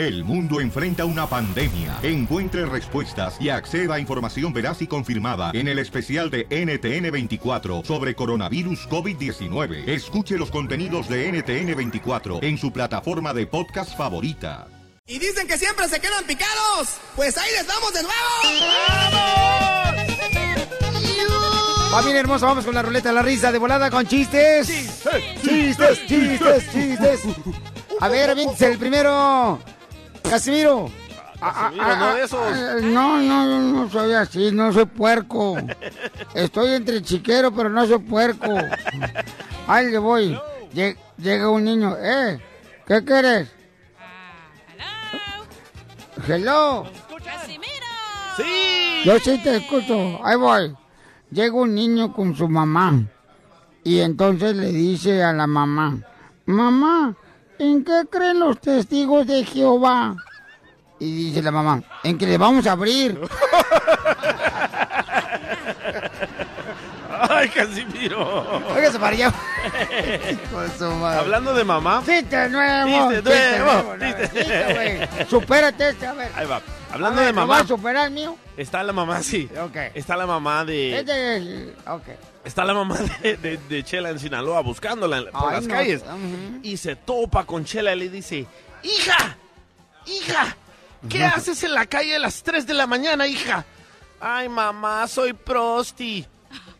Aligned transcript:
El 0.00 0.24
mundo 0.24 0.62
enfrenta 0.62 1.04
una 1.04 1.26
pandemia. 1.26 1.98
Encuentre 2.02 2.64
respuestas 2.64 3.36
y 3.38 3.50
acceda 3.50 3.96
a 3.96 4.00
información 4.00 4.50
veraz 4.50 4.80
y 4.80 4.86
confirmada 4.86 5.50
en 5.52 5.68
el 5.68 5.78
especial 5.78 6.30
de 6.30 6.48
NTN24 6.48 7.84
sobre 7.84 8.14
coronavirus 8.14 8.88
COVID-19. 8.88 9.86
Escuche 9.86 10.38
los 10.38 10.50
contenidos 10.50 11.06
de 11.06 11.30
NTN24 11.30 12.42
en 12.42 12.56
su 12.56 12.72
plataforma 12.72 13.34
de 13.34 13.46
podcast 13.46 13.94
favorita. 13.94 14.68
Y 15.06 15.18
dicen 15.18 15.46
que 15.46 15.58
siempre 15.58 15.86
se 15.86 16.00
quedan 16.00 16.24
picados. 16.24 16.88
Pues 17.14 17.36
ahí 17.36 17.50
les 17.58 17.66
damos 17.66 17.92
de 17.92 18.02
nuevo. 18.02 18.16
Familia 21.90 22.20
hermosa, 22.20 22.46
vamos 22.46 22.64
con 22.64 22.74
la 22.74 22.80
ruleta 22.80 23.10
de 23.10 23.16
la 23.16 23.22
risa 23.22 23.52
de 23.52 23.58
volada 23.58 23.90
con 23.90 24.06
chistes. 24.06 24.66
Chistes, 25.42 26.06
chistes, 26.06 26.72
chistes. 26.72 27.20
A 28.00 28.08
ver, 28.08 28.30
aviéntese 28.30 28.72
el 28.72 28.78
primero. 28.78 29.60
Casimiro. 30.30 30.90
Casimiro, 31.40 31.96
no 31.96 32.14
de 32.14 32.22
esos. 32.24 32.40
ah, 32.40 32.76
No, 32.82 33.18
no, 33.20 33.44
no, 33.46 33.60
no 33.84 33.90
soy 33.90 34.12
así, 34.12 34.50
no 34.52 34.72
soy 34.72 34.84
puerco. 34.86 35.56
Estoy 36.34 36.70
entre 36.74 37.02
chiquero, 37.02 37.52
pero 37.52 37.68
no 37.68 37.86
soy 37.86 37.98
puerco. 37.98 38.46
Ahí 39.66 39.90
le 39.90 39.98
voy. 39.98 40.38
Lle- 40.74 40.96
Llega 41.18 41.50
un 41.50 41.64
niño, 41.64 41.96
¿eh? 42.00 42.40
¿Qué 42.86 43.04
quieres? 43.04 43.50
Hello. 46.26 46.86
¡Sí! 48.36 49.02
Yo 49.04 49.18
sí 49.18 49.38
te 49.42 49.56
escucho. 49.56 50.24
Ahí 50.24 50.36
voy. 50.36 50.74
Llega 51.30 51.54
un 51.54 51.74
niño 51.74 52.12
con 52.12 52.34
su 52.36 52.48
mamá. 52.48 53.02
Y 53.84 54.00
entonces 54.00 54.54
le 54.56 54.66
dice 54.72 55.22
a 55.22 55.32
la 55.32 55.46
mamá, 55.46 55.98
mamá, 56.44 57.14
¿en 57.60 57.84
qué 57.84 58.02
creen 58.10 58.40
los 58.40 58.60
testigos 58.60 59.26
de 59.26 59.44
Jehová? 59.44 60.16
Y 60.98 61.26
dice 61.26 61.40
la 61.42 61.50
mamá, 61.50 61.82
en 62.02 62.18
que 62.18 62.26
le 62.26 62.36
vamos 62.36 62.66
a 62.66 62.72
abrir. 62.72 63.20
¡Ay, 67.32 67.48
Casimiro! 67.50 68.18
Óigase 68.74 68.98
para 68.98 69.12
allá. 69.16 69.32
Hijo 70.30 70.60
de 70.60 70.68
su 70.78 70.90
madre. 70.96 71.20
Hablando 71.20 71.54
de 71.54 71.64
mamá. 71.64 72.02
Nuevo. 72.02 72.06
Chiste 72.06 72.48
nuevo, 72.48 73.94
chiste. 73.98 74.30
chiste, 74.38 74.74
güey. 74.74 75.26
Supérate 75.28 75.88
este, 75.90 76.06
a 76.06 76.12
ver. 76.14 76.30
Ahí 76.34 76.46
va. 76.46 76.60
Hablando 76.92 77.20
A 77.20 77.24
ver, 77.24 77.26
de 77.26 77.40
¿lo 77.40 77.40
mamá. 77.46 77.54
vas 77.54 77.64
a 77.64 77.68
superar 77.68 78.06
el 78.06 78.12
mío? 78.12 78.36
Está 78.56 78.82
la 78.82 78.92
mamá, 78.92 79.22
sí. 79.22 79.48
Ok. 79.62 79.76
Está 79.94 80.16
la 80.16 80.26
mamá 80.26 80.64
de. 80.64 80.98
Este 81.00 81.36
es... 81.36 81.68
Ok. 81.86 82.02
Está 82.44 82.64
la 82.64 82.72
mamá 82.74 82.96
de, 83.22 83.36
de- 83.36 83.56
de 83.58 83.84
Chela 83.84 84.10
en 84.10 84.18
Sinaloa 84.18 84.60
buscándola 84.62 85.30
por 85.30 85.50
Ay, 85.50 85.56
las 85.56 85.66
no. 85.66 85.74
calles. 85.74 86.02
Y 86.62 86.76
se 86.78 86.96
topa 86.96 87.44
con 87.44 87.64
Chela 87.64 87.94
y 87.94 87.98
le 87.98 88.08
dice: 88.08 88.46
¡Hija! 88.82 89.36
¡Hija! 90.06 90.56
¿Qué 91.08 91.24
haces 91.24 91.62
en 91.64 91.74
la 91.74 91.86
calle 91.86 92.16
a 92.16 92.18
las 92.18 92.42
3 92.42 92.66
de 92.66 92.74
la 92.74 92.86
mañana, 92.86 93.26
hija? 93.26 93.64
Ay, 94.20 94.48
mamá, 94.48 95.06
soy 95.08 95.32
prosti. 95.32 96.26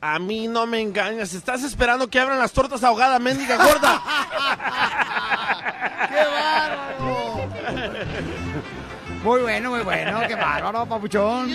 A 0.00 0.18
mí 0.18 0.48
no 0.48 0.66
me 0.66 0.80
engañas. 0.80 1.34
Estás 1.34 1.62
esperando 1.62 2.08
que 2.08 2.18
abran 2.20 2.38
las 2.38 2.52
tortas 2.52 2.82
ahogadas, 2.82 3.20
mendiga 3.20 3.56
gorda. 3.56 4.02
¡Qué 6.08 6.24
bárbaro! 6.24 7.19
Muy 9.22 9.42
bueno, 9.42 9.70
muy 9.70 9.80
bueno, 9.80 10.20
qué 10.26 10.34
bárbaro, 10.34 10.86
papuchón. 10.86 11.54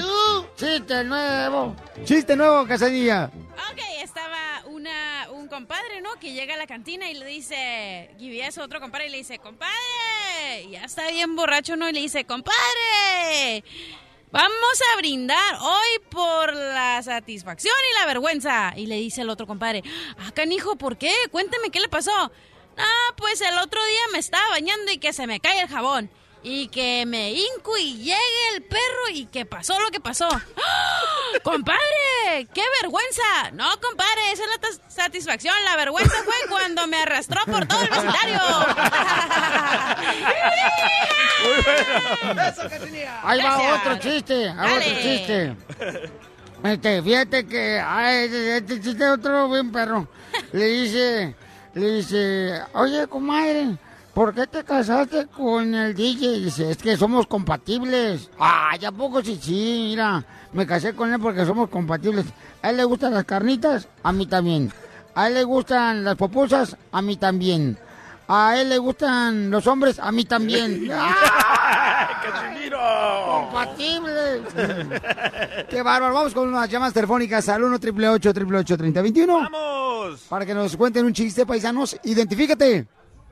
Chiste 0.56 1.04
nuevo. 1.04 1.76
Chiste 2.04 2.36
nuevo, 2.36 2.68
Casadilla. 2.68 3.32
Ok, 3.72 3.80
estaba 4.04 4.62
una, 4.66 5.28
un 5.32 5.48
compadre, 5.48 6.00
¿no? 6.00 6.14
Que 6.20 6.34
llega 6.34 6.54
a 6.54 6.58
la 6.58 6.68
cantina 6.68 7.10
y 7.10 7.16
le 7.16 7.26
dice, 7.26 8.12
y 8.20 8.30
ve 8.30 8.44
a 8.44 8.52
su 8.52 8.62
otro 8.62 8.80
compadre 8.80 9.08
y 9.08 9.10
le 9.10 9.18
dice, 9.18 9.40
compadre, 9.40 9.74
y 10.68 10.72
ya 10.72 10.84
está 10.84 11.10
bien 11.10 11.36
borracho, 11.36 11.76
¿no? 11.76 11.90
Y 11.90 11.94
le 11.94 12.02
dice, 12.02 12.26
compadre, 12.26 13.64
vamos 14.32 14.82
a 14.94 14.98
brindar 14.98 15.56
hoy 15.60 16.08
por 16.12 16.54
la 16.54 17.02
satisfacción 17.02 17.74
y 17.92 18.00
la 18.00 18.06
vergüenza. 18.06 18.74
Y 18.78 18.86
le 18.86 18.98
dice 18.98 19.22
el 19.22 19.30
otro 19.32 19.48
compadre, 19.48 19.84
ah, 20.20 20.32
canijo, 20.36 20.76
¿por 20.76 20.98
qué? 21.00 21.14
Cuénteme 21.32 21.72
qué 21.72 21.80
le 21.80 21.90
pasó. 21.90 22.32
Ah, 22.78 23.14
pues 23.18 23.42
el 23.42 23.58
otro 23.58 23.84
día 23.84 24.02
me 24.12 24.20
estaba 24.20 24.50
bañando 24.50 24.92
y 24.92 25.00
que 25.00 25.14
se 25.14 25.26
me 25.26 25.40
cae 25.40 25.62
el 25.62 25.68
jabón. 25.68 26.12
Y 26.48 26.68
que 26.68 27.06
me 27.08 27.32
hinco 27.32 27.76
y 27.76 27.98
llegue 27.98 28.56
el 28.56 28.62
perro 28.62 29.10
y 29.12 29.26
que 29.26 29.48
pasó 29.48 29.80
lo 29.80 29.90
que 29.90 30.00
pasó. 30.00 30.28
¡Ah! 30.30 31.02
¡Compadre! 31.44 32.48
¡Qué 32.54 32.62
vergüenza! 32.82 33.50
No, 33.54 33.66
compadre, 33.82 34.32
esa 34.32 34.44
es 34.44 34.50
la 34.50 34.90
satisfacción. 34.90 35.56
La 35.66 35.76
vergüenza 35.76 36.16
fue 36.24 36.36
cuando 36.48 36.86
me 36.86 36.98
arrastró 36.98 37.42
por 37.48 37.66
todo 37.66 37.82
el 37.82 37.90
vecindario. 37.90 38.40
Ahí 43.24 43.40
va 43.42 43.58
Gracias. 43.58 43.80
otro 43.80 43.98
chiste, 43.98 44.50
ahí 44.50 44.56
va 44.56 44.78
otro 44.78 45.02
chiste. 45.02 45.56
Este, 46.64 47.02
fíjate 47.02 47.48
que, 47.48 47.80
ay, 47.84 48.26
este, 48.26 48.58
este 48.58 48.82
chiste 48.82 49.10
otro 49.10 49.50
bien 49.50 49.72
perro. 49.72 50.08
Le 50.52 50.66
dice, 50.66 51.36
le 51.74 51.92
dice, 51.92 52.62
oye, 52.74 53.08
comadre, 53.08 53.78
¿por 54.16 54.34
qué 54.34 54.48
te 54.48 54.64
casaste 54.64 55.28
con 55.28 55.76
el 55.76 55.94
DJ? 55.94 56.40
Dice, 56.40 56.72
es 56.72 56.78
que 56.78 56.98
somos 56.98 57.28
compatibles. 57.28 58.32
Ah, 58.40 58.76
ya 58.80 58.92
poco 58.92 59.22
sí, 59.22 59.38
sí, 59.40 59.90
mira, 59.90 60.24
me 60.54 60.66
casé 60.66 60.96
con 60.96 61.14
él 61.14 61.20
porque 61.20 61.46
somos 61.46 61.70
compatibles. 61.70 62.26
A 62.64 62.72
él 62.72 62.78
le 62.78 62.86
gustan 62.86 63.14
las 63.14 63.26
carnitas, 63.26 63.88
a 64.02 64.12
mí 64.12 64.26
también. 64.26 64.72
A 65.14 65.28
él 65.28 65.36
le 65.36 65.44
gustan 65.44 66.04
las 66.04 66.16
popusas, 66.16 66.78
a 66.92 67.02
mí 67.02 67.18
también. 67.18 67.78
A 68.28 68.60
él 68.60 68.70
le 68.70 68.78
gustan 68.80 69.52
los 69.52 69.68
hombres, 69.68 70.00
a 70.00 70.12
mí 70.12 70.26
también. 70.26 70.90
¡Ah! 70.92 72.22
¡Casimiro! 72.24 72.80
compatibles. 73.28 74.42
Qué 75.70 75.82
bárbaro. 75.82 76.14
Vamos 76.14 76.34
con 76.34 76.48
unas 76.48 76.70
llamadas 76.70 76.94
telefónicas 76.94 77.48
al 77.50 77.64
1 77.64 77.76
888 77.76 78.78
3021 78.78 79.34
¡Vamos! 79.34 80.22
para 80.30 80.46
que 80.46 80.54
nos 80.54 80.76
cuenten 80.76 81.06
un 81.06 81.14
chiste, 81.14 81.46
paisanos. 81.46 81.98
Identifícate. 82.04 82.88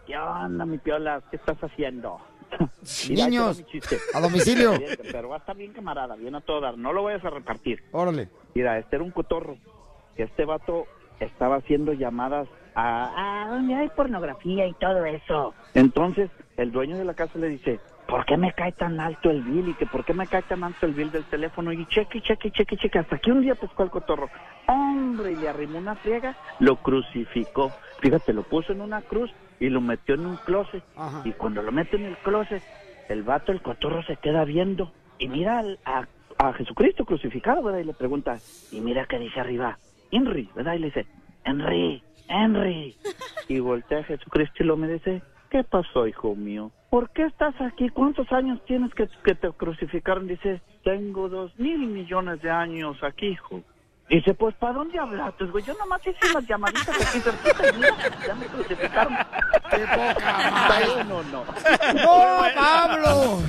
¿Qué 0.05 0.17
onda, 0.17 0.65
mi 0.65 0.77
piola? 0.77 1.21
¿Qué 1.29 1.37
estás 1.37 1.57
haciendo? 1.59 2.19
Mira, 3.09 3.25
Niños, 3.25 3.63
a 4.13 4.19
domicilio. 4.19 4.73
Pero 5.11 5.29
va 5.29 5.35
a 5.35 5.39
estar 5.39 5.55
bien, 5.55 5.73
camarada, 5.73 6.15
bien 6.15 6.35
a 6.35 6.41
todo 6.41 6.61
dar. 6.61 6.77
No 6.77 6.93
lo 6.93 7.03
vayas 7.03 7.23
a 7.23 7.29
repartir. 7.29 7.83
Órale. 7.91 8.29
Mira, 8.53 8.77
este 8.77 8.97
era 8.97 9.05
un 9.05 9.11
cotorro. 9.11 9.57
Este 10.15 10.45
vato 10.45 10.85
estaba 11.19 11.57
haciendo 11.57 11.93
llamadas 11.93 12.47
a... 12.75 13.13
Ah, 13.15 13.49
donde 13.49 13.75
hay 13.75 13.89
pornografía 13.89 14.67
y 14.67 14.73
todo 14.73 15.05
eso. 15.05 15.53
Entonces, 15.73 16.29
el 16.57 16.71
dueño 16.71 16.97
de 16.97 17.05
la 17.05 17.13
casa 17.13 17.39
le 17.39 17.47
dice, 17.47 17.79
¿por 18.05 18.25
qué 18.25 18.37
me 18.37 18.53
cae 18.53 18.71
tan 18.73 18.99
alto 18.99 19.29
el 19.29 19.43
bill? 19.43 19.69
Y 19.69 19.75
que 19.75 19.85
¿por 19.87 20.03
qué 20.05 20.13
me 20.13 20.27
cae 20.27 20.43
tan 20.43 20.63
alto 20.63 20.85
el 20.85 20.93
bill 20.93 21.11
del 21.11 21.25
teléfono? 21.27 21.71
Y 21.73 21.85
cheque, 21.87 22.21
cheque, 22.21 22.51
cheque, 22.51 22.77
cheque. 22.77 22.99
Hasta 22.99 23.17
que 23.19 23.31
un 23.31 23.41
día 23.41 23.55
pescó 23.55 23.83
al 23.83 23.89
cotorro. 23.89 24.29
Hombre, 24.67 25.33
y 25.33 25.35
le 25.37 25.49
arrimó 25.49 25.77
una 25.79 25.95
friega, 25.95 26.37
lo 26.59 26.77
crucificó. 26.77 27.75
Fíjate, 28.01 28.33
lo 28.33 28.43
puso 28.43 28.71
en 28.73 28.81
una 28.81 29.01
cruz 29.01 29.33
y 29.59 29.69
lo 29.69 29.81
metió 29.81 30.15
en 30.15 30.25
un 30.25 30.37
closet. 30.37 30.83
Ajá. 30.95 31.21
Y 31.25 31.33
cuando 31.33 31.61
lo 31.61 31.71
mete 31.71 31.95
en 31.97 32.05
el 32.05 32.17
closet, 32.19 32.63
el 33.07 33.23
vato, 33.23 33.51
el 33.51 33.61
cotorro, 33.61 34.03
se 34.03 34.17
queda 34.17 34.45
viendo. 34.45 34.93
Y 35.17 35.27
mira 35.27 35.59
al- 35.59 35.79
a, 35.85 36.07
a 36.39 36.53
Jesucristo 36.53 37.05
crucificado, 37.05 37.61
¿verdad? 37.63 37.79
Y 37.79 37.83
le 37.85 37.93
pregunta, 37.93 38.41
y 38.69 38.81
mira 38.81 39.05
que 39.05 39.19
dice 39.19 39.39
arriba, 39.39 39.79
Henry, 40.11 40.51
¿verdad? 40.55 40.73
Y 40.75 40.79
le 40.79 40.87
dice, 40.87 41.07
Henry, 41.43 42.03
Henry. 42.27 42.97
Y 43.49 43.59
voltea 43.59 43.99
a 43.99 44.03
Jesucristo 44.05 44.63
y 44.63 44.65
lo 44.65 44.77
me 44.77 44.87
dice, 44.87 45.21
¿qué 45.49 45.65
pasó, 45.65 46.07
hijo 46.07 46.33
mío? 46.33 46.71
¿Por 46.93 47.09
qué 47.09 47.25
estás 47.25 47.55
aquí? 47.59 47.89
¿Cuántos 47.89 48.31
años 48.31 48.59
tienes 48.67 48.93
que, 48.93 49.09
que 49.25 49.33
te 49.33 49.51
crucificaron? 49.53 50.27
Dice, 50.27 50.61
tengo 50.83 51.27
dos 51.27 51.51
mil 51.57 51.87
millones 51.87 52.39
de 52.43 52.51
años 52.51 52.95
aquí, 53.01 53.29
hijo. 53.29 53.63
Dice, 54.07 54.35
pues, 54.35 54.53
¿para 54.57 54.73
dónde 54.73 54.99
hablaste, 54.99 55.45
güey? 55.45 55.63
Yo 55.63 55.73
nomás 55.73 56.01
hice 56.05 56.19
unas 56.29 56.47
llamaditas 56.47 56.89
aquí 56.89 57.19
cerquita 57.19 57.67
y 57.67 57.77
mira, 57.77 57.95
ya 58.27 58.35
me 58.35 58.45
crucificaron. 58.45 59.13
¡Qué 59.71 59.79
poca 59.79 60.61
¿Está 60.61 60.93
bien 60.93 61.11
o 61.11 61.23
no? 61.23 61.45
¡No, 61.95 62.55
Pablo! 62.55 63.39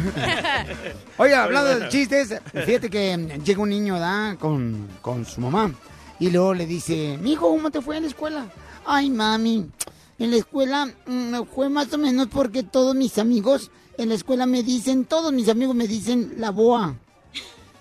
Oye, 1.18 1.34
hablando 1.34 1.80
de 1.80 1.88
chistes, 1.90 2.40
fíjate 2.64 2.88
que 2.88 3.14
llega 3.44 3.60
un 3.60 3.68
niño, 3.68 4.00
¿da? 4.00 4.36
Con, 4.40 4.88
con 5.02 5.26
su 5.26 5.42
mamá. 5.42 5.70
Y 6.18 6.30
luego 6.30 6.54
le 6.54 6.64
dice, 6.64 7.18
mijo, 7.20 7.50
¿cómo 7.50 7.70
te 7.70 7.82
fue 7.82 7.98
en 7.98 8.04
la 8.04 8.08
escuela? 8.08 8.46
Ay, 8.86 9.10
mami, 9.10 9.70
en 10.18 10.30
la 10.30 10.36
escuela 10.36 10.86
mm, 11.06 11.42
fue 11.54 11.68
más 11.68 11.92
o 11.92 11.98
menos 11.98 12.28
porque 12.28 12.62
todos 12.62 12.94
mis 12.94 13.18
amigos 13.18 13.70
en 13.98 14.08
la 14.08 14.14
escuela 14.14 14.46
me 14.46 14.62
dicen, 14.62 15.04
todos 15.04 15.32
mis 15.32 15.48
amigos 15.48 15.74
me 15.74 15.86
dicen 15.86 16.34
la 16.38 16.50
boa. 16.50 16.94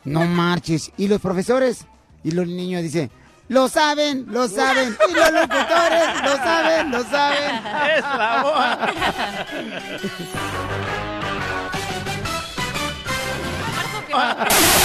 No 0.04 0.26
marches. 0.26 0.92
¿Y 0.98 1.08
los 1.08 1.22
profesores? 1.22 1.86
Y 2.24 2.32
los 2.32 2.48
niños 2.48 2.82
dicen, 2.84 3.12
lo 3.50 3.68
saben, 3.68 4.26
lo 4.30 4.48
saben. 4.48 4.96
Y 5.10 5.14
los 5.14 5.32
locutores, 5.32 6.22
lo 6.24 6.36
saben, 6.38 6.92
lo 6.92 7.04
saben. 7.04 7.56
¡Es 7.98 8.02
la 8.02 8.42
boa! 8.44 8.80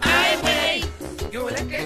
Ay, 0.00 0.36
güey. 0.42 0.84
Yo 1.30 1.48
le 1.48 1.66
que 1.66 1.82
yo, 1.82 1.83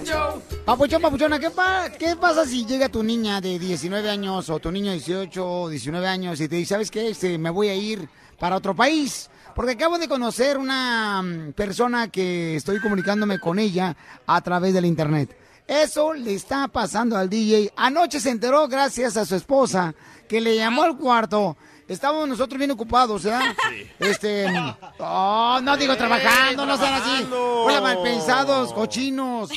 Papuchón, 0.68 1.00
papuchona, 1.00 1.38
¿qué, 1.38 1.48
pa- 1.48 1.88
¿qué 1.98 2.14
pasa 2.14 2.44
si 2.44 2.66
llega 2.66 2.90
tu 2.90 3.02
niña 3.02 3.40
de 3.40 3.58
19 3.58 4.10
años 4.10 4.50
o 4.50 4.58
tu 4.58 4.70
niño 4.70 4.90
de 4.90 4.98
18 4.98 5.50
o 5.62 5.68
19 5.70 6.06
años 6.06 6.38
y 6.42 6.46
te 6.46 6.56
dice, 6.56 6.74
¿sabes 6.74 6.90
qué? 6.90 7.08
Este, 7.08 7.38
me 7.38 7.48
voy 7.48 7.68
a 7.68 7.74
ir 7.74 8.06
para 8.38 8.56
otro 8.56 8.76
país. 8.76 9.30
Porque 9.54 9.72
acabo 9.72 9.96
de 9.96 10.08
conocer 10.08 10.58
una 10.58 11.22
mm, 11.22 11.52
persona 11.54 12.08
que 12.08 12.56
estoy 12.56 12.80
comunicándome 12.80 13.38
con 13.40 13.58
ella 13.58 13.96
a 14.26 14.42
través 14.42 14.74
del 14.74 14.84
internet. 14.84 15.34
Eso 15.66 16.12
le 16.12 16.34
está 16.34 16.68
pasando 16.68 17.16
al 17.16 17.30
DJ. 17.30 17.72
Anoche 17.74 18.20
se 18.20 18.28
enteró 18.28 18.68
gracias 18.68 19.16
a 19.16 19.24
su 19.24 19.36
esposa 19.36 19.94
que 20.28 20.42
le 20.42 20.54
llamó 20.54 20.82
al 20.82 20.98
cuarto. 20.98 21.56
Estábamos 21.88 22.28
nosotros 22.28 22.58
bien 22.58 22.70
ocupados, 22.70 23.24
¿verdad? 23.24 23.56
Este, 23.98 24.46
oh, 24.98 25.58
no 25.62 25.74
digo 25.78 25.96
trabajando, 25.96 26.66
no 26.66 26.76
sean 26.76 26.94
así. 26.94 27.26
Hola, 27.32 27.80
malpensados, 27.80 28.74
cochinos. 28.74 29.48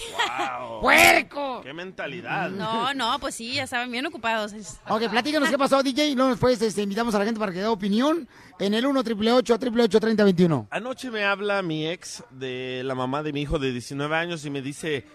¡Puerco! 0.79 1.61
¡Qué 1.61 1.73
mentalidad! 1.73 2.49
No, 2.49 2.93
no, 2.93 3.19
pues 3.19 3.35
sí, 3.35 3.55
ya 3.55 3.63
estaban 3.63 3.91
bien 3.91 4.05
ocupados. 4.05 4.53
Ok, 4.87 5.09
platícanos 5.09 5.49
qué 5.49 5.57
pasó, 5.57 5.83
DJ, 5.83 6.09
y 6.09 6.15
luego 6.15 6.31
después 6.31 6.61
este, 6.61 6.83
invitamos 6.83 7.13
a 7.15 7.19
la 7.19 7.25
gente 7.25 7.39
para 7.39 7.51
que 7.51 7.59
dé 7.59 7.67
opinión 7.67 8.29
en 8.59 8.73
el 8.75 8.85
1 8.85 8.99
888 9.01 9.99
3021 9.99 10.67
Anoche 10.71 11.11
me 11.11 11.25
habla 11.25 11.61
mi 11.61 11.87
ex 11.87 12.23
de 12.29 12.81
la 12.85 12.95
mamá 12.95 13.23
de 13.23 13.33
mi 13.33 13.41
hijo 13.41 13.59
de 13.59 13.73
19 13.73 14.15
años 14.15 14.45
y 14.45 14.49
me 14.49 14.61
dice, 14.61 15.05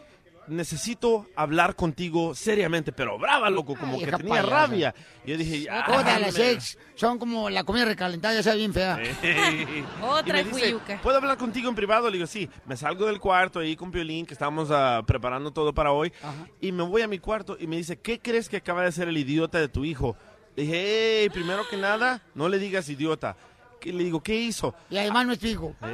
necesito 0.49 1.27
hablar 1.37 1.75
contigo 1.77 2.35
seriamente, 2.35 2.93
pero 2.93 3.19
brava, 3.19 3.51
loco, 3.51 3.75
como 3.75 3.95
Ay, 3.95 4.05
que 4.05 4.13
tenía 4.13 4.29
payasa. 4.43 4.49
rabia. 4.49 4.95
Yo 5.25 5.37
dije, 5.37 5.63
ya. 5.63 5.85
Todas 5.87 6.21
las 6.21 6.35
me- 6.39 6.51
ex 6.53 6.79
son 6.95 7.19
como 7.19 7.51
la 7.51 7.65
comida 7.65 7.85
recalentada, 7.85 8.35
ya 8.35 8.43
sabe 8.43 8.59
bien 8.59 8.73
fea. 8.73 8.99
Otra 10.03 10.45
fuyuca. 10.45 11.01
¿Puedo 11.03 11.19
hablar 11.19 11.37
contigo 11.37 11.69
en 11.69 11.75
privado? 11.75 12.09
Le 12.09 12.15
digo, 12.19 12.27
sí. 12.27 12.49
Me 12.67 12.77
salgo 12.77 13.07
del 13.07 13.21
cuarto 13.21 13.61
ahí 13.61 13.77
con 13.77 13.91
Piolín, 13.91 14.27
que 14.27 14.35
estamos 14.35 14.69
ah, 14.71 15.03
preparando 15.07 15.51
todo 15.53 15.75
para 15.75 15.93
hoy. 15.93 16.13
Y 16.61 16.73
me 16.73 16.83
voy 16.83 17.03
a 17.03 17.09
mi 17.09 17.19
cuarto 17.19 17.57
y 17.59 17.67
me 17.67 17.77
dice, 17.77 17.99
¿qué 17.99 18.21
crees 18.21 18.49
que 18.49 18.57
acaba 18.59 18.83
de 18.83 18.89
hacer 18.89 19.09
el 19.09 19.17
idiota 19.19 19.59
de 19.59 19.69
tu 19.69 19.85
hijo? 19.85 20.17
Le 20.55 20.63
dije, 20.63 21.23
hey, 21.23 21.29
primero 21.31 21.69
que 21.69 21.77
nada, 21.77 22.23
no 22.35 22.49
le 22.49 22.59
digas 22.59 22.89
idiota. 22.89 23.37
Que 23.81 23.93
Le 23.93 24.05
digo, 24.05 24.23
¿qué 24.23 24.35
hizo? 24.35 24.75
Y 24.89 24.97
además 24.97 25.27
no 25.27 25.33
es 25.35 25.39
tu 25.39 25.47
hijo. 25.47 25.75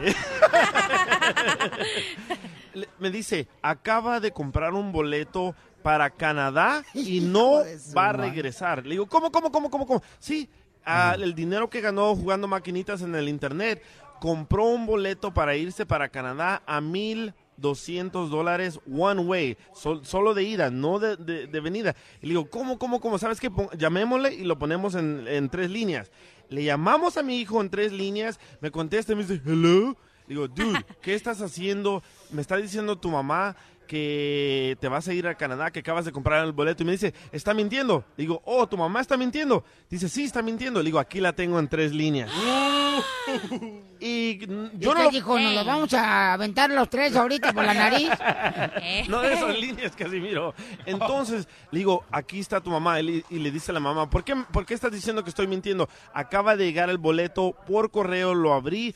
Me 2.99 3.11
dice, 3.11 3.49
acaba 3.63 4.21
de 4.21 4.31
comprar 4.33 4.73
un 4.75 4.93
boleto 4.93 5.55
para 5.83 6.11
Canadá 6.11 6.85
y 6.95 7.21
no 7.21 7.63
va 7.97 8.09
a 8.09 8.13
regresar. 8.13 8.85
Le 8.85 8.91
digo, 8.93 9.07
¿cómo, 9.07 9.31
cómo, 9.33 9.51
cómo, 9.51 9.71
cómo, 9.71 9.87
cómo? 9.87 10.03
Sí, 10.19 10.49
ah, 10.85 11.17
el 11.19 11.35
dinero 11.35 11.69
que 11.71 11.81
ganó 11.81 12.15
jugando 12.15 12.47
maquinitas 12.49 13.03
en 13.03 13.15
el 13.15 13.29
internet, 13.29 13.83
compró 14.21 14.65
un 14.67 14.87
boleto 14.87 15.35
para 15.35 15.57
irse 15.57 15.85
para 15.87 16.09
Canadá 16.09 16.63
a 16.67 16.81
mil 16.81 17.35
200 17.57 18.31
dólares 18.31 18.81
one 18.91 19.21
way, 19.23 19.57
sol- 19.75 20.05
solo 20.05 20.33
de 20.35 20.43
ida, 20.45 20.71
no 20.71 20.99
de, 20.99 21.17
de- 21.17 21.47
de 21.47 21.61
venida. 21.61 21.95
Y 22.21 22.27
le 22.27 22.31
digo, 22.31 22.49
¿cómo, 22.51 22.79
cómo, 22.79 23.01
cómo? 23.01 23.19
¿Sabes 23.19 23.39
qué? 23.41 23.51
Pon- 23.51 23.69
Llamémosle 23.77 24.35
y 24.35 24.45
lo 24.45 24.59
ponemos 24.59 24.95
en, 24.95 25.27
en 25.29 25.49
tres 25.49 25.71
líneas. 25.71 26.11
Le 26.49 26.65
llamamos 26.65 27.17
a 27.17 27.23
mi 27.23 27.41
hijo 27.41 27.61
en 27.61 27.71
tres 27.71 27.93
líneas, 27.93 28.39
me 28.61 28.71
contesta 28.71 29.13
y 29.13 29.17
me 29.17 29.25
dice, 29.25 29.41
hello. 29.45 29.97
Digo, 30.33 30.49
dude, 30.49 30.83
¿qué 31.03 31.13
estás 31.13 31.43
haciendo? 31.43 32.03
Me 32.31 32.41
está 32.41 32.57
diciendo 32.57 32.97
tu 32.97 33.11
mamá 33.11 33.55
que 33.87 34.79
te 34.81 34.89
vas 34.89 35.07
a 35.07 35.13
ir 35.13 35.27
a 35.27 35.35
Canadá, 35.35 35.71
que 35.71 35.81
acabas 35.81 36.07
de 36.07 36.13
comprar 36.13 36.43
el 36.43 36.53
boleto. 36.53 36.83
Y 36.83 36.87
me 36.87 36.93
dice, 36.93 37.13
¿está 37.33 37.53
mintiendo? 37.53 38.03
Digo, 38.17 38.41
oh, 38.47 38.67
tu 38.67 38.79
mamá 38.79 39.03
está 39.03 39.19
mintiendo. 39.19 39.63
Dice, 39.91 40.09
sí, 40.09 40.25
está 40.25 40.41
mintiendo. 40.41 40.81
Le 40.81 40.87
digo, 40.87 40.99
aquí 40.99 41.21
la 41.21 41.35
tengo 41.35 41.59
en 41.59 41.69
tres 41.69 41.93
líneas. 41.93 42.31
y 44.01 44.39
yo 44.79 44.95
no 44.95 45.03
lo... 45.03 45.11
dijo, 45.11 45.39
nos 45.39 45.55
lo 45.55 45.65
vamos 45.67 45.93
a 45.93 46.33
aventar 46.33 46.71
los 46.71 46.89
tres 46.89 47.15
ahorita 47.15 47.53
por 47.53 47.67
la 47.67 47.75
nariz. 47.75 48.09
No 49.09 49.21
de 49.21 49.35
esas 49.35 49.59
líneas, 49.59 49.95
Casimiro. 49.95 50.55
Entonces, 50.87 51.47
le 51.71 51.81
digo, 51.81 52.05
aquí 52.11 52.41
está 52.41 52.63
tu 52.63 52.71
mamá. 52.71 52.99
Y 53.01 53.03
le, 53.03 53.25
y 53.29 53.39
le 53.39 53.51
dice 53.51 53.71
a 53.71 53.75
la 53.75 53.81
mamá, 53.81 54.09
¿por 54.09 54.25
qué, 54.25 54.35
¿por 54.51 54.65
qué 54.65 54.73
estás 54.73 54.93
diciendo 54.93 55.23
que 55.23 55.29
estoy 55.29 55.47
mintiendo? 55.47 55.91
Acaba 56.15 56.57
de 56.57 56.65
llegar 56.65 56.89
el 56.89 56.97
boleto 56.97 57.55
por 57.67 57.91
correo, 57.91 58.33
lo 58.33 58.55
abrí. 58.55 58.95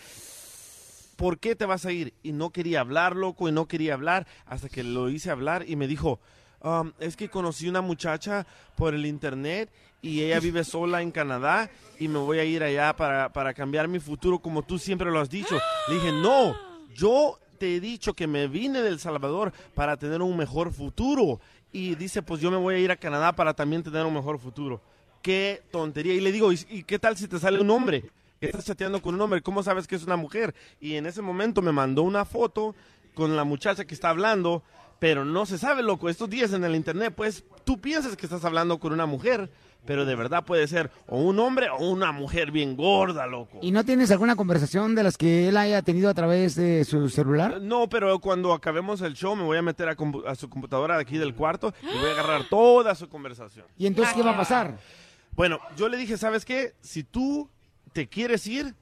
¿Por 1.16 1.38
qué 1.38 1.56
te 1.56 1.66
vas 1.66 1.86
a 1.86 1.92
ir? 1.92 2.12
Y 2.22 2.32
no 2.32 2.50
quería 2.50 2.80
hablar, 2.80 3.16
loco, 3.16 3.48
y 3.48 3.52
no 3.52 3.66
quería 3.66 3.94
hablar, 3.94 4.26
hasta 4.46 4.68
que 4.68 4.82
lo 4.82 5.08
hice 5.08 5.30
hablar 5.30 5.64
y 5.66 5.74
me 5.76 5.86
dijo, 5.86 6.20
"Um, 6.62 6.92
es 7.00 7.16
que 7.16 7.28
conocí 7.28 7.68
una 7.68 7.80
muchacha 7.80 8.46
por 8.76 8.94
el 8.94 9.06
internet 9.06 9.70
y 10.02 10.22
ella 10.22 10.40
vive 10.40 10.62
sola 10.62 11.02
en 11.02 11.10
Canadá 11.10 11.70
y 11.98 12.08
me 12.08 12.18
voy 12.18 12.38
a 12.38 12.44
ir 12.44 12.62
allá 12.62 12.94
para, 12.94 13.32
para 13.32 13.54
cambiar 13.54 13.88
mi 13.88 13.98
futuro 13.98 14.38
como 14.38 14.62
tú 14.62 14.78
siempre 14.78 15.10
lo 15.10 15.18
has 15.20 15.30
dicho. 15.30 15.58
Le 15.88 15.94
dije, 15.94 16.12
no, 16.12 16.54
yo 16.94 17.38
te 17.58 17.76
he 17.76 17.80
dicho 17.80 18.12
que 18.14 18.26
me 18.26 18.46
vine 18.46 18.82
del 18.82 18.98
Salvador 19.00 19.52
para 19.74 19.96
tener 19.96 20.20
un 20.22 20.36
mejor 20.36 20.72
futuro. 20.72 21.40
Y 21.72 21.94
dice, 21.94 22.22
pues 22.22 22.40
yo 22.40 22.50
me 22.50 22.56
voy 22.56 22.74
a 22.74 22.78
ir 22.78 22.90
a 22.90 22.96
Canadá 22.96 23.32
para 23.32 23.54
también 23.54 23.82
tener 23.82 24.04
un 24.04 24.14
mejor 24.14 24.38
futuro. 24.38 24.80
Qué 25.22 25.62
tontería. 25.70 26.14
Y 26.14 26.20
le 26.20 26.30
digo, 26.32 26.52
¿y, 26.52 26.58
y 26.70 26.82
qué 26.84 26.98
tal 26.98 27.16
si 27.16 27.26
te 27.26 27.38
sale 27.38 27.60
un 27.60 27.70
hombre? 27.70 28.04
Que 28.40 28.46
estás 28.46 28.66
chateando 28.66 29.00
con 29.00 29.14
un 29.14 29.20
hombre, 29.22 29.40
¿cómo 29.40 29.62
sabes 29.62 29.86
que 29.86 29.96
es 29.96 30.04
una 30.04 30.16
mujer? 30.16 30.54
Y 30.78 30.96
en 30.96 31.06
ese 31.06 31.22
momento 31.22 31.62
me 31.62 31.72
mandó 31.72 32.02
una 32.02 32.24
foto 32.24 32.74
con 33.14 33.34
la 33.34 33.44
muchacha 33.44 33.86
que 33.86 33.94
está 33.94 34.10
hablando, 34.10 34.62
pero 34.98 35.24
no 35.24 35.46
se 35.46 35.56
sabe, 35.56 35.82
loco. 35.82 36.10
Estos 36.10 36.28
días 36.28 36.52
en 36.52 36.62
el 36.64 36.74
internet, 36.74 37.14
pues 37.16 37.44
tú 37.64 37.80
piensas 37.80 38.14
que 38.14 38.26
estás 38.26 38.44
hablando 38.44 38.78
con 38.78 38.92
una 38.92 39.06
mujer, 39.06 39.50
pero 39.86 40.04
de 40.04 40.14
verdad 40.14 40.44
puede 40.44 40.68
ser 40.68 40.90
o 41.06 41.18
un 41.18 41.38
hombre 41.38 41.70
o 41.70 41.88
una 41.88 42.12
mujer 42.12 42.50
bien 42.50 42.76
gorda, 42.76 43.26
loco. 43.26 43.58
¿Y 43.62 43.70
no 43.70 43.84
tienes 43.84 44.10
alguna 44.10 44.36
conversación 44.36 44.94
de 44.94 45.04
las 45.04 45.16
que 45.16 45.48
él 45.48 45.56
haya 45.56 45.80
tenido 45.80 46.10
a 46.10 46.14
través 46.14 46.56
de 46.56 46.84
su 46.84 47.08
celular? 47.08 47.62
No, 47.62 47.88
pero 47.88 48.18
cuando 48.18 48.52
acabemos 48.52 49.00
el 49.00 49.14
show 49.14 49.34
me 49.34 49.44
voy 49.44 49.56
a 49.56 49.62
meter 49.62 49.88
a, 49.88 50.34
su 50.34 50.50
computadora 50.50 50.96
de 50.96 51.02
aquí 51.02 51.16
del 51.16 51.34
cuarto 51.34 51.72
y 51.82 51.98
voy 51.98 52.10
a 52.10 52.12
agarrar 52.12 52.48
toda 52.50 52.94
su 52.94 53.08
conversación. 53.08 53.64
¿Y 53.78 53.86
entonces 53.86 54.14
qué 54.14 54.22
va 54.22 54.32
a 54.32 54.36
pasar? 54.36 54.78
Bueno, 55.32 55.58
yo 55.76 55.88
le 55.88 55.96
dije, 55.96 56.18
¿sabes 56.18 56.44
qué? 56.44 56.74
Si 56.80 57.02
tú 57.02 57.48
te 57.96 58.06
quieres 58.06 58.46
ir, 58.46 58.75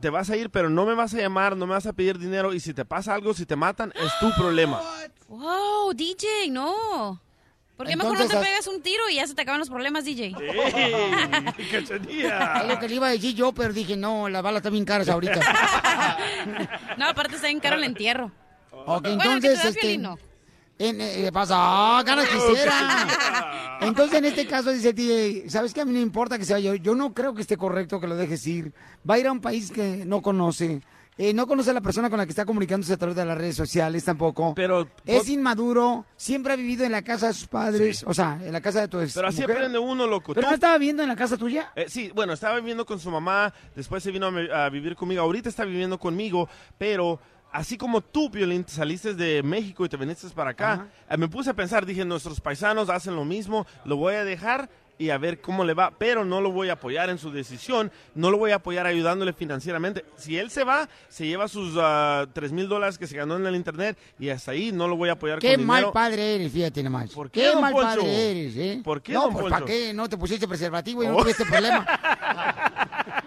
te 0.00 0.10
vas 0.10 0.28
a 0.28 0.36
ir, 0.36 0.50
pero 0.50 0.68
no 0.68 0.86
me 0.86 0.94
vas 0.94 1.14
a 1.14 1.18
llamar, 1.18 1.56
no 1.56 1.68
me 1.68 1.74
vas 1.74 1.86
a 1.86 1.92
pedir 1.92 2.18
dinero 2.18 2.52
y 2.52 2.58
si 2.58 2.74
te 2.74 2.84
pasa 2.84 3.14
algo, 3.14 3.32
si 3.32 3.46
te 3.46 3.54
matan, 3.54 3.92
es 3.94 4.10
tu 4.18 4.28
problema. 4.34 4.82
Wow, 5.28 5.92
DJ, 5.94 6.50
no. 6.50 7.22
¿Por 7.76 7.86
qué 7.86 7.94
mejor 7.94 8.14
no 8.14 8.18
te 8.18 8.24
Entonces, 8.24 8.48
pegas 8.48 8.66
un 8.66 8.82
tiro 8.82 9.08
y 9.08 9.14
ya 9.14 9.26
se 9.28 9.36
te 9.36 9.42
acaban 9.42 9.60
los 9.60 9.70
problemas, 9.70 10.04
DJ? 10.04 10.34
¡Ey! 10.40 11.68
¡Cachanilla! 11.70 12.62
Es 12.62 12.66
lo 12.66 12.80
que 12.80 12.88
le 12.88 12.94
iba 12.96 13.06
a 13.06 13.10
decir 13.10 13.36
yo, 13.36 13.52
pero 13.52 13.72
dije, 13.72 13.96
no, 13.96 14.28
las 14.28 14.42
balas 14.42 14.58
están 14.58 14.72
bien 14.72 14.84
caras 14.84 15.08
ahorita. 15.08 15.38
No, 16.96 17.06
aparte 17.08 17.36
está 17.36 17.46
bien 17.46 17.60
caro 17.60 17.76
el 17.76 17.84
entierro. 17.84 18.32
Ok, 18.72 19.02
Bueno, 19.02 19.40
que 19.40 19.52
entonces, 19.52 19.60
te 19.60 19.62
da 19.62 19.68
este... 19.68 20.25
En, 20.78 21.00
eh, 21.00 21.22
¿Qué 21.24 21.32
pasa? 21.32 21.54
¡Ah, 21.58 22.02
ganas 22.04 22.26
quisiera! 22.28 23.78
Entonces, 23.80 24.18
en 24.18 24.24
este 24.26 24.46
caso, 24.46 24.70
dice 24.70 24.92
DJ, 24.92 25.48
¿sabes 25.48 25.72
qué? 25.72 25.80
A 25.80 25.84
mí 25.84 25.92
no 25.92 26.00
importa 26.00 26.38
que 26.38 26.44
se 26.44 26.52
vaya. 26.52 26.74
Yo 26.76 26.94
no 26.94 27.14
creo 27.14 27.34
que 27.34 27.42
esté 27.42 27.56
correcto 27.56 28.00
que 28.00 28.06
lo 28.06 28.16
dejes 28.16 28.46
ir. 28.46 28.72
Va 29.08 29.14
a 29.14 29.18
ir 29.18 29.26
a 29.26 29.32
un 29.32 29.40
país 29.40 29.70
que 29.70 30.04
no 30.04 30.20
conoce. 30.20 30.82
Eh, 31.18 31.32
no 31.32 31.46
conoce 31.46 31.70
a 31.70 31.72
la 31.72 31.80
persona 31.80 32.10
con 32.10 32.18
la 32.18 32.26
que 32.26 32.30
está 32.30 32.44
comunicándose 32.44 32.92
a 32.92 32.98
través 32.98 33.16
de 33.16 33.24
las 33.24 33.38
redes 33.38 33.56
sociales 33.56 34.04
tampoco. 34.04 34.52
Pero, 34.54 34.86
es 35.06 35.26
inmaduro. 35.30 36.04
Siempre 36.14 36.52
ha 36.52 36.56
vivido 36.56 36.84
en 36.84 36.92
la 36.92 37.00
casa 37.00 37.28
de 37.28 37.32
sus 37.32 37.46
padres. 37.48 38.04
O 38.06 38.12
sea, 38.12 38.38
en 38.44 38.52
la 38.52 38.60
casa 38.60 38.82
de 38.82 38.88
tu 38.88 39.00
ex 39.00 39.14
pero 39.14 39.28
así 39.28 39.40
mujer. 39.40 39.56
aprende 39.56 39.78
uno, 39.78 40.06
loco. 40.06 40.34
¿Pero 40.34 40.44
Tú- 40.44 40.50
no 40.50 40.54
estaba 40.54 40.76
viviendo 40.76 41.02
en 41.02 41.08
la 41.08 41.16
casa 41.16 41.38
tuya? 41.38 41.72
Eh, 41.74 41.86
sí, 41.88 42.10
bueno, 42.14 42.34
estaba 42.34 42.56
viviendo 42.56 42.84
con 42.84 43.00
su 43.00 43.10
mamá, 43.10 43.50
después 43.74 44.02
se 44.02 44.10
vino 44.10 44.26
a, 44.26 44.66
a 44.66 44.68
vivir 44.68 44.94
conmigo, 44.94 45.22
ahorita 45.22 45.48
está 45.48 45.64
viviendo 45.64 45.98
conmigo, 45.98 46.50
pero 46.76 47.18
así 47.52 47.76
como 47.76 48.00
tú, 48.00 48.28
Violín, 48.30 48.64
te 48.64 48.72
saliste 48.72 49.14
de 49.14 49.42
México 49.42 49.84
y 49.84 49.88
te 49.88 49.96
viniste 49.96 50.28
para 50.30 50.50
acá, 50.50 50.88
eh, 51.08 51.16
me 51.16 51.28
puse 51.28 51.50
a 51.50 51.54
pensar, 51.54 51.86
dije, 51.86 52.04
nuestros 52.04 52.40
paisanos 52.40 52.88
hacen 52.90 53.14
lo 53.16 53.24
mismo, 53.24 53.66
lo 53.84 53.96
voy 53.96 54.14
a 54.14 54.24
dejar 54.24 54.68
y 54.98 55.10
a 55.10 55.18
ver 55.18 55.42
cómo 55.42 55.62
le 55.62 55.74
va, 55.74 55.90
pero 55.98 56.24
no 56.24 56.40
lo 56.40 56.50
voy 56.50 56.70
a 56.70 56.72
apoyar 56.72 57.10
en 57.10 57.18
su 57.18 57.30
decisión, 57.30 57.92
no 58.14 58.30
lo 58.30 58.38
voy 58.38 58.52
a 58.52 58.54
apoyar 58.56 58.86
ayudándole 58.86 59.34
financieramente. 59.34 60.06
Si 60.16 60.38
él 60.38 60.50
se 60.50 60.64
va, 60.64 60.88
se 61.10 61.26
lleva 61.26 61.48
sus 61.48 61.78
tres 62.32 62.50
mil 62.50 62.66
dólares 62.66 62.96
que 62.96 63.06
se 63.06 63.14
ganó 63.14 63.36
en 63.36 63.46
el 63.46 63.56
internet 63.56 63.98
y 64.18 64.30
hasta 64.30 64.52
ahí 64.52 64.72
no 64.72 64.88
lo 64.88 64.96
voy 64.96 65.10
a 65.10 65.12
apoyar 65.12 65.38
Qué 65.38 65.56
con 65.56 65.66
mal 65.66 65.76
dinero. 65.80 65.92
padre 65.92 66.36
eres, 66.36 66.50
fíjate 66.50 66.82
nomás. 66.82 67.10
¿Por 67.10 67.30
qué, 67.30 67.54
mal 67.60 67.74
Poncho? 67.74 67.88
padre 68.00 68.30
eres, 68.30 68.56
eh? 68.56 68.80
¿Por 68.82 69.02
qué, 69.02 69.12
No, 69.12 69.24
don 69.24 69.32
pues? 69.34 69.50
¿para 69.52 69.66
qué 69.66 69.92
no 69.92 70.08
te 70.08 70.16
pusiste 70.16 70.48
preservativo 70.48 71.02
y 71.04 71.08
no 71.08 71.16
Oh. 71.16 71.22
tuviste 71.22 71.44
problema? 71.50 71.86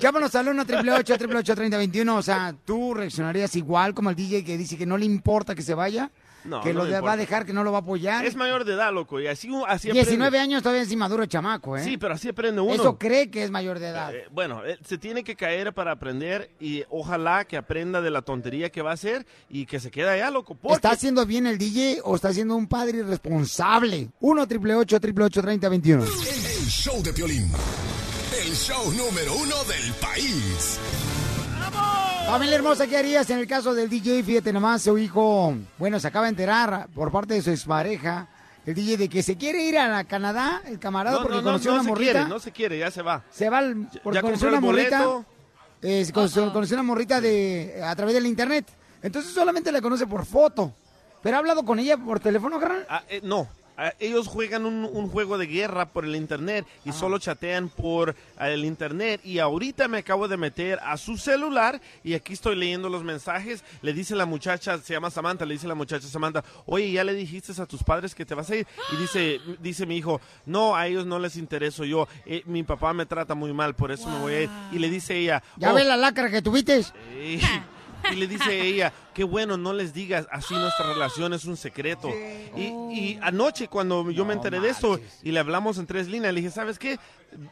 Llámanos 0.00 0.34
al 0.34 0.48
1 0.48 0.62
888 0.62 1.54
3021 1.54 2.16
O 2.16 2.22
sea, 2.22 2.54
¿tú 2.64 2.94
reaccionarías 2.94 3.54
igual 3.56 3.94
como 3.94 4.10
el 4.10 4.16
DJ 4.16 4.44
que 4.44 4.56
dice 4.58 4.76
que 4.78 4.86
no 4.86 4.96
le 4.98 5.04
importa 5.04 5.54
que 5.54 5.62
se 5.62 5.74
vaya? 5.74 6.10
No, 6.42 6.62
que 6.62 6.72
no 6.72 6.84
lo 6.84 6.86
de- 6.86 6.98
va 7.00 7.12
a 7.12 7.16
dejar, 7.18 7.44
que 7.44 7.52
no 7.52 7.62
lo 7.62 7.70
va 7.70 7.78
a 7.78 7.80
apoyar. 7.82 8.24
Es 8.24 8.34
mayor 8.34 8.64
de 8.64 8.72
edad, 8.72 8.94
loco, 8.94 9.20
y 9.20 9.26
así, 9.26 9.50
así 9.68 9.90
19 9.92 10.26
aprende. 10.28 10.38
años 10.38 10.62
todavía 10.62 10.80
es 10.84 10.90
inmaduro 10.90 11.22
el 11.22 11.28
chamaco, 11.28 11.76
¿eh? 11.76 11.84
Sí, 11.84 11.98
pero 11.98 12.14
así 12.14 12.30
aprende 12.30 12.62
uno. 12.62 12.72
Eso 12.72 12.96
cree 12.96 13.30
que 13.30 13.44
es 13.44 13.50
mayor 13.50 13.78
de 13.78 13.88
edad. 13.88 14.14
Eh, 14.14 14.24
bueno, 14.32 14.64
eh, 14.64 14.78
se 14.82 14.96
tiene 14.96 15.22
que 15.22 15.36
caer 15.36 15.74
para 15.74 15.92
aprender 15.92 16.50
y 16.58 16.82
ojalá 16.88 17.44
que 17.44 17.58
aprenda 17.58 18.00
de 18.00 18.10
la 18.10 18.22
tontería 18.22 18.70
que 18.70 18.80
va 18.80 18.92
a 18.92 18.94
hacer 18.94 19.26
y 19.50 19.66
que 19.66 19.80
se 19.80 19.90
quede 19.90 20.08
allá, 20.08 20.30
loco. 20.30 20.54
Porque 20.54 20.76
¿Está 20.76 20.92
haciendo 20.92 21.26
bien 21.26 21.46
el 21.46 21.58
DJ 21.58 22.00
o 22.04 22.16
está 22.16 22.32
siendo 22.32 22.56
un 22.56 22.66
padre 22.68 23.00
irresponsable? 23.00 24.08
1 24.20 24.42
888 24.44 24.96
888 24.96 25.42
3021 25.42 26.04
El 26.04 26.68
show 26.70 27.02
de 27.02 27.12
Piolín. 27.12 27.52
El 28.50 28.56
show 28.56 28.92
número 28.92 29.36
uno 29.36 29.54
del 29.64 29.92
país. 30.00 30.80
Familia 32.26 32.56
hermosa, 32.56 32.86
¿qué 32.88 32.96
harías 32.96 33.30
en 33.30 33.38
el 33.38 33.46
caso 33.46 33.74
del 33.74 33.88
DJ? 33.88 34.24
Fíjate 34.24 34.52
nomás, 34.52 34.82
su 34.82 34.98
hijo, 34.98 35.54
bueno, 35.78 36.00
se 36.00 36.08
acaba 36.08 36.24
de 36.26 36.30
enterar 36.30 36.88
por 36.92 37.12
parte 37.12 37.34
de 37.34 37.42
su 37.42 37.50
expareja, 37.50 38.26
el 38.66 38.74
DJ, 38.74 38.96
de 38.96 39.08
que 39.08 39.22
se 39.22 39.36
quiere 39.36 39.62
ir 39.62 39.78
a 39.78 39.86
la 39.88 40.02
Canadá, 40.04 40.62
el 40.66 40.80
camarada, 40.80 41.18
No, 41.18 41.22
porque 41.22 41.36
no, 41.36 41.42
no, 41.42 41.46
conoció 41.48 41.70
no 41.74 41.80
una 41.80 41.88
morrita. 41.90 42.12
quiere, 42.12 42.28
no 42.28 42.38
se 42.40 42.50
quiere, 42.50 42.78
ya 42.78 42.90
se 42.90 43.02
va. 43.02 43.22
Se 43.30 43.48
va 43.48 43.58
al- 43.58 43.88
porque 44.02 44.16
ya 44.16 44.22
conoció 44.22 44.48
una 44.48 44.60
morrita. 44.60 45.06
eh, 45.82 46.10
conoció, 46.12 46.52
conoció 46.52 46.74
una 46.76 46.82
morrita 46.82 47.20
de 47.20 47.80
a 47.84 47.94
través 47.94 48.14
del 48.14 48.26
internet. 48.26 48.66
Entonces 49.02 49.32
solamente 49.32 49.70
la 49.70 49.80
conoce 49.80 50.06
por 50.08 50.26
foto. 50.26 50.74
Pero 51.22 51.36
ha 51.36 51.38
hablado 51.38 51.64
con 51.64 51.78
ella 51.78 51.96
por 51.98 52.18
teléfono, 52.18 52.58
carnal. 52.58 52.84
Ah, 52.88 53.02
eh, 53.08 53.20
no, 53.22 53.46
ellos 53.98 54.28
juegan 54.28 54.66
un, 54.66 54.84
un 54.84 55.08
juego 55.08 55.38
de 55.38 55.46
guerra 55.46 55.86
por 55.86 56.04
el 56.04 56.16
internet 56.16 56.66
y 56.84 56.92
solo 56.92 57.18
chatean 57.18 57.68
por 57.68 58.14
ah, 58.36 58.48
el 58.50 58.64
internet. 58.64 59.20
Y 59.24 59.38
ahorita 59.38 59.88
me 59.88 59.98
acabo 59.98 60.28
de 60.28 60.36
meter 60.36 60.78
a 60.82 60.96
su 60.96 61.16
celular 61.16 61.80
y 62.04 62.14
aquí 62.14 62.32
estoy 62.32 62.56
leyendo 62.56 62.88
los 62.88 63.02
mensajes. 63.04 63.64
Le 63.82 63.92
dice 63.92 64.14
la 64.14 64.26
muchacha, 64.26 64.78
se 64.78 64.92
llama 64.92 65.10
Samantha, 65.10 65.44
le 65.46 65.54
dice 65.54 65.66
la 65.68 65.74
muchacha 65.74 66.06
Samantha, 66.06 66.44
oye, 66.66 66.90
¿ya 66.92 67.04
le 67.04 67.14
dijiste 67.14 67.52
a 67.60 67.66
tus 67.66 67.82
padres 67.82 68.14
que 68.14 68.24
te 68.26 68.34
vas 68.34 68.50
a 68.50 68.56
ir? 68.56 68.66
Y 68.92 68.96
dice, 68.96 69.40
dice 69.60 69.86
mi 69.86 69.96
hijo, 69.96 70.20
no, 70.46 70.76
a 70.76 70.86
ellos 70.86 71.06
no 71.06 71.18
les 71.18 71.36
intereso 71.36 71.84
yo. 71.84 72.06
Eh, 72.26 72.42
mi 72.46 72.62
papá 72.62 72.92
me 72.92 73.06
trata 73.06 73.34
muy 73.34 73.52
mal, 73.52 73.74
por 73.74 73.90
eso 73.92 74.08
me 74.08 74.18
voy 74.20 74.32
a 74.34 74.42
ir. 74.42 74.50
Y 74.72 74.78
le 74.78 74.90
dice 74.90 75.16
ella, 75.16 75.42
Ya 75.56 75.72
"Oh, 75.72 75.74
ves 75.74 75.86
la 75.86 75.96
lacra 75.96 76.30
que 76.30 76.42
tuviste. 76.42 76.84
eh, 77.14 77.40
Y 78.12 78.16
le 78.16 78.26
dice 78.26 78.60
ella, 78.60 78.92
qué 79.14 79.24
bueno, 79.24 79.56
no 79.56 79.72
les 79.72 79.92
digas, 79.92 80.26
así 80.30 80.54
nuestra 80.54 80.92
relación 80.92 81.32
es 81.32 81.44
un 81.44 81.56
secreto. 81.56 82.08
Y, 82.56 82.62
y 82.92 83.18
anoche 83.22 83.68
cuando 83.68 84.10
yo 84.10 84.24
me 84.24 84.34
enteré 84.34 84.60
de 84.60 84.70
esto 84.70 84.98
y 85.22 85.32
le 85.32 85.40
hablamos 85.40 85.78
en 85.78 85.86
tres 85.86 86.08
líneas, 86.08 86.32
le 86.34 86.40
dije, 86.40 86.52
¿sabes 86.52 86.78
qué? 86.78 86.98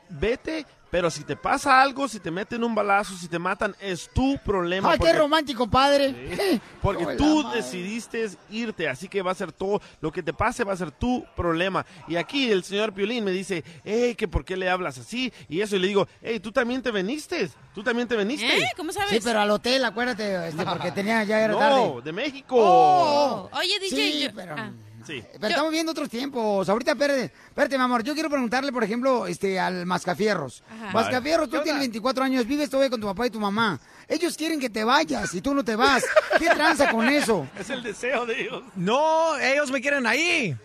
Vete, 0.08 0.66
pero 0.90 1.10
si 1.10 1.22
te 1.22 1.36
pasa 1.36 1.82
algo, 1.82 2.08
si 2.08 2.18
te 2.18 2.30
meten 2.30 2.64
un 2.64 2.74
balazo, 2.74 3.14
si 3.14 3.28
te 3.28 3.38
matan, 3.38 3.76
es 3.78 4.08
tu 4.14 4.38
problema. 4.38 4.92
¡Ay, 4.92 4.98
qué 4.98 5.12
romántico, 5.12 5.68
padre! 5.68 6.60
porque 6.80 7.04
tú 7.16 7.42
madre. 7.44 7.58
decidiste 7.62 8.28
irte, 8.50 8.88
así 8.88 9.06
que 9.08 9.20
va 9.22 9.32
a 9.32 9.34
ser 9.34 9.52
todo, 9.52 9.80
lo 10.00 10.10
que 10.10 10.22
te 10.22 10.32
pase 10.32 10.64
va 10.64 10.72
a 10.72 10.76
ser 10.76 10.90
tu 10.90 11.24
problema. 11.36 11.84
Y 12.08 12.16
aquí 12.16 12.50
el 12.50 12.64
señor 12.64 12.92
Piolín 12.94 13.22
me 13.24 13.30
dice, 13.32 13.62
hey, 13.84 14.14
que 14.14 14.26
por 14.28 14.44
qué 14.44 14.56
le 14.56 14.68
hablas 14.70 14.98
así, 14.98 15.32
y 15.48 15.60
eso, 15.60 15.76
y 15.76 15.78
le 15.80 15.88
digo, 15.88 16.08
hey, 16.22 16.40
tú 16.40 16.50
también 16.52 16.82
te 16.82 16.90
veniste, 16.90 17.50
tú 17.74 17.82
también 17.82 18.08
te 18.08 18.16
veniste. 18.16 18.46
¿Eh? 18.46 18.72
¿Cómo 18.76 18.90
sabes? 18.92 19.10
Sí, 19.10 19.20
pero 19.22 19.40
al 19.40 19.50
hotel, 19.50 19.84
acuérdate, 19.84 20.48
este, 20.48 20.64
porque 20.64 20.90
tenía, 20.92 21.22
ya 21.24 21.38
era 21.40 21.52
No, 21.52 21.58
tarde. 21.58 22.02
de 22.02 22.12
México. 22.12 22.56
Oh. 22.58 23.50
Oye, 23.52 23.78
DJ, 23.78 23.96
Sí, 23.96 24.20
yo- 24.24 24.30
pero... 24.34 24.54
ah. 24.56 24.72
Sí. 25.06 25.22
Pero 25.32 25.48
estamos 25.48 25.70
viendo 25.72 25.92
otros 25.92 26.08
tiempos. 26.08 26.68
Ahorita, 26.68 26.92
espérate, 26.92 27.24
espérate, 27.24 27.78
mi 27.78 27.84
amor. 27.84 28.02
Yo 28.02 28.14
quiero 28.14 28.28
preguntarle, 28.28 28.72
por 28.72 28.84
ejemplo, 28.84 29.26
este, 29.26 29.58
al 29.58 29.86
Mascafierros. 29.86 30.62
Ajá. 30.70 30.92
Mascafierros, 30.92 31.48
tú 31.48 31.60
tienes 31.62 31.80
24 31.80 32.24
años, 32.24 32.46
vives 32.46 32.68
todavía 32.70 32.90
con 32.90 33.00
tu 33.00 33.06
papá 33.06 33.26
y 33.26 33.30
tu 33.30 33.40
mamá. 33.40 33.80
Ellos 34.08 34.36
quieren 34.36 34.58
que 34.58 34.70
te 34.70 34.84
vayas 34.84 35.34
y 35.34 35.40
tú 35.40 35.54
no 35.54 35.64
te 35.64 35.76
vas. 35.76 36.04
¿Qué 36.38 36.46
tranza 36.46 36.90
con 36.90 37.08
eso? 37.08 37.46
Es 37.58 37.70
el 37.70 37.82
deseo 37.82 38.24
de 38.26 38.42
ellos. 38.42 38.62
No, 38.76 39.38
ellos 39.38 39.70
me 39.70 39.80
quieren 39.80 40.06
ahí. 40.06 40.56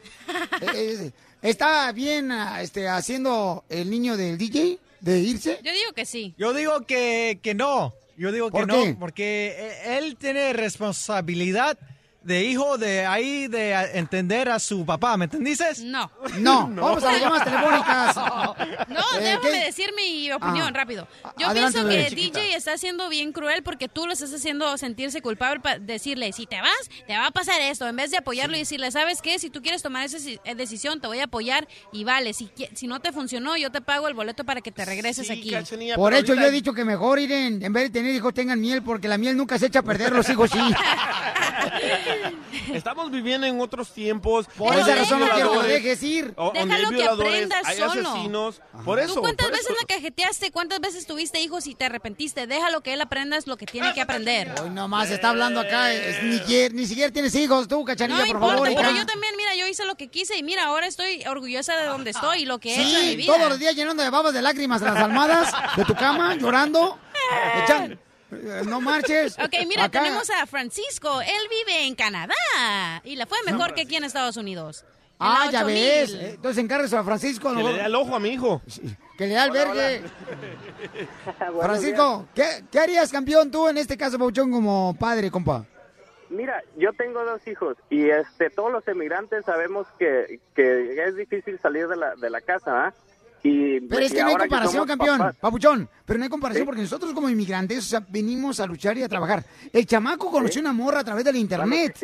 Eh, 0.61 0.71
eh, 0.73 1.11
¿Está 1.41 1.91
bien 1.91 2.31
este, 2.59 2.87
haciendo 2.87 3.65
el 3.69 3.89
niño 3.89 4.15
del 4.15 4.37
DJ 4.37 4.79
de 5.01 5.19
irse? 5.19 5.59
Yo 5.63 5.73
digo 5.73 5.91
que 5.93 6.05
sí. 6.05 6.33
Yo 6.37 6.53
digo 6.53 6.85
que, 6.85 7.39
que 7.41 7.53
no. 7.53 7.93
Yo 8.15 8.31
digo 8.31 8.47
que 8.47 8.51
¿Por 8.51 8.67
no, 8.67 8.83
qué? 8.83 8.95
porque 8.97 9.55
eh, 9.57 9.97
él 9.97 10.15
tiene 10.17 10.53
responsabilidad 10.53 11.77
de 12.23 12.43
hijo 12.45 12.77
de 12.77 13.05
ahí 13.05 13.47
de 13.47 13.73
entender 13.93 14.49
a 14.49 14.59
su 14.59 14.85
papá, 14.85 15.17
¿me 15.17 15.25
entendiste? 15.25 15.65
No. 15.83 16.09
No, 16.39 16.67
vamos 16.75 17.03
a 17.03 17.11
las 17.11 17.21
llamadas 17.21 17.43
telefónicas. 17.45 18.15
No, 18.87 18.99
Eh, 19.17 19.21
déjame 19.23 19.51
¿qué? 19.51 19.65
decir 19.65 19.89
mi 19.95 20.31
opinión 20.31 20.67
Ah. 20.67 20.71
rápido. 20.73 21.07
Yo 21.37 21.47
Adelante, 21.47 21.73
pienso 21.73 21.87
bebé, 21.87 22.03
que 22.03 22.09
chiquita. 22.09 22.39
DJ 22.39 22.55
está 22.55 22.77
siendo 22.77 23.09
bien 23.09 23.31
cruel 23.33 23.63
porque 23.63 23.87
tú 23.89 24.05
lo 24.07 24.13
estás 24.13 24.33
haciendo 24.33 24.77
sentirse 24.77 25.21
culpable 25.21 25.59
para 25.61 25.79
decirle, 25.79 26.31
si 26.33 26.45
te 26.45 26.59
vas, 26.61 26.71
te 27.07 27.17
va 27.17 27.27
a 27.27 27.31
pasar 27.31 27.59
esto. 27.61 27.87
En 27.87 27.95
vez 27.95 28.11
de 28.11 28.17
apoyarlo 28.17 28.55
y 28.55 28.59
decirle, 28.59 28.91
¿sabes 28.91 29.21
qué? 29.21 29.39
Si 29.39 29.49
tú 29.49 29.61
quieres 29.61 29.81
tomar 29.81 30.05
esa 30.05 30.17
eh, 30.45 30.55
decisión, 30.55 31.01
te 31.01 31.07
voy 31.07 31.19
a 31.19 31.25
apoyar 31.25 31.67
y 31.91 32.03
vale. 32.03 32.33
Si, 32.33 32.49
si 32.73 32.87
no 32.87 32.99
te 32.99 33.11
funcionó, 33.11 33.57
yo 33.57 33.71
te 33.71 33.81
pago 33.81 34.07
el 34.07 34.13
boleto 34.13 34.43
para 34.43 34.61
que 34.61 34.71
te 34.71 34.85
regreses 34.85 35.27
Sí, 35.27 35.33
aquí. 35.33 35.51
Cachanilla, 35.51 35.95
Por 35.95 36.13
eso 36.13 36.33
yo 36.33 36.41
he 36.41 36.51
dicho 36.51 36.73
que 36.73 36.85
mejor 36.85 37.19
Iren, 37.19 37.63
en 37.63 37.73
vez 37.73 37.83
de 37.83 37.89
tener 37.89 38.13
hijos, 38.15 38.33
tengan 38.33 38.59
miel, 38.61 38.81
porque 38.83 39.07
la 39.07 39.17
miel 39.17 39.35
nunca 39.37 39.57
se 39.59 39.67
echa 39.67 39.79
a 39.79 39.83
perder, 39.83 40.11
los 40.13 40.27
hijos 40.29 40.49
sí. 40.51 40.59
Estamos 42.73 43.11
viviendo 43.11 43.45
en 43.47 43.59
otros 43.59 43.91
tiempos. 43.93 44.47
Por 44.57 44.75
esa 44.75 44.95
razón 44.95 45.19
no 45.19 45.29
quiero 45.29 45.61
que 45.61 45.67
dejes 45.67 46.03
ir. 46.03 46.33
o- 46.37 46.51
donde 46.53 46.59
hay 46.59 46.67
Déjalo 46.85 46.89
que 47.17 47.33
hay 47.65 47.77
solo. 47.77 48.09
asesinos. 48.09 48.61
Por 48.85 48.99
eso. 48.99 49.15
¿Tú 49.15 49.21
cuántas 49.21 49.47
por 49.47 49.51
veces 49.55 49.69
eso. 49.69 49.75
la 49.79 49.95
cajeteaste? 49.95 50.51
¿Cuántas 50.51 50.79
veces 50.79 51.05
tuviste 51.05 51.39
hijos 51.41 51.67
y 51.67 51.75
te 51.75 51.85
arrepentiste? 51.85 52.47
Déjalo 52.47 52.81
que 52.81 52.93
él 52.93 53.01
aprenda 53.01 53.37
lo 53.45 53.57
que 53.57 53.65
tiene 53.65 53.93
que 53.93 54.01
aprender. 54.01 54.53
Hoy 54.61 54.69
nomás 54.69 55.09
está 55.09 55.29
hablando 55.29 55.59
acá, 55.59 55.91
es- 55.93 56.23
ni, 56.23 56.39
quier- 56.39 56.73
ni 56.73 56.85
siquiera 56.85 57.11
tienes 57.11 57.33
hijos 57.35 57.67
tú, 57.67 57.83
cachanilla, 57.83 58.19
No 58.19 58.25
por 58.27 58.35
importa, 58.35 58.53
favor. 58.57 58.69
pero 58.75 58.89
hija. 58.91 58.99
yo 58.99 59.05
también, 59.05 59.35
mira, 59.35 59.55
yo 59.55 59.67
hice 59.67 59.85
lo 59.85 59.95
que 59.95 60.07
quise 60.09 60.37
y 60.37 60.43
mira, 60.43 60.65
ahora 60.65 60.87
estoy 60.87 61.23
orgullosa 61.25 61.75
de 61.77 61.85
donde 61.85 62.11
estoy 62.11 62.43
y 62.43 62.45
lo 62.45 62.59
que 62.59 62.75
he 62.75 62.79
hecho 62.81 62.97
en 62.99 63.05
mi 63.05 63.11
Sí, 63.11 63.15
vida. 63.17 63.35
todos 63.35 63.49
los 63.49 63.59
días 63.59 63.75
llenando 63.75 64.03
de 64.03 64.09
babas 64.09 64.33
de 64.33 64.41
lágrimas 64.41 64.81
las 64.81 64.95
almohadas 64.97 65.51
de 65.75 65.85
tu 65.85 65.95
cama, 65.95 66.35
llorando. 66.35 66.97
Echan- 67.65 67.93
eh, 67.93 67.97
no 68.65 68.81
marches. 68.81 69.37
Ok, 69.39 69.53
mira, 69.67 69.85
Acá- 69.85 70.01
tenemos 70.01 70.29
a 70.29 70.45
Francisco. 70.45 71.21
Él 71.21 71.47
vive 71.49 71.85
en 71.87 71.95
Canadá 71.95 72.33
y 73.03 73.15
le 73.15 73.25
fue 73.25 73.37
mejor 73.45 73.73
que 73.73 73.81
aquí 73.81 73.95
en 73.95 74.03
Estados 74.03 74.37
Unidos. 74.37 74.83
En 75.19 75.27
Ah, 75.29 75.43
la 75.45 75.51
ya 75.51 75.59
8000. 75.65 75.73
ves. 75.75 76.13
eh, 76.13 76.29
Entonces 76.35 76.63
encárguese 76.63 76.97
a 76.97 77.03
Francisco. 77.03 77.53
Que 77.55 77.63
le 77.63 77.73
dé 77.73 77.85
el 77.85 77.95
ojo 77.95 78.15
a 78.15 78.19
mi 78.19 78.29
hijo. 78.29 78.61
Que 79.17 79.27
le 79.27 79.35
da 79.35 79.43
albergue. 79.43 80.01
Francisco, 81.61 82.27
¿qué, 82.33 82.63
qué 82.71 82.79
harías, 82.79 83.11
campeón, 83.11 83.51
tú 83.51 83.67
en 83.67 83.77
este 83.77 83.97
caso, 83.97 84.17
Pauchón, 84.17 84.51
como 84.51 84.95
padre, 84.99 85.31
compa? 85.31 85.65
Mira, 86.29 86.63
yo 86.77 86.91
tengo 86.93 87.23
dos 87.23 87.45
hijos 87.47 87.77
y 87.91 88.09
este 88.09 88.49
todos 88.49 88.71
los 88.71 88.87
emigrantes 88.87 89.45
sabemos 89.45 89.85
que, 89.99 90.39
que 90.55 91.03
es 91.05 91.15
difícil 91.15 91.59
salir 91.61 91.87
de 91.87 91.95
la, 91.95 92.15
de 92.15 92.29
la 92.29 92.41
casa, 92.41 92.87
¿ah? 92.87 92.93
Y, 93.43 93.81
Pero 93.81 94.01
es 94.05 94.13
que 94.13 94.21
no 94.21 94.29
hay 94.29 94.35
comparación, 94.37 94.87
campeón. 94.87 95.17
papás- 95.17 95.35
Papuchón, 95.35 95.89
pero 96.05 96.17
no 96.17 96.23
hay 96.23 96.29
comparación 96.29 96.61
Sí. 96.63 96.65
porque 96.65 96.81
nosotros 96.81 97.13
como 97.13 97.29
inmigrantes, 97.29 97.79
o 97.79 97.81
sea, 97.81 98.05
venimos 98.07 98.59
a 98.61 98.65
luchar 98.65 98.97
y 98.97 99.03
a 99.03 99.09
trabajar. 99.09 99.43
El 99.73 99.85
chamaco 99.85 100.31
conoció 100.31 100.61
una 100.61 100.71
morra 100.71 101.01
a 101.01 101.03
través 101.03 101.25
del 101.25 101.35
internet. 101.35 101.97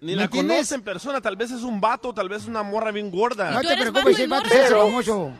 Ni 0.00 0.12
¿Me 0.12 0.16
la 0.16 0.24
entiendes? 0.24 0.56
conoce 0.56 0.74
en 0.74 0.82
persona, 0.82 1.20
tal 1.20 1.36
vez 1.36 1.50
es 1.52 1.62
un 1.62 1.80
vato, 1.80 2.12
tal 2.14 2.28
vez 2.28 2.42
es 2.42 2.48
una 2.48 2.62
morra 2.62 2.90
bien 2.90 3.10
gorda. 3.10 3.50
No 3.50 3.60
te 3.60 3.76
preocupes, 3.76 4.18
el 4.18 4.28
vato 4.28 4.46
hace 4.46 4.62
Pero- 4.64 4.86
famoso. 4.86 5.32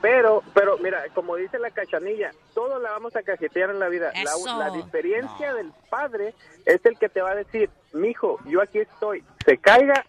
Pero, 0.00 0.44
pero 0.54 0.78
mira, 0.78 1.02
como 1.12 1.34
dice 1.34 1.58
la 1.58 1.70
cachanilla, 1.72 2.30
todos 2.54 2.80
la 2.80 2.90
vamos 2.92 3.16
a 3.16 3.22
cajetear 3.22 3.70
en 3.70 3.80
la 3.80 3.88
vida. 3.88 4.12
La 4.46 4.70
diferencia 4.70 5.52
del 5.54 5.72
padre 5.90 6.34
es 6.64 6.80
el 6.86 6.96
que 6.96 7.08
te 7.08 7.20
va 7.20 7.32
a 7.32 7.34
decir, 7.34 7.68
mijo, 7.92 8.38
yo 8.46 8.62
aquí 8.62 8.78
estoy, 8.78 9.24
se 9.44 9.58
caiga, 9.58 10.06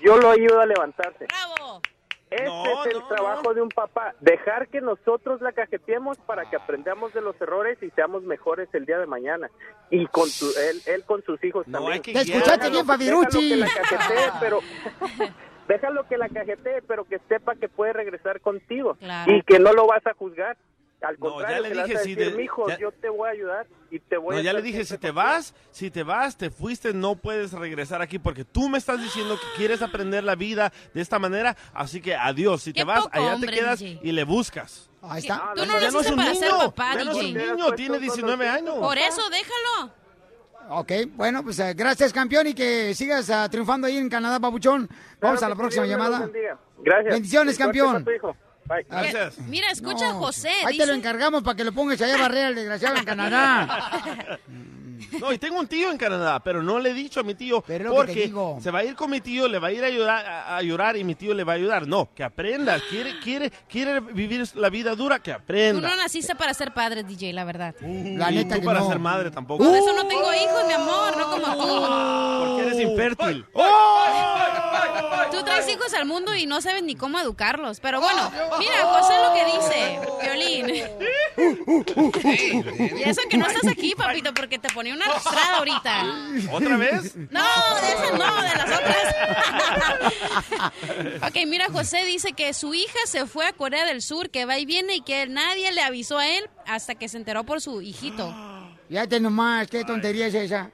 yo 0.00 0.16
lo 0.16 0.30
ayudo 0.30 0.60
a 0.60 0.66
levantarse. 0.66 1.26
¡Bravo! 1.26 1.80
Este 2.32 2.44
No, 2.44 2.64
es 2.84 2.86
el 2.94 3.00
no, 3.00 3.08
trabajo 3.08 3.54
de 3.54 3.62
un 3.62 3.68
papá, 3.68 4.14
dejar 4.20 4.68
que 4.68 4.80
nosotros 4.80 5.40
la 5.40 5.52
cajeteemos 5.52 6.18
para 6.18 6.48
que 6.48 6.56
aprendamos 6.56 7.12
de 7.12 7.20
los 7.20 7.40
errores 7.40 7.76
y 7.82 7.90
seamos 7.90 8.22
mejores 8.22 8.68
el 8.72 8.86
día 8.86 8.98
de 8.98 9.06
mañana. 9.06 9.50
Y 9.90 10.06
con 10.06 10.28
su, 10.28 10.46
él, 10.58 10.80
él 10.86 11.04
con 11.04 11.22
sus 11.22 11.42
hijos 11.44 11.66
No, 11.68 11.78
también. 11.78 11.92
hay 11.94 12.00
que 12.00 12.12
Te 12.12 12.20
escuchaste 12.20 12.66
Déjalo- 12.66 12.70
bien, 12.72 12.86
Fabirucci. 12.86 13.48
déjalo 13.48 13.50
que 13.50 13.56
la 13.56 13.88
cajetee, 13.88 14.30
pero 14.40 14.60
déjalo 15.68 16.08
que 16.08 16.16
la 16.16 16.28
cajetee, 16.28 16.82
pero 16.82 17.04
que 17.04 17.18
sepa 17.28 17.54
que 17.54 17.68
puede 17.68 17.92
regresar 17.92 18.40
contigo 18.40 18.94
Claro. 18.96 19.32
y 19.32 19.42
que 19.42 19.58
no 19.58 19.72
lo 19.72 19.86
vas 19.86 20.06
a 20.06 20.14
juzgar. 20.14 20.56
Al 21.02 21.16
No, 21.18 21.40
ya 21.40 21.58
le 21.60 21.70
dije, 21.70 21.98
si 21.98 22.14
de- 22.14 22.30
mijo, 22.32 22.68
ya- 22.68 22.78
yo 22.78 22.92
te 22.92 23.08
voy 23.08 23.28
a 23.28 23.32
ayudar 23.32 23.66
y 23.90 23.98
te 23.98 24.16
voy 24.16 24.34
No, 24.36 24.40
a 24.40 24.42
ya 24.44 24.52
le 24.52 24.62
dije, 24.62 24.84
si 24.84 24.90
te 24.98 25.08
contigo". 25.08 25.14
vas, 25.14 25.54
si 25.72 25.90
te 25.90 26.02
vas, 26.04 26.36
te 26.36 26.50
fuiste, 26.50 26.92
no 26.94 27.16
puedes 27.16 27.52
regresar 27.52 28.00
aquí 28.02 28.18
porque 28.20 28.44
tú 28.44 28.68
me 28.68 28.78
estás 28.78 29.00
diciendo 29.02 29.36
que 29.36 29.46
quieres 29.56 29.82
aprender 29.82 30.22
la 30.22 30.34
vida 30.36 30.72
de 30.94 31.00
esta 31.00 31.18
manera, 31.18 31.56
así 31.74 32.00
que 32.00 32.14
adiós. 32.14 32.62
Si 32.62 32.72
Qué 32.72 32.80
te 32.80 32.84
vas, 32.84 33.02
poco 33.04 33.16
allá 33.16 33.34
hombre, 33.34 33.50
te 33.50 33.56
quedas 33.58 33.78
DJ. 33.80 34.00
y 34.02 34.12
le 34.12 34.24
buscas. 34.24 34.88
Ahí 35.02 35.20
está. 35.22 35.52
Tú 35.56 35.66
no 35.66 35.80
Ya 35.80 35.90
no 35.90 36.00
es 36.00 36.10
un 36.10 36.16
niño, 36.18 36.58
papá, 36.58 36.94
ya 36.96 37.04
no 37.04 37.10
es 37.10 37.16
un 37.18 37.34
niño, 37.34 37.72
tiene 37.72 37.98
19 37.98 38.48
años. 38.48 38.76
Por 38.78 38.96
eso, 38.98 39.22
déjalo. 39.30 39.92
Ok, 40.68 40.92
bueno, 41.16 41.42
pues 41.42 41.58
eh, 41.58 41.74
gracias, 41.74 42.12
campeón, 42.12 42.46
y 42.46 42.54
que 42.54 42.94
sigas 42.94 43.28
ah, 43.30 43.48
triunfando 43.50 43.88
ahí 43.88 43.96
en 43.96 44.08
Canadá, 44.08 44.38
Papuchón. 44.38 44.88
Vamos 45.20 45.40
Claro 45.40 45.46
a 45.46 45.48
la 45.48 45.56
próxima 45.56 45.86
llamada. 45.86 46.30
Gracias. 46.78 47.12
Bendiciones, 47.14 47.58
campeón. 47.58 48.06
Bye. 48.66 48.86
Gracias. 48.88 49.38
Mira, 49.38 49.70
escucha 49.70 50.10
a 50.10 50.14
José. 50.14 50.52
Ahí 50.66 50.78
te 50.78 50.86
lo 50.86 50.94
encargamos 50.94 51.42
para 51.42 51.56
que 51.56 51.64
lo 51.64 51.72
pongas 51.72 52.00
allá 52.00 52.14
a 52.14 52.18
barrer 52.18 52.46
al 52.46 52.54
desgraciado 52.54 52.96
en 52.96 53.04
Canadá. 53.04 54.38
No, 55.20 55.32
y 55.32 55.38
tengo 55.38 55.58
un 55.58 55.66
tío 55.66 55.90
en 55.90 55.98
Canadá, 55.98 56.40
pero 56.40 56.62
no 56.62 56.78
le 56.78 56.90
he 56.90 56.94
dicho 56.94 57.20
a 57.20 57.22
mi 57.22 57.34
tío 57.34 57.62
Pero 57.66 57.94
porque 57.94 58.12
digo. 58.26 58.58
se 58.62 58.70
va 58.70 58.80
a 58.80 58.84
ir 58.84 58.94
con 58.94 59.10
mi 59.10 59.20
tío, 59.20 59.48
le 59.48 59.58
va 59.58 59.68
a 59.68 59.72
ir 59.72 59.84
a 59.84 59.88
llorar, 59.90 60.26
a, 60.26 60.56
a 60.56 60.62
llorar 60.62 60.96
y 60.96 61.04
mi 61.04 61.14
tío 61.14 61.34
le 61.34 61.44
va 61.44 61.52
a 61.52 61.56
ayudar. 61.56 61.86
No, 61.86 62.08
que 62.14 62.24
aprenda, 62.24 62.78
quiere, 62.90 63.18
quiere, 63.20 63.50
quiere 63.68 64.00
vivir 64.00 64.46
la 64.54 64.68
vida 64.70 64.94
dura, 64.94 65.18
que 65.20 65.32
Tú 65.32 65.36
aprenda. 65.38 65.88
no 65.88 65.96
naciste 65.96 66.34
para 66.34 66.54
ser 66.54 66.72
padre, 66.74 67.02
DJ, 67.04 67.32
la 67.32 67.44
verdad. 67.44 67.74
La 67.80 68.30
Y 68.30 68.36
neta 68.36 68.54
tú 68.56 68.60
que 68.60 68.66
para 68.66 68.80
no. 68.80 68.88
ser 68.88 68.98
madre 68.98 69.30
tampoco. 69.30 69.64
Por 69.64 69.74
eso 69.76 69.92
no 69.94 70.06
tengo 70.06 70.32
hijos, 70.34 70.66
mi 70.66 70.72
amor, 70.72 71.16
no 71.16 71.30
como 71.30 71.56
tú. 71.56 72.46
Porque 72.46 72.62
eres 72.68 72.80
infértil. 72.80 73.46
Tú 75.30 75.42
traes 75.44 75.68
hijos 75.68 75.92
al 75.94 76.04
mundo 76.06 76.34
y 76.34 76.46
no 76.46 76.60
sabes 76.60 76.82
ni 76.82 76.94
cómo 76.94 77.18
educarlos. 77.18 77.80
Pero 77.80 78.00
bueno, 78.00 78.30
mira, 78.58 78.82
José 78.84 79.14
lo 79.22 79.32
que 79.34 79.44
dice, 79.46 80.00
Violín. 80.22 80.82
Y 82.96 83.02
eso 83.08 83.22
que 83.28 83.36
no 83.38 83.46
estás 83.46 83.66
aquí, 83.70 83.94
papito, 83.96 84.32
porque 84.34 84.58
te 84.58 84.68
ponía 84.72 84.91
una 84.94 85.06
arrastrada 85.06 85.58
ahorita. 85.58 86.04
¿Otra 86.52 86.76
vez? 86.76 87.16
No, 87.16 87.40
de 87.80 87.92
esas 87.92 88.12
no, 88.18 88.42
de 88.42 88.54
las 88.56 88.80
otras. 88.80 89.14
ok, 91.28 91.36
mira, 91.46 91.66
José 91.70 92.04
dice 92.04 92.32
que 92.32 92.52
su 92.54 92.74
hija 92.74 92.98
se 93.06 93.26
fue 93.26 93.46
a 93.46 93.52
Corea 93.52 93.84
del 93.86 94.02
Sur, 94.02 94.30
que 94.30 94.44
va 94.44 94.58
y 94.58 94.66
viene 94.66 94.96
y 94.96 95.00
que 95.02 95.26
nadie 95.26 95.72
le 95.72 95.82
avisó 95.82 96.18
a 96.18 96.26
él 96.28 96.48
hasta 96.66 96.94
que 96.94 97.08
se 97.08 97.16
enteró 97.16 97.44
por 97.44 97.60
su 97.60 97.80
hijito. 97.82 98.34
Fíjate 98.88 99.20
nomás, 99.20 99.68
qué 99.68 99.84
tontería 99.84 100.26
es 100.26 100.34
esa. 100.34 100.70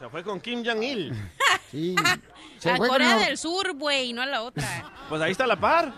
Se 0.00 0.08
fue 0.08 0.24
con 0.24 0.40
Kim 0.40 0.64
Jong-il. 0.64 1.12
Sí. 1.70 1.94
a 1.98 2.76
fue 2.76 2.88
Corea 2.88 3.14
con- 3.14 3.24
del 3.24 3.38
Sur, 3.38 3.74
güey, 3.74 4.12
no 4.12 4.22
a 4.22 4.26
la 4.26 4.42
otra. 4.42 4.66
Pues 5.08 5.22
ahí 5.22 5.30
está 5.30 5.46
la 5.46 5.54
par. 5.54 5.92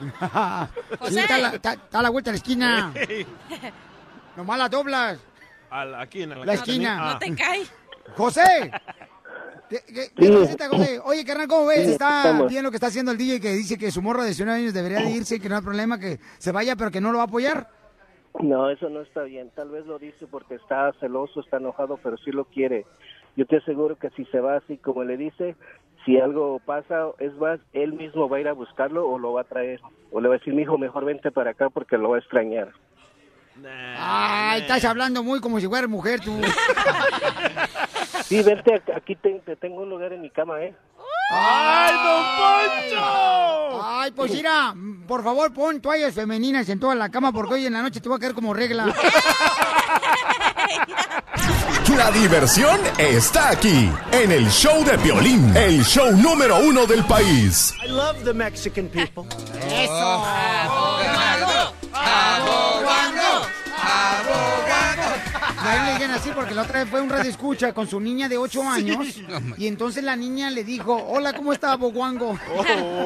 Sí, 1.08 1.18
está, 1.18 1.34
a 1.34 1.38
la, 1.38 1.48
está- 1.54 1.72
está 1.72 1.98
a 1.98 2.02
la 2.02 2.10
vuelta 2.10 2.30
de 2.30 2.32
la 2.32 2.36
esquina. 2.36 2.92
Nomás 4.36 4.58
la 4.58 4.68
doblas. 4.68 5.18
A 5.72 5.84
la- 5.84 6.00
aquí 6.02 6.22
en 6.22 6.30
la, 6.30 6.44
La 6.44 6.54
esquina. 6.54 6.98
Ah. 7.00 7.12
No 7.14 7.18
te 7.18 7.34
cae. 7.34 7.62
José. 8.16 8.70
¿Qué, 9.70 9.78
qué- 9.86 10.08
qué 10.14 10.30
receta, 10.30 10.68
José? 10.68 11.00
Oye, 11.04 11.24
carnal, 11.24 11.48
¿cómo 11.48 11.66
ves? 11.66 11.86
Sí, 11.86 11.92
Está 11.92 12.18
estamos. 12.24 12.50
bien 12.50 12.62
lo 12.62 12.70
que 12.70 12.76
está 12.76 12.88
haciendo 12.88 13.10
el 13.12 13.16
DJ 13.18 13.40
que 13.40 13.52
dice 13.52 13.78
que 13.78 13.90
su 13.90 14.02
morro 14.02 14.20
de 14.20 14.28
19 14.28 14.58
años 14.60 14.74
debería 14.74 14.98
de 15.00 15.10
irse, 15.10 15.40
que 15.40 15.48
no 15.48 15.56
hay 15.56 15.62
problema, 15.62 15.98
que 15.98 16.18
se 16.38 16.52
vaya, 16.52 16.76
pero 16.76 16.90
que 16.90 17.00
no 17.00 17.10
lo 17.10 17.18
va 17.18 17.24
a 17.24 17.26
apoyar. 17.26 17.68
No, 18.40 18.68
eso 18.68 18.90
no 18.90 19.00
está 19.00 19.22
bien. 19.22 19.50
Tal 19.54 19.70
vez 19.70 19.86
lo 19.86 19.98
dice 19.98 20.26
porque 20.30 20.56
está 20.56 20.92
celoso, 21.00 21.40
está 21.40 21.56
enojado, 21.56 21.98
pero 22.02 22.16
sí 22.18 22.32
lo 22.32 22.44
quiere. 22.44 22.84
Yo 23.36 23.46
te 23.46 23.56
aseguro 23.58 23.96
que 23.96 24.10
si 24.10 24.26
se 24.26 24.40
va 24.40 24.56
así 24.56 24.76
como 24.76 25.04
le 25.04 25.16
dice, 25.16 25.56
si 26.04 26.18
algo 26.20 26.60
pasa, 26.66 27.06
es 27.18 27.32
más, 27.36 27.58
él 27.72 27.94
mismo 27.94 28.28
va 28.28 28.36
a 28.36 28.40
ir 28.40 28.48
a 28.48 28.52
buscarlo 28.52 29.08
o 29.08 29.18
lo 29.18 29.32
va 29.32 29.42
a 29.42 29.44
traer. 29.44 29.80
O 30.10 30.20
le 30.20 30.28
va 30.28 30.34
a 30.34 30.38
decir, 30.38 30.52
mi 30.52 30.62
hijo, 30.62 30.76
mejor 30.76 31.06
vente 31.06 31.30
para 31.30 31.52
acá 31.52 31.70
porque 31.70 31.96
lo 31.96 32.10
va 32.10 32.16
a 32.16 32.20
extrañar. 32.20 32.72
Ay, 33.98 34.62
estás 34.62 34.84
hablando 34.84 35.22
muy 35.22 35.40
como 35.40 35.60
si 35.60 35.66
fueras 35.68 35.88
mujer, 35.88 36.20
tú. 36.20 36.40
Sí, 38.24 38.42
vente, 38.42 38.82
aquí 38.96 39.14
te, 39.16 39.30
te 39.44 39.56
tengo 39.56 39.82
un 39.82 39.90
lugar 39.90 40.12
en 40.12 40.22
mi 40.22 40.30
cama, 40.30 40.62
¿eh? 40.62 40.74
¡Ay, 41.30 41.92
don 41.92 42.24
Poncho! 42.38 43.82
Ay, 43.84 44.10
pues 44.12 44.32
mira, 44.32 44.74
por 45.06 45.22
favor, 45.22 45.52
pon 45.52 45.80
toallas 45.82 46.14
femeninas 46.14 46.66
en 46.70 46.80
toda 46.80 46.94
la 46.94 47.10
cama 47.10 47.30
porque 47.32 47.54
hoy 47.54 47.66
en 47.66 47.74
la 47.74 47.82
noche 47.82 48.00
te 48.00 48.08
voy 48.08 48.16
a 48.16 48.20
quedar 48.20 48.34
como 48.34 48.54
regla. 48.54 48.86
La 51.96 52.10
diversión 52.10 52.80
está 52.96 53.50
aquí, 53.50 53.92
en 54.12 54.32
el 54.32 54.50
show 54.50 54.82
de 54.82 54.96
violín, 54.96 55.54
el 55.56 55.84
show 55.84 56.10
número 56.16 56.58
uno 56.58 56.86
del 56.86 57.04
país. 57.04 57.74
I 57.84 57.88
love 57.88 58.24
the 58.24 58.32
Mexican 58.32 58.88
people. 58.88 59.24
Eso. 59.68 59.92
Abogado, 59.92 61.74
abogado, 61.92 63.21
A 65.64 65.76
él 65.76 65.84
le 65.86 65.92
digan 65.94 66.10
así 66.10 66.30
porque 66.34 66.54
la 66.54 66.62
otra 66.62 66.80
vez 66.80 66.90
fue 66.90 67.00
un 67.00 67.08
radio 67.08 67.30
escucha 67.30 67.72
con 67.72 67.86
su 67.88 68.00
niña 68.00 68.28
de 68.28 68.36
8 68.36 68.62
años 68.68 69.06
y 69.56 69.66
entonces 69.68 70.02
la 70.02 70.16
niña 70.16 70.50
le 70.50 70.64
dijo, 70.64 70.94
hola, 70.96 71.32
¿cómo 71.34 71.52
está, 71.52 71.76
Boguango? 71.76 72.38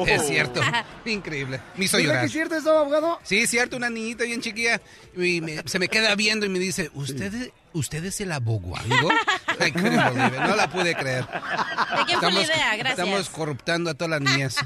Es 0.07 0.25
cierto. 0.25 0.59
Increíble. 1.05 1.61
Me 1.75 1.85
hizo 1.85 1.97
¿Verdad 1.97 2.07
llorar. 2.09 2.21
que 2.21 2.25
es 2.27 2.31
cierto 2.31 2.55
eso, 2.55 2.77
abogado? 2.79 3.19
Sí, 3.23 3.39
es 3.39 3.49
cierto, 3.49 3.77
una 3.77 3.89
niñita 3.89 4.23
bien 4.23 4.41
chiquilla 4.41 4.81
y 5.15 5.39
me- 5.41 5.61
se 5.65 5.77
me 5.79 5.87
queda 5.87 6.15
viendo 6.15 6.45
y 6.45 6.49
me 6.49 6.59
dice, 6.59 6.89
¿usted, 6.95 7.51
¿usted 7.73 8.05
es 8.05 8.21
el 8.21 8.29
believe 8.39 9.07
it. 9.67 9.75
No 10.47 10.55
la 10.55 10.69
pude 10.69 10.95
creer. 10.95 11.25
¿De 11.25 12.05
quién 12.05 12.19
fue 12.19 12.31
la 12.31 12.41
idea? 12.41 12.75
Gracias. 12.77 12.99
Estamos 12.99 13.29
corruptando 13.29 13.89
a 13.89 13.93
todas 13.93 14.19
las 14.19 14.21
niñas. 14.21 14.57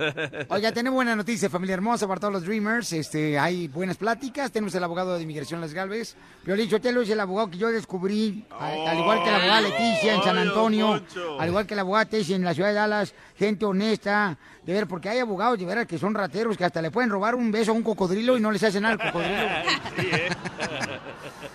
Oiga, 0.48 0.72
tenemos 0.72 0.96
buena 0.96 1.16
noticia, 1.16 1.48
familia 1.48 1.74
hermosa, 1.74 2.06
para 2.06 2.20
todos 2.20 2.34
los 2.34 2.44
Dreamers. 2.44 2.92
Este, 2.92 3.38
hay 3.38 3.68
buenas 3.68 3.96
pláticas. 3.96 4.52
Tenemos 4.52 4.74
el 4.74 4.84
abogado 4.84 5.16
de 5.16 5.22
inmigración, 5.22 5.60
Les 5.60 5.72
Galvez. 5.72 6.16
Violín 6.44 6.70
Sotelo 6.70 7.02
es 7.02 7.10
el 7.10 7.20
abogado 7.20 7.50
que 7.50 7.58
yo 7.58 7.68
descubrí, 7.68 8.44
al, 8.58 8.86
al 8.86 8.98
igual 8.98 9.22
que 9.22 9.30
la 9.30 9.36
abogada 9.36 9.60
Leticia 9.62 10.14
en 10.14 10.22
San 10.22 10.38
Ay, 10.38 10.48
Antonio, 10.48 11.02
al 11.38 11.48
igual 11.48 11.66
que 11.66 11.74
la 11.74 11.82
abogada 11.82 12.06
Tessie 12.06 12.36
en 12.36 12.44
la 12.44 12.54
ciudad 12.54 12.68
de 12.68 12.74
Dallas. 12.74 13.14
Gente 13.38 13.66
honesta, 13.66 14.38
de 14.64 14.72
ver, 14.72 14.86
porque 14.86 15.10
hay 15.10 15.18
abogados 15.18 15.58
de 15.58 15.66
veras 15.66 15.86
que 15.86 15.98
son 15.98 16.14
rateros, 16.14 16.56
que 16.56 16.64
hasta 16.64 16.80
le 16.80 16.90
pueden 16.90 17.10
robar 17.10 17.34
un 17.34 17.52
beso 17.52 17.72
a 17.72 17.74
un 17.74 17.82
cocodrilo 17.82 18.38
y 18.38 18.40
no 18.40 18.50
les 18.50 18.62
hacen 18.62 18.82
nada 18.82 18.94
al 18.94 19.12
cocodrilo. 19.12 19.36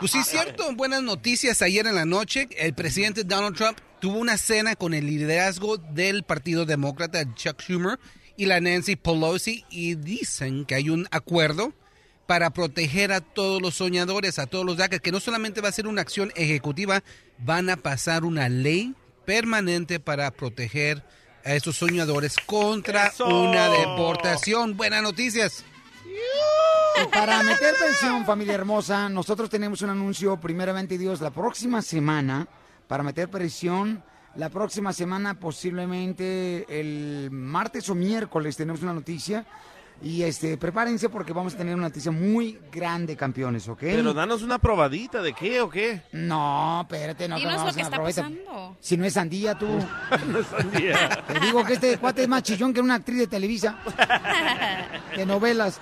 Pues 0.00 0.12
sí, 0.12 0.18
es 0.18 0.28
cierto. 0.28 0.74
Buenas 0.74 1.02
noticias. 1.02 1.60
Ayer 1.60 1.86
en 1.86 1.94
la 1.94 2.06
noche, 2.06 2.48
el 2.56 2.72
presidente 2.72 3.22
Donald 3.22 3.54
Trump 3.54 3.78
tuvo 4.00 4.18
una 4.18 4.38
cena 4.38 4.74
con 4.74 4.94
el 4.94 5.06
liderazgo 5.06 5.76
del 5.76 6.22
Partido 6.22 6.64
Demócrata, 6.64 7.22
Chuck 7.34 7.60
Schumer, 7.60 7.98
y 8.34 8.46
la 8.46 8.62
Nancy 8.62 8.96
Pelosi, 8.96 9.66
y 9.68 9.96
dicen 9.96 10.64
que 10.64 10.74
hay 10.74 10.88
un 10.88 11.06
acuerdo 11.10 11.74
para 12.26 12.48
proteger 12.48 13.12
a 13.12 13.20
todos 13.20 13.60
los 13.60 13.74
soñadores, 13.74 14.38
a 14.38 14.46
todos 14.46 14.64
los 14.64 14.78
DACA, 14.78 15.00
que 15.00 15.12
no 15.12 15.20
solamente 15.20 15.60
va 15.60 15.68
a 15.68 15.72
ser 15.72 15.86
una 15.86 16.00
acción 16.00 16.32
ejecutiva, 16.34 17.02
van 17.36 17.68
a 17.68 17.76
pasar 17.76 18.24
una 18.24 18.48
ley 18.48 18.94
permanente 19.26 20.00
para 20.00 20.30
proteger 20.30 21.04
a 21.44 21.52
esos 21.52 21.76
soñadores 21.76 22.36
contra 22.46 23.08
¡Eso! 23.08 23.26
una 23.26 23.68
deportación. 23.68 24.78
Buenas 24.78 25.02
noticias. 25.02 25.62
Para 27.08 27.42
meter 27.42 27.74
presión, 27.78 28.26
familia 28.26 28.54
hermosa, 28.54 29.08
nosotros 29.08 29.48
tenemos 29.48 29.80
un 29.82 29.90
anuncio, 29.90 30.38
primeramente 30.38 30.98
Dios, 30.98 31.20
la 31.20 31.30
próxima 31.30 31.80
semana, 31.80 32.46
para 32.86 33.02
meter 33.02 33.28
presión. 33.30 34.02
La 34.36 34.48
próxima 34.48 34.92
semana, 34.92 35.40
posiblemente 35.40 36.66
el 36.68 37.30
martes 37.32 37.88
o 37.88 37.94
miércoles, 37.94 38.56
tenemos 38.56 38.82
una 38.82 38.92
noticia. 38.92 39.44
Y 40.02 40.22
este, 40.22 40.56
prepárense 40.56 41.10
porque 41.10 41.34
vamos 41.34 41.52
a 41.54 41.58
tener 41.58 41.74
una 41.74 41.88
noticia 41.88 42.10
muy 42.10 42.58
grande, 42.72 43.16
campeones, 43.16 43.68
¿ok? 43.68 43.80
Pero 43.80 44.14
danos 44.14 44.40
una 44.42 44.58
probadita 44.58 45.20
de 45.20 45.34
qué 45.34 45.60
o 45.60 45.68
qué. 45.68 46.00
No, 46.12 46.80
espérate, 46.82 47.28
no 47.28 47.36
Dinos 47.36 47.52
lo 47.52 47.58
vamos 47.58 47.74
que 47.76 47.82
a 47.82 47.84
está 47.84 47.96
probeta. 47.98 48.22
pasando. 48.22 48.76
Si 48.80 48.96
no 48.96 49.04
es 49.04 49.12
sandía, 49.12 49.58
tú. 49.58 49.66
No 50.28 50.38
es 50.38 50.46
sandía. 50.46 51.22
Te 51.28 51.40
digo 51.40 51.62
que 51.64 51.74
este 51.74 51.98
cuate 51.98 52.22
es 52.22 52.28
más 52.28 52.42
chillón 52.42 52.72
que 52.72 52.80
una 52.80 52.94
actriz 52.94 53.18
de 53.18 53.26
Televisa. 53.26 53.78
de 55.16 55.26
novelas. 55.26 55.80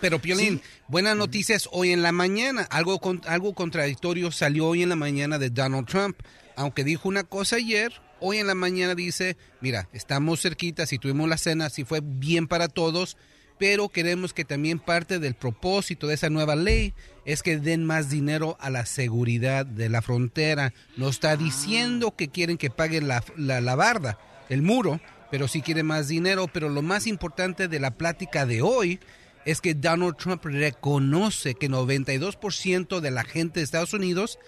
Pero 0.00 0.18
Piolín, 0.18 0.60
buenas 0.88 1.16
noticias 1.16 1.68
hoy 1.72 1.92
en 1.92 2.02
la 2.02 2.12
mañana. 2.12 2.66
Algo, 2.70 2.98
con- 2.98 3.22
algo 3.26 3.54
contradictorio 3.54 4.30
salió 4.30 4.66
hoy 4.66 4.82
en 4.82 4.90
la 4.90 4.96
mañana 4.96 5.38
de 5.38 5.48
Donald 5.50 5.86
Trump. 5.86 6.18
Aunque 6.56 6.84
dijo 6.84 7.08
una 7.08 7.24
cosa 7.24 7.56
ayer, 7.56 7.92
hoy 8.20 8.38
en 8.38 8.46
la 8.46 8.54
mañana 8.54 8.94
dice, 8.94 9.36
mira, 9.60 9.88
estamos 9.92 10.40
cerquita, 10.40 10.86
si 10.86 10.98
tuvimos 10.98 11.28
la 11.28 11.38
cena, 11.38 11.70
si 11.70 11.84
fue 11.84 12.00
bien 12.02 12.46
para 12.46 12.68
todos, 12.68 13.16
pero 13.58 13.88
queremos 13.88 14.32
que 14.32 14.44
también 14.44 14.78
parte 14.78 15.18
del 15.18 15.34
propósito 15.34 16.06
de 16.06 16.14
esa 16.14 16.30
nueva 16.30 16.54
ley 16.56 16.94
es 17.24 17.42
que 17.42 17.58
den 17.58 17.84
más 17.84 18.08
dinero 18.08 18.56
a 18.60 18.70
la 18.70 18.86
seguridad 18.86 19.66
de 19.66 19.88
la 19.88 20.00
frontera. 20.00 20.72
No 20.96 21.08
está 21.08 21.36
diciendo 21.36 22.14
que 22.14 22.28
quieren 22.28 22.56
que 22.56 22.70
paguen 22.70 23.08
la, 23.08 23.24
la, 23.36 23.60
la 23.60 23.74
barda, 23.74 24.18
el 24.48 24.62
muro, 24.62 25.00
pero 25.30 25.48
sí 25.48 25.60
quieren 25.60 25.86
más 25.86 26.08
dinero. 26.08 26.46
Pero 26.46 26.68
lo 26.68 26.82
más 26.82 27.06
importante 27.06 27.66
de 27.66 27.80
la 27.80 27.96
plática 27.96 28.46
de 28.46 28.62
hoy 28.62 29.00
es 29.44 29.60
que 29.60 29.74
Donald 29.74 30.16
Trump 30.16 30.44
reconoce 30.44 31.54
que 31.54 31.68
92% 31.68 33.00
de 33.00 33.10
la 33.10 33.24
gente 33.24 33.60
de 33.60 33.64
Estados 33.64 33.92
Unidos 33.92 34.38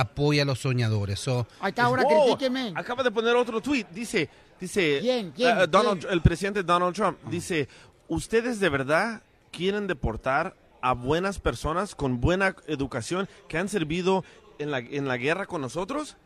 apoya 0.00 0.42
a 0.42 0.44
los 0.44 0.58
soñadores. 0.60 1.18
So, 1.20 1.46
Ahí 1.60 1.70
está, 1.70 1.84
ahora 1.84 2.02
Wow, 2.02 2.24
critíquenme. 2.36 2.72
Acaba 2.74 3.02
de 3.02 3.10
poner 3.10 3.34
otro 3.36 3.60
tweet. 3.60 3.86
Dice, 3.92 4.28
dice, 4.60 4.98
¿Quién? 5.00 5.30
¿Quién? 5.32 5.58
eh, 5.58 5.66
Donald- 5.68 6.00
¿Quién? 6.00 6.12
el 6.12 6.20
presidente 6.22 6.62
Donald 6.62 6.94
Trump 6.94 7.18
dice, 7.30 7.68
ustedes 8.08 8.60
de 8.60 8.68
verdad 8.68 9.22
quieren 9.50 9.86
deportar 9.86 10.56
a 10.80 10.92
buenas 10.92 11.38
personas 11.38 11.94
con 11.94 12.20
buena 12.20 12.54
educación 12.66 13.28
que 13.48 13.56
han 13.58 13.68
servido 13.68 14.24
en 14.58 14.70
la, 14.70 14.78
en 14.78 15.08
la 15.08 15.16
guerra 15.16 15.46
con 15.46 15.60
nosotros. 15.60 16.16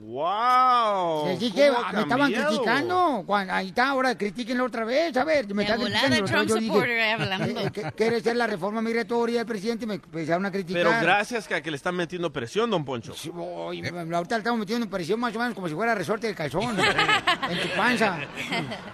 ¡Wow! 0.00 1.26
Les 1.28 1.38
dije, 1.40 1.68
¿Cómo 1.68 1.78
ha 1.86 1.92
me 1.92 2.00
estaban 2.02 2.32
criticando. 2.32 3.24
Ahí 3.50 3.68
está, 3.68 3.88
ahora 3.90 4.16
critíquenlo 4.16 4.64
otra 4.64 4.84
vez. 4.84 5.16
A 5.16 5.24
ver, 5.24 5.52
me 5.54 5.64
están 5.64 5.80
criticando. 5.80 6.24
Trump 6.24 6.48
Yo 6.48 6.56
dije, 6.56 7.12
hablando. 7.12 7.60
eh, 7.60 7.64
eh, 7.66 7.70
que- 7.70 7.92
quiere 7.92 8.20
ser 8.20 8.36
la 8.36 8.46
reforma 8.46 8.80
migratoria 8.80 9.38
del 9.38 9.46
presidente 9.46 9.84
y 9.84 9.88
me 9.88 9.94
empezaron 9.94 10.46
a 10.46 10.50
criticar. 10.50 10.82
Pero 10.82 11.00
gracias 11.00 11.46
que 11.46 11.54
a 11.54 11.62
que 11.62 11.70
le 11.70 11.76
están 11.76 11.94
metiendo 11.96 12.32
presión, 12.32 12.70
don 12.70 12.84
Poncho. 12.84 13.12
Oye, 13.34 13.86
ahorita 13.88 14.34
le 14.36 14.38
estamos 14.38 14.58
metiendo 14.60 14.88
presión 14.88 15.20
más 15.20 15.34
o 15.34 15.38
menos 15.38 15.54
como 15.54 15.68
si 15.68 15.74
fuera 15.74 15.94
resorte 15.94 16.26
de 16.28 16.34
calzón 16.34 16.76
en 16.78 17.60
tu 17.60 17.76
panza. 17.76 18.18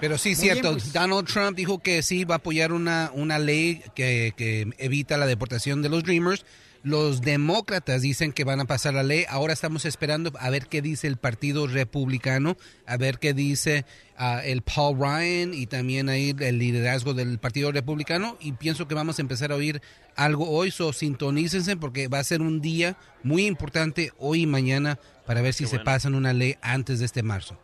Pero 0.01 0.19
sí, 0.19 0.31
Muy 0.31 0.37
cierto. 0.37 0.62
bien, 0.71 0.75
pues. 0.81 0.93
Donald 0.93 1.29
Trump 1.29 1.57
dijo 1.57 1.79
que 1.79 2.03
sí 2.03 2.25
va 2.25 2.37
a 2.37 2.38
apoyar 2.38 2.73
una, 2.73 3.11
una 3.14 3.38
ley 3.38 3.83
que, 3.95 4.33
que 4.37 4.69
evita 4.79 5.17
la 5.17 5.27
deportación 5.27 5.83
de 5.83 5.88
los 5.90 6.03
Dreamers. 6.03 6.45
Los 6.85 7.23
demócratas 7.23 8.03
dicen 8.03 8.31
que 8.35 8.44
van 8.44 8.61
a 8.61 8.66
pasar 8.66 8.92
la 8.92 9.03
ley. 9.03 9.25
Ahora 9.31 9.55
estamos 9.55 9.87
esperando 9.87 10.31
a 10.38 10.51
ver 10.51 10.66
qué 10.66 10.83
dice 10.83 11.07
el 11.07 11.16
Partido 11.16 11.66
Republicano, 11.66 12.59
a 12.85 12.99
ver 12.99 13.18
qué 13.18 13.33
dice 13.33 13.87
ah, 14.18 14.42
el 14.44 14.61
Paul 14.61 14.99
Ryan 14.99 15.55
y 15.55 15.66
también 15.66 16.11
ahí 16.11 16.37
el 16.38 16.59
liderazgo 16.59 17.14
del 17.14 17.38
Partido 17.38 17.73
Republicano. 17.73 18.37
Y 18.38 18.53
pienso 18.53 18.87
que 18.87 18.94
vamos 18.94 19.18
a 19.18 19.23
empezar 19.23 19.51
a 19.51 19.55
oír 19.55 19.81
algo 20.14 20.51
hoy. 20.51 20.70
So, 20.70 20.92
sintonícense 20.92 21.79
porque 21.79 22.09
va 22.09 22.18
a 22.18 22.25
ser 22.25 22.42
un 22.42 22.61
día 22.61 22.99
muy 23.23 23.47
importante 23.47 24.12
hoy 24.18 24.42
y 24.42 24.47
mañana 24.47 24.99
para 25.27 25.40
ver 25.40 25.55
si 25.55 25.66
se 25.66 25.79
pasan 25.79 26.14
una 26.14 26.35
ley 26.35 26.57
antes 26.61 26.99
de 26.99 27.07
este 27.07 27.23
marzo. 27.23 27.59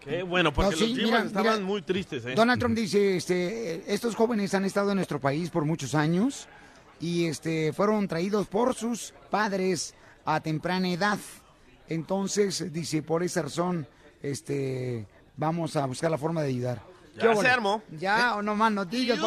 Qué 0.00 0.24
bueno, 0.24 0.52
porque 0.52 0.72
No, 0.72 0.76
sí, 0.76 0.94
los 0.94 1.04
mira, 1.04 1.22
estaban 1.22 1.54
mira, 1.54 1.64
muy 1.66 1.82
tristes. 1.82 2.26
¿eh? 2.26 2.34
Donald 2.34 2.58
Trump 2.58 2.76
dice, 2.76 3.16
este, 3.16 3.94
estos 3.94 4.16
jóvenes 4.16 4.52
han 4.52 4.64
estado 4.64 4.90
en 4.90 4.96
nuestro 4.96 5.20
país 5.20 5.48
por 5.48 5.64
muchos 5.64 5.94
años 5.94 6.48
y 7.00 7.26
este 7.26 7.72
fueron 7.72 8.08
traídos 8.08 8.46
por 8.46 8.74
sus 8.74 9.14
padres 9.30 9.94
a 10.24 10.40
temprana 10.40 10.88
edad. 10.88 11.18
Entonces, 11.88 12.72
dice, 12.72 13.02
por 13.02 13.22
esa 13.22 13.42
razón, 13.42 13.86
este, 14.22 15.06
vamos 15.36 15.76
a 15.76 15.84
buscar 15.86 16.10
la 16.10 16.18
forma 16.18 16.42
de 16.42 16.48
ayudar. 16.48 16.82
Ya 17.14 17.20
¿Qué 17.20 17.26
se 17.26 17.28
óvole? 17.28 17.48
armó. 17.48 17.82
Ya, 17.92 18.34
o 18.36 18.42
no 18.42 18.56
más 18.56 18.72
noticias. 18.72 19.18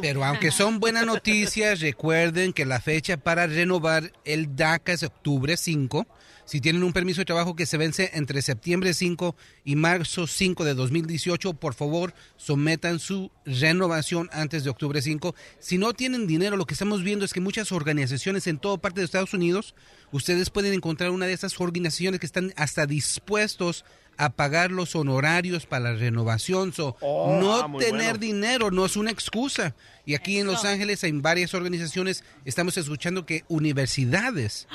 Pero 0.00 0.24
aunque 0.24 0.50
son 0.50 0.80
buenas 0.80 1.04
noticias, 1.04 1.80
recuerden 1.80 2.52
que 2.52 2.64
la 2.64 2.80
fecha 2.80 3.18
para 3.18 3.46
renovar 3.46 4.12
el 4.24 4.56
DACA 4.56 4.92
es 4.92 5.02
octubre 5.02 5.56
5. 5.56 6.06
Si 6.50 6.60
tienen 6.60 6.82
un 6.82 6.92
permiso 6.92 7.20
de 7.20 7.26
trabajo 7.26 7.54
que 7.54 7.64
se 7.64 7.76
vence 7.76 8.10
entre 8.12 8.42
septiembre 8.42 8.92
5 8.92 9.36
y 9.64 9.76
marzo 9.76 10.26
5 10.26 10.64
de 10.64 10.74
2018, 10.74 11.52
por 11.52 11.74
favor, 11.74 12.12
sometan 12.36 12.98
su 12.98 13.30
renovación 13.46 14.28
antes 14.32 14.64
de 14.64 14.70
octubre 14.70 15.00
5. 15.00 15.36
Si 15.60 15.78
no 15.78 15.92
tienen 15.92 16.26
dinero, 16.26 16.56
lo 16.56 16.66
que 16.66 16.74
estamos 16.74 17.04
viendo 17.04 17.24
es 17.24 17.32
que 17.32 17.40
muchas 17.40 17.70
organizaciones 17.70 18.48
en 18.48 18.58
toda 18.58 18.78
parte 18.78 18.98
de 18.98 19.04
Estados 19.04 19.32
Unidos, 19.32 19.76
ustedes 20.10 20.50
pueden 20.50 20.74
encontrar 20.74 21.10
una 21.10 21.26
de 21.26 21.34
esas 21.34 21.60
organizaciones 21.60 22.18
que 22.18 22.26
están 22.26 22.52
hasta 22.56 22.84
dispuestos 22.84 23.84
a 24.16 24.30
pagar 24.30 24.72
los 24.72 24.96
honorarios 24.96 25.66
para 25.66 25.92
la 25.92 25.98
renovación. 26.00 26.72
So, 26.72 26.96
Oh, 27.00 27.38
no 27.40 27.60
ah, 27.60 27.78
tener 27.78 28.18
bueno. 28.18 28.18
dinero 28.18 28.70
no 28.72 28.84
es 28.86 28.96
una 28.96 29.12
excusa. 29.12 29.76
Y 30.04 30.14
aquí 30.14 30.38
en 30.38 30.48
Los 30.48 30.64
Ángeles, 30.64 31.04
en 31.04 31.22
varias 31.22 31.54
organizaciones, 31.54 32.24
estamos 32.44 32.76
escuchando 32.76 33.24
que 33.24 33.44
universidades 33.46 34.66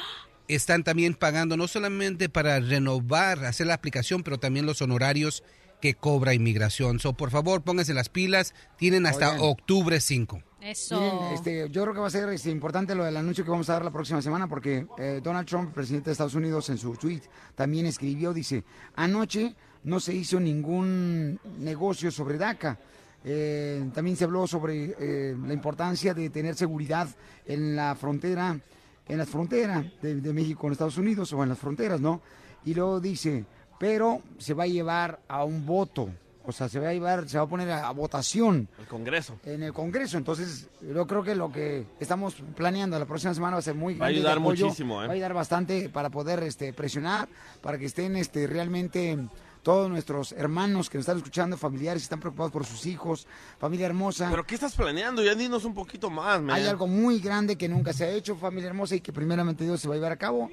están 0.48 0.84
también 0.84 1.14
pagando 1.14 1.58
no 1.58 1.68
solamente 1.68 2.30
para 2.30 2.60
renovar, 2.60 3.46
hacer 3.46 3.68
la 3.68 3.74
aplicación, 3.74 4.24
pero 4.24 4.38
también 4.38 4.66
los 4.66 4.82
honorarios 4.82 5.44
que 5.82 5.94
cobra 5.94 6.34
inmigración. 6.34 7.00
So, 7.00 7.14
por 7.14 7.32
favor, 7.32 7.62
pónganse 7.62 7.94
las 7.94 8.10
pilas. 8.10 8.54
Tienen 8.78 9.06
hasta 9.06 9.34
Oigan. 9.34 9.42
octubre 9.42 10.00
5. 10.00 10.42
Eso. 10.62 11.00
Miren, 11.00 11.34
este, 11.34 11.70
yo 11.70 11.84
creo 11.84 11.94
que 11.94 12.00
va 12.00 12.08
a 12.08 12.12
ser 12.12 12.28
este, 12.30 12.50
importante 12.50 12.96
lo 12.96 13.04
del 13.04 13.18
anuncio 13.18 13.44
que 13.44 13.52
vamos 13.52 13.70
a 13.70 13.74
dar 13.74 13.86
la 13.86 13.92
próxima 13.92 14.20
semana 14.22 14.48
porque 14.48 14.88
eh, 14.98 15.22
Donald 15.24 15.48
Trump, 15.48 15.74
presidente 15.74 16.06
de 16.06 16.14
Estados 16.14 16.34
Unidos, 16.34 16.70
en 16.70 16.80
su 16.80 16.96
tweet 16.96 17.22
también 17.54 17.86
escribió, 17.86 18.34
dice, 18.34 18.64
anoche 18.96 19.56
no 19.84 20.00
se 20.00 20.16
hizo 20.16 20.40
ningún 20.40 21.40
negocio 21.60 22.10
sobre 22.10 22.40
DACA. 22.40 22.80
Eh, 23.24 23.88
también 23.94 24.18
se 24.18 24.24
habló 24.24 24.48
sobre 24.48 24.96
eh, 25.00 25.36
la 25.46 25.54
importancia 25.54 26.14
de 26.14 26.30
tener 26.30 26.56
seguridad 26.56 27.08
en 27.46 27.76
la 27.76 27.96
frontera, 27.96 28.60
en 29.08 29.18
las 29.18 29.30
fronteras 29.30 29.86
de, 30.02 30.16
de 30.22 30.34
México 30.34 30.62
con 30.62 30.72
Estados 30.72 30.98
Unidos 30.98 31.32
o 31.34 31.44
en 31.44 31.50
las 31.50 31.60
fronteras, 31.60 32.02
¿no? 32.02 32.22
Y 32.66 32.74
luego 32.74 33.00
dice, 33.00 33.46
pero 33.80 34.22
se 34.38 34.54
va 34.54 34.64
a 34.64 34.68
llevar 34.68 35.20
a 35.28 35.44
un 35.44 35.66
voto, 35.66 36.10
o 36.48 36.52
sea, 36.52 36.70
se 36.70 36.80
va 36.80 36.90
a 36.90 36.94
llevar, 36.94 37.28
se 37.30 37.38
va 37.38 37.44
a 37.44 37.48
poner 37.48 37.70
a- 37.72 37.88
a 37.88 37.92
votación 37.92 38.68
El 38.80 38.86
Congreso. 38.88 39.36
en 39.46 39.64
el 39.64 39.74
Congreso. 39.74 40.18
Entonces, 40.18 40.68
yo 40.82 41.06
creo 41.08 41.24
que 41.24 41.36
lo 41.36 41.52
que 41.52 41.86
estamos 42.00 42.36
planeando 42.56 42.98
la 43.00 43.06
próxima 43.06 43.34
semana 43.34 43.54
va 43.56 43.60
a 43.60 43.64
ser 43.64 43.76
muy 43.76 43.96
Va 43.96 44.06
a 44.06 44.10
ayudar 44.10 44.38
apoyo. 44.38 44.66
muchísimo, 44.66 45.04
¿eh? 45.04 45.08
Va 45.08 45.12
a 45.14 45.16
ayudar 45.16 45.34
bastante 45.34 45.90
para 45.90 46.10
poder 46.10 46.42
este, 46.44 46.74
presionar, 46.74 47.28
para 47.62 47.78
que 47.78 47.86
estén 47.86 48.16
este, 48.16 48.48
realmente 48.48 49.18
todos 49.66 49.90
nuestros 49.90 50.32
hermanos 50.34 50.92
que 50.92 51.00
nos 51.00 51.06
están 51.06 51.18
escuchando, 51.18 51.58
familiares 51.58 52.04
que 52.04 52.06
están 52.06 52.20
preocupados 52.20 52.52
por 52.52 52.68
sus 52.68 52.86
hijos, 52.86 53.26
familia 53.58 53.88
hermosa. 53.88 54.28
¿Pero 54.30 54.46
qué 54.46 54.54
estás 54.54 54.76
planeando? 54.76 55.24
Ya 55.24 55.34
dinos 55.34 55.66
un 55.66 55.74
poquito 55.74 56.12
más, 56.12 56.40
man. 56.40 56.56
Hay 56.56 56.68
algo 56.68 56.86
muy 56.86 57.20
grande 57.20 57.58
que 57.58 57.68
nunca 57.68 57.92
se 57.92 58.06
ha 58.06 58.10
hecho, 58.10 58.36
familia 58.36 58.68
hermosa, 58.68 58.94
y 58.94 59.02
que 59.02 59.12
primeramente 59.12 59.64
Dios 59.64 59.82
se 59.82 59.88
va 59.88 59.96
a 59.96 59.98
llevar 59.98 60.12
a 60.12 60.18
cabo. 60.18 60.52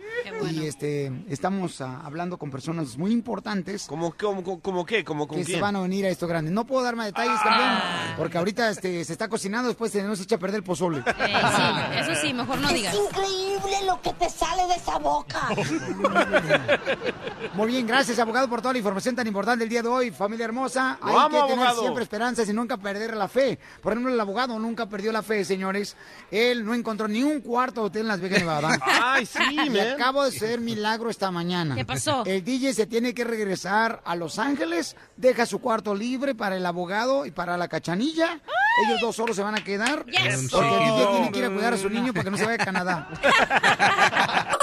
Y 0.51 0.65
este, 0.65 1.13
estamos 1.29 1.83
ah, 1.83 2.01
hablando 2.03 2.39
con 2.39 2.51
personas 2.51 2.97
muy 2.97 3.13
importantes. 3.13 3.85
¿Cómo, 3.87 4.15
cómo, 4.19 4.63
cómo 4.63 4.87
qué? 4.87 5.05
¿Cómo 5.05 5.29
con 5.29 5.37
que 5.37 5.45
se 5.45 5.61
van 5.61 5.77
a 5.77 5.83
venir 5.83 6.07
a 6.07 6.09
esto 6.09 6.27
grande. 6.27 6.51
No 6.51 6.65
puedo 6.65 6.83
dar 6.83 6.97
más 6.97 7.05
detalles, 7.05 7.39
campeón, 7.43 7.83
porque 8.17 8.39
ahorita 8.39 8.71
este, 8.71 9.05
se 9.05 9.13
está 9.13 9.29
cocinando, 9.29 9.69
después 9.69 9.93
se 9.93 10.03
nos 10.03 10.23
echa 10.23 10.37
a 10.37 10.39
perder 10.39 10.61
el 10.61 10.65
pozole. 10.65 11.01
Eh, 11.01 11.43
sí, 11.57 11.99
eso 11.99 12.15
sí, 12.15 12.33
mejor 12.33 12.59
no 12.63 12.71
digas. 12.71 12.95
increíble 12.95 13.77
lo 13.87 14.01
que 14.01 14.15
te 14.15 14.31
sale 14.31 14.67
de 14.69 14.75
esa 14.75 14.99
boca. 14.99 15.51
Muy 17.55 17.69
bien, 17.69 17.87
gracias, 17.87 18.19
abogado, 18.19 18.49
por 18.49 18.63
toda 18.63 18.73
la 18.73 18.79
información 18.79 19.02
tan 19.17 19.27
importante 19.27 19.65
el 19.65 19.71
día 19.71 19.83
de 19.83 19.89
hoy, 19.89 20.11
familia 20.11 20.45
hermosa. 20.45 20.99
Lo 21.03 21.09
Hay 21.09 21.17
amo, 21.17 21.29
que 21.29 21.37
tener 21.53 21.53
abogado. 21.59 21.81
siempre 21.83 22.03
esperanzas 22.05 22.49
y 22.49 22.53
nunca 22.53 22.77
perder 22.77 23.17
la 23.17 23.27
fe. 23.29 23.59
Por 23.83 23.93
ejemplo, 23.93 24.13
el 24.13 24.21
abogado 24.21 24.59
nunca 24.59 24.87
perdió 24.87 25.11
la 25.13 25.23
fe, 25.23 25.45
señores. 25.45 25.97
Él 26.31 26.65
no 26.65 26.73
encontró 26.75 27.09
ni 27.09 27.23
un 27.23 27.41
cuarto 27.41 27.81
de 27.83 27.87
hotel 27.89 28.03
en 28.03 28.09
Las 28.09 28.21
Vegas, 28.21 28.41
Nevada. 28.41 28.79
Ay, 29.03 29.27
sí, 29.27 29.39
Y 29.67 29.71
man. 29.71 29.81
acabo 29.95 30.25
de 30.25 30.31
ser 30.33 30.61
milagro 30.61 31.11
esta 31.11 31.31
mañana. 31.31 31.75
¿Qué 31.75 31.85
pasó? 31.85 32.25
El 32.25 32.45
DJ 32.45 32.75
se 32.75 32.87
tiene 32.87 33.13
que 33.15 33.25
regresar 33.25 34.01
a 34.05 34.15
Los 34.17 34.39
Ángeles, 34.39 34.97
deja 35.17 35.45
su 35.47 35.59
cuarto 35.61 35.95
libre 35.95 36.35
para 36.35 36.57
el 36.57 36.65
abogado 36.65 37.27
y 37.27 37.31
para 37.33 37.57
la 37.57 37.69
cachanilla. 37.69 38.41
Ellos 38.87 39.01
dos 39.01 39.17
solos 39.17 39.37
se 39.37 39.43
van 39.43 39.55
a 39.57 39.63
quedar. 39.65 40.07
Yes. 40.07 40.49
Porque 40.51 40.69
el 40.69 40.79
DJ 40.85 41.07
tiene 41.11 41.33
que 41.33 41.39
ir 41.41 41.45
a 41.47 41.51
cuidar 41.51 41.75
a 41.75 41.77
su 41.77 41.91
niño 41.91 42.13
para 42.13 42.25
que 42.25 42.31
no 42.31 42.37
se 42.39 42.45
vaya 42.47 42.63
a 42.63 42.65
Canadá. 42.65 43.09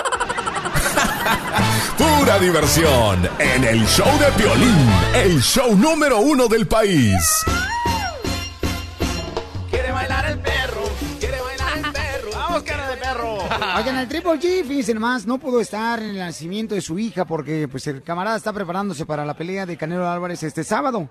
Pura 2.00 2.40
diversión 2.40 3.30
en 3.40 3.66
el 3.66 3.86
show 3.86 4.08
de 4.20 4.32
Piolín, 4.42 4.90
el 5.14 5.42
show 5.42 5.76
número 5.76 6.22
uno 6.22 6.48
del 6.48 6.66
país. 6.66 7.44
Quiere 9.70 9.92
bailar 9.92 10.26
el 10.32 10.40
perro. 10.40 10.84
Quiere 11.20 11.42
bailar 11.42 11.78
el 11.78 11.92
perro. 11.92 12.30
Vamos, 12.34 12.64
cara 12.64 12.90
de 12.90 12.96
perro. 12.96 13.40
Oigan, 13.76 13.98
el 13.98 14.08
Triple 14.08 14.40
G, 14.40 14.66
fíjense 14.66 14.94
nomás, 14.94 15.26
no 15.26 15.40
pudo 15.40 15.60
estar 15.60 16.00
en 16.00 16.12
el 16.12 16.20
nacimiento 16.20 16.74
de 16.74 16.80
su 16.80 16.98
hija 16.98 17.26
porque 17.26 17.68
pues 17.68 17.86
el 17.88 18.02
camarada 18.02 18.38
está 18.38 18.54
preparándose 18.54 19.06
para 19.06 19.26
la 19.26 19.34
pelea 19.34 19.66
de 19.66 19.76
Canelo 19.76 20.08
Álvarez 20.10 20.42
este 20.44 20.64
sábado. 20.64 21.10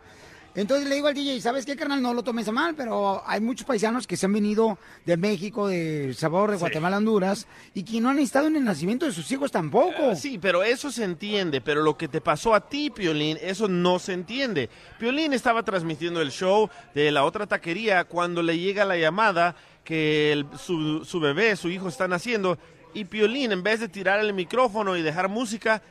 Entonces 0.58 0.88
le 0.88 0.96
digo 0.96 1.06
al 1.06 1.14
DJ, 1.14 1.40
¿sabes 1.40 1.64
qué, 1.64 1.76
carnal? 1.76 2.02
No 2.02 2.12
lo 2.12 2.24
tomes 2.24 2.48
a 2.48 2.52
mal, 2.52 2.74
pero 2.74 3.22
hay 3.24 3.40
muchos 3.40 3.64
paisanos 3.64 4.08
que 4.08 4.16
se 4.16 4.26
han 4.26 4.32
venido 4.32 4.76
de 5.06 5.16
México, 5.16 5.68
de 5.68 6.06
El 6.06 6.16
Salvador, 6.16 6.50
de 6.50 6.56
Guatemala, 6.56 6.96
Honduras, 6.96 7.46
y 7.74 7.84
que 7.84 8.00
no 8.00 8.10
han 8.10 8.18
estado 8.18 8.48
en 8.48 8.56
el 8.56 8.64
nacimiento 8.64 9.06
de 9.06 9.12
sus 9.12 9.30
hijos 9.30 9.52
tampoco. 9.52 10.16
Sí, 10.16 10.36
pero 10.36 10.64
eso 10.64 10.90
se 10.90 11.04
entiende, 11.04 11.60
pero 11.60 11.82
lo 11.82 11.96
que 11.96 12.08
te 12.08 12.20
pasó 12.20 12.56
a 12.56 12.68
ti, 12.68 12.90
Piolín, 12.90 13.38
eso 13.40 13.68
no 13.68 14.00
se 14.00 14.14
entiende. 14.14 14.68
Piolín 14.98 15.32
estaba 15.32 15.62
transmitiendo 15.62 16.20
el 16.20 16.32
show 16.32 16.68
de 16.92 17.12
la 17.12 17.22
otra 17.24 17.46
taquería 17.46 18.02
cuando 18.02 18.42
le 18.42 18.58
llega 18.58 18.84
la 18.84 18.96
llamada 18.96 19.54
que 19.84 20.32
el- 20.32 20.46
su, 20.58 21.04
su 21.04 21.20
bebé, 21.20 21.54
su 21.54 21.68
hijo 21.70 21.86
está 21.88 22.08
naciendo, 22.08 22.58
y 22.94 23.04
Piolín, 23.04 23.52
en 23.52 23.62
vez 23.62 23.78
de 23.78 23.88
tirar 23.88 24.18
el 24.18 24.32
micrófono 24.34 24.96
y 24.96 25.02
dejar 25.02 25.28
música, 25.28 25.82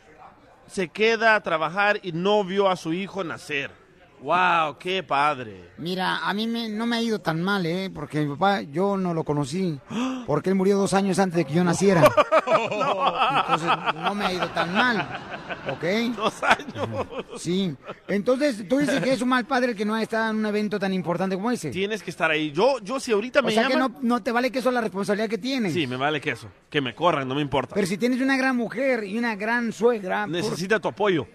se 0.68 0.90
queda 0.90 1.36
a 1.36 1.42
trabajar 1.42 2.02
y 2.04 2.12
no 2.12 2.44
vio 2.44 2.70
a 2.70 2.76
su 2.76 2.92
hijo 2.92 3.24
nacer. 3.24 3.87
¡Wow! 4.22 4.78
¡Qué 4.80 5.04
padre! 5.04 5.70
Mira, 5.78 6.28
a 6.28 6.34
mí 6.34 6.48
me- 6.48 6.70
no 6.70 6.88
me 6.88 6.96
ha 6.98 7.02
ido 7.02 7.20
tan 7.20 7.42
mal, 7.42 7.66
¿eh? 7.68 7.92
Porque 7.94 8.22
mi 8.22 8.34
papá, 8.34 8.62
yo 8.62 8.98
no 8.98 9.14
lo 9.14 9.24
conocí, 9.24 9.80
porque 10.26 10.50
él 10.50 10.56
murió 10.56 10.78
dos 10.78 10.94
años 10.96 11.20
antes 11.20 11.38
de 11.38 11.46
que 11.46 11.54
yo 11.54 11.64
naciera. 11.64 12.02
Entonces, 12.46 13.70
no 13.96 14.16
me 14.16 14.26
ha 14.26 14.34
ido 14.34 14.48
tan 14.50 14.74
mal, 14.74 15.08
¿ok? 15.72 16.16
Dos 16.16 16.34
años. 16.44 17.08
Sí. 17.38 17.76
Entonces, 18.08 18.68
tú 18.68 18.80
dices 18.80 19.02
que 19.02 19.14
es 19.14 19.22
un 19.22 19.30
mal 19.30 19.46
padre 19.46 19.72
el 19.72 19.78
que 19.78 19.86
no 19.86 19.94
ha 19.94 20.02
estado 20.02 20.32
en 20.32 20.38
un 20.38 20.46
evento 20.48 20.80
tan 20.80 20.94
importante 20.94 21.36
como 21.36 21.52
ese. 21.52 21.70
Tienes 21.70 22.02
que 22.02 22.10
estar 22.10 22.32
ahí. 22.32 22.52
Yo, 22.52 22.80
yo 22.82 23.00
si 23.00 23.12
ahorita 23.12 23.42
me 23.42 23.50
o 23.50 23.52
sea 23.52 23.68
que 23.68 23.76
no, 23.76 23.94
no 24.02 24.24
te 24.24 24.32
vale 24.32 24.52
que 24.52 24.60
eso 24.60 24.70
es 24.70 24.76
la 24.76 24.82
responsabilidad 24.82 25.30
que 25.30 25.38
tienes. 25.38 25.74
Sí, 25.74 25.86
me 25.88 25.96
vale 25.96 26.20
que 26.20 26.32
eso. 26.32 26.48
Que 26.70 26.82
me 26.82 26.96
corran, 26.96 27.28
no 27.28 27.36
me 27.36 27.42
importa. 27.42 27.76
Pero 27.76 27.86
si 27.86 27.98
tienes 27.98 28.20
una 28.22 28.36
gran 28.36 28.56
mujer 28.56 29.04
y 29.04 29.18
una 29.18 29.36
gran 29.36 29.72
suegra... 29.72 30.22
por- 30.24 30.32
Necesita 30.32 30.80
tu 30.80 30.88
apoyo. 30.88 31.28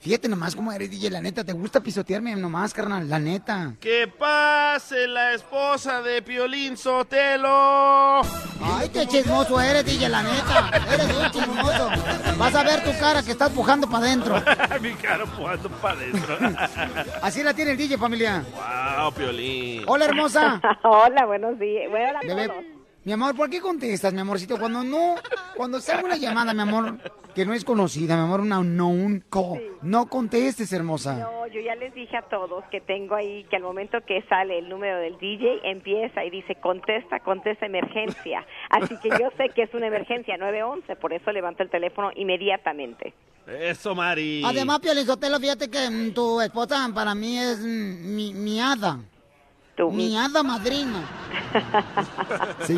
Fíjate 0.00 0.28
nomás 0.28 0.54
cómo 0.54 0.72
eres, 0.72 0.90
DJ, 0.90 1.10
la 1.10 1.20
neta, 1.20 1.42
te 1.42 1.52
gusta 1.52 1.80
pisotearme 1.80 2.34
nomás, 2.36 2.72
carnal, 2.72 3.08
la 3.08 3.18
neta. 3.18 3.74
¡Que 3.80 4.06
pase 4.06 5.08
la 5.08 5.34
esposa 5.34 6.02
de 6.02 6.22
Piolín 6.22 6.76
Sotelo! 6.76 8.20
Ay, 8.62 8.88
qué 8.92 9.06
chismoso 9.08 9.60
eres, 9.60 9.84
DJ, 9.84 10.08
la 10.08 10.22
neta. 10.22 10.70
Eres 10.92 11.16
un 11.16 11.30
chismoso. 11.32 11.90
Vas 12.38 12.54
a 12.54 12.62
ver 12.62 12.84
tu 12.84 12.96
cara 13.00 13.24
que 13.24 13.32
estás 13.32 13.50
pujando 13.50 13.88
para 13.90 14.06
adentro. 14.06 14.40
Mi 14.80 14.94
cara 14.94 15.24
pujando 15.26 15.68
para 15.68 15.98
adentro. 15.98 16.38
Así 17.22 17.42
la 17.42 17.52
tiene 17.52 17.72
el 17.72 17.76
DJ, 17.76 17.98
familia. 17.98 18.44
¡Wow, 18.98 19.12
Piolín! 19.12 19.82
Hola, 19.88 20.04
hermosa. 20.04 20.60
Hola, 20.84 21.26
buenos 21.26 21.58
días. 21.58 21.90
Bueno, 21.90 22.20
hola 22.20 22.20
Bebé, 22.22 22.48
todos. 22.48 22.77
Mi 23.08 23.14
amor, 23.14 23.34
¿por 23.34 23.48
qué 23.48 23.58
contestas, 23.58 24.12
mi 24.12 24.20
amorcito? 24.20 24.58
Cuando 24.58 24.84
no, 24.84 25.14
cuando 25.56 25.80
sale 25.80 26.04
una 26.04 26.18
llamada, 26.18 26.52
mi 26.52 26.60
amor, 26.60 26.98
que 27.34 27.46
no 27.46 27.54
es 27.54 27.64
conocida, 27.64 28.14
mi 28.16 28.24
amor, 28.24 28.40
una 28.40 28.58
unknown 28.58 29.24
call, 29.30 29.78
no 29.80 30.10
contestes, 30.10 30.70
hermosa. 30.74 31.14
No, 31.14 31.46
yo 31.46 31.58
ya 31.62 31.74
les 31.76 31.94
dije 31.94 32.18
a 32.18 32.22
todos 32.28 32.64
que 32.70 32.82
tengo 32.82 33.14
ahí 33.14 33.44
que 33.48 33.56
al 33.56 33.62
momento 33.62 34.02
que 34.06 34.20
sale 34.28 34.58
el 34.58 34.68
número 34.68 34.98
del 34.98 35.16
DJ 35.16 35.70
empieza 35.70 36.22
y 36.22 36.28
dice 36.28 36.56
contesta, 36.56 37.20
contesta 37.20 37.64
emergencia. 37.64 38.46
Así 38.68 38.94
que 38.98 39.08
yo 39.08 39.30
sé 39.38 39.48
que 39.54 39.62
es 39.62 39.72
una 39.72 39.86
emergencia 39.86 40.36
911, 40.36 40.96
por 40.96 41.14
eso 41.14 41.32
levanto 41.32 41.62
el 41.62 41.70
teléfono 41.70 42.10
inmediatamente. 42.14 43.14
Eso, 43.46 43.94
Mari. 43.94 44.42
Además, 44.44 44.80
Piolizotelo, 44.80 45.40
fíjate 45.40 45.70
que 45.70 45.88
mm, 45.88 46.12
tu 46.12 46.42
esposa 46.42 46.86
para 46.94 47.14
mí 47.14 47.38
es 47.38 47.58
mm, 47.60 48.14
mi, 48.14 48.34
mi 48.34 48.60
hada. 48.60 48.98
Mi 49.90 50.16
hada 50.16 50.42
madrina. 50.42 51.02
Sí. 52.66 52.76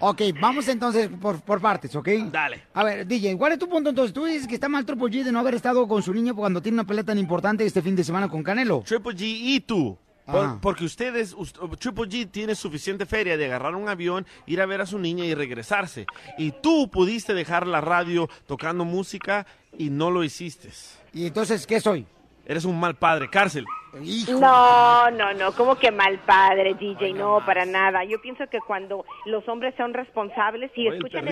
Ok, 0.00 0.22
vamos 0.40 0.68
entonces 0.68 1.08
por, 1.20 1.40
por 1.40 1.60
partes, 1.60 1.94
¿ok? 1.94 2.08
Dale. 2.30 2.64
A 2.74 2.84
ver, 2.84 3.06
DJ, 3.06 3.36
¿cuál 3.38 3.52
es 3.52 3.58
tu 3.58 3.68
punto 3.68 3.90
entonces? 3.90 4.12
Tú 4.12 4.24
dices 4.24 4.46
que 4.46 4.54
está 4.54 4.68
mal 4.68 4.84
Triple 4.84 5.06
G 5.06 5.22
de 5.24 5.32
no 5.32 5.38
haber 5.38 5.54
estado 5.54 5.86
con 5.88 6.02
su 6.02 6.12
niño 6.12 6.34
cuando 6.34 6.60
tiene 6.60 6.76
una 6.76 6.84
pelea 6.86 7.04
tan 7.04 7.18
importante 7.18 7.64
este 7.64 7.80
fin 7.82 7.96
de 7.96 8.04
semana 8.04 8.28
con 8.28 8.42
Canelo. 8.42 8.82
Triple 8.86 9.12
G 9.14 9.20
y 9.22 9.60
tú. 9.60 9.96
Por- 10.26 10.44
Ah. 10.44 10.58
porque 10.60 10.84
ustedes, 10.84 11.34
us- 11.36 11.52
Triple 11.78 12.04
G 12.08 12.30
tiene 12.30 12.54
suficiente 12.54 13.06
feria 13.06 13.36
de 13.36 13.46
agarrar 13.46 13.74
un 13.74 13.88
avión, 13.88 14.26
ir 14.46 14.60
a 14.60 14.66
ver 14.66 14.80
a 14.80 14.86
su 14.86 14.98
niña 14.98 15.24
y 15.24 15.34
regresarse. 15.34 16.06
Y 16.38 16.52
tú 16.62 16.88
pudiste 16.90 17.34
dejar 17.34 17.66
la 17.66 17.80
radio 17.80 18.28
tocando 18.46 18.84
música 18.84 19.46
y 19.78 19.90
no 19.90 20.10
lo 20.10 20.22
hiciste. 20.24 20.70
¿Y 21.12 21.26
entonces 21.26 21.66
qué 21.66 21.80
soy? 21.80 22.06
Eres 22.46 22.64
un 22.64 22.78
mal 22.78 22.96
padre, 22.96 23.28
cárcel. 23.30 23.64
No, 23.92 25.10
no, 25.10 25.34
no, 25.34 25.52
como 25.52 25.76
que 25.76 25.90
mal 25.90 26.18
padre, 26.20 26.74
DJ, 26.74 27.12
no, 27.12 27.44
para 27.44 27.66
nada. 27.66 28.04
Yo 28.04 28.20
pienso 28.22 28.46
que 28.48 28.60
cuando 28.60 29.04
los 29.26 29.46
hombres 29.48 29.74
son 29.76 29.92
responsables 29.92 30.70
y 30.74 30.88
Oye, 30.88 30.96
escuchan... 30.96 31.26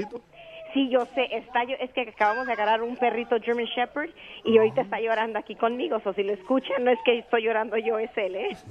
Sí, 0.72 0.88
yo 0.88 1.04
sé, 1.16 1.26
está 1.32 1.64
yo, 1.64 1.74
es 1.80 1.90
que 1.90 2.02
acabamos 2.02 2.46
de 2.46 2.52
agarrar 2.52 2.80
un 2.82 2.96
perrito 2.96 3.36
German 3.42 3.64
Shepherd 3.64 4.10
y 4.44 4.56
ahorita 4.56 4.82
está 4.82 5.00
llorando 5.00 5.36
aquí 5.38 5.56
conmigo, 5.56 6.00
o 6.04 6.12
si 6.12 6.22
lo 6.22 6.32
escuchan 6.32 6.84
no 6.84 6.92
es 6.92 6.98
que 7.04 7.18
estoy 7.18 7.42
llorando 7.42 7.76
yo, 7.76 7.98
es 7.98 8.10
él, 8.16 8.36
¿eh? 8.36 8.56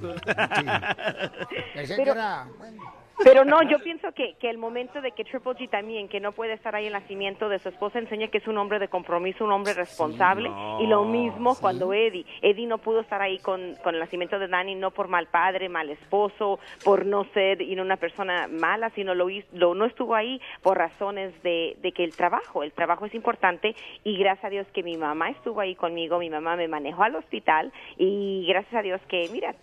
Pero- 1.74 2.12
era... 2.12 2.46
Pero 3.22 3.44
no, 3.44 3.62
yo 3.62 3.78
pienso 3.78 4.12
que, 4.12 4.34
que 4.34 4.48
el 4.48 4.58
momento 4.58 5.00
de 5.00 5.12
que 5.12 5.24
Triple 5.24 5.52
G 5.52 5.68
también, 5.68 6.08
que 6.08 6.20
no 6.20 6.32
puede 6.32 6.54
estar 6.54 6.74
ahí 6.74 6.86
en 6.86 6.94
el 6.94 7.00
nacimiento 7.00 7.48
de 7.48 7.58
su 7.58 7.68
esposa, 7.68 7.98
enseña 7.98 8.28
que 8.28 8.38
es 8.38 8.48
un 8.48 8.58
hombre 8.58 8.78
de 8.78 8.88
compromiso, 8.88 9.44
un 9.44 9.52
hombre 9.52 9.74
responsable. 9.74 10.48
no, 10.48 10.80
y 10.80 10.86
lo 10.86 11.04
mismo 11.04 11.54
sí. 11.54 11.60
cuando 11.60 11.92
Eddie. 11.92 12.24
Eddie 12.42 12.66
no 12.66 12.78
pudo 12.78 13.00
estar 13.00 13.20
ahí 13.20 13.38
con, 13.38 13.74
con 13.82 13.94
el 13.94 14.00
nacimiento 14.00 14.38
de 14.38 14.48
Danny, 14.48 14.74
no 14.74 14.90
por 14.90 15.08
mal 15.08 15.26
padre, 15.26 15.68
mal 15.68 15.90
esposo, 15.90 16.58
por 16.84 17.06
no 17.06 17.24
ser 17.32 17.62
y 17.62 17.74
no 17.74 17.82
una 17.82 17.96
persona 17.96 18.48
mala, 18.48 18.90
sino 18.90 19.14
lo, 19.14 19.28
lo 19.52 19.74
no 19.74 19.84
estuvo 19.84 20.14
ahí 20.14 20.40
por 20.62 20.78
razones 20.78 21.32
de, 21.42 21.76
de 21.80 21.92
que 21.92 22.04
el 22.04 22.16
trabajo, 22.16 22.62
el 22.62 22.72
trabajo 22.72 23.06
es 23.06 23.14
importante. 23.14 23.74
Y 24.04 24.16
gracias 24.18 24.46
a 24.46 24.50
Dios 24.50 24.66
que 24.72 24.82
mi 24.82 24.96
mamá 24.96 25.30
estuvo 25.30 25.60
ahí 25.60 25.74
conmigo, 25.74 26.18
mi 26.18 26.30
mamá 26.30 26.56
me 26.56 26.68
manejó 26.68 27.02
al 27.02 27.16
hospital. 27.16 27.72
Y 27.96 28.46
gracias 28.48 28.74
a 28.74 28.82
Dios 28.82 29.00
que, 29.08 29.28
mira, 29.32 29.54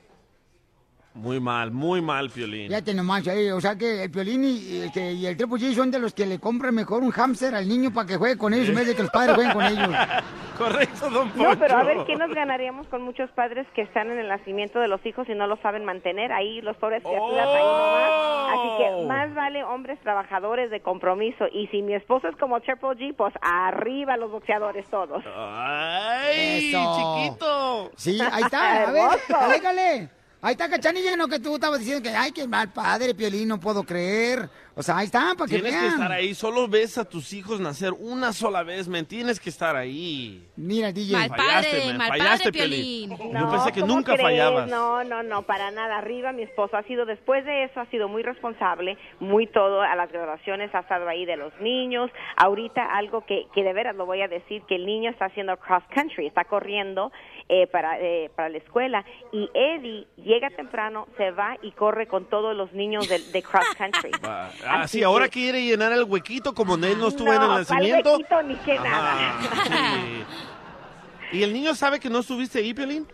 Muy 1.17 1.39
mal, 1.39 1.71
muy 1.71 1.99
mal, 1.99 2.29
Piolín. 2.29 2.67
Fíjate 2.67 2.93
nomás, 2.93 3.25
eh, 3.25 3.51
o 3.51 3.59
sea 3.59 3.75
que 3.75 4.03
el 4.03 4.11
Piolín 4.11 4.43
y, 4.43 4.81
este, 4.83 5.13
y 5.13 5.25
el 5.25 5.35
Triple 5.35 5.57
G 5.57 5.73
son 5.73 5.89
de 5.89 5.97
los 5.97 6.13
que 6.13 6.27
le 6.27 6.39
compran 6.39 6.75
mejor 6.75 7.01
un 7.01 7.09
hámster 7.09 7.55
al 7.55 7.67
niño 7.67 7.91
para 7.91 8.07
que 8.07 8.17
juegue 8.17 8.37
con 8.37 8.53
ellos 8.53 8.69
en 8.69 8.75
vez 8.75 8.85
de 8.85 8.95
que 8.95 9.01
los 9.01 9.11
padres 9.11 9.33
jueguen 9.35 9.53
con 9.53 9.65
ellos. 9.65 9.89
Correcto, 10.59 11.09
don 11.09 11.29
Poncho. 11.31 11.49
No, 11.49 11.59
pero 11.59 11.77
a 11.77 11.83
ver, 11.83 11.97
¿qué 12.05 12.15
nos 12.15 12.29
ganaríamos 12.33 12.87
con 12.87 13.01
muchos 13.01 13.31
padres 13.31 13.65
que 13.73 13.81
están 13.81 14.11
en 14.11 14.19
el 14.19 14.27
nacimiento 14.27 14.79
de 14.79 14.87
los 14.87 15.03
hijos 15.07 15.27
y 15.27 15.33
no 15.33 15.47
lo 15.47 15.57
saben 15.57 15.85
mantener? 15.85 16.31
Ahí 16.31 16.61
los 16.61 16.77
pobres 16.77 17.01
criaturas 17.03 17.47
ahí 17.47 17.63
nomás. 17.63 18.53
Así 18.53 18.69
que 18.77 19.05
más 19.07 19.33
vale 19.33 19.63
hombres 19.63 19.99
trabajadores 20.01 20.69
de 20.69 20.81
compromiso. 20.81 21.45
Y 21.51 21.67
si 21.67 21.81
mi 21.81 21.95
esposo 21.95 22.27
es 22.27 22.35
como 22.35 22.59
Triple 22.61 22.89
G, 22.89 23.15
pues 23.15 23.33
arriba 23.41 24.17
los 24.17 24.31
boxeadores 24.31 24.85
todos. 24.87 25.23
¡Ay, 25.35 26.69
Eso. 26.69 26.95
chiquito! 26.95 27.91
Sí, 27.95 28.19
ahí 28.31 28.43
está, 28.43 28.83
a 28.87 28.91
ver. 28.91 30.16
Ahí 30.47 30.53
está, 30.53 30.69
Cachanilla, 30.69 31.17
no 31.17 31.27
que 31.27 31.41
tú 31.41 31.55
estabas 31.55 31.79
diciendo 31.79 32.01
que, 32.01 32.15
ay, 32.15 32.31
qué 32.31 32.47
mal 32.47 32.71
padre, 32.71 33.13
Piolín, 33.13 33.49
no 33.49 33.59
puedo 33.59 33.83
creer. 33.83 34.47
O 34.75 34.81
sea, 34.81 34.99
ahí 34.99 35.07
está, 35.07 35.33
para 35.37 35.49
que 35.49 35.59
Tienes 35.59 35.75
que 35.75 35.87
estar 35.87 36.09
ahí, 36.09 36.33
solo 36.33 36.69
ves 36.69 36.97
a 36.97 37.03
tus 37.03 37.33
hijos 37.33 37.59
nacer 37.59 37.91
una 37.91 38.31
sola 38.31 38.63
vez, 38.63 38.87
men, 38.87 39.05
tienes 39.05 39.41
que 39.41 39.49
estar 39.49 39.75
ahí. 39.75 40.47
Mira, 40.55 40.93
DJ. 40.93 41.17
Mal 41.17 41.29
Fallaste, 41.29 41.71
padre, 41.71 41.87
men, 41.87 41.97
mal 41.97 42.07
fallaste, 42.07 42.43
padre, 42.43 42.51
Piolín. 42.51 43.17
Piolín. 43.17 43.39
Yo 43.39 43.49
pensé 43.49 43.71
que 43.73 43.81
¿cómo 43.81 43.95
nunca 43.95 44.13
crees? 44.13 44.21
fallabas. 44.21 44.69
No, 44.69 45.03
no, 45.03 45.21
no, 45.23 45.41
para 45.41 45.71
nada. 45.71 45.97
Arriba 45.97 46.31
mi 46.31 46.43
esposo 46.43 46.77
ha 46.77 46.83
sido, 46.83 47.05
después 47.05 47.43
de 47.43 47.65
eso, 47.65 47.81
ha 47.81 47.85
sido 47.87 48.07
muy 48.07 48.23
responsable, 48.23 48.97
muy 49.19 49.47
todo. 49.47 49.81
A 49.81 49.95
las 49.95 50.11
graduaciones 50.11 50.73
ha 50.75 50.79
estado 50.79 51.09
ahí 51.09 51.25
de 51.25 51.35
los 51.35 51.51
niños. 51.59 52.09
Ahorita 52.37 52.85
algo 52.85 53.25
que, 53.25 53.47
que 53.53 53.63
de 53.63 53.73
veras 53.73 53.95
lo 53.95 54.05
voy 54.05 54.21
a 54.21 54.27
decir, 54.29 54.61
que 54.67 54.75
el 54.75 54.85
niño 54.85 55.09
está 55.09 55.25
haciendo 55.25 55.57
cross 55.57 55.83
country, 55.93 56.27
está 56.27 56.45
corriendo 56.45 57.11
eh, 57.49 57.67
para, 57.67 57.99
eh, 57.99 58.29
para 58.35 58.49
la 58.49 58.57
escuela. 58.57 59.05
Y 59.31 59.49
Eddie 59.53 60.07
llega 60.17 60.49
temprano, 60.49 61.07
se 61.17 61.31
va 61.31 61.57
y 61.61 61.71
corre 61.71 62.07
con 62.07 62.25
todos 62.25 62.55
los 62.55 62.73
niños 62.73 63.07
de, 63.07 63.19
de 63.19 63.43
cross 63.43 63.65
country. 63.77 64.11
Ah, 64.23 64.49
ah, 64.65 64.81
Así 64.81 64.97
sí, 64.99 65.03
ahora 65.03 65.25
que- 65.25 65.31
quiere 65.39 65.63
llenar 65.63 65.91
el 65.93 66.03
huequito 66.03 66.53
como 66.53 66.75
él 66.75 66.97
no 66.99 67.07
estuvo 67.07 67.27
en 67.29 67.33
el 67.35 67.39
No, 67.41 67.47
¿cuál 67.47 67.59
nacimiento. 67.61 68.11
huequito 68.17 68.43
ni 68.43 68.55
qué 68.57 68.77
Ajá, 68.77 69.39
sí. 69.65 71.37
¿Y 71.37 71.43
el 71.43 71.53
niño 71.53 71.75
sabe 71.75 71.99
que 71.99 72.09
no 72.09 72.19
estuviste 72.19 72.59
ahí, 72.59 72.73
Piolín? 72.73 73.05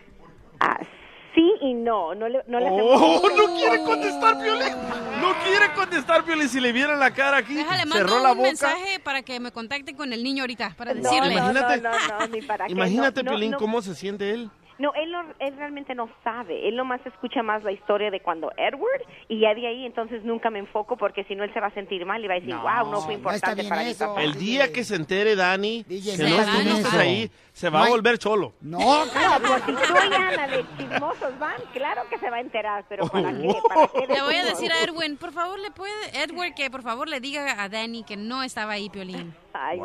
Sí 1.35 1.51
y 1.61 1.73
no, 1.73 2.13
no 2.13 2.27
le, 2.29 2.43
no 2.47 2.59
le 2.59 2.67
Oh, 2.69 3.17
hacemos- 3.17 3.37
no 3.37 3.55
quiere 3.55 3.83
contestar, 3.83 4.39
Piolín. 4.41 4.73
No 5.21 5.33
quiere 5.43 5.73
contestar, 5.75 6.23
Piolín. 6.23 6.47
Si 6.49 6.59
le 6.59 6.71
vieran 6.71 6.99
la 6.99 7.11
cara 7.11 7.37
aquí, 7.37 7.55
Déjale, 7.55 7.83
cerró 7.91 8.19
la 8.19 8.31
un 8.33 8.37
boca. 8.37 8.49
mensaje 8.49 8.99
para 8.99 9.23
que 9.23 9.39
me 9.39 9.51
contacten 9.51 9.95
con 9.95 10.13
el 10.13 10.23
niño 10.23 10.43
ahorita, 10.43 10.75
para 10.77 10.93
No, 10.93 11.01
decirle. 11.01 11.35
no, 11.35 11.41
Imagínate- 11.51 11.81
no, 11.81 11.89
no, 11.91 12.19
no, 12.19 12.27
ni 12.27 12.41
para 12.43 12.65
qué, 12.67 12.71
Imagínate, 12.73 13.23
no, 13.23 13.31
no, 13.31 13.37
Piolín, 13.37 13.51
no. 13.51 13.57
cómo 13.57 13.81
se 13.81 13.95
siente 13.95 14.31
él. 14.31 14.49
No, 14.79 14.91
él, 14.95 15.11
no, 15.11 15.21
él 15.39 15.55
realmente 15.55 15.93
no 15.93 16.09
sabe. 16.23 16.67
Él 16.67 16.75
nomás 16.75 16.99
escucha 17.05 17.43
más 17.43 17.63
la 17.63 17.71
historia 17.71 18.09
de 18.09 18.21
cuando 18.21 18.51
Edward 18.57 19.03
y 19.29 19.39
ya 19.39 19.53
de 19.53 19.67
ahí 19.67 19.85
entonces 19.85 20.23
nunca 20.25 20.49
me 20.49 20.57
enfoco 20.59 20.97
porque 20.97 21.23
si 21.25 21.35
no 21.35 21.43
él 21.43 21.53
se 21.53 21.59
va 21.59 21.67
a 21.67 21.73
sentir 21.75 22.03
mal 22.07 22.25
y 22.25 22.27
va 22.27 22.33
a 22.33 22.39
decir, 22.39 22.55
wow, 22.55 22.91
no 22.91 22.99
fue 23.01 23.13
importante 23.13 23.63
para 23.65 23.83
mi 23.83 23.93
papá. 23.93 24.23
El 24.23 24.33
día 24.33 24.73
que 24.73 24.83
se 24.83 24.95
entere 24.95 25.35
Dani 25.35 25.83
DJ, 25.87 26.17
que 26.17 26.23
no 26.29 26.35
hagan 26.39 26.57
estuviste 26.67 26.87
eso. 26.89 26.99
ahí, 26.99 27.31
se 27.53 27.69
va 27.69 27.77
No 27.79 27.83
a 27.83 27.87
hay- 27.87 27.91
volver 27.91 28.17
cholo. 28.17 28.53
No, 28.61 28.79
No, 29.05 29.11
pues 29.11 29.63
si 29.65 29.71
tú 29.73 29.93
y 29.93 30.13
Ana 30.15 30.47
de 30.47 30.65
chismosos 30.77 31.39
van, 31.39 31.55
claro 31.71 32.01
que 32.09 32.17
se 32.17 32.29
va 32.29 32.37
a 32.37 32.39
enterar, 32.41 32.85
pero 32.89 33.07
¿para 33.07 33.31
qué? 33.31 33.55
¿Para 33.69 33.87
qué 33.87 34.07
Le 34.13 34.21
voy 34.23 34.35
a 34.35 34.43
decir 34.45 34.71
a 34.71 34.81
Edwin, 34.83 35.17
por 35.17 35.31
favor, 35.31 35.59
le 35.59 35.69
puede, 35.71 35.93
Edward, 36.23 36.53
que 36.55 36.69
por 36.71 36.81
favor 36.81 37.07
le 37.07 37.19
diga 37.19 37.61
a 37.61 37.69
Danny 37.69 38.03
que 38.03 38.17
no 38.17 38.41
estaba 38.43 38.73
ahí, 38.73 38.89
Piolín. 38.89 39.35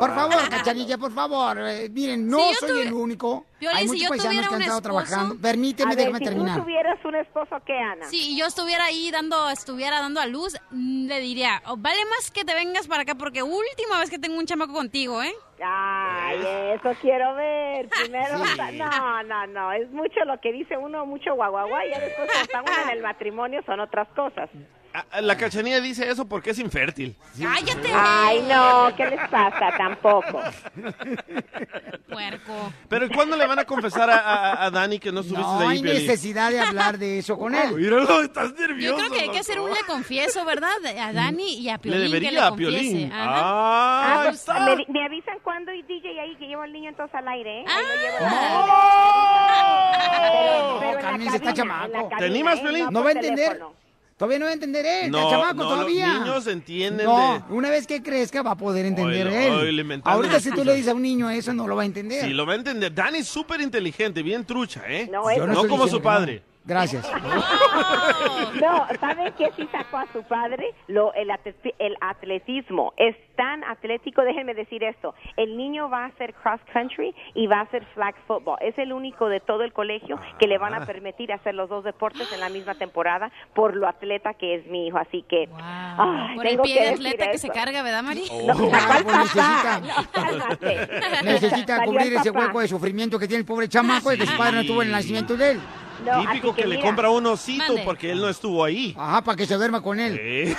Por 0.01 0.15
favor, 0.15 0.49
Cachanilla, 0.49 0.97
por 0.97 1.13
favor. 1.13 1.59
eh, 1.61 1.91
miren, 1.91 2.27
no 2.27 2.39
Si 2.39 2.53
yo 2.55 2.59
soy 2.61 2.71
tuvi- 2.71 2.87
el 2.87 2.93
único. 2.95 3.45
Piolín, 3.59 3.77
Hay 3.77 3.83
si 3.85 3.89
muchos 3.89 4.03
yo 4.03 4.09
paisanos 4.09 4.31
tuviera 4.33 4.49
que 4.49 4.55
han 4.55 4.61
estado 4.63 4.79
esposo- 4.79 4.83
trabajando. 5.05 5.37
Permíteme, 5.43 5.93
a 5.93 5.95
ver, 5.95 5.99
déjame 6.07 6.19
si 6.21 6.25
terminar. 6.25 6.57
tú 6.57 6.63
tuvieras 6.63 7.05
un 7.05 7.15
esposo, 7.17 7.57
¿qué, 7.67 7.79
Ana? 7.79 8.05
Si 8.09 8.37
yo 8.39 8.47
estuviera 8.47 8.87
ahí 8.87 9.11
dando, 9.11 9.51
estuviera 9.51 10.01
dando 10.01 10.21
a 10.21 10.27
luz, 10.27 10.57
mm, 10.71 11.07
le 11.07 11.21
diría, 11.21 11.63
"Oh, 11.67 11.77
vale 11.77 12.03
más 12.07 12.31
que 12.31 12.45
te 12.47 12.55
vengas 12.55 12.87
para 12.89 13.03
acá 13.03 13.15
porque 13.15 13.43
última 13.43 13.99
vez 14.01 14.09
que 14.09 14.19
tengo 14.19 14.39
un 14.39 14.47
chamaco 14.47 14.73
contigo, 14.73 15.23
¿eh? 15.23 15.35
Ay, 15.63 16.45
eso 16.75 16.95
quiero 17.01 17.35
ver. 17.35 17.89
Primero, 17.89 18.39
no, 18.75 19.23
no, 19.23 19.47
no, 19.47 19.73
es 19.73 19.91
mucho 19.91 20.25
lo 20.25 20.39
que 20.41 20.53
dice 20.53 20.77
uno, 20.77 21.07
mucho 21.07 21.35
guaguaguá, 21.35 21.85
y 21.87 21.91
después 21.91 22.15
cuando 22.15 22.43
está 22.43 22.63
uno 22.63 22.83
en 22.85 22.97
el 22.97 23.03
matrimonio 23.03 23.63
son 23.67 23.81
otras 23.81 24.09
cosas. 24.09 24.51
Ah, 24.95 25.21
La 25.21 25.37
cachanilla 25.37 25.81
dice 25.81 26.09
eso 26.11 26.27
porque 26.27 26.51
es 26.51 26.59
infértil. 26.59 27.15
¡Cállate! 27.41 27.91
Ay, 27.95 28.41
no, 28.49 28.91
¿qué 28.97 29.07
les 29.07 29.21
pasa? 29.29 29.71
Tampoco. 29.77 30.43
Puerco. 32.11 32.73
Pero 32.89 33.07
¿y 33.07 33.11
cuándo 33.11 33.37
le 33.37 33.47
van 33.47 33.59
a 33.59 33.65
confesar 33.65 34.09
a, 34.11 34.17
a- 34.19 34.65
a 34.65 34.71
Dani 34.71 34.99
que 34.99 35.13
no 35.13 35.21
estuviste 35.21 35.47
No 35.47 35.61
ahí, 35.61 35.77
hay 35.77 35.83
Piolín? 35.83 36.03
necesidad 36.07 36.51
de 36.51 36.61
hablar 36.61 36.97
de 36.99 37.19
eso 37.19 37.37
con 37.39 37.55
él. 37.55 37.73
Míralo, 37.77 38.23
estás 38.23 38.55
Yo 38.55 38.61
nervioso. 38.67 38.97
creo 38.97 39.11
que 39.11 39.21
hay 39.21 39.29
que 39.31 39.39
hacer 39.39 39.61
un 39.61 39.71
le 39.71 39.81
confieso, 39.87 40.45
¿verdad? 40.47 40.73
A 41.01 41.13
Dani 41.13 41.59
y 41.59 41.69
a 41.69 41.75
Le 41.75 41.79
Piolín 41.79 42.01
que 42.01 42.07
debería 42.09 42.31
le 42.31 42.41
a. 42.41 42.53
Piolín. 42.53 43.11
Ah, 43.13 44.05
Ah, 44.09 44.21
pues, 44.25 44.37
está. 44.37 44.61
me, 44.61 44.85
me 44.89 45.05
avisan 45.05 45.39
cuándo 45.45 45.73
y 45.73 45.83
DJ 45.83 46.19
ahí 46.21 46.35
que 46.37 46.47
llevo 46.47 46.63
al 46.63 46.73
niño 46.73 46.89
entonces 46.89 47.15
al 47.15 47.29
aire, 47.29 47.61
¿eh? 47.61 47.65
Ahí 47.69 47.85
lo 47.85 47.95
llevo 48.03 48.17
al 48.27 48.33
No, 50.73 50.79
Pero 50.81 50.91
en 50.91 50.95
la 50.97 51.01
cálmense, 51.03 51.37
está 51.37 51.53
cabina, 51.55 51.63
en 51.63 51.69
la 51.69 51.89
chamaco. 51.89 51.93
cabina, 52.09 52.19
¿Te 52.19 52.25
animas, 52.25 52.59
¿eh? 52.59 52.63
Piolín? 52.63 52.85
No 52.87 52.91
por 52.93 53.05
va 53.05 53.09
a 53.09 53.13
entender. 53.13 53.49
teléfono. 53.51 53.75
Todavía 54.19 54.41
no 54.41 54.45
va 54.47 54.51
a 54.51 54.55
entender 54.55 54.85
él. 54.85 55.11
No, 55.13 55.31
chamaco 55.31 55.55
no, 55.55 55.63
los 55.65 55.75
todavía. 55.75 56.19
niños 56.19 56.47
entienden 56.49 57.07
No, 57.07 57.45
de- 57.49 57.55
una 57.55 57.71
vez 57.71 57.87
que 57.87 58.03
crezca 58.03 58.43
va 58.43 58.51
a 58.51 58.57
poder 58.57 58.85
entender 58.85 59.29
Oye, 59.29 59.47
él. 59.47 59.53
oye, 59.81 60.01
Ahorita 60.05 60.41
si 60.41 60.51
tú 60.51 60.65
le 60.65 60.75
dices 60.75 60.91
a 60.91 60.95
un 60.95 61.03
niño 61.03 61.31
eso, 61.31 61.55
no 61.55 61.69
lo 61.69 61.77
va 61.77 61.83
a 61.83 61.87
entender. 61.87 62.25
Sí, 62.25 62.31
lo 62.33 62.45
va 62.45 62.55
a 62.55 62.57
entender. 62.57 62.93
Dani 62.93 63.19
es 63.19 63.29
súper 63.29 63.61
inteligente, 63.61 64.23
bien 64.25 64.45
trucha, 64.45 64.83
¿eh? 64.89 65.09
No, 65.11 65.23
No, 65.23 65.31
eso- 65.31 65.47
estoy 65.47 65.69
como 65.69 65.87
su 65.87 66.03
padre. 66.03 66.43
no. 66.69 66.75
Gracias. 66.75 67.11
No, 68.61 68.87
¿sabe 69.01 69.33
qué 69.37 69.51
sí 69.57 69.69
sacó 69.71 69.99
a 69.99 70.07
su 70.13 70.23
padre? 70.25 70.75
Lo, 70.87 71.13
el, 71.15 71.31
el 71.79 71.97
atletismo. 72.01 72.93
Es 72.97 73.17
tan 73.37 73.63
atlético, 73.65 74.23
déjenme 74.23 74.55
decir 74.55 74.83
esto. 74.83 75.15
El 75.37 75.57
niño 75.57 75.89
va 75.89 76.05
a 76.05 76.07
hacer 76.07 76.35
cross 76.35 76.61
country 76.73 77.15
y 77.35 77.47
va 77.47 77.61
a 77.61 77.63
hacer 77.63 77.85
flag 77.95 78.15
football. 78.27 78.59
Es 78.61 78.77
el 78.79 78.93
único 78.93 79.29
de 79.29 79.41
todo 79.41 79.63
el 79.63 79.73
colegio 79.73 80.19
que 80.39 80.47
le 80.47 80.59
van 80.59 80.75
a 80.75 80.85
permitir 80.87 81.33
hacer 81.33 81.55
los 81.55 81.69
dos 81.69 81.85
deportes 81.85 82.31
en 82.33 82.41
la 82.41 82.49
misma 82.49 82.75
temporada 82.75 83.31
por 83.55 83.77
lo 83.77 83.87
atleta 83.87 84.35
que 84.35 84.57
es 84.57 84.67
mi 84.67 84.89
hijo. 84.89 84.99
Así 84.99 85.25
que, 85.29 85.49
ay, 85.57 86.37
Por 86.37 86.47
el 86.47 86.51
tengo 86.53 86.63
pie 86.65 86.75
que 86.75 86.81
de 86.83 86.89
atleta 86.91 87.31
que 87.31 87.39
se 87.39 87.49
carga, 87.49 87.83
¿verdad, 87.83 88.03
Mari? 88.03 88.25
No, 88.45 88.55
Ah, 88.73 89.01
pues 89.03 89.17
necesita, 89.17 89.81
No, 91.23 91.23
necesita 91.23 91.85
cubrir 91.85 92.15
ese 92.15 92.31
hueco 92.31 92.61
de 92.61 92.69
sufrimiento 92.69 93.19
que 93.19 93.27
tiene 93.29 93.41
el 93.41 93.47
pobre 93.47 93.69
chamaco 93.69 94.11
de 94.11 94.19
que 94.19 94.27
su 94.27 94.37
padre 94.37 94.53
no 94.53 94.61
estuvo 94.61 94.83
en 94.83 94.89
el 94.89 94.93
nacimiento 94.93 95.37
de 95.37 95.53
él. 95.53 95.61
No, 96.05 96.21
Típico 96.21 96.55
que, 96.55 96.67
le 96.67 96.81
compra 96.81 97.11
un 97.11 97.27
osito 97.27 97.65
Mande. 97.67 97.83
porque 97.85 98.11
él 98.13 98.21
no 98.21 98.29
estuvo 98.29 98.65
ahí. 98.65 98.95
Ajá, 98.99 99.23
para 99.23 99.37
que 99.37 99.47
se 99.47 99.55
duerma 99.57 99.81
con 99.81 99.99
él. 99.99 100.17
¿Eh? 100.21 100.57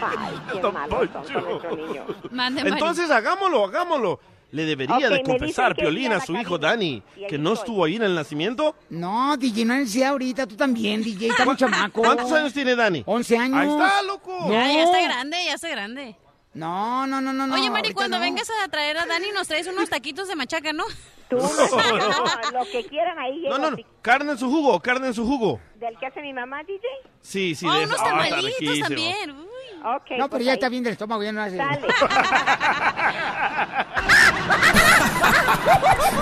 Ay, 0.00 0.34
qué 0.52 0.60
Don 0.60 0.74
malos 0.74 0.98
son 0.98 1.08
Poncho. 1.08 1.34
con 1.34 1.44
nuestro 1.50 1.76
niño. 1.76 2.06
Mande, 2.30 2.62
Mari. 2.64 2.72
Entonces 2.74 3.10
hagámoslo, 3.10 3.64
hagámoslo. 3.64 4.20
Le 4.52 4.64
debería 4.64 4.96
Ok, 4.96 5.02
de 5.12 5.22
confesar 5.22 5.76
Piolín 5.76 6.12
a 6.12 6.20
su 6.20 6.34
hijo. 6.36 6.58
Dani 6.58 7.02
que 7.28 7.38
no 7.38 7.52
estoy. 7.52 7.62
estuvo 7.62 7.84
ahí 7.84 7.96
en 7.96 8.02
el 8.02 8.14
nacimiento. 8.16 8.74
No, 8.90 9.36
DJ, 9.36 9.64
no 9.64 9.74
necesidad 9.76 10.10
ahorita. 10.10 10.46
Tú 10.46 10.56
también, 10.56 11.02
DJ. 11.02 11.28
Está 11.28 11.44
muy 11.44 11.56
chamaco. 11.56 12.02
¿Cuántos 12.02 12.32
años 12.32 12.52
tiene 12.52 12.74
Dani? 12.74 13.04
11 13.06 13.38
años. 13.38 13.56
Ahí 13.58 13.68
está, 13.68 14.02
loco. 14.02 14.50
Ya, 14.50 14.72
ya 14.72 14.82
está 14.82 15.02
grande, 15.02 15.36
ya 15.44 15.54
está 15.54 15.68
grande. 15.68 16.16
No, 16.52 17.06
no, 17.06 17.20
no, 17.20 17.32
no. 17.32 17.46
no, 17.46 17.54
Oye, 17.54 17.70
Mari, 17.70 17.92
cuando 17.94 18.18
no. 18.18 18.22
vengas 18.24 18.48
a 18.64 18.68
traer 18.68 18.98
a 18.98 19.06
Dani, 19.06 19.30
nos 19.32 19.46
traes 19.46 19.68
unos 19.68 19.88
taquitos 19.88 20.26
de 20.28 20.34
machaca, 20.34 20.72
¿no? 20.72 20.84
Tú, 21.28 21.36
no, 21.36 22.58
lo 22.58 22.64
que 22.72 22.84
quieran 22.88 23.16
ahí 23.20 23.44
No, 23.48 23.56
no, 23.56 23.70
no. 23.70 23.76
Carne 24.02 24.32
en 24.32 24.38
su 24.38 24.50
jugo, 24.50 24.80
carne 24.80 25.06
en 25.06 25.14
su 25.14 25.24
jugo. 25.24 25.60
del 25.76 25.96
que 25.98 26.06
hace 26.06 26.20
mi 26.22 26.32
mamá, 26.32 26.64
DJ. 26.64 26.82
Sí, 27.20 27.54
sí. 27.54 27.66
Oh, 27.68 27.72
de 27.72 27.84
unos. 27.84 28.00
Ah, 28.00 28.04
tamalitos 28.04 28.80
también. 28.80 29.30
Uy. 29.30 29.46
Ok, 29.84 30.10
No, 30.10 30.16
pero 30.16 30.28
pues 30.30 30.44
ya 30.44 30.50
ahí. 30.50 30.54
está 30.56 30.68
bien 30.68 30.82
del 30.82 30.92
estómago, 30.94 31.22
ya 31.22 31.30
no 31.32 31.40
hace. 31.40 31.54
Dale. 31.56 31.86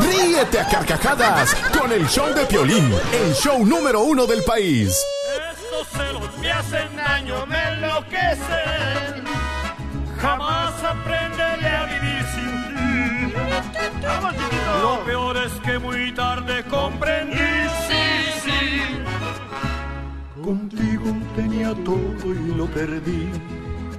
Ríete 0.00 0.60
a 0.60 0.68
carcajadas 0.68 1.54
con 1.78 1.92
el 1.92 2.06
show 2.08 2.32
de 2.34 2.44
Piolín, 2.46 2.92
el 3.12 3.34
show 3.34 3.64
número 3.64 4.02
uno 4.02 4.26
del 4.26 4.42
país. 4.44 5.04
Estos 5.52 5.88
celos 5.88 6.38
me 6.38 6.50
hacen 6.52 6.97
Jamás 10.20 10.74
aprenderé 10.82 11.68
a 11.68 11.84
vivir 11.84 12.24
sin 12.34 12.52
ti. 12.74 13.34
Lo 14.82 15.04
peor 15.04 15.36
es 15.36 15.52
que 15.60 15.78
muy 15.78 16.12
tarde 16.12 16.64
comprendí, 16.64 17.36
sí, 17.86 18.04
sí. 18.44 20.42
Contigo 20.42 21.16
tenía 21.36 21.72
todo 21.84 22.34
y 22.34 22.54
lo 22.54 22.66
perdí. 22.66 23.30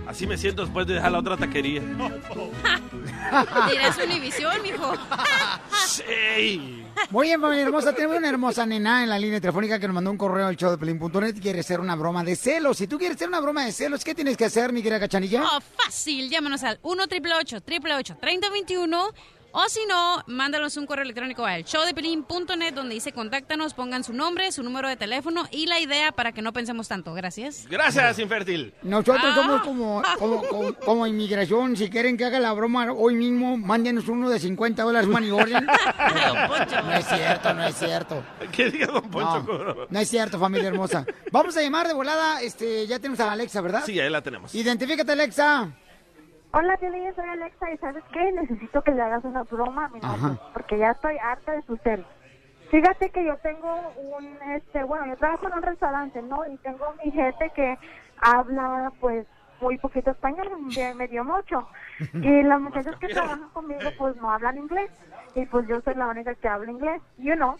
Así 0.10 0.26
me 0.26 0.39
siento 0.39 0.63
después 0.63 0.88
de 0.88 0.95
dejar 0.95 1.12
la 1.12 1.19
otra 1.19 1.38
taquería. 1.38 1.82
Dirás 3.69 4.00
Univisión, 4.04 4.60
mijo. 4.63 4.91
Sí. 5.88 6.84
Muy 7.12 7.28
bien, 7.28 7.39
familia 7.39 7.65
hermosa. 7.65 7.93
Tenemos 7.93 8.17
una 8.17 8.30
hermosa 8.30 8.65
nena 8.65 9.04
en 9.04 9.10
la 9.10 9.19
línea 9.19 9.39
telefónica 9.39 9.80
que 9.80 9.88
nos 9.88 9.93
mandó 9.93 10.10
un 10.10 10.17
correo 10.17 10.48
al 10.48 10.56
show 10.56 10.72
de 10.72 10.80
Pelín.net 10.80 11.36
y 11.36 11.39
quiere 11.39 11.60
hacer 11.60 11.80
una 11.80 11.95
broma 11.95 12.24
de 12.24 12.36
celos. 12.36 12.78
Si 12.78 12.88
tú 12.88 12.98
quieres 12.98 13.17
hacer 13.17 13.28
una 13.28 13.39
broma 13.39 13.65
de 13.65 13.72
celos, 13.72 14.04
¿qué 14.04 14.15
tienes 14.15 14.36
que 14.36 14.45
hacer, 14.45 14.74
mi 14.74 14.82
querida 14.82 15.00
cachanilla? 15.00 15.43
Oh, 15.43 15.60
fácil. 15.62 16.28
Llámanos 16.30 16.63
al 16.63 16.80
1 16.82 17.04
888 17.04 18.17
3021 18.19 19.13
o 19.51 19.67
si 19.69 19.79
no, 19.88 20.23
mándanos 20.27 20.77
un 20.77 20.85
correo 20.85 21.03
electrónico 21.03 21.45
al 21.45 21.63
showdepelín.net 21.63 22.73
donde 22.73 22.95
dice 22.95 23.12
contáctanos, 23.12 23.73
pongan 23.73 24.03
su 24.03 24.13
nombre, 24.13 24.51
su 24.51 24.63
número 24.63 24.88
de 24.88 24.95
teléfono 24.95 25.47
y 25.51 25.65
la 25.67 25.79
idea 25.79 26.12
para 26.12 26.31
que 26.31 26.41
no 26.41 26.53
pensemos 26.53 26.88
tanto. 26.88 27.13
Gracias. 27.13 27.65
Gracias, 27.69 28.19
infértil. 28.19 28.73
Nosotros 28.83 29.17
Ah. 29.23 29.35
somos 29.35 29.62
como, 29.62 30.01
como, 30.17 30.43
como, 30.47 30.73
como 30.73 31.07
inmigración. 31.07 31.75
Si 31.75 31.89
quieren 31.89 32.17
que 32.17 32.25
haga 32.25 32.39
la 32.39 32.53
broma 32.53 32.91
hoy 32.91 33.15
mismo, 33.15 33.57
mándenos 33.57 34.07
uno 34.07 34.29
de 34.29 34.39
50 34.39 34.83
dólares 34.83 35.09
money 35.09 35.31
order. 35.31 35.63
No 36.83 36.93
es 36.93 37.05
cierto, 37.07 37.53
no 37.53 37.63
es 37.65 37.75
cierto. 37.75 38.23
¿Qué 38.51 38.69
diga 38.69 38.88
Don 38.88 39.09
Poncho? 39.09 39.43
No, 39.47 39.75
no 39.89 39.99
es 39.99 40.09
cierto, 40.09 40.39
familia 40.39 40.67
hermosa. 40.69 41.05
Vamos 41.31 41.55
a 41.57 41.62
llamar 41.62 41.88
de 41.88 41.93
volada, 41.93 42.41
este, 42.41 42.88
ya 42.88 42.97
tenemos 42.99 43.19
a 43.19 43.31
Alexa, 43.31 43.62
¿verdad? 43.62 43.83
Sí, 43.85 43.99
ahí 43.99 44.09
la 44.09 44.21
tenemos. 44.21 44.53
Identifícate, 44.55 45.12
Alexa. 45.12 45.69
Hola, 46.51 46.77
Piolín, 46.77 47.13
soy 47.15 47.27
Alexa 47.29 47.71
y 47.71 47.77
¿sabes 47.77 48.03
qué? 48.12 48.31
Necesito 48.31 48.81
que 48.81 48.91
le 48.91 49.01
hagas 49.01 49.23
una 49.23 49.43
broma 49.43 49.85
a 49.85 49.89
mi 49.89 50.01
novio, 50.01 50.38
porque 50.53 50.77
ya 50.79 50.91
estoy 50.91 51.17
harta 51.21 51.51
de 51.53 51.62
sus 51.63 51.79
celos. 51.81 52.07
Fíjate 52.69 53.12
que 53.12 53.25
yo 53.25 53.38
tengo 53.39 53.93
un, 53.93 54.38
este, 54.55 54.83
bueno, 54.83 55.07
yo 55.07 55.17
trabajo 55.17 55.47
en 55.47 55.53
un 55.55 55.63
restaurante, 55.63 56.21
¿no? 56.23 56.38
Y 56.47 56.57
tengo 56.59 56.85
mi 57.03 57.12
jefe 57.12 57.51
que 57.51 57.77
habla, 58.17 58.91
pues, 58.99 59.27
muy 59.59 59.77
poquito 59.79 60.12
español, 60.12 60.49
me- 60.73 60.95
medio 60.95 61.23
mucho. 61.23 61.69
Y 62.21 62.43
las 62.43 62.59
muchachas 62.62 62.97
que 62.99 63.09
trabajan 63.09 63.49
conmigo, 63.51 63.91
pues, 63.97 64.15
no 64.17 64.31
hablan 64.31 64.57
inglés. 64.57 64.91
Y 65.35 65.45
pues 65.47 65.67
yo 65.67 65.81
soy 65.81 65.95
la 65.95 66.07
única 66.07 66.35
que 66.35 66.47
habla 66.49 66.71
inglés, 66.71 67.01
you 67.17 67.35
know. 67.35 67.59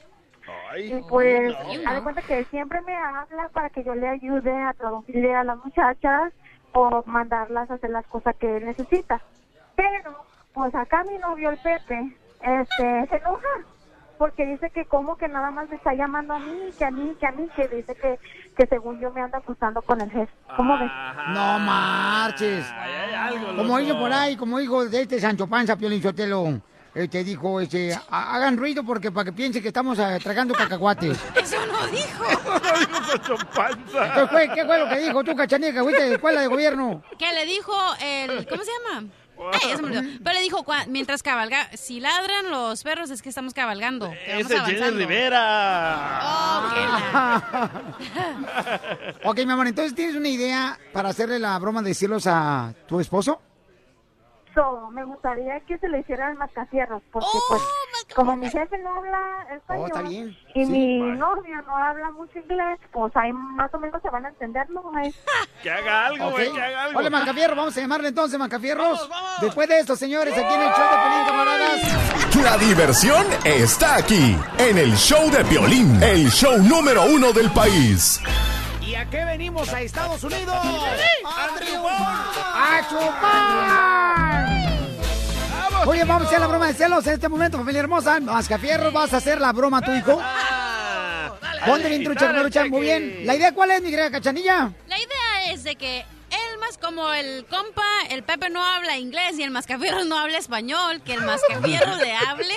Y 0.88 1.02
pues, 1.04 1.56
haz 1.86 1.96
de 1.96 2.02
cuenta 2.02 2.22
que 2.24 2.46
siempre 2.46 2.82
me 2.82 2.96
habla 2.96 3.50
para 3.54 3.70
que 3.70 3.84
yo 3.84 3.96
le 3.96 4.08
ayude 4.10 4.52
a 4.54 4.74
traducirle 4.74 5.36
a 5.36 5.44
las 5.44 5.58
muchachas 5.64 6.34
o 6.80 7.04
mandarlas 7.06 7.70
a 7.70 7.74
hacer 7.76 7.90
las 7.90 8.06
cosas 8.08 8.36
que 8.38 8.58
él 8.58 8.66
necesita. 8.66 9.22
Pero, 9.76 10.24
pues 10.54 10.74
acá 10.76 11.04
mi 11.04 11.18
novio, 11.18 11.50
el 11.50 11.58
Pepe, 11.58 12.16
este, 12.42 13.08
se 13.08 13.16
enoja 13.18 13.50
porque 14.18 14.46
dice 14.46 14.70
que 14.72 14.84
como 14.86 15.16
que 15.16 15.30
nada 15.30 15.50
más 15.50 15.70
me 15.70 15.78
está 15.78 15.94
llamando 15.94 16.34
a 16.34 16.40
mí, 16.40 16.52
que 16.78 16.84
a 16.84 16.92
mí, 16.92 17.16
que 17.18 17.26
a 17.26 17.32
mí, 17.32 17.48
que 17.56 17.70
dice 17.70 17.96
que, 17.96 18.20
que 18.56 18.68
según 18.68 19.00
yo 19.00 19.12
me 19.12 19.22
anda 19.22 19.38
acusando 19.38 19.82
con 19.82 20.02
el 20.02 20.12
jefe. 20.12 20.32
¿Cómo 20.58 20.78
ves? 20.78 20.92
No 21.30 21.60
marches. 21.60 22.66
Como 23.56 23.78
dice 23.78 23.94
por 23.94 24.12
ahí, 24.12 24.36
como 24.36 24.60
dijo 24.60 24.86
de 24.86 25.02
este 25.04 25.22
Sancho 25.22 25.48
Panza, 25.48 25.78
Piolín 25.78 26.02
Sotelo, 26.02 26.62
te 26.94 27.24
dijo, 27.24 27.60
este, 27.62 27.94
"Ha- 27.94 28.36
hagan 28.36 28.58
ruido 28.58 28.84
porque 28.84 29.12
para 29.12 29.26
que 29.26 29.34
piense 29.34 29.62
que 29.62 29.68
estamos 29.70 30.00
ah, 30.00 30.18
tragando 30.22 30.54
cacahuates. 30.54 31.18
Eso 31.36 31.58
no 31.68 31.88
dijo. 31.88 32.26
¿Qué 34.16 34.28
fue, 34.28 34.50
¿Qué 34.54 34.66
fue 34.66 34.80
lo 34.80 34.90
que 34.90 35.00
dijo 35.00 35.24
tú, 35.24 35.36
cachanilla, 35.36 35.74
que 35.74 35.82
fuiste 35.84 36.04
de 36.04 36.14
escuela 36.16 36.42
de 36.42 36.48
gobierno? 36.48 37.04
Que 37.18 37.32
le 37.34 37.46
dijo 37.46 37.74
el. 38.02 38.48
¿Cómo 38.48 38.64
se 38.64 38.72
llama? 38.94 39.08
Ay, 39.54 39.70
se 39.74 39.82
me 39.82 39.88
olvidó. 39.88 40.02
Pero 40.22 40.34
le 40.36 40.42
dijo, 40.42 40.66
mientras 40.90 41.24
cabalga, 41.24 41.70
si 41.78 42.02
ladran 42.02 42.52
los 42.52 42.84
perros 42.84 43.10
es 43.10 43.22
que 43.22 43.30
estamos 43.30 43.54
cabalgando. 43.54 44.10
que 44.12 44.40
Ese 44.42 44.54
es 44.56 44.64
Jenny. 44.66 44.98
Rivera. 44.98 46.20
Oh, 46.22 46.64
qué 46.74 46.82
la- 46.82 47.72
ok, 49.30 49.38
mi 49.46 49.52
amor, 49.54 49.68
entonces 49.68 49.96
tienes 49.96 50.16
una 50.18 50.28
idea 50.28 50.78
para 50.92 51.10
hacerle 51.10 51.40
la 51.40 51.58
broma 51.58 51.82
de 51.82 51.94
celos 51.94 52.28
a 52.28 52.74
tu 52.86 53.00
esposo? 53.00 53.42
Me 54.92 55.04
gustaría 55.06 55.60
que 55.62 55.78
se 55.78 55.88
le 55.88 56.00
hiciera 56.00 56.32
el 56.32 56.38
mascafierros, 56.38 57.02
porque 57.12 57.28
pues 57.48 57.62
como 58.16 58.36
mi 58.36 58.50
jefe 58.50 58.78
no 58.80 58.96
habla 58.96 59.46
español 59.56 59.84
Oh, 59.84 59.88
está 59.88 60.02
bien. 60.02 60.38
y 60.56 60.66
Sí. 60.66 60.72
mi 60.72 61.00
Bye. 61.02 61.16
novio 61.18 61.62
no 61.66 61.76
habla 61.78 62.12
mucho 62.12 62.40
inglés, 62.40 62.80
pues 62.92 63.16
ahí 63.16 63.32
más 63.32 63.74
o 63.74 63.80
menos 63.80 64.02
se 64.02 64.10
van 64.10 64.26
a 64.26 64.30
entender, 64.30 64.70
¿no? 64.70 64.82
Que 65.64 65.72
haga 65.72 66.08
algo, 66.08 66.26
Ok. 66.28 66.32
güey, 66.34 66.52
que 66.54 66.62
haga 66.62 66.84
algo. 66.86 67.00
Hola, 67.00 67.10
Macafierro, 67.10 67.56
vamos 67.56 67.78
a 67.78 67.82
llamarle 67.82 68.08
entonces, 68.10 68.38
Macafierros. 68.40 69.10
Después 69.42 69.70
de 69.70 69.80
esto, 69.80 69.96
señores, 69.96 70.34
aquí 70.34 70.54
en 70.54 70.62
el 70.62 70.70
show 70.74 70.86
de 70.90 70.98
Pelín, 70.98 71.26
camaradas. 71.28 72.36
La 72.44 72.58
diversión 72.58 73.26
está 73.46 73.96
aquí, 73.96 74.38
en 74.58 74.78
el 74.78 74.96
show 74.96 75.30
de 75.32 75.44
Piolín, 75.46 76.02
el 76.04 76.30
show 76.30 76.58
número 76.58 77.04
uno 77.06 77.32
del 77.34 77.50
país. 77.52 78.22
¿Y 78.90 78.96
a 78.96 79.08
qué 79.08 79.24
venimos 79.24 79.72
a 79.72 79.82
Estados 79.82 80.24
Unidos? 80.24 80.56
¡A 81.24 81.46
¡A 82.56 82.90
chupar! 82.90 84.50
Oye, 85.86 86.04
vamos 86.06 86.24
a 86.24 86.26
hacer 86.26 86.40
la 86.40 86.48
broma 86.48 86.66
de 86.66 86.74
celos 86.74 87.06
en 87.06 87.14
este 87.14 87.30
momento, 87.30 87.60
familia 87.60 87.82
hermosa. 87.82 88.20
Mascafierros, 88.20 88.92
vas 88.92 89.14
a 89.14 89.18
hacer 89.18 89.40
la 89.40 89.52
broma 89.54 89.78
a 89.78 89.82
tu 89.82 89.92
hijo. 89.92 90.20
Ponte 91.68 91.88
bien 91.88 92.04
trucha, 92.04 92.26
Dale, 92.26 92.40
trucha, 92.40 92.66
muy 92.66 92.82
bien. 92.82 93.28
¿La 93.28 93.36
idea 93.36 93.54
cuál 93.54 93.70
es, 93.70 93.84
mi 93.84 93.92
querida 93.92 94.10
cachanilla? 94.10 94.72
La 94.88 94.98
idea 94.98 95.52
es 95.54 95.64
de 95.64 95.76
que 95.76 96.04
él 96.32 96.60
más 96.60 96.78
como 96.78 97.12
el 97.12 97.46
compa, 97.46 97.84
el 98.10 98.24
Pepe 98.24 98.50
no 98.50 98.64
habla 98.64 98.98
inglés 98.98 99.38
y 99.38 99.44
el 99.44 99.52
mascafierro 99.52 100.04
no 100.06 100.18
habla 100.18 100.38
español, 100.38 101.02
que 101.04 101.14
el 101.14 101.22
mascafierro 101.22 101.96
le 101.98 102.14
hable 102.14 102.54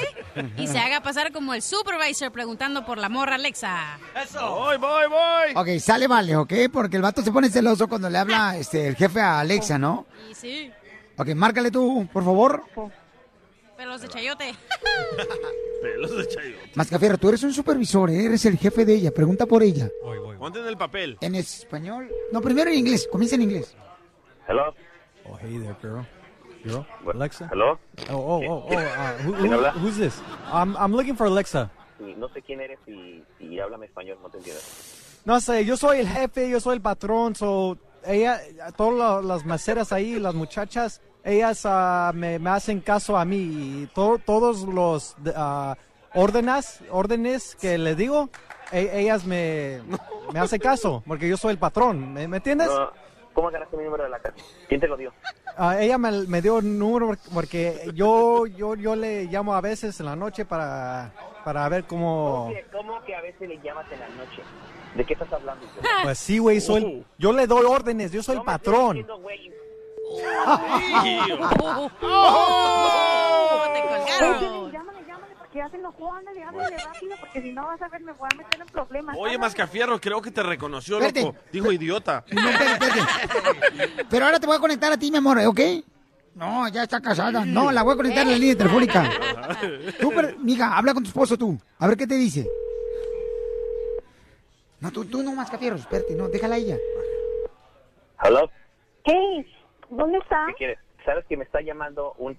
y 0.56 0.66
se 0.66 0.78
haga 0.78 1.02
pasar 1.02 1.32
como 1.32 1.54
el 1.54 1.62
supervisor 1.62 2.30
preguntando 2.32 2.84
por 2.84 2.98
la 2.98 3.08
morra 3.08 3.36
Alexa. 3.36 3.98
Voy, 4.40 4.76
voy, 4.78 5.04
voy. 5.08 5.52
Ok, 5.54 5.80
sale 5.80 6.06
vale, 6.06 6.36
¿ok? 6.36 6.52
Porque 6.72 6.96
el 6.96 7.02
vato 7.02 7.22
se 7.22 7.32
pone 7.32 7.48
celoso 7.50 7.88
cuando 7.88 8.08
le 8.08 8.18
habla 8.18 8.56
este, 8.56 8.88
el 8.88 8.96
jefe 8.96 9.20
a 9.20 9.40
Alexa, 9.40 9.78
¿no? 9.78 10.06
Y 10.30 10.34
sí, 10.34 10.72
Ok, 11.16 11.28
márcale 11.34 11.70
tú, 11.70 12.08
por 12.12 12.24
favor. 12.24 12.64
pelos 13.84 14.00
de 14.00 14.08
chayote. 14.08 14.54
Pelos 15.82 16.16
de 16.16 16.28
chayo. 16.28 16.56
Mascafierro, 16.74 17.18
tú 17.18 17.28
eres 17.28 17.42
un 17.42 17.52
supervisor, 17.52 18.10
¿eh? 18.10 18.26
eres 18.26 18.44
el 18.46 18.56
jefe 18.58 18.84
de 18.84 18.94
ella. 18.94 19.10
Pregunta 19.10 19.46
por 19.46 19.62
ella. 19.62 19.88
Ponte 20.38 20.58
en 20.60 20.66
el 20.66 20.76
papel. 20.76 21.18
¿En 21.20 21.34
español? 21.34 22.10
No, 22.32 22.40
primero 22.40 22.70
en 22.70 22.78
inglés. 22.78 23.08
Comienza 23.10 23.34
en 23.36 23.42
inglés. 23.42 23.74
Hello. 24.48 24.74
Oh, 25.24 25.38
hey 25.40 25.58
there, 25.60 25.76
girl. 25.80 26.04
Girl, 26.64 26.84
Alexa. 27.14 27.48
Hello. 27.52 27.78
Oh, 28.10 28.14
oh, 28.14 28.40
oh, 28.48 28.66
oh. 28.68 28.74
Uh, 28.74 29.24
who, 29.24 29.32
¿Quién 29.34 29.46
who- 29.50 29.54
habla? 29.54 29.72
who's 29.74 29.96
this? 29.96 30.14
I'm, 30.52 30.76
I'm 30.76 30.92
looking 30.92 31.16
for 31.16 31.26
Alexa. 31.26 31.70
No 32.00 32.28
sé 32.30 32.42
quién 32.42 32.60
eres 32.60 32.78
y, 32.88 33.22
y 33.38 33.60
háblame 33.60 33.86
español, 33.86 34.18
no 34.22 34.28
te 34.30 34.38
entiendo. 34.38 34.60
No 35.24 35.40
sé, 35.40 35.64
yo 35.64 35.76
soy 35.76 35.98
el 36.00 36.08
jefe, 36.08 36.48
yo 36.50 36.58
soy 36.58 36.74
el 36.76 36.82
patrón, 36.82 37.36
so 37.36 37.78
ella, 38.04 38.40
todas 38.76 38.94
la- 38.94 39.22
las 39.22 39.44
meseras 39.44 39.92
ahí, 39.92 40.18
las 40.18 40.34
muchachas, 40.34 41.00
ellas 41.24 41.62
ah, 41.64 42.12
me, 42.14 42.38
me 42.38 42.50
hacen 42.50 42.80
caso 42.80 43.16
a 43.16 43.24
mí 43.24 43.36
y 43.82 43.88
to- 43.94 44.18
todos 44.24 44.62
los 44.62 45.16
ah, 45.36 45.76
órdenes, 46.14 46.80
órdenes 46.90 47.56
que 47.60 47.78
les 47.78 47.96
digo, 47.96 48.28
e- 48.72 48.90
ellas 49.00 49.24
me, 49.24 49.80
me 50.32 50.40
hacen 50.40 50.60
caso 50.60 51.02
porque 51.06 51.28
yo 51.28 51.36
soy 51.36 51.52
el 51.52 51.58
patrón, 51.58 52.12
¿me, 52.12 52.26
me 52.28 52.38
entiendes? 52.38 52.68
No, 52.68 52.90
¿Cómo 53.34 53.48
agarraste 53.48 53.76
mi 53.78 53.84
número 53.84 54.04
de 54.04 54.10
la 54.10 54.18
casa? 54.18 54.34
¿Quién 54.68 54.78
te 54.80 54.86
lo 54.88 54.96
dio? 54.96 55.10
Ah, 55.56 55.80
ella 55.80 55.96
me, 55.96 56.10
me 56.26 56.42
dio 56.42 56.56
un 56.56 56.78
número 56.78 57.16
porque 57.32 57.90
yo, 57.94 58.46
yo, 58.46 58.74
yo 58.74 58.94
le 58.94 59.24
llamo 59.24 59.54
a 59.54 59.60
veces 59.62 59.98
en 60.00 60.06
la 60.06 60.16
noche 60.16 60.44
para, 60.44 61.12
para 61.44 61.66
ver 61.70 61.84
cómo... 61.84 62.46
¿Cómo 62.48 62.54
que, 62.54 62.66
cómo 62.72 63.02
que 63.04 63.14
a 63.14 63.22
veces 63.22 63.48
le 63.48 63.58
llamas 63.62 63.86
en 63.90 64.00
la 64.00 64.08
noche? 64.08 64.42
¿De 64.96 65.04
qué 65.06 65.14
estás 65.14 65.32
hablando? 65.32 65.66
Pues 66.02 66.18
sí, 66.18 66.38
güey, 66.38 66.60
soy, 66.60 66.84
el- 66.84 67.06
yo 67.16 67.32
le 67.32 67.46
doy 67.46 67.64
órdenes, 67.64 68.12
yo 68.12 68.22
soy 68.22 68.36
el 68.36 68.42
patrón. 68.42 69.06
¡Oh! 71.60 71.90
¡Te 73.72 73.80
Oye, 73.80 73.88
colgaron! 73.88 74.72
llámale, 74.72 75.06
llámale, 75.06 75.34
porque 75.38 75.58
ya 75.58 75.68
se 75.70 75.76
enojó, 75.76 76.12
ándale, 76.12 76.44
rápido, 76.44 77.16
porque 77.20 77.42
si 77.42 77.52
no 77.52 77.66
vas 77.66 77.80
a 77.82 77.88
ver, 77.88 78.00
me 78.02 78.12
voy 78.12 78.28
a 78.32 78.36
meter 78.36 78.60
en 78.60 78.66
problemas. 78.68 79.16
Oye, 79.18 79.38
Mascafierro, 79.38 80.00
creo 80.00 80.20
que 80.22 80.30
te 80.30 80.42
reconoció, 80.42 80.96
Espérate. 80.98 81.22
loco. 81.22 81.38
Dijo 81.52 81.72
idiota. 81.72 82.24
Pero 84.10 84.24
ahora 84.26 84.38
te 84.40 84.46
voy 84.46 84.56
a 84.56 84.60
conectar 84.60 84.92
a 84.92 84.96
ti, 84.96 85.10
mi 85.10 85.18
amor, 85.18 85.38
¿ok? 85.38 85.60
No, 86.34 86.66
ya 86.68 86.84
está 86.84 87.00
casada. 87.00 87.44
No, 87.44 87.70
la 87.70 87.82
voy 87.82 87.92
a 87.94 87.96
conectar 87.96 88.22
en 88.24 88.32
la 88.32 88.38
línea 88.38 88.56
telefónica. 88.56 89.10
Tú, 90.00 90.10
pero, 90.14 90.38
mija, 90.38 90.76
habla 90.76 90.94
con 90.94 91.02
tu 91.02 91.08
esposo 91.10 91.36
tú. 91.36 91.58
A 91.78 91.86
ver 91.86 91.96
qué 91.96 92.06
te 92.06 92.14
dice. 92.14 92.48
No, 94.80 94.90
tú, 94.90 95.04
tú 95.04 95.22
no 95.22 95.32
más, 95.34 95.48
Capierro, 95.50 95.76
espérate, 95.76 96.14
no, 96.14 96.28
déjala 96.28 96.56
a 96.56 96.58
ella. 96.58 96.76
¿Hello? 98.24 98.50
Hey, 99.04 99.46
¿dónde 99.96 100.18
está? 100.18 100.44
¿Qué 100.48 100.54
quieres? 100.54 100.78
¿Sabes 101.04 101.24
que 101.26 101.36
me 101.36 101.44
está 101.44 101.60
llamando 101.60 102.14
un... 102.18 102.38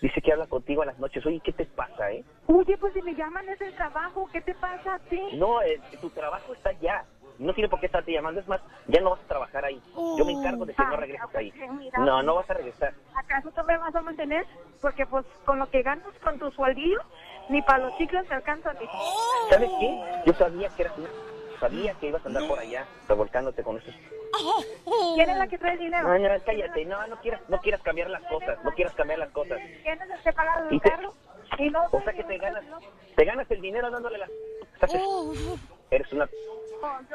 Dice 0.00 0.20
que 0.22 0.32
habla 0.32 0.46
contigo 0.46 0.82
a 0.82 0.86
las 0.86 0.98
noches. 0.98 1.24
Oye, 1.26 1.40
¿qué 1.42 1.52
te 1.52 1.66
pasa, 1.66 2.10
eh? 2.12 2.24
Oye, 2.46 2.76
pues 2.78 2.92
si 2.94 3.02
me 3.02 3.14
llaman 3.14 3.48
es 3.48 3.60
el 3.60 3.74
trabajo, 3.74 4.28
¿qué 4.32 4.40
te 4.42 4.54
pasa 4.54 4.94
a 4.94 4.98
ti? 5.00 5.20
No, 5.32 5.60
eh, 5.62 5.80
tu 6.00 6.10
trabajo 6.10 6.54
está 6.54 6.70
allá. 6.70 7.04
No 7.38 7.52
tiene 7.52 7.68
por 7.68 7.80
qué 7.80 7.86
estarte 7.86 8.12
llamando. 8.12 8.40
Es 8.40 8.48
más, 8.48 8.60
ya 8.86 9.00
no 9.00 9.10
vas 9.10 9.20
a 9.20 9.28
trabajar 9.28 9.64
ahí. 9.64 9.80
Yo 10.16 10.24
me 10.24 10.32
encargo 10.32 10.64
de 10.66 10.74
que 10.74 10.84
no 10.84 10.96
regreses 10.96 11.34
ahí. 11.34 11.50
pues, 11.50 11.72
mira. 11.72 11.98
No, 11.98 12.22
no 12.22 12.36
vas 12.36 12.48
a 12.50 12.54
regresar. 12.54 12.94
¿Acaso 13.16 13.50
tú 13.50 13.62
me 13.64 13.76
vas 13.76 13.94
a 13.94 14.02
mantener? 14.02 14.46
Porque 14.80 15.04
pues 15.06 15.26
con 15.44 15.58
lo 15.58 15.68
que 15.70 15.82
ganas 15.82 16.06
con 16.22 16.38
tu 16.38 16.50
sueldillo, 16.52 17.00
ni 17.48 17.60
para 17.62 17.86
los 17.86 17.96
chicos 17.98 18.26
te 18.28 18.34
alcanza 18.34 18.70
a 18.70 18.74
ti. 18.74 18.86
¿Sabes 19.50 19.70
qué? 19.80 20.22
Yo 20.26 20.32
sabía 20.34 20.68
que 20.70 20.82
eras 20.82 20.96
una... 20.98 21.08
Sabía 21.60 21.94
que 21.94 22.08
ibas 22.08 22.24
a 22.24 22.28
andar 22.28 22.46
por 22.46 22.58
allá 22.58 22.86
revolcándote 23.08 23.62
con 23.62 23.78
esos... 23.78 23.94
¿Quién 25.14 25.30
es 25.30 25.36
la 25.38 25.46
que 25.48 25.58
trae 25.58 25.72
el 25.72 25.78
dinero? 25.80 26.06
No, 26.08 26.18
no, 26.18 26.44
cállate. 26.44 26.84
No, 26.84 27.06
no 27.08 27.20
quieras, 27.20 27.40
no 27.48 27.60
quieras 27.60 27.82
cambiar 27.82 28.10
las 28.10 28.22
cosas. 28.24 28.62
No 28.64 28.72
quieras 28.72 28.94
cambiar 28.94 29.18
las 29.18 29.30
cosas. 29.32 29.58
¿Quién 29.82 30.00
es 30.02 30.10
el 30.10 30.22
que 30.22 30.32
paga 30.32 30.66
Y 30.70 30.74
el 30.74 30.80
te- 30.80 30.90
carro? 30.90 31.14
Y 31.58 31.70
no, 31.70 31.80
O 31.90 32.00
sea 32.02 32.12
que 32.12 32.24
te 32.24 32.38
ganas, 32.38 32.64
te 33.16 33.24
ganas 33.24 33.50
el 33.50 33.60
dinero 33.60 33.90
dándole 33.90 34.18
las... 34.18 34.30
Estás- 34.74 34.90
Eres 35.90 36.12
una... 36.12 36.28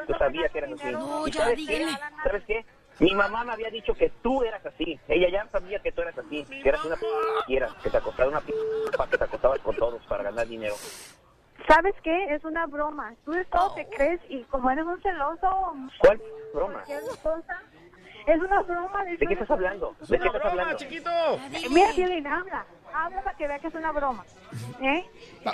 Yo 0.06 0.18
sabía 0.18 0.48
que 0.48 0.58
eras 0.58 0.72
así. 0.72 0.90
No, 0.92 1.26
¿Y 1.26 1.32
ya, 1.32 1.40
sabes 1.40 1.58
qué? 1.66 1.86
¿Sabes 2.22 2.44
qué? 2.44 2.64
Mi 2.98 3.14
mamá 3.14 3.44
me 3.44 3.52
había 3.52 3.70
dicho 3.70 3.94
que 3.94 4.10
tú 4.22 4.42
eras 4.42 4.64
así. 4.66 4.98
Ella 5.08 5.28
ya 5.30 5.48
sabía 5.50 5.78
que 5.80 5.92
tú 5.92 6.02
eras 6.02 6.16
así. 6.18 6.44
Que 6.44 6.68
eras 6.68 6.84
una 6.84 6.96
p... 6.96 7.06
que 7.82 7.90
te 7.90 7.96
acostaba 7.96 8.28
una 8.28 8.40
p... 8.40 8.52
que 9.10 9.18
te 9.18 9.24
acostabas 9.24 9.60
con 9.60 9.76
todos 9.76 10.04
para 10.06 10.24
ganar 10.24 10.46
dinero. 10.46 10.76
¿Sabes 11.68 11.94
qué? 12.02 12.34
Es 12.34 12.44
una 12.44 12.66
broma. 12.66 13.14
Tú 13.24 13.32
de 13.32 13.44
todo 13.46 13.74
te 13.74 13.86
crees 13.88 14.20
y 14.28 14.42
como 14.44 14.70
eres 14.70 14.84
un 14.84 15.00
celoso... 15.00 15.74
¿Cuál 15.98 16.20
broma? 16.52 16.82
cosa, 17.22 17.62
Es 18.26 18.38
una 18.40 18.62
broma. 18.62 19.04
¿De 19.04 19.16
qué 19.16 19.32
estás 19.32 19.50
hablando? 19.50 19.94
¿De 20.08 20.18
qué 20.18 20.26
estás 20.26 20.44
hablando? 20.44 20.76
Eh, 20.78 21.68
Mira, 21.70 21.88
Piolín, 21.94 22.26
habla. 22.26 22.66
Habla 22.92 23.22
para 23.24 23.36
que 23.36 23.48
vea 23.48 23.58
que 23.58 23.66
es 23.66 23.74
una 23.74 23.90
broma. 23.92 24.24
¿Eh? 24.80 25.04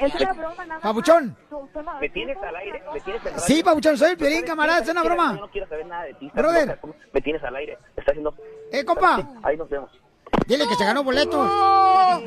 Es 0.01 0.15
una 0.15 0.33
broma 0.35 0.65
nada 0.67 0.81
no- 0.83 1.69
¿Me 2.01 2.09
tienes 2.11 2.37
al 2.37 2.57
aire? 2.57 2.83
¿Me 2.93 3.01
tienes 3.01 3.23
en 3.25 3.33
radio? 3.33 3.41
Sí, 3.47 3.63
Papuchón, 3.63 3.97
soy 3.97 4.11
el 4.11 4.17
Piolín, 4.19 4.45
camarada, 4.45 4.81
es 4.81 4.89
una 4.91 5.03
broma. 5.03 5.35
Yo 5.37 5.41
no 5.41 5.49
quiero 5.51 5.69
saber 5.69 5.87
nada 5.87 6.03
de 6.05 6.15
ti. 6.15 6.31
Me 7.13 7.21
tienes 7.23 7.43
al 7.45 7.57
aire. 7.57 7.79
Está 7.97 8.11
haciendo... 8.11 8.35
Eh, 8.73 8.85
compa. 8.85 9.27
Ahí 9.43 9.57
nos 9.57 9.69
vemos. 9.71 9.91
Dile 10.47 10.67
que 10.69 10.75
se 10.75 10.85
ganó 10.85 11.03
boleto. 11.05 11.43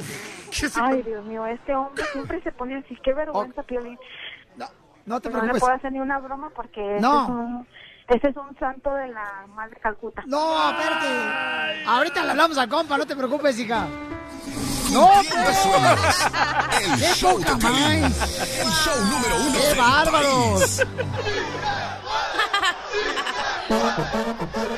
Ay, 0.81 1.01
Dios 1.01 1.25
mío, 1.25 1.45
este 1.47 1.73
hombre 1.75 2.03
siempre 2.11 2.41
se 2.43 2.51
pone 2.51 2.77
así. 2.77 2.95
Qué 3.03 3.13
vergüenza, 3.13 3.63
Piolín. 3.63 3.97
No 5.05 5.19
te 5.19 5.27
No 5.29 5.35
le 5.35 5.39
preocupes. 5.41 5.59
puedo 5.61 5.73
hacer 5.75 5.91
ni 5.91 5.99
una 5.99 6.17
broma 6.19 6.49
porque 6.55 6.79
No. 7.01 7.23
ese, 7.23 7.23
es 7.25 7.29
un, 7.29 7.67
ese 8.07 8.27
es 8.29 8.37
un 8.37 8.57
santo 8.57 8.93
de 8.93 9.09
la 9.09 9.45
madre 9.53 9.77
Calcuta. 9.81 10.23
No, 10.27 10.69
espérate. 10.71 11.83
Ahorita 11.85 12.23
le 12.23 12.31
hablamos 12.31 12.57
al 12.57 12.69
compa, 12.69 12.97
no 12.97 13.05
te 13.05 13.13
preocupes, 13.13 13.59
hija. 13.59 13.85
No, 14.93 15.09
pues. 15.29 15.67
El 16.93 16.99
¡Qué 16.99 17.05
show 17.15 17.37
poca 17.37 17.57
más! 17.57 18.39
El 18.59 18.69
show 18.69 18.95
número 19.11 19.35
uno 19.41 19.59
¡Qué 19.59 19.73
bárbaros! 19.77 20.81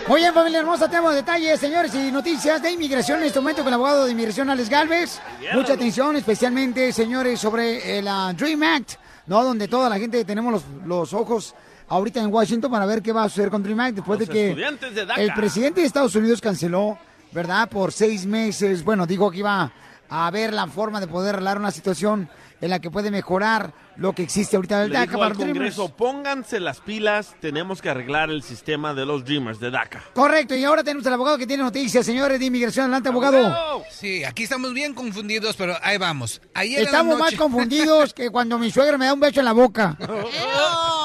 Muy 0.08 0.22
bien, 0.22 0.34
familia 0.34 0.60
hermosa, 0.60 0.88
tenemos 0.88 1.16
detalles, 1.16 1.60
señores, 1.60 1.94
y 1.96 2.12
noticias 2.12 2.62
de 2.62 2.72
inmigración 2.72 3.20
en 3.20 3.26
este 3.26 3.40
momento 3.40 3.64
con 3.64 3.70
el 3.70 3.74
abogado 3.74 4.06
de 4.06 4.12
inmigración 4.12 4.50
Alex 4.50 4.70
Galvez. 4.70 5.20
Mucha 5.54 5.74
atención, 5.74 6.16
especialmente, 6.16 6.94
señores, 6.94 7.40
sobre 7.40 7.98
el 7.98 8.08
ah, 8.08 8.32
Dream 8.38 8.62
Act, 8.62 8.94
¿no? 9.26 9.44
Donde 9.44 9.68
toda 9.68 9.90
la 9.90 9.98
gente 9.98 10.24
tenemos 10.24 10.54
los, 10.54 10.64
los 10.86 11.14
ojos 11.14 11.56
ahorita 11.88 12.22
en 12.22 12.34
Washington 12.34 12.72
para 12.72 12.86
ver 12.86 13.02
qué 13.02 13.12
va 13.12 13.24
a 13.24 13.30
suceder 13.30 13.50
con 13.50 13.64
Dream 13.64 13.80
Act 13.80 13.96
después 13.96 14.20
Los 14.20 14.28
de 14.28 14.34
que 14.34 14.56
de 14.56 15.24
el 15.24 15.34
presidente 15.34 15.82
de 15.82 15.88
Estados 15.88 16.16
Unidos 16.16 16.42
canceló, 16.42 16.98
¿verdad? 17.32 17.68
Por 17.70 17.92
seis 17.92 18.26
meses, 18.26 18.84
bueno, 18.84 19.06
dijo 19.06 19.32
que 19.32 19.40
iba 19.40 19.72
a 20.10 20.30
ver 20.32 20.54
la 20.54 20.68
forma 20.68 21.00
de 21.00 21.08
poder 21.08 21.36
arreglar 21.36 21.58
una 21.58 21.72
situación 21.72 22.30
en 22.62 22.70
la 22.70 22.80
que 22.80 22.90
puede 22.90 23.12
mejorar 23.12 23.74
lo 23.98 24.14
que 24.14 24.24
existe 24.24 24.56
ahorita 24.56 24.82
del 24.82 24.90
Le 24.90 24.96
DACA 24.96 25.06
dijo 25.06 25.20
para 25.20 25.26
al 25.26 25.30
los 25.32 25.38
Dreamers. 25.40 25.76
Congreso, 25.76 25.96
pónganse 25.96 26.60
las 26.60 26.82
pilas, 26.82 27.36
tenemos 27.40 27.82
que 27.82 27.90
arreglar 27.90 28.30
el 28.30 28.44
sistema 28.44 28.94
de 28.94 29.06
los 29.06 29.24
Dreamers 29.24 29.60
de 29.60 29.72
DACA. 29.72 30.04
Correcto, 30.14 30.56
y 30.56 30.64
ahora 30.64 30.84
tenemos 30.84 31.06
al 31.08 31.14
abogado 31.14 31.38
que 31.38 31.48
tiene 31.48 31.64
noticias, 31.64 32.06
señores 32.06 32.40
de 32.40 32.46
inmigración. 32.46 32.86
Adelante, 32.86 33.10
abogado. 33.10 33.84
Sí, 33.90 34.24
aquí 34.24 34.44
estamos 34.44 34.74
bien 34.74 34.94
confundidos, 34.94 35.56
pero 35.56 35.76
ahí 35.82 35.98
vamos. 35.98 36.42
Ayer 36.54 36.80
en 36.80 36.86
la 36.86 36.90
Estamos 36.90 37.20
más 37.20 37.36
confundidos 37.36 38.14
que 38.16 38.30
cuando 38.30 38.58
mi 38.58 38.72
suegra 38.72 38.98
me 38.98 39.06
da 39.06 39.14
un 39.14 39.20
beso 39.20 39.40
en 39.40 39.46
la 39.46 39.54
boca. 39.54 39.98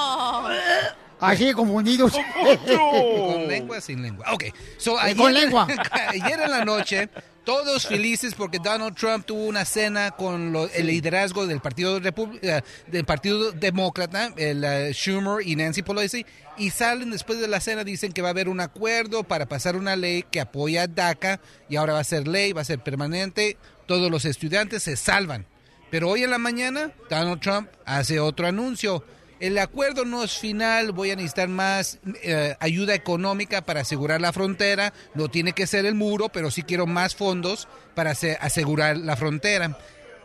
Así 1.20 1.52
confundidos. 1.52 2.12
Con 2.12 3.48
lengua, 3.48 3.80
sin 3.80 4.02
lengua. 4.02 4.26
Ok. 4.32 4.44
So, 4.78 4.96
Eh, 5.06 5.14
con 5.16 5.32
lengua. 5.32 5.66
ayer 6.08 6.40
en 6.40 6.50
la 6.50 6.64
noche, 6.64 7.08
todos 7.44 7.86
felices 7.86 8.34
porque 8.34 8.58
Donald 8.58 8.94
Trump 8.96 9.24
tuvo 9.26 9.44
una 9.46 9.64
cena 9.64 10.12
con 10.12 10.52
lo- 10.52 10.68
el 10.70 10.86
liderazgo 10.86 11.46
del 11.46 11.60
Partido, 11.60 12.00
Repu- 12.00 12.38
eh, 12.42 12.62
del 12.86 13.04
partido 13.04 13.52
Demócrata, 13.52 14.32
el 14.36 14.62
eh, 14.64 14.92
Schumer 14.92 15.46
y 15.46 15.56
Nancy 15.56 15.82
Pelosi, 15.82 16.24
y 16.56 16.70
salen 16.70 17.10
después 17.10 17.40
de 17.40 17.48
la 17.48 17.60
cena, 17.60 17.84
dicen 17.84 18.12
que 18.12 18.22
va 18.22 18.28
a 18.28 18.30
haber 18.32 18.48
un 18.48 18.60
acuerdo 18.60 19.22
para 19.24 19.46
pasar 19.46 19.76
una 19.76 19.96
ley 19.96 20.24
que 20.30 20.40
apoya 20.40 20.82
a 20.82 20.86
DACA, 20.86 21.40
y 21.68 21.76
ahora 21.76 21.94
va 21.94 22.00
a 22.00 22.04
ser 22.04 22.28
ley, 22.28 22.52
va 22.52 22.60
a 22.60 22.64
ser 22.64 22.80
permanente, 22.80 23.56
todos 23.86 24.10
los 24.10 24.24
estudiantes 24.24 24.82
se 24.82 24.96
salvan. 24.96 25.46
Pero 25.90 26.08
hoy 26.08 26.22
en 26.22 26.30
la 26.30 26.38
mañana, 26.38 26.92
Donald 27.08 27.40
Trump 27.40 27.68
hace 27.84 28.20
otro 28.20 28.46
anuncio. 28.46 29.04
El 29.40 29.56
acuerdo 29.58 30.04
no 30.04 30.22
es 30.22 30.36
final, 30.38 30.92
voy 30.92 31.10
a 31.10 31.16
necesitar 31.16 31.48
más 31.48 31.98
eh, 32.22 32.54
ayuda 32.60 32.94
económica 32.94 33.62
para 33.62 33.80
asegurar 33.80 34.20
la 34.20 34.32
frontera, 34.34 34.92
no 35.14 35.28
tiene 35.28 35.52
que 35.54 35.66
ser 35.66 35.86
el 35.86 35.94
muro, 35.94 36.28
pero 36.28 36.50
sí 36.50 36.62
quiero 36.62 36.86
más 36.86 37.16
fondos 37.16 37.66
para 37.94 38.10
ase- 38.10 38.36
asegurar 38.40 38.98
la 38.98 39.16
frontera. 39.16 39.78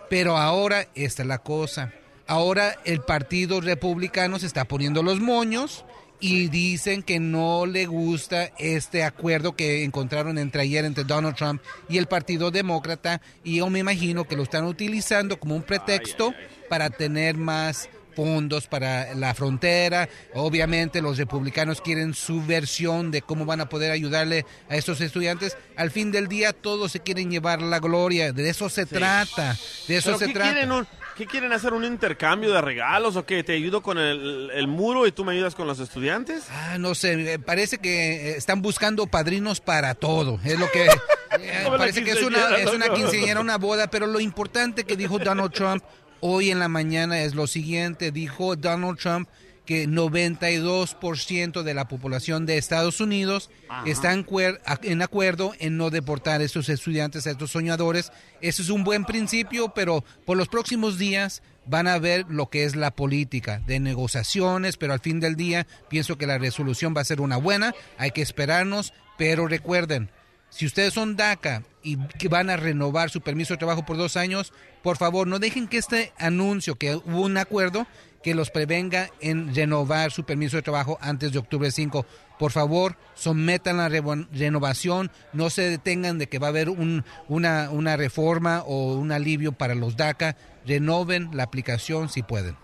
Pero 0.09 0.37
ahora 0.37 0.87
esta 0.95 1.21
es 1.23 1.27
la 1.29 1.37
cosa. 1.39 1.93
Ahora 2.27 2.75
el 2.83 3.01
Partido 3.01 3.61
Republicano 3.61 4.37
se 4.37 4.47
está 4.47 4.65
poniendo 4.65 5.01
los 5.01 5.19
moños 5.21 5.85
y 6.19 6.47
dicen 6.49 7.01
que 7.03 7.19
no 7.19 7.65
le 7.65 7.85
gusta 7.85 8.51
este 8.57 9.03
acuerdo 9.03 9.55
que 9.55 9.83
encontraron 9.83 10.37
entre 10.37 10.61
ayer 10.63 10.83
entre 10.85 11.03
Donald 11.05 11.35
Trump 11.35 11.61
y 11.87 11.97
el 11.99 12.07
Partido 12.07 12.51
Demócrata 12.51 13.21
y 13.43 13.57
yo 13.57 13.69
me 13.69 13.79
imagino 13.79 14.25
que 14.25 14.35
lo 14.35 14.43
están 14.43 14.65
utilizando 14.65 15.39
como 15.39 15.55
un 15.55 15.63
pretexto 15.63 16.33
para 16.69 16.89
tener 16.89 17.35
más 17.37 17.89
fondos 18.15 18.67
para 18.67 19.13
la 19.15 19.33
frontera. 19.33 20.07
Obviamente 20.33 21.01
los 21.01 21.17
republicanos 21.17 21.81
quieren 21.81 22.13
su 22.13 22.43
versión 22.45 23.11
de 23.11 23.21
cómo 23.21 23.45
van 23.45 23.61
a 23.61 23.69
poder 23.69 23.91
ayudarle 23.91 24.45
a 24.69 24.75
estos 24.75 25.01
estudiantes. 25.01 25.57
Al 25.75 25.91
fin 25.91 26.11
del 26.11 26.27
día 26.27 26.53
todos 26.53 26.91
se 26.91 26.99
quieren 27.01 27.29
llevar 27.29 27.61
la 27.61 27.79
gloria. 27.79 28.31
De 28.31 28.49
eso 28.49 28.69
se 28.69 28.85
trata. 28.85 29.55
De 29.87 29.97
eso 29.97 30.09
¿Pero 30.11 30.19
se 30.19 30.27
qué 30.27 30.33
trata. 30.33 30.51
Quieren 30.53 30.71
un- 30.71 30.87
¿Qué 31.15 31.25
quieren 31.27 31.53
hacer? 31.53 31.71
¿Un 31.71 31.85
intercambio 31.85 32.51
de 32.51 32.59
regalos 32.59 33.15
o 33.15 33.25
qué? 33.25 33.41
¿Te 33.41 33.53
ayudo 33.53 33.81
con 33.81 33.97
el, 33.97 34.51
el 34.53 34.67
muro 34.67 35.07
y 35.07 35.13
tú 35.13 35.23
me 35.23 35.31
ayudas 35.31 35.55
con 35.55 35.65
los 35.65 35.79
estudiantes? 35.79 36.43
Ah, 36.51 36.77
no 36.77 36.93
sé, 36.93 37.39
parece 37.39 37.77
que 37.77 38.31
eh, 38.31 38.35
están 38.35 38.61
buscando 38.61 39.07
padrinos 39.07 39.61
para 39.61 39.95
todo. 39.95 40.41
Es 40.43 40.59
lo 40.59 40.69
que 40.71 40.83
eh, 41.39 41.63
parece 41.77 42.03
que 42.03 42.11
es 42.11 42.21
una, 42.21 42.57
es 42.57 42.69
una 42.69 42.89
quinceañera, 42.89 43.39
una 43.39 43.57
boda, 43.57 43.89
pero 43.89 44.07
lo 44.07 44.19
importante 44.19 44.83
que 44.83 44.97
dijo 44.97 45.17
Donald 45.17 45.53
Trump 45.53 45.81
hoy 46.21 46.51
en 46.51 46.59
la 46.59 46.67
mañana 46.67 47.21
es 47.21 47.35
lo 47.35 47.47
siguiente. 47.47 48.11
Dijo 48.11 48.55
Donald 48.55 48.97
Trump 48.99 49.29
que 49.65 49.87
92% 49.87 51.63
de 51.63 51.73
la 51.73 51.87
población 51.87 52.45
de 52.45 52.57
Estados 52.57 52.99
Unidos 53.01 53.49
Ajá. 53.67 53.89
está 53.89 54.13
en, 54.13 54.25
cuer- 54.25 54.59
en 54.83 55.01
acuerdo 55.01 55.53
en 55.59 55.77
no 55.77 55.89
deportar 55.89 56.41
a 56.41 56.43
estos 56.43 56.69
estudiantes, 56.69 57.25
a 57.27 57.31
estos 57.31 57.51
soñadores. 57.51 58.11
Eso 58.41 58.61
es 58.61 58.69
un 58.69 58.83
buen 58.83 59.05
principio, 59.05 59.69
pero 59.73 60.03
por 60.25 60.37
los 60.37 60.47
próximos 60.49 60.97
días 60.99 61.41
van 61.65 61.87
a 61.87 61.97
ver 61.97 62.25
lo 62.29 62.49
que 62.51 62.63
es 62.65 62.75
la 62.75 62.91
política 62.91 63.59
de 63.65 63.79
negociaciones, 63.79 64.77
pero 64.77 64.93
al 64.93 64.99
fin 64.99 65.19
del 65.19 65.35
día 65.35 65.65
pienso 65.89 66.17
que 66.17 66.27
la 66.27 66.37
resolución 66.37 66.93
va 66.95 67.01
a 67.01 67.05
ser 67.05 67.19
una 67.21 67.37
buena. 67.37 67.73
Hay 67.97 68.11
que 68.11 68.21
esperarnos, 68.21 68.93
pero 69.17 69.47
recuerden, 69.47 70.11
si 70.55 70.65
ustedes 70.65 70.93
son 70.93 71.17
DACA 71.17 71.63
y 71.83 71.97
que 71.97 72.29
van 72.29 72.49
a 72.49 72.55
renovar 72.55 73.09
su 73.09 73.19
permiso 73.19 73.53
de 73.53 73.57
trabajo 73.57 73.85
por 73.85 73.97
dos 73.97 74.15
años, 74.15 74.53
por 74.83 74.95
favor, 74.95 75.27
no 75.27 75.37
dejen 75.39 75.67
que 75.67 75.77
este 75.77 76.13
anuncio, 76.17 76.75
que 76.75 76.95
hubo 76.95 77.21
un 77.21 77.37
acuerdo, 77.37 77.85
que 78.23 78.33
los 78.35 78.49
prevenga 78.51 79.09
en 79.19 79.53
renovar 79.53 80.11
su 80.11 80.23
permiso 80.23 80.55
de 80.55 80.63
trabajo 80.63 80.97
antes 81.01 81.31
de 81.33 81.39
octubre 81.39 81.69
5. 81.71 82.05
Por 82.39 82.51
favor, 82.51 82.95
sometan 83.15 83.77
la 83.77 83.89
renovación, 83.89 85.11
no 85.33 85.49
se 85.49 85.69
detengan 85.69 86.17
de 86.17 86.27
que 86.27 86.39
va 86.39 86.47
a 86.47 86.49
haber 86.51 86.69
un- 86.69 87.03
una, 87.27 87.69
una 87.71 87.97
reforma 87.97 88.63
o 88.65 88.93
un 88.95 89.11
alivio 89.11 89.51
para 89.51 89.75
los 89.75 89.95
DACA. 89.97 90.35
Renoven 90.65 91.29
la 91.33 91.43
aplicación 91.43 92.09
si 92.09 92.23
pueden. 92.23 92.55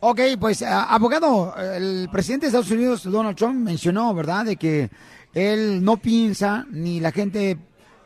Ok, 0.00 0.20
pues 0.40 0.62
abogado, 0.62 1.54
el 1.56 2.08
presidente 2.10 2.46
de 2.46 2.48
Estados 2.48 2.70
Unidos, 2.70 3.04
Donald 3.04 3.36
Trump, 3.36 3.54
mencionó, 3.56 4.12
¿verdad?, 4.14 4.44
de 4.46 4.56
que 4.56 4.90
él 5.34 5.84
no 5.84 5.96
piensa, 5.96 6.66
ni 6.70 7.00
la 7.00 7.12
gente 7.12 7.58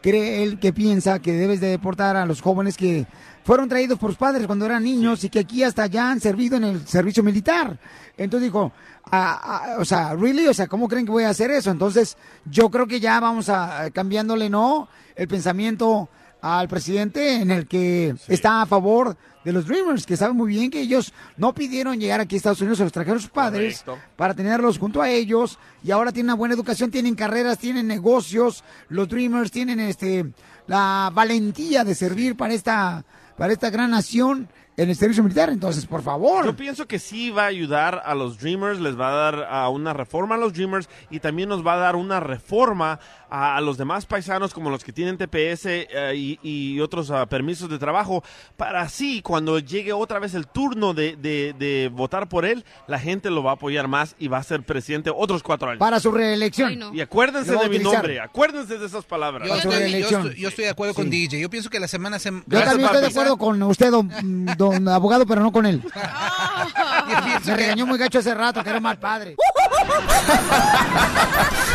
cree 0.02 0.42
él 0.42 0.58
que 0.58 0.72
piensa 0.72 1.18
que 1.18 1.32
debes 1.32 1.60
de 1.60 1.68
deportar 1.68 2.16
a 2.16 2.26
los 2.26 2.40
jóvenes 2.40 2.76
que 2.76 3.06
fueron 3.44 3.68
traídos 3.68 3.98
por 3.98 4.10
sus 4.10 4.18
padres 4.18 4.46
cuando 4.46 4.66
eran 4.66 4.82
niños 4.82 5.22
y 5.24 5.28
que 5.28 5.40
aquí 5.40 5.62
hasta 5.62 5.86
ya 5.86 6.10
han 6.10 6.20
servido 6.20 6.56
en 6.56 6.64
el 6.64 6.86
servicio 6.86 7.22
militar. 7.22 7.78
Entonces 8.16 8.48
dijo, 8.48 8.72
ah, 9.04 9.40
ah, 9.42 9.76
o 9.78 9.84
sea, 9.84 10.14
really, 10.14 10.46
o 10.46 10.54
sea, 10.54 10.66
¿cómo 10.66 10.88
creen 10.88 11.06
que 11.06 11.12
voy 11.12 11.24
a 11.24 11.30
hacer 11.30 11.50
eso? 11.50 11.70
Entonces, 11.70 12.16
yo 12.44 12.70
creo 12.70 12.86
que 12.86 13.00
ya 13.00 13.20
vamos 13.20 13.48
a 13.48 13.90
cambiándole, 13.92 14.50
¿no? 14.50 14.88
El 15.14 15.28
pensamiento 15.28 16.08
al 16.40 16.68
presidente 16.68 17.40
en 17.40 17.50
el 17.50 17.66
que 17.66 18.14
está 18.28 18.62
a 18.62 18.66
favor 18.66 19.16
de 19.46 19.52
los 19.52 19.64
Dreamers, 19.64 20.06
que 20.06 20.16
saben 20.16 20.36
muy 20.36 20.48
bien 20.48 20.72
que 20.72 20.80
ellos 20.80 21.12
no 21.36 21.54
pidieron 21.54 22.00
llegar 22.00 22.20
aquí 22.20 22.34
a 22.34 22.38
Estados 22.38 22.60
Unidos, 22.60 22.78
se 22.78 22.84
los 22.84 22.92
trajeron 22.92 23.20
sus 23.20 23.30
padres 23.30 23.84
Correcto. 23.84 24.04
para 24.16 24.34
tenerlos 24.34 24.76
junto 24.76 25.00
a 25.00 25.08
ellos 25.08 25.60
y 25.84 25.92
ahora 25.92 26.10
tienen 26.10 26.30
una 26.30 26.34
buena 26.34 26.56
educación, 26.56 26.90
tienen 26.90 27.14
carreras, 27.14 27.56
tienen 27.56 27.86
negocios, 27.86 28.64
los 28.88 29.08
Dreamers 29.08 29.52
tienen 29.52 29.78
este 29.78 30.26
la 30.66 31.12
valentía 31.14 31.84
de 31.84 31.94
servir 31.94 32.36
para 32.36 32.54
esta 32.54 33.04
para 33.38 33.52
esta 33.52 33.70
gran 33.70 33.92
nación 33.92 34.48
en 34.76 34.90
el 34.90 34.96
servicio 34.96 35.22
militar, 35.22 35.48
entonces, 35.50 35.86
por 35.86 36.02
favor. 36.02 36.44
Yo 36.44 36.54
pienso 36.56 36.86
que 36.86 36.98
sí 36.98 37.30
va 37.30 37.44
a 37.44 37.46
ayudar 37.46 38.02
a 38.04 38.14
los 38.14 38.38
Dreamers, 38.38 38.78
les 38.80 38.98
va 38.98 39.08
a 39.08 39.14
dar 39.32 39.48
a 39.50 39.68
una 39.70 39.92
reforma 39.94 40.34
a 40.34 40.38
los 40.38 40.52
Dreamers 40.52 40.88
y 41.10 41.20
también 41.20 41.48
nos 41.48 41.66
va 41.66 41.74
a 41.74 41.76
dar 41.78 41.96
una 41.96 42.20
reforma 42.20 42.98
a, 43.30 43.56
a 43.56 43.60
los 43.60 43.78
demás 43.78 44.06
paisanos 44.06 44.52
como 44.54 44.68
los 44.70 44.84
que 44.84 44.92
tienen 44.92 45.16
TPS 45.16 45.64
eh, 45.66 46.12
y, 46.14 46.38
y 46.42 46.80
otros 46.80 47.10
ah, 47.10 47.26
permisos 47.26 47.68
de 47.70 47.78
trabajo 47.78 48.22
para 48.56 48.82
así 48.82 49.22
cuando 49.22 49.58
llegue 49.58 49.92
otra 49.92 50.18
vez 50.18 50.34
el 50.34 50.46
turno 50.46 50.92
de, 50.94 51.16
de- 51.16 51.54
de 51.58 51.90
votar 51.92 52.28
por 52.28 52.44
él, 52.44 52.64
la 52.86 52.98
gente 52.98 53.30
lo 53.30 53.42
va 53.42 53.52
a 53.52 53.54
apoyar 53.54 53.88
más 53.88 54.14
y 54.18 54.28
va 54.28 54.38
a 54.38 54.42
ser 54.42 54.62
presidente 54.62 55.10
otros 55.14 55.42
cuatro 55.42 55.68
años. 55.70 55.78
Para 55.78 56.00
su 56.00 56.10
reelección. 56.12 56.94
Y 56.94 57.00
acuérdense 57.00 57.52
de 57.52 57.68
mi 57.68 57.78
nombre, 57.78 58.20
acuérdense 58.20 58.78
de 58.78 58.86
esas 58.86 59.04
palabras. 59.04 59.48
Yo 59.48 59.54
estoy, 59.54 59.72
yo 60.02 60.08
estoy- 60.28 60.40
yo 60.40 60.48
estoy 60.48 60.64
de 60.64 60.70
acuerdo 60.70 60.92
con 60.94 61.08
DJ. 61.10 61.40
Yo 61.40 61.48
pienso 61.50 61.70
que 61.70 61.80
la 61.80 61.88
semana 61.88 62.18
se... 62.18 62.30
Yo 62.30 62.42
también 62.46 62.84
estoy 62.86 63.00
de 63.00 63.06
acuerdo 63.08 63.36
con 63.38 63.62
usted, 63.62 63.90
don, 63.90 64.10
don 64.56 64.65
abogado, 64.72 65.26
pero 65.26 65.42
no 65.42 65.52
con 65.52 65.66
él. 65.66 65.82
Me 67.44 67.56
regañó 67.56 67.86
muy 67.86 67.98
gacho 67.98 68.18
hace 68.18 68.34
rato, 68.34 68.62
que 68.64 68.70
era 68.70 68.80
mal 68.80 68.98
padre. 68.98 69.36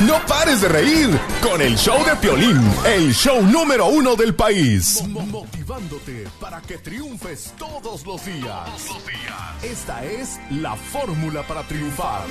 No 0.01 0.15
pares 0.27 0.61
de 0.61 0.67
reír 0.67 1.19
con 1.43 1.61
el 1.61 1.77
show 1.77 2.03
de 2.03 2.15
Piolín, 2.15 2.59
el 2.85 3.13
show 3.13 3.41
número 3.43 3.85
uno 3.87 4.15
del 4.15 4.33
país. 4.33 5.01
Motivándote 5.07 6.27
para 6.39 6.59
que 6.61 6.77
triunfes 6.79 7.53
todos 7.57 8.03
los 8.05 8.25
días. 8.25 8.67
Esta 9.61 10.03
es 10.03 10.39
la 10.49 10.75
fórmula 10.75 11.43
para 11.43 11.61
triunfar. 11.63 12.23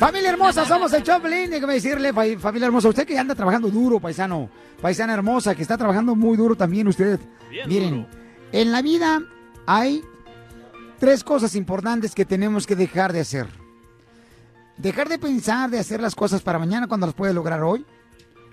Familia 0.00 0.30
hermosa, 0.30 0.64
somos 0.66 0.92
el 0.92 1.02
Choplin. 1.04 1.50
Déjame 1.50 1.74
decirle, 1.74 2.12
fa- 2.12 2.24
familia 2.40 2.66
hermosa, 2.66 2.88
usted 2.88 3.06
que 3.06 3.18
anda 3.18 3.34
trabajando 3.34 3.68
duro, 3.68 3.98
paisano, 4.00 4.50
paisana 4.80 5.14
hermosa, 5.14 5.54
que 5.54 5.62
está 5.62 5.76
trabajando 5.76 6.14
muy 6.14 6.36
duro 6.36 6.54
también 6.54 6.88
usted. 6.88 7.18
Bien 7.50 7.68
Miren, 7.68 7.94
duro. 8.02 8.08
en 8.52 8.72
la 8.72 8.82
vida 8.82 9.22
hay 9.66 10.02
tres 10.98 11.24
cosas 11.24 11.54
importantes 11.54 12.14
que 12.14 12.24
tenemos 12.24 12.66
que 12.66 12.76
dejar 12.76 13.12
de 13.12 13.20
hacer. 13.20 13.46
Dejar 14.76 15.08
de 15.08 15.18
pensar 15.18 15.70
de 15.70 15.78
hacer 15.78 16.00
las 16.00 16.14
cosas 16.14 16.42
para 16.42 16.58
mañana 16.58 16.86
cuando 16.86 17.06
las 17.06 17.14
puede 17.14 17.32
lograr 17.32 17.62
hoy. 17.62 17.84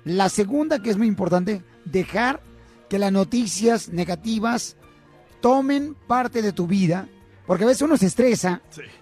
La 0.05 0.29
segunda, 0.29 0.81
que 0.81 0.89
es 0.89 0.97
muy 0.97 1.07
importante, 1.07 1.61
dejar 1.85 2.41
que 2.89 2.99
las 2.99 3.11
noticias 3.11 3.89
negativas 3.89 4.75
tomen 5.41 5.95
parte 6.07 6.41
de 6.41 6.53
tu 6.53 6.67
vida, 6.67 7.07
porque 7.45 7.65
a 7.65 7.67
veces 7.67 7.81
uno 7.81 7.97
se 7.97 8.05
estresa 8.05 8.61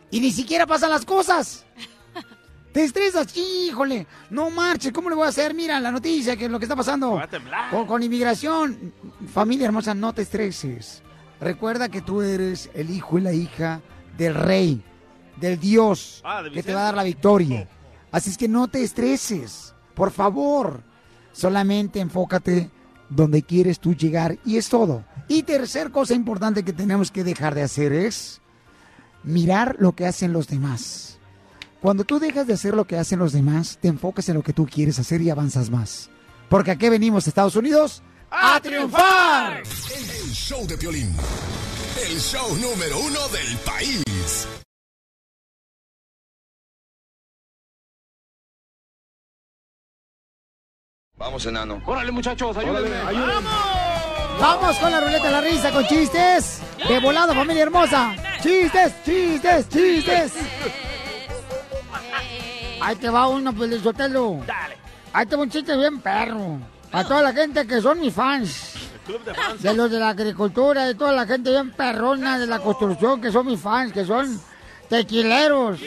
y 0.10 0.20
ni 0.20 0.32
siquiera 0.32 0.66
pasan 0.66 0.90
las 0.90 1.06
cosas. 1.06 1.66
Te 2.72 2.84
estresas, 2.86 3.36
híjole, 3.36 4.08
no 4.30 4.50
marches, 4.50 4.94
¿cómo 4.94 5.10
le 5.10 5.16
voy 5.16 5.26
a 5.26 5.30
hacer? 5.30 5.54
Mira 5.54 5.80
la 5.80 5.92
noticia, 5.92 6.38
que 6.38 6.46
es 6.46 6.52
lo 6.52 6.58
que 6.58 6.66
está 6.66 6.76
pasando 6.76 7.22
con, 7.70 7.86
con 7.86 8.02
inmigración. 8.02 8.94
Familia 9.34 9.66
hermosa, 9.66 9.94
no 9.94 10.14
te 10.14 10.22
estreses. 10.22 11.02
Recuerda 11.42 11.90
que 11.90 12.02
tú 12.02 12.22
eres 12.22 12.70
el 12.74 12.90
hijo 12.90 13.18
y 13.18 13.22
la 13.22 13.34
hija 13.34 13.82
del 14.18 14.36
rey, 14.36 14.82
del 15.38 15.60
Dios, 15.60 16.22
Ah, 16.24 16.44
que 16.54 16.64
te 16.64 16.74
va 16.74 16.82
a 16.82 16.86
dar 16.86 16.96
la 16.96 17.04
victoria. 17.04 17.68
Así 18.12 18.30
es 18.30 18.38
que 18.38 18.48
no 18.48 18.68
te 18.70 18.84
estreses, 18.84 19.74
por 19.94 20.12
favor. 20.12 20.82
Solamente 21.34 22.00
enfócate 22.00 22.70
donde 23.10 23.42
quieres 23.44 23.80
tú 23.80 23.96
llegar 23.96 24.38
y 24.46 24.58
es 24.58 24.70
todo. 24.70 25.04
Y 25.28 25.44
tercer 25.44 25.92
cosa 25.92 26.14
importante 26.14 26.64
que 26.64 26.74
tenemos 26.74 27.12
que 27.12 27.24
dejar 27.24 27.56
de 27.56 27.64
hacer 27.64 27.92
es 27.92 28.42
mirar 29.24 29.76
lo 29.80 29.94
que 29.94 30.06
hacen 30.06 30.32
los 30.32 30.48
demás. 30.48 31.11
Cuando 31.82 32.04
tú 32.04 32.20
dejas 32.20 32.46
de 32.46 32.54
hacer 32.54 32.76
lo 32.76 32.86
que 32.86 32.96
hacen 32.98 33.18
los 33.18 33.34
demás, 33.34 33.80
te 33.82 33.88
enfocas 33.88 34.30
en 34.30 34.36
lo 34.36 34.44
que 34.44 34.54
tú 34.54 34.68
quieres 34.68 35.00
hacer 35.00 35.20
y 35.22 35.32
avanzas 35.32 35.72
más. 35.72 36.12
Porque 36.48 36.70
aquí 36.70 36.88
venimos, 36.90 37.28
Estados 37.28 37.56
Unidos, 37.56 38.04
a 38.30 38.60
triunfar. 38.62 39.64
El 39.64 40.32
show 40.32 40.68
de 40.68 40.78
Piolín, 40.78 41.12
el 42.08 42.20
show 42.20 42.56
número 42.58 43.00
uno 43.00 43.28
del 43.30 43.58
país. 43.66 44.48
Vamos, 51.18 51.46
enano. 51.48 51.82
Órale, 51.88 52.12
muchachos, 52.12 52.58
ayúdenme. 52.58 52.96
Vamos 54.40 54.78
con 54.78 54.92
la 54.92 55.02
ruleta 55.02 55.26
de 55.26 55.32
la 55.32 55.42
risa, 55.42 55.72
con 55.72 55.86
chistes. 55.88 56.62
De 56.88 57.00
volado, 57.00 57.34
familia 57.34 57.64
hermosa. 57.64 58.16
Chistes, 58.42 58.94
chistes, 59.04 59.68
chistes. 59.70 60.34
Ahí 62.82 62.96
te 62.96 63.10
va 63.10 63.28
uno, 63.28 63.54
Pelizotelo. 63.54 64.44
Dale. 64.46 64.78
Ahí 65.14 65.26
te 65.26 65.36
va 65.36 65.44
un 65.44 65.50
chiste 65.50 65.78
bien 65.78 66.00
perro. 66.00 66.60
A 66.92 67.04
toda 67.04 67.22
la 67.22 67.32
gente 67.32 67.66
que 67.66 67.82
son 67.82 68.00
mis 68.00 68.14
fans. 68.14 68.74
Club 69.06 69.24
de 69.24 69.34
fans. 69.34 69.62
De 69.62 69.74
los 69.74 69.90
de 69.90 70.00
la 70.00 70.10
agricultura, 70.10 70.86
de 70.86 70.96
toda 70.96 71.14
la 71.14 71.26
gente 71.26 71.52
bien 71.52 71.72
perrona 71.72 72.38
de 72.38 72.48
la 72.48 72.60
construcción, 72.60 73.22
que 73.22 73.32
son 73.32 73.46
mis 73.46 73.60
fans, 73.60 73.94
que 73.94 74.04
son 74.04 74.42
tequileros. 74.90 75.80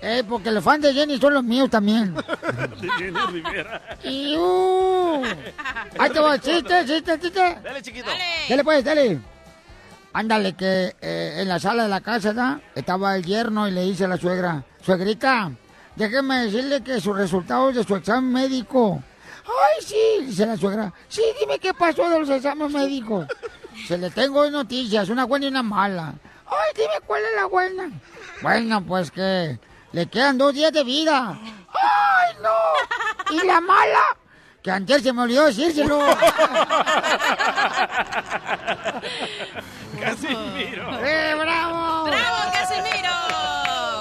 Eh, 0.00 0.22
porque 0.28 0.52
los 0.52 0.62
fans 0.62 0.82
de 0.82 0.94
Jenny 0.94 1.18
son 1.18 1.34
los 1.34 1.42
míos 1.42 1.68
también. 1.70 2.14
De 2.80 2.88
Jenny 2.98 3.18
Rivera. 3.32 3.82
Y, 4.04 4.36
uh, 4.36 5.24
ahí 5.98 6.10
te 6.10 6.20
va, 6.20 6.38
chiste, 6.38 6.84
chiste, 6.86 7.18
chiste. 7.18 7.58
Dale, 7.64 7.82
chiquito. 7.82 8.10
Dale 8.48 8.62
pues, 8.62 8.84
dale. 8.84 9.18
Ándale, 10.12 10.52
que 10.54 10.94
eh, 11.00 11.38
en 11.38 11.48
la 11.48 11.58
sala 11.58 11.82
de 11.84 11.88
la 11.88 12.00
casa, 12.00 12.32
¿da? 12.32 12.60
Estaba 12.74 13.16
el 13.16 13.24
yerno 13.24 13.66
y 13.66 13.72
le 13.72 13.82
dice 13.82 14.04
a 14.04 14.08
la 14.08 14.16
suegra, 14.16 14.64
suegrita, 14.80 15.50
déjeme 15.98 16.44
decirle 16.44 16.82
que 16.82 17.00
sus 17.00 17.16
resultados 17.16 17.74
de 17.74 17.82
su 17.84 17.96
examen 17.96 18.32
médico. 18.32 19.02
Ay, 19.44 19.84
sí, 19.84 19.96
dice 20.26 20.46
la 20.46 20.56
suegra. 20.56 20.92
Sí, 21.08 21.22
dime 21.40 21.58
qué 21.58 21.74
pasó 21.74 22.08
de 22.08 22.20
los 22.20 22.30
exámenes 22.30 22.72
médicos. 22.72 23.26
Se 23.86 23.98
le 23.98 24.08
tengo 24.10 24.42
dos 24.42 24.52
noticias, 24.52 25.08
una 25.08 25.24
buena 25.24 25.46
y 25.46 25.48
una 25.48 25.62
mala. 25.62 26.14
Ay, 26.46 26.72
dime 26.76 26.94
cuál 27.06 27.22
es 27.22 27.34
la 27.34 27.46
buena. 27.46 27.90
Bueno, 28.40 28.84
pues 28.84 29.10
que 29.10 29.58
le 29.92 30.06
quedan 30.06 30.38
dos 30.38 30.54
días 30.54 30.72
de 30.72 30.84
vida. 30.84 31.38
¡Ay, 31.40 32.36
no! 32.42 33.34
¿Y 33.36 33.44
la 33.46 33.60
mala? 33.60 34.04
Que 34.62 34.70
antes 34.70 35.02
se 35.02 35.12
me 35.12 35.22
olvidó 35.22 35.46
decírselo. 35.46 35.98
Casimiro. 40.00 40.98
¡Eh, 41.04 41.34
bravo! 41.34 42.04
¡Bravo, 42.04 42.52
Casimiro! 42.52 43.10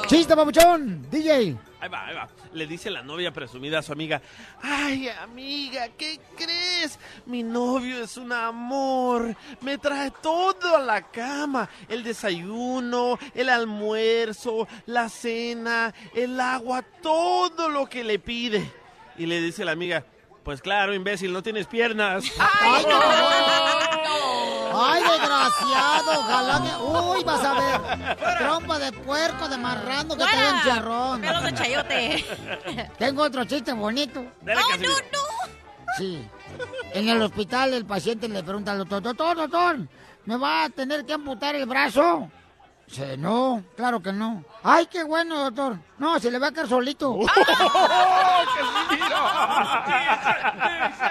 ¡Chiste, 0.08 0.36
papuchón! 0.36 1.10
DJ. 1.10 1.58
Ahí 1.80 1.90
va, 1.90 2.08
ahí 2.08 2.16
va. 2.16 2.28
Le 2.54 2.66
dice 2.66 2.90
la 2.90 3.04
novia 3.04 3.32
presumida 3.32 3.80
a 3.80 3.82
su 3.84 3.92
amiga, 3.92 4.22
ay 4.64 5.10
amiga, 5.10 5.90
¿qué 5.90 6.20
crees? 6.36 6.98
Mi 7.28 7.44
novio 7.44 8.04
es 8.04 8.18
un 8.18 8.32
amor, 8.32 9.36
me 9.62 9.78
trae 9.78 10.10
todo 10.10 10.76
a 10.76 10.80
la 10.80 11.04
cama, 11.04 11.70
el 11.88 12.04
desayuno, 12.04 13.20
el 13.36 13.50
almuerzo, 13.50 14.68
la 14.88 15.08
cena, 15.08 15.94
el 16.16 16.40
agua, 16.40 16.82
todo 16.82 17.70
lo 17.70 17.88
que 17.88 18.04
le 18.04 18.18
pide. 18.18 18.72
Y 19.18 19.28
le 19.28 19.40
dice 19.40 19.64
la 19.64 19.74
amiga, 19.74 20.04
pues 20.44 20.62
claro, 20.62 20.96
imbécil, 20.96 21.32
no 21.32 21.44
tienes 21.44 21.68
piernas. 21.68 22.24
¡Ay, 22.40 22.86
no! 22.88 23.00
¡Ay, 24.80 25.04
desgraciado! 25.50 26.20
Ojalá 26.20 26.62
que... 26.64 26.84
¡Uy, 26.84 27.24
vas 27.24 27.44
a 27.44 27.54
ver! 27.54 28.18
Trompa 28.38 28.80
de 28.80 28.92
puerco, 28.92 29.48
de 29.50 29.58
marrano, 29.58 30.16
que 30.16 30.24
te 30.24 30.30
¡Fuera! 30.30 30.54
un 30.54 30.62
charrón. 30.64 31.22
Pelos 31.22 31.44
de 31.44 31.54
chayote. 31.54 32.26
Tengo 32.98 33.24
otro 33.24 33.46
chiste 33.46 33.74
bonito. 33.74 34.24
Dale, 34.42 34.62
¡Oh, 34.62 34.68
Casimiro. 34.70 34.94
no, 34.94 35.20
no! 35.20 35.54
Sí. 35.98 36.28
En 36.94 37.10
el 37.10 37.22
hospital 37.22 37.74
el 37.74 37.86
paciente 37.86 38.28
le 38.28 38.44
pregunta 38.44 38.72
al 38.72 38.80
doctor, 38.80 39.02
doctor, 39.02 39.38
doctor, 39.38 39.78
¿me 40.26 40.38
va 40.38 40.66
a 40.66 40.70
tener 40.70 41.06
que 41.06 41.14
amputar 41.14 41.56
el 41.56 41.66
brazo? 41.66 42.30
Dice, 42.88 43.18
no, 43.18 43.64
claro 43.76 44.02
que 44.02 44.14
no. 44.14 44.46
Ay, 44.64 44.86
qué 44.86 45.04
bueno, 45.04 45.44
doctor. 45.44 45.78
No, 45.98 46.18
se 46.20 46.32
le 46.32 46.40
va 46.40 46.48
a 46.48 46.52
caer 46.54 46.70
solito. 46.70 47.20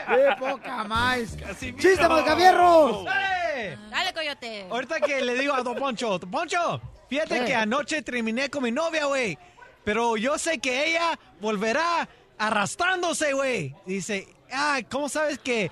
¡Qué 0.09 0.37
poca 0.39 0.85
más! 0.85 1.37
¡Chiste, 1.61 2.09
Malcavierros! 2.09 3.05
¡Dale! 3.05 3.79
Dale, 3.91 4.15
coyote. 4.15 4.67
Ahorita 4.71 5.01
que 5.01 5.21
le 5.21 5.35
digo 5.35 5.53
a 5.53 5.63
Don 5.63 5.77
Poncho, 5.77 6.19
Don 6.19 6.31
Poncho, 6.31 6.81
fíjate 7.11 7.41
¿Qué? 7.41 7.45
que 7.45 7.55
anoche 7.55 8.01
terminé 8.01 8.49
con 8.49 8.63
mi 8.63 8.73
novia, 8.73 9.05
güey. 9.05 9.39
Pero 9.85 10.17
yo 10.17 10.39
sé 10.39 10.59
que 10.59 10.89
ella 10.89 11.19
volverá 11.41 12.09
arrastrándose, 12.39 13.35
güey. 13.35 13.75
Dice, 13.85 14.27
ah, 14.51 14.81
¿cómo 14.91 15.11
sabes 15.11 15.39
que? 15.39 15.71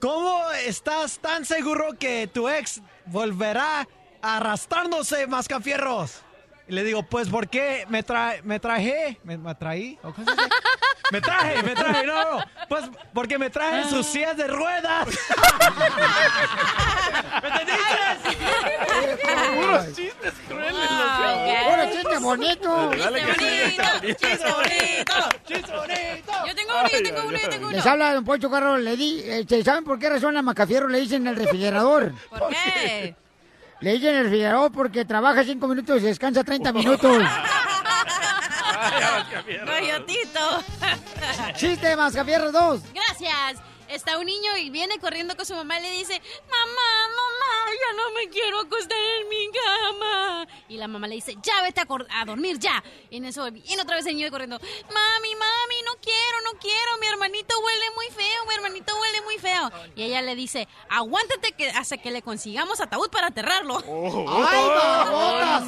¿Cómo 0.00 0.50
estás 0.66 1.18
tan 1.18 1.44
seguro 1.44 1.92
que 1.98 2.26
tu 2.26 2.48
ex 2.48 2.80
volverá 3.04 3.86
arrastrándose, 3.86 3.99
mascafierros? 5.28 6.22
Y 6.68 6.72
le 6.72 6.84
digo, 6.84 7.02
pues, 7.02 7.28
¿por 7.28 7.48
qué 7.48 7.84
me, 7.88 8.04
trae, 8.04 8.42
me 8.42 8.60
traje? 8.60 9.18
¿Me, 9.24 9.36
me 9.36 9.54
traí? 9.56 9.98
Me 11.10 11.20
traje, 11.20 11.62
me 11.64 11.74
traje, 11.74 12.06
no, 12.06 12.36
no. 12.36 12.44
Pues, 12.68 12.84
porque 13.12 13.36
me 13.38 13.50
traje 13.50 13.90
sus 13.90 14.06
sillas 14.06 14.36
de 14.36 14.46
ruedas. 14.46 15.08
¿Me 17.42 17.48
entendiste? 17.48 18.36
Puros 19.56 19.86
chistes 19.96 20.34
crueles. 20.46 20.88
¡Puro 21.68 21.84
chiste 21.92 22.18
bonito! 22.18 22.90
Dale 22.96 23.24
que 23.24 23.34
sí. 23.34 23.76
¡Chiste 24.14 24.52
bonito! 24.52 25.14
¡Chiste 25.48 25.72
bonito! 25.72 26.32
Yo 26.46 26.54
tengo 26.54 26.72
uno, 26.78 26.88
yo 26.88 27.02
tengo 27.02 27.20
uno, 27.26 27.38
yo 27.38 27.48
tengo 27.48 27.66
uno. 27.66 27.76
Les 27.76 27.86
habla 27.86 28.14
Don 28.14 28.24
Poncho 28.24 28.48
Carro, 28.48 28.78
le 28.78 28.96
di, 28.96 29.20
este, 29.24 29.64
¿saben 29.64 29.82
por 29.82 29.98
qué 29.98 30.08
razón 30.08 30.36
a 30.36 30.42
Macafierro 30.42 30.86
le 30.86 31.00
dicen 31.00 31.26
el 31.26 31.34
refrigerador? 31.34 32.12
¿Por 32.30 32.50
qué? 32.50 33.16
Le 33.80 33.92
dicen 33.94 34.14
el 34.14 34.24
refrigerador 34.24 34.70
porque 34.72 35.04
trabaja 35.04 35.42
cinco 35.44 35.66
minutos 35.66 36.02
y 36.02 36.04
descansa 36.04 36.44
30 36.44 36.72
minutos. 36.72 37.22
Coyotito. 39.66 40.40
¡Chiste, 41.56 41.96
Mascafierro 41.96 42.52
2! 42.52 42.80
Gracias. 42.92 43.69
Está 43.90 44.18
un 44.18 44.26
niño 44.26 44.56
y 44.56 44.70
viene 44.70 44.98
corriendo 44.98 45.36
con 45.36 45.44
su 45.44 45.54
mamá 45.54 45.78
y 45.78 45.82
le 45.82 45.90
dice, 45.90 46.20
mamá, 46.48 47.08
mamá, 47.16 47.70
ya 47.72 47.96
no 47.96 48.10
me 48.14 48.28
quiero 48.30 48.60
acostar 48.60 48.98
en 49.20 49.28
mi 49.28 49.50
cama. 49.50 50.46
Y 50.68 50.76
la 50.76 50.86
mamá 50.88 51.08
le 51.08 51.16
dice, 51.16 51.36
ya 51.42 51.60
vete 51.62 51.80
a, 51.80 51.86
a 52.20 52.24
dormir, 52.24 52.58
ya. 52.58 52.82
Y 53.10 53.16
en 53.16 53.24
eso 53.24 53.50
viene 53.50 53.82
otra 53.82 53.96
vez 53.96 54.06
el 54.06 54.16
niño 54.16 54.30
corriendo, 54.30 54.58
mami, 54.58 55.34
mami, 55.34 55.82
no 55.84 55.92
quiero, 56.00 56.40
no 56.44 56.58
quiero, 56.60 56.98
mi 57.00 57.06
hermanito 57.08 57.58
huele 57.58 57.86
muy 57.96 58.06
feo, 58.06 58.44
mi 58.48 58.54
hermanito 58.54 58.92
huele 59.00 59.20
muy 59.22 59.38
feo. 59.38 59.70
Y 59.96 60.02
ella 60.04 60.22
le 60.22 60.36
dice, 60.36 60.68
aguántate 60.88 61.52
que 61.52 61.70
hasta 61.70 61.98
que 61.98 62.10
le 62.10 62.22
consigamos 62.22 62.80
ataúd 62.80 63.10
para 63.10 63.26
aterrarlo. 63.28 63.78
¡Ay, 63.78 64.68
babotas! 64.68 65.66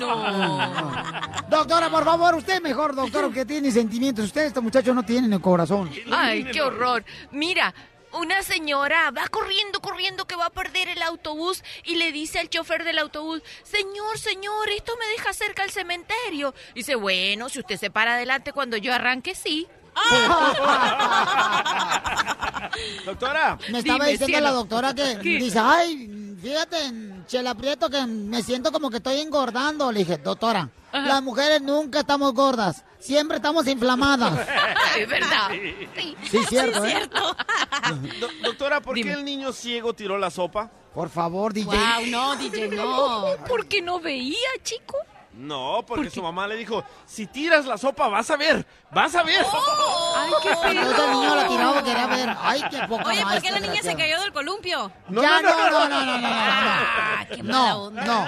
Doctora, 1.48 1.90
por 1.90 2.04
favor, 2.04 2.34
usted 2.36 2.62
mejor, 2.62 2.94
doctor, 2.94 3.32
que 3.34 3.44
tiene 3.44 3.70
sentimientos. 3.70 4.26
Usted, 4.26 4.42
este 4.42 4.60
muchacho, 4.60 4.94
no 4.94 5.02
tiene 5.04 5.26
en 5.26 5.32
el 5.34 5.40
corazón. 5.40 5.90
Ay, 6.10 6.44
qué 6.44 6.62
horror. 6.62 7.04
Mira, 7.30 7.74
una 8.14 8.42
señora 8.42 9.10
va 9.10 9.26
corriendo, 9.28 9.80
corriendo 9.80 10.26
que 10.26 10.36
va 10.36 10.46
a 10.46 10.50
perder 10.50 10.88
el 10.88 11.02
autobús 11.02 11.62
y 11.84 11.96
le 11.96 12.12
dice 12.12 12.38
al 12.38 12.48
chofer 12.50 12.84
del 12.84 12.98
autobús, 12.98 13.42
señor, 13.62 14.18
señor, 14.18 14.68
esto 14.70 14.92
me 14.98 15.06
deja 15.06 15.32
cerca 15.32 15.62
al 15.62 15.70
cementerio. 15.70 16.54
Dice, 16.74 16.94
bueno, 16.94 17.48
si 17.48 17.60
usted 17.60 17.78
se 17.78 17.90
para 17.90 18.14
adelante 18.14 18.52
cuando 18.52 18.76
yo 18.76 18.92
arranque, 18.94 19.34
sí. 19.34 19.66
Doctora. 23.04 23.58
Me 23.70 23.78
estaba 23.80 24.04
Dime, 24.04 24.10
diciendo 24.12 24.26
cielo. 24.26 24.40
la 24.46 24.50
doctora 24.52 24.94
que 24.94 25.18
¿Qué? 25.22 25.38
dice, 25.38 25.58
ay, 25.58 26.36
fíjate, 26.40 26.78
Chela 27.26 27.54
Prieto, 27.54 27.90
que 27.90 28.04
me 28.06 28.42
siento 28.42 28.72
como 28.72 28.90
que 28.90 28.96
estoy 28.98 29.20
engordando. 29.20 29.90
Le 29.92 30.00
dije, 30.00 30.18
doctora, 30.18 30.68
las 30.92 31.22
mujeres 31.22 31.60
nunca 31.62 32.00
estamos 32.00 32.32
gordas, 32.34 32.84
siempre 33.02 33.36
estamos 33.36 33.66
inflamadas. 33.66 34.46
Es 34.96 35.08
verdad. 35.08 35.48
Sí, 35.96 36.16
Sí, 36.30 36.38
cierto, 36.48 36.84
¿eh? 36.84 37.08
Do- 38.20 38.28
doctora, 38.42 38.80
¿por 38.80 38.94
qué 38.94 39.12
el 39.12 39.24
niño 39.24 39.52
ciego 39.52 39.94
tiró 39.94 40.18
la 40.18 40.30
sopa? 40.30 40.70
Por 40.94 41.08
favor, 41.08 41.52
DJ. 41.54 41.66
Wow, 41.76 42.06
no, 42.08 42.36
DJ, 42.36 42.68
no. 42.76 43.24
Porque 43.48 43.80
no 43.80 43.98
veía, 44.00 44.36
chico. 44.62 44.96
No, 45.34 45.82
porque 45.86 46.10
su 46.10 46.22
mamá 46.22 46.46
le 46.46 46.56
dijo, 46.56 46.84
si 47.06 47.26
tiras 47.26 47.64
la 47.64 47.78
sopa 47.78 48.06
vas 48.08 48.30
a 48.30 48.36
ver, 48.36 48.66
vas 48.90 49.14
a 49.14 49.22
ver. 49.22 49.42
Ay, 50.14 50.30
qué 50.42 50.50
Entonces 50.50 51.04
el 51.06 51.10
niño 51.12 51.34
la 51.36 51.48
tiró, 51.48 51.84
quería 51.84 52.06
ver. 52.06 52.36
Ay, 52.38 52.62
qué 52.70 52.78
poca 52.86 53.08
Oye, 53.08 53.22
¿por 53.22 53.40
qué 53.40 53.50
la 53.50 53.60
niña 53.60 53.82
se 53.82 53.96
cayó 53.96 54.20
del 54.20 54.32
columpio? 54.34 54.92
ya, 55.08 55.40
no, 55.40 55.70
no, 55.70 55.70
no, 55.70 55.88
no, 55.88 56.04
no, 56.18 56.28
Ah, 56.30 57.24
qué 57.34 57.42
no, 57.42 57.52
no, 57.68 57.82
onda. 57.84 58.04
no, 58.04 58.26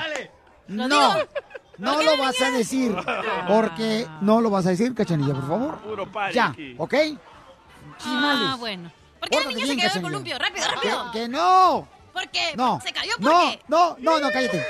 ¿Lo 0.68 0.88
no, 0.88 0.96
digo? 0.96 1.12
no 1.12 1.63
lo 1.78 2.16
vas 2.18 2.40
a 2.40 2.50
decir, 2.50 2.94
porque 3.48 4.06
no 4.20 4.40
lo 4.40 4.50
vas 4.50 4.66
a 4.66 4.70
decir, 4.70 4.94
cachanilla, 4.94 5.34
por 5.34 5.48
favor. 5.48 5.78
Puro 5.78 6.10
party 6.10 6.34
Ya, 6.34 6.46
aquí. 6.46 6.74
¿ok? 6.78 6.94
Ah, 6.94 7.94
Chimales. 7.98 8.58
bueno. 8.58 8.90
¿Por 9.20 9.28
qué 9.30 9.36
la 9.36 9.42
Pórtate 9.44 9.54
niña 9.64 9.64
bien, 9.64 9.66
se 9.66 9.76
cayó 9.76 9.76
del 9.76 10.02
Cachanilla. 10.02 10.02
columpio? 10.10 10.38
Rápido, 10.38 10.66
rápido. 10.74 11.12
Que, 11.12 11.18
que 11.20 11.28
no. 11.28 11.88
¿Por 12.12 12.28
qué? 12.28 12.52
No. 12.56 12.80
¿Se 12.80 12.92
cayó 12.92 13.12
por 13.16 13.24
no, 13.24 13.40
qué? 13.50 13.60
no, 13.68 13.96
no, 14.00 14.20
no, 14.20 14.30
cállate. 14.30 14.64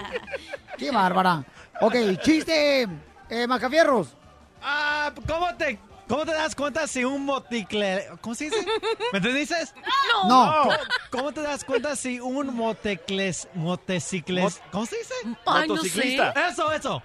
Qué 0.78 0.90
bárbara. 0.90 1.44
Ok, 1.80 1.94
chiste, 2.22 2.88
eh, 3.28 3.46
Macafierros. 3.46 4.14
Ah, 4.62 5.12
¿cómo 5.26 5.54
te, 5.56 5.78
¿Cómo 6.12 6.26
te 6.26 6.32
das 6.32 6.54
cuenta 6.54 6.86
si 6.86 7.04
un 7.04 7.24
moticle... 7.24 8.06
¿Cómo 8.20 8.34
se 8.34 8.44
dice? 8.44 8.66
¿Me 9.14 9.16
entiendes? 9.16 9.72
No. 10.12 10.28
No. 10.28 10.62
¿Cómo, 10.62 10.76
cómo 11.10 11.32
te 11.32 11.40
das 11.40 11.64
cuenta 11.64 11.96
si 11.96 12.20
un 12.20 12.54
motecles... 12.54 13.48
Motocicles... 13.54 14.60
¿Cómo 14.70 14.84
se 14.84 14.98
dice? 14.98 15.14
Ay, 15.46 15.68
no 15.68 15.76
Motociclista. 15.76 16.34
sé. 16.34 16.48
Eso, 16.50 16.70
eso. 16.70 17.02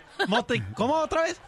¿Cómo 0.76 0.96
otra 0.96 1.22
vez? 1.22 1.40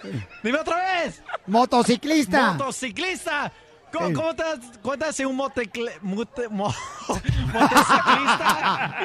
Dime 0.44 0.60
otra 0.60 0.76
vez. 0.76 1.20
Motociclista. 1.48 2.52
Motociclista. 2.52 3.52
¿Cómo, 3.92 4.08
Sí. 4.08 4.12
cómo 4.14 4.34
te 4.34 4.42
das 4.42 4.58
cuenta 4.82 5.12
si 5.12 5.24
un 5.24 5.36
motecle, 5.36 5.92
mote, 6.02 6.48
mo- 6.48 6.74
motociclista? 7.52 8.96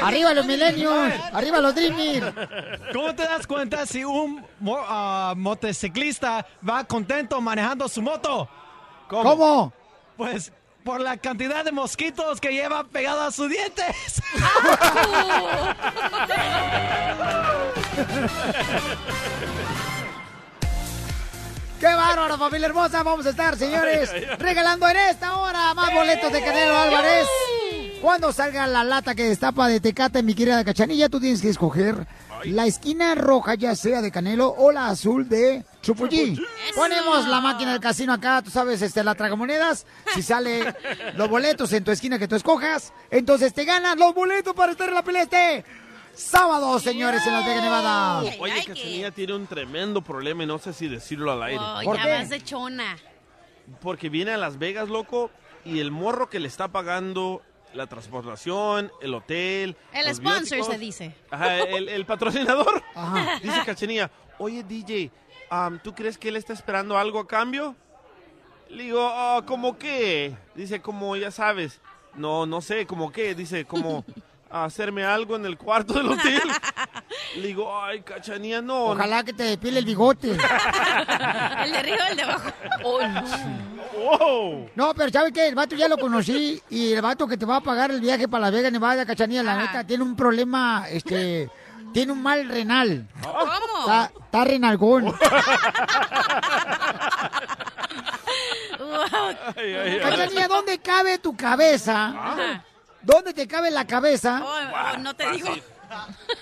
Arriba 0.02 0.34
los 0.34 0.46
milenios. 0.46 1.12
Arriba 1.32 1.58
los 1.60 1.74
Dreamers. 1.74 2.34
¿Cómo 2.92 3.14
te 3.14 3.22
das 3.24 3.46
cuenta 3.46 3.86
si 3.86 4.04
un 4.04 4.44
mo- 4.60 4.80
ah, 4.86 5.34
motociclista 5.36 6.46
va 6.68 6.84
contento 6.84 7.40
manejando 7.40 7.88
su 7.88 8.02
moto? 8.02 8.48
¿Cómo? 9.08 9.72
Pues 10.16 10.52
por 10.84 11.00
la 11.00 11.16
cantidad 11.16 11.64
de 11.64 11.72
mosquitos 11.72 12.40
que 12.40 12.50
lleva 12.52 12.84
pegados 12.84 13.28
a 13.28 13.32
sus 13.32 13.48
dientes. 13.48 14.22
¡Qué 21.80 21.86
bárbaro, 21.86 22.36
familia 22.36 22.66
hermosa! 22.66 23.02
Vamos 23.02 23.24
a 23.24 23.30
estar, 23.30 23.56
señores, 23.56 24.10
regalando 24.38 24.86
en 24.86 24.98
esta 24.98 25.38
hora 25.38 25.72
más 25.72 25.94
boletos 25.94 26.30
de 26.30 26.44
Canelo 26.44 26.76
Álvarez. 26.76 27.26
Cuando 28.02 28.34
salga 28.34 28.66
la 28.66 28.84
lata 28.84 29.14
que 29.14 29.24
destapa 29.24 29.66
de 29.66 29.80
Tecate, 29.80 30.22
mi 30.22 30.34
querida 30.34 30.62
Cachanilla, 30.62 31.08
tú 31.08 31.18
tienes 31.20 31.40
que 31.40 31.48
escoger 31.48 32.06
la 32.44 32.66
esquina 32.66 33.14
roja, 33.14 33.54
ya 33.54 33.74
sea 33.74 34.02
de 34.02 34.10
Canelo 34.10 34.54
o 34.58 34.70
la 34.72 34.88
azul 34.88 35.26
de 35.26 35.64
Chupulli. 35.80 36.38
Ponemos 36.74 37.26
la 37.26 37.40
máquina 37.40 37.72
del 37.72 37.80
casino 37.80 38.12
acá, 38.12 38.42
tú 38.42 38.50
sabes, 38.50 38.82
este, 38.82 39.02
la 39.02 39.14
tragamonedas. 39.14 39.86
Si 40.14 40.22
sale 40.22 40.74
los 41.16 41.30
boletos 41.30 41.72
en 41.72 41.82
tu 41.82 41.92
esquina 41.92 42.18
que 42.18 42.28
tú 42.28 42.36
escojas, 42.36 42.92
entonces 43.10 43.54
te 43.54 43.64
ganas 43.64 43.96
los 43.96 44.14
boletos 44.14 44.54
para 44.54 44.72
estar 44.72 44.90
en 44.90 44.96
la 44.96 45.02
pelea 45.02 45.22
este 45.22 45.64
sábado, 46.20 46.78
señores, 46.78 47.26
en 47.26 47.32
Las 47.32 47.46
Vegas, 47.46 47.62
Nevada. 47.64 48.20
Oye, 48.38 48.64
Cachanilla 48.64 49.10
tiene 49.10 49.34
un 49.34 49.46
tremendo 49.46 50.02
problema 50.02 50.42
y 50.44 50.46
no 50.46 50.58
sé 50.58 50.72
si 50.72 50.88
decirlo 50.88 51.32
al 51.32 51.42
aire. 51.42 51.60
Oh, 51.62 51.94
ya 51.94 52.06
vas 52.06 52.28
de 52.28 52.42
chona. 52.42 52.96
Porque 53.80 54.08
viene 54.08 54.32
a 54.32 54.36
Las 54.36 54.58
Vegas, 54.58 54.88
loco, 54.88 55.30
y 55.64 55.80
el 55.80 55.90
morro 55.90 56.28
que 56.28 56.40
le 56.40 56.48
está 56.48 56.68
pagando 56.68 57.42
la 57.72 57.86
transportación, 57.86 58.90
el 59.00 59.14
hotel. 59.14 59.76
El 59.92 60.06
los 60.08 60.16
sponsor 60.16 60.64
se 60.64 60.78
dice. 60.78 61.14
Ajá, 61.30 61.58
el, 61.60 61.88
el 61.88 62.04
patrocinador. 62.04 62.82
Ajá. 62.94 63.38
Dice 63.42 63.60
Cachanilla, 63.64 64.10
oye 64.38 64.62
DJ, 64.64 65.10
am, 65.50 65.78
¿tú 65.78 65.94
crees 65.94 66.18
que 66.18 66.28
él 66.28 66.36
está 66.36 66.52
esperando 66.52 66.98
algo 66.98 67.20
a 67.20 67.26
cambio? 67.26 67.76
Le 68.68 68.84
digo, 68.84 69.08
"Ah, 69.12 69.42
¿cómo 69.46 69.78
qué? 69.78 70.36
Dice, 70.54 70.80
como 70.80 71.16
ya 71.16 71.30
sabes. 71.30 71.80
No, 72.14 72.44
no 72.46 72.60
sé, 72.60 72.86
¿cómo 72.86 73.12
qué? 73.12 73.34
Dice, 73.36 73.64
como 73.64 74.04
hacerme 74.50 75.04
algo 75.04 75.36
en 75.36 75.46
el 75.46 75.56
cuarto 75.56 75.94
del 75.94 76.08
hotel. 76.08 76.42
Le 77.36 77.46
digo, 77.46 77.72
ay, 77.80 78.02
Cachanilla, 78.02 78.60
no. 78.60 78.86
Ojalá 78.86 79.22
que 79.22 79.32
te 79.32 79.44
depile 79.44 79.78
el 79.78 79.84
bigote. 79.84 80.30
El 81.64 81.72
de 81.72 81.78
arriba, 81.78 82.08
el 82.10 82.16
de 82.16 82.22
abajo. 82.22 82.50
¡Wow! 82.82 84.70
No, 84.74 84.94
pero 84.94 85.10
¿sabes 85.10 85.32
qué? 85.32 85.46
El 85.48 85.54
vato 85.54 85.76
ya 85.76 85.88
lo 85.88 85.98
conocí 85.98 86.60
y 86.70 86.92
el 86.94 87.02
vato 87.02 87.26
que 87.28 87.36
te 87.36 87.44
va 87.44 87.56
a 87.56 87.60
pagar 87.60 87.90
el 87.90 88.00
viaje 88.00 88.26
para 88.28 88.46
la 88.46 88.50
Vega 88.50 88.70
Nevada, 88.70 89.04
Cachanilla, 89.04 89.42
la 89.42 89.58
neta, 89.58 89.84
tiene 89.84 90.02
un 90.02 90.16
problema, 90.16 90.86
este, 90.88 91.50
tiene 91.92 92.12
un 92.12 92.22
mal 92.22 92.48
renal. 92.48 93.06
¿Cómo? 93.22 93.80
Está, 93.80 94.10
está 94.24 94.44
renalgón. 94.44 95.14
Ay. 99.56 99.98
Cachanilla, 100.00 100.48
¿dónde 100.48 100.78
cabe 100.78 101.18
tu 101.18 101.36
cabeza? 101.36 102.06
Ajá. 102.08 102.64
¿Dónde 103.02 103.32
te 103.34 103.46
cabe 103.48 103.70
la 103.70 103.86
cabeza? 103.86 104.42
Oh, 104.44 104.94
oh, 104.94 104.98
no 104.98 105.14
te 105.14 105.30
digo. 105.32 105.48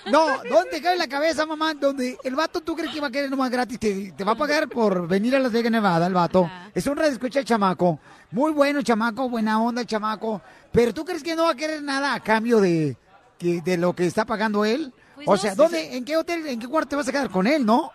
No, 0.05 0.27
¿dónde 0.47 0.69
te 0.69 0.79
cabe 0.81 0.95
la 0.95 1.07
cabeza, 1.07 1.43
mamá? 1.43 1.73
Donde 1.73 2.15
el 2.23 2.35
vato 2.35 2.61
tú 2.61 2.75
crees 2.75 2.93
que 2.93 3.01
va 3.01 3.07
a 3.07 3.11
querer 3.11 3.31
nomás 3.31 3.49
gratis, 3.49 3.79
te, 3.79 4.11
te 4.11 4.23
va 4.23 4.33
a 4.33 4.35
pagar 4.35 4.69
por 4.69 5.07
venir 5.07 5.35
a 5.35 5.39
Las 5.39 5.51
Vegas, 5.51 5.71
Nevada, 5.71 6.05
el 6.05 6.13
vato. 6.13 6.47
Es 6.75 6.85
un 6.85 6.95
radio 6.95 7.11
escucha 7.11 7.39
el 7.39 7.45
chamaco. 7.45 7.99
Muy 8.29 8.51
bueno, 8.51 8.83
chamaco, 8.83 9.27
buena 9.27 9.59
onda, 9.59 9.81
el 9.81 9.87
chamaco. 9.87 10.39
Pero 10.71 10.93
tú 10.93 11.03
crees 11.03 11.23
que 11.23 11.35
no 11.35 11.45
va 11.45 11.51
a 11.53 11.55
querer 11.55 11.81
nada 11.81 12.13
a 12.13 12.19
cambio 12.19 12.59
de, 12.61 12.95
que- 13.39 13.61
de 13.61 13.77
lo 13.77 13.95
que 13.95 14.05
está 14.05 14.23
pagando 14.23 14.65
él. 14.65 14.93
Pues 15.15 15.27
o 15.27 15.31
no 15.31 15.37
sea. 15.37 15.55
¿dónde, 15.55 15.95
en 15.97 16.05
qué 16.05 16.15
hotel, 16.15 16.45
en 16.45 16.59
qué 16.59 16.67
cuarto 16.67 16.89
te 16.89 16.95
vas 16.97 17.07
a 17.07 17.11
quedar 17.11 17.31
con 17.31 17.47
él, 17.47 17.65
no? 17.65 17.91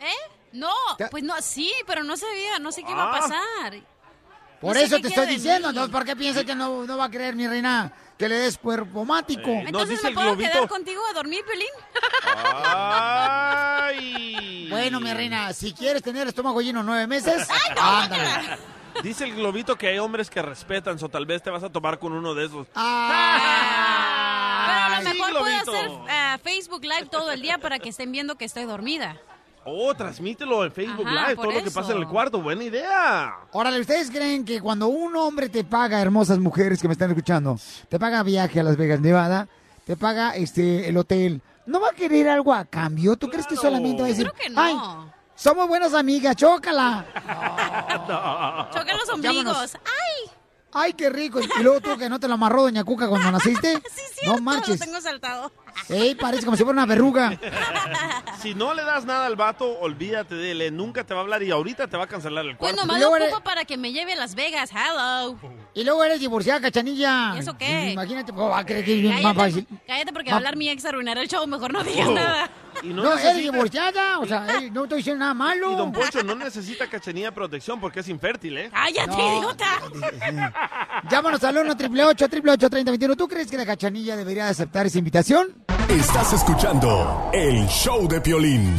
¿Eh? 0.00 0.32
No, 0.52 0.72
pues 1.12 1.22
no, 1.22 1.34
sí, 1.40 1.72
pero 1.86 2.02
no 2.02 2.16
sabía, 2.16 2.58
no 2.58 2.72
sé 2.72 2.82
qué 2.82 2.90
iba 2.90 3.04
a 3.04 3.16
Ah. 3.16 3.20
pasar. 3.20 3.74
Por 4.60 4.74
No 4.74 4.80
sé 4.80 4.86
eso 4.86 5.00
te 5.00 5.08
estoy 5.08 5.26
diciendo, 5.26 5.68
entonces, 5.68 5.92
¿por 5.92 6.04
qué 6.04 6.16
piensas 6.16 6.44
que 6.44 6.54
no, 6.54 6.84
no 6.84 6.96
va 6.96 7.04
a 7.04 7.10
creer 7.10 7.36
mi 7.36 7.46
reina 7.46 7.92
que 8.18 8.28
le 8.28 8.34
des 8.36 8.58
cuerpo 8.58 9.04
mático? 9.04 9.50
Entonces, 9.50 10.02
¿me 10.02 10.10
puedo 10.12 10.36
quedar 10.36 10.66
contigo 10.68 11.00
a 11.08 11.12
dormir, 11.12 11.44
Pelín? 11.46 11.68
Bueno, 14.70 15.00
mi 15.00 15.12
reina, 15.12 15.52
si 15.52 15.72
quieres 15.72 16.02
tener 16.02 16.26
estómago 16.28 16.60
lleno 16.60 16.82
nueve 16.82 17.06
meses, 17.06 17.48
ándale. 17.80 18.58
Dice 19.02 19.24
el 19.24 19.34
globito 19.36 19.76
que 19.76 19.86
hay 19.88 19.98
hombres 19.98 20.28
que 20.28 20.42
respetan, 20.42 20.98
o 21.00 21.08
tal 21.08 21.24
vez 21.24 21.40
te 21.42 21.50
vas 21.50 21.62
a 21.62 21.70
tomar 21.70 21.98
con 22.00 22.12
uno 22.12 22.34
de 22.34 22.46
esos. 22.46 22.66
Ah. 22.74 24.66
Pero 24.66 24.78
a 24.82 24.88
lo 24.88 24.96
sí, 25.10 25.16
mejor 25.16 25.30
puedo 25.30 25.44
Globito. 25.44 25.70
hacer 25.72 25.90
eh, 26.10 26.38
Facebook 26.42 26.82
Live 26.82 27.06
todo 27.06 27.30
el 27.30 27.40
día 27.40 27.58
para 27.58 27.78
que 27.78 27.90
estén 27.90 28.10
viendo 28.10 28.34
que 28.34 28.44
estoy 28.44 28.64
dormida. 28.64 29.16
Oh, 29.70 29.94
transmítelo 29.94 30.64
en 30.64 30.72
Facebook 30.72 31.06
Ajá, 31.06 31.28
Live, 31.28 31.36
todo 31.36 31.52
lo 31.52 31.62
que 31.62 31.70
pasa 31.70 31.92
en 31.92 31.98
el 31.98 32.06
cuarto. 32.08 32.40
Buena 32.40 32.64
idea. 32.64 33.34
Órale, 33.52 33.80
¿ustedes 33.80 34.10
creen 34.10 34.44
que 34.44 34.60
cuando 34.60 34.88
un 34.88 35.14
hombre 35.16 35.48
te 35.48 35.62
paga, 35.64 36.00
hermosas 36.00 36.38
mujeres 36.38 36.80
que 36.80 36.88
me 36.88 36.92
están 36.92 37.10
escuchando, 37.10 37.58
te 37.88 37.98
paga 37.98 38.22
viaje 38.22 38.60
a 38.60 38.62
Las 38.62 38.76
Vegas, 38.76 39.00
Nevada, 39.00 39.46
te 39.84 39.96
paga 39.96 40.34
este 40.36 40.88
el 40.88 40.96
hotel, 40.96 41.42
¿no 41.66 41.80
va 41.80 41.88
a 41.90 41.92
querer 41.94 42.28
algo 42.28 42.54
a 42.54 42.64
cambio? 42.64 43.16
¿Tú 43.16 43.28
crees 43.28 43.46
que 43.46 43.56
solamente 43.56 44.00
va 44.00 44.06
a 44.06 44.10
decir, 44.10 44.30
Creo 44.30 44.42
que 44.46 44.50
no. 44.50 44.60
ay, 44.60 44.76
somos 45.34 45.68
buenas 45.68 45.94
amigas, 45.94 46.34
chócala? 46.36 47.04
Chocan 48.72 48.96
los 48.96 49.08
ombligos. 49.10 49.74
¡Ay! 49.84 49.97
Ay, 50.72 50.92
qué 50.92 51.08
rico. 51.08 51.40
Y 51.40 51.62
luego 51.62 51.80
tú 51.80 51.96
que 51.96 52.08
no 52.10 52.20
te 52.20 52.28
lo 52.28 52.34
amarró 52.34 52.62
Doña 52.62 52.84
Cuca 52.84 53.08
cuando 53.08 53.30
naciste. 53.32 53.74
no 54.26 54.32
Todo 54.34 54.42
marches. 54.42 54.78
lo 54.80 54.84
tengo 54.86 55.00
saltado. 55.00 55.50
Ey, 55.88 56.14
parece 56.14 56.44
como 56.44 56.56
si 56.56 56.64
fuera 56.64 56.74
una 56.78 56.86
verruga. 56.86 57.38
Si 58.38 58.54
no 58.54 58.72
le 58.72 58.84
das 58.84 59.04
nada 59.04 59.26
al 59.26 59.34
vato, 59.34 59.80
olvídate 59.80 60.36
de 60.36 60.52
él. 60.52 60.62
eh, 60.62 60.70
Nunca 60.70 61.02
te 61.04 61.12
va 61.12 61.20
a 61.20 61.22
hablar 61.24 61.42
y 61.42 61.50
ahorita 61.50 61.88
te 61.88 61.96
va 61.96 62.04
a 62.04 62.06
cancelar 62.06 62.44
el 62.44 62.56
Pues 62.56 62.72
cuarto. 62.72 62.86
nomás 62.86 63.00
lo 63.00 63.08
ocupo 63.26 63.42
para 63.42 63.64
que 63.64 63.76
me 63.76 63.90
lleve 63.92 64.12
a 64.12 64.16
Las 64.16 64.36
Vegas. 64.36 64.70
Hello. 64.70 65.36
Y 65.74 65.82
luego 65.82 66.04
eres 66.04 66.20
divorciada, 66.20 66.60
cachanilla. 66.60 67.32
¿Y 67.34 67.38
eso 67.40 67.58
qué? 67.58 67.90
Imagínate, 67.94 68.30
¿cómo 68.32 68.50
va 68.50 68.60
a 68.60 68.64
creer 68.66 68.84
que 68.84 68.94
es 68.94 69.00
bien 69.02 69.14
más 69.14 69.34
Cállate, 69.34 69.40
fácil? 69.64 69.66
cállate 69.88 70.12
porque 70.12 70.30
Ah. 70.30 70.34
va 70.34 70.36
a 70.36 70.38
hablar 70.38 70.56
mi 70.56 70.68
ex 70.68 70.84
a 70.84 70.90
arruinar 70.90 71.18
el 71.18 71.26
show. 71.26 71.44
Mejor 71.48 71.72
no 71.72 71.82
digas 71.82 72.06
Oh. 72.06 72.12
nada. 72.12 72.48
Y 72.82 72.88
No, 72.88 73.02
no, 73.02 73.18
eres 73.18 73.36
divorciada, 73.36 74.18
o 74.20 74.26
sea, 74.26 74.46
ey, 74.58 74.70
no 74.70 74.84
estoy 74.84 74.98
diciendo 74.98 75.20
nada 75.20 75.34
malo. 75.34 75.72
Y 75.72 75.76
Don 75.76 75.92
Poncho 75.92 76.22
no 76.22 76.34
necesita 76.34 76.88
cachanilla 76.88 77.26
de 77.26 77.32
protección 77.32 77.80
porque 77.80 78.00
es 78.00 78.08
infértil, 78.08 78.58
¿eh? 78.58 78.70
¡Cállate, 78.72 79.08
No. 79.16 79.38
idiota! 79.38 79.66
Llámanos 81.10 81.42
al 81.44 81.58
1 81.58 81.72
888 81.72 82.70
3021 82.70 83.16
¿Tú 83.16 83.28
crees 83.28 83.50
que 83.50 83.56
la 83.56 83.66
cachanilla 83.66 84.16
debería 84.16 84.44
de 84.44 84.50
aceptar 84.50 84.86
esa 84.86 84.98
invitación? 84.98 85.48
Estás 85.88 86.32
escuchando 86.34 87.30
el 87.32 87.66
show 87.68 88.06
de 88.08 88.20
Piolín. 88.20 88.74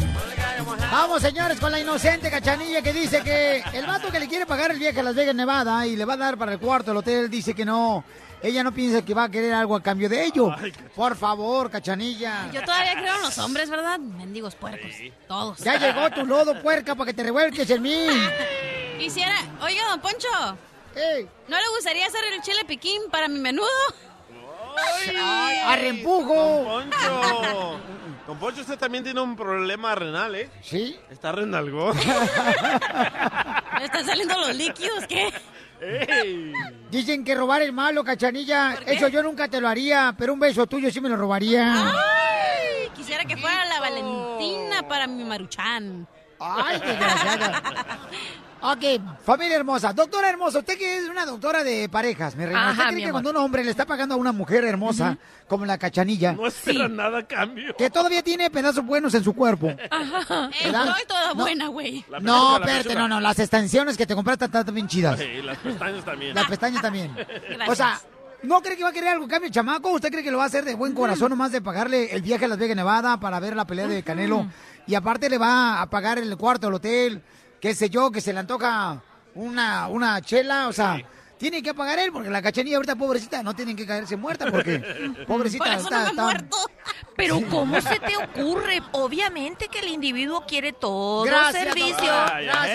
Vamos, 0.92 1.22
señores, 1.22 1.58
con 1.60 1.70
la 1.70 1.80
inocente 1.80 2.30
cachanilla 2.30 2.82
que 2.82 2.92
dice 2.92 3.22
que 3.22 3.62
el 3.74 3.86
vato 3.86 4.10
que 4.10 4.18
le 4.20 4.28
quiere 4.28 4.44
pagar 4.46 4.70
el 4.72 4.78
viaje 4.78 5.00
a 5.00 5.02
Las 5.02 5.14
Vegas, 5.14 5.34
Nevada, 5.34 5.86
y 5.86 5.96
le 5.96 6.04
va 6.04 6.14
a 6.14 6.16
dar 6.16 6.36
para 6.36 6.52
el 6.52 6.58
cuarto 6.58 6.90
del 6.90 6.98
hotel, 6.98 7.30
dice 7.30 7.54
que 7.54 7.64
no. 7.64 8.04
Ella 8.42 8.62
no 8.62 8.72
piensa 8.72 9.04
que 9.04 9.12
va 9.12 9.24
a 9.24 9.30
querer 9.30 9.52
algo 9.52 9.76
a 9.76 9.82
cambio 9.82 10.08
de 10.08 10.24
ello. 10.24 10.54
Por 10.94 11.14
favor, 11.16 11.70
cachanilla. 11.70 12.50
Yo 12.52 12.62
todavía 12.62 12.94
creo 12.94 13.16
en 13.16 13.22
los 13.22 13.38
hombres, 13.38 13.68
¿verdad? 13.68 13.98
Mendigos 13.98 14.54
puercos. 14.54 14.90
Todos. 15.28 15.58
Ya 15.58 15.78
llegó 15.78 16.10
tu 16.10 16.24
lodo, 16.24 16.60
puerca, 16.62 16.94
para 16.94 17.06
que 17.06 17.14
te 17.14 17.22
revuelques 17.22 17.68
en 17.68 17.82
mí. 17.82 18.06
Quisiera... 18.98 19.34
Oiga, 19.62 19.88
don 19.90 20.00
Poncho. 20.00 20.28
¿No 21.48 21.56
le 21.56 21.68
gustaría 21.76 22.06
hacer 22.06 22.20
el 22.32 22.40
chile 22.42 22.64
piquín 22.66 23.02
para 23.10 23.28
mi 23.28 23.38
menudo? 23.38 23.68
Ay, 24.76 25.58
a 25.58 25.76
reempujo. 25.76 26.34
Don 26.34 26.90
Poncho. 26.90 27.80
Don 28.26 28.38
Poncho, 28.38 28.60
usted 28.60 28.78
también 28.78 29.02
tiene 29.02 29.20
un 29.20 29.34
problema 29.34 29.94
renal, 29.94 30.34
¿eh? 30.36 30.48
Sí. 30.62 30.96
Está 31.10 31.32
renalgón. 31.32 31.96
¿Me 33.78 33.84
están 33.84 34.06
saliendo 34.06 34.38
los 34.38 34.54
líquidos? 34.54 35.04
¿Qué? 35.08 35.32
Dicen 36.90 37.24
que 37.24 37.34
robar 37.34 37.62
es 37.62 37.72
malo, 37.72 38.04
cachanilla. 38.04 38.78
Eso 38.86 39.08
yo 39.08 39.22
nunca 39.22 39.48
te 39.48 39.60
lo 39.60 39.68
haría, 39.68 40.14
pero 40.16 40.32
un 40.32 40.40
beso 40.40 40.66
tuyo 40.66 40.90
sí 40.90 41.00
me 41.00 41.08
lo 41.08 41.16
robaría. 41.16 41.72
Ay, 41.74 42.88
quisiera 42.94 43.24
que 43.24 43.36
fuera 43.36 43.64
la 43.64 43.80
Valentina 43.80 44.86
para 44.88 45.06
mi 45.06 45.24
maruchan. 45.24 46.06
Ay, 46.40 46.80
desgraciada. 46.80 47.62
Ok, 48.62 48.84
familia 49.24 49.56
hermosa. 49.56 49.94
Doctora 49.94 50.28
hermosa, 50.28 50.58
usted 50.58 50.76
que 50.76 50.98
es 50.98 51.08
una 51.08 51.24
doctora 51.24 51.64
de 51.64 51.88
parejas, 51.88 52.36
mi 52.36 52.44
reina. 52.44 52.60
Ajá, 52.70 52.72
¿Usted 52.72 52.84
cree 52.88 52.96
que 52.98 53.04
amor. 53.04 53.12
cuando 53.22 53.30
un 53.30 53.36
hombre 53.46 53.64
le 53.64 53.70
está 53.70 53.86
pagando 53.86 54.14
a 54.14 54.18
una 54.18 54.32
mujer 54.32 54.64
hermosa, 54.64 55.16
como 55.48 55.64
la 55.64 55.78
cachanilla, 55.78 56.32
No 56.34 56.46
espera 56.46 56.86
nada 56.86 57.20
a 57.20 57.22
cambio. 57.26 57.74
que 57.74 57.88
todavía 57.88 58.22
tiene 58.22 58.50
pedazos 58.50 58.84
buenos 58.84 59.14
en 59.14 59.24
su 59.24 59.32
cuerpo? 59.34 59.72
Ajá. 59.90 60.50
¿Verdad? 60.62 60.88
Estoy 60.88 61.06
toda 61.08 61.28
No. 61.28 61.34
buena, 61.36 61.68
güey. 61.68 62.04
No, 62.20 62.56
espérate, 62.58 62.94
no, 62.94 63.08
no, 63.08 63.18
las 63.18 63.38
extensiones 63.38 63.96
que 63.96 64.06
te 64.06 64.14
compraste 64.14 64.44
están 64.44 64.66
también 64.66 64.86
chidas. 64.88 65.18
Sí, 65.18 65.40
las 65.42 65.56
pestañas 65.56 66.04
también. 66.04 66.34
Las 66.34 66.46
pestañas 66.46 66.82
también. 66.82 67.14
Gracias. 67.16 67.68
O 67.70 67.74
sea, 67.74 67.98
¿no 68.42 68.60
cree 68.60 68.76
que 68.76 68.82
va 68.82 68.90
a 68.90 68.92
querer 68.92 69.08
algo 69.08 69.26
cambio, 69.26 69.50
chamaco? 69.50 69.88
¿Usted 69.92 70.10
cree 70.10 70.22
que 70.22 70.30
lo 70.30 70.36
va 70.36 70.44
a 70.44 70.48
hacer 70.48 70.66
de 70.66 70.74
buen 70.74 70.92
corazón 70.92 71.30
nomás 71.30 71.50
de 71.50 71.62
pagarle 71.62 72.14
el 72.14 72.20
viaje 72.20 72.44
a 72.44 72.48
Las 72.48 72.58
Vegas, 72.58 72.76
Nevada 72.76 73.18
para 73.18 73.40
ver 73.40 73.56
la 73.56 73.64
pelea 73.66 73.86
de 73.86 74.02
Canelo? 74.02 74.46
Y 74.90 74.94
aparte 74.96 75.30
le 75.30 75.38
va 75.38 75.80
a 75.80 75.88
pagar 75.88 76.18
el 76.18 76.36
cuarto 76.36 76.66
del 76.66 76.74
hotel, 76.74 77.22
qué 77.60 77.76
sé 77.76 77.88
yo, 77.88 78.10
que 78.10 78.20
se 78.20 78.32
le 78.32 78.40
antoja 78.40 79.00
una, 79.36 79.86
una 79.86 80.20
chela, 80.20 80.66
o 80.66 80.72
sea... 80.72 81.00
Tiene 81.38 81.62
que 81.62 81.72
pagar 81.72 81.98
él, 81.98 82.12
porque 82.12 82.28
la 82.28 82.42
cachanilla 82.42 82.76
ahorita, 82.76 82.96
pobrecita, 82.96 83.42
no 83.42 83.54
tienen 83.54 83.74
que 83.74 83.86
caerse 83.86 84.14
muerta, 84.14 84.50
porque 84.50 84.78
pobrecita 85.26 85.64
Por 85.64 85.72
eso 85.72 85.84
está, 85.84 86.02
no 86.02 86.10
está- 86.10 86.22
muerto. 86.22 86.56
Pero 87.16 87.40
¿cómo 87.48 87.80
se 87.80 87.98
te 87.98 88.14
ocurre? 88.14 88.82
Obviamente 88.92 89.68
que 89.68 89.78
el 89.78 89.88
individuo 89.88 90.44
quiere 90.46 90.74
todo 90.74 91.22
Gracias, 91.22 91.62
servicio. 91.64 92.12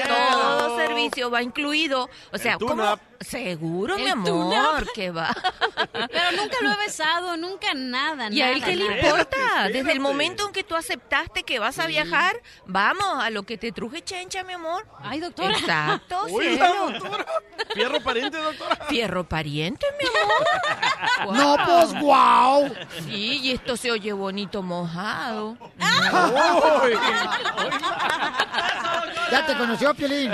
Todo 0.08 0.78
servicio 0.78 1.30
va 1.30 1.44
incluido. 1.44 2.10
O 2.32 2.40
sea, 2.40 2.58
¿cómo? 2.58 2.98
Seguro, 3.20 3.98
mi 3.98 4.10
amor, 4.10 4.92
que 4.94 5.12
va. 5.12 5.36
Pero 5.92 6.32
nunca 6.38 6.58
lo 6.62 6.72
he 6.72 6.78
besado, 6.78 7.38
nunca 7.38 7.74
nada, 7.74 8.30
¿Y 8.32 8.42
a 8.42 8.52
él 8.52 8.60
nada, 8.60 8.72
qué 8.72 8.76
le 8.78 8.86
importa? 8.86 9.22
Espérate, 9.22 9.74
Desde 9.74 9.92
el 9.92 10.00
momento 10.00 10.48
en 10.48 10.54
que 10.54 10.64
tú 10.64 10.76
aceptaste 10.76 11.44
que 11.44 11.60
vas 11.60 11.80
a 11.80 11.88
viajar, 11.88 12.42
vamos, 12.66 13.24
a 13.24 13.30
lo 13.30 13.44
que 13.44 13.58
te 13.58 13.72
truje 13.72 14.04
chencha, 14.04 14.44
mi 14.44 14.54
amor. 14.54 14.88
Ay, 15.02 15.20
doctora. 15.20 15.58
Exacto, 15.58 16.20
Oiga, 16.32 16.68
doctora. 16.68 17.26
Fierro 17.74 18.02
pariente, 18.02 18.38
doctora. 18.38 18.76
Fierro 18.88 19.28
pariente, 19.28 19.86
mi 20.00 20.08
amor. 20.08 21.36
No, 21.36 21.56
pues, 21.66 22.00
guau. 22.02 22.74
Sí, 23.06 23.40
y 23.42 23.52
esto 23.52 23.78
se 23.78 23.92
oye 23.92 24.14
bonito 24.14 24.62
mojado. 24.62 25.58
Ya 29.32 29.46
te 29.46 29.58
conoció, 29.58 29.94
Piolín. 29.96 30.32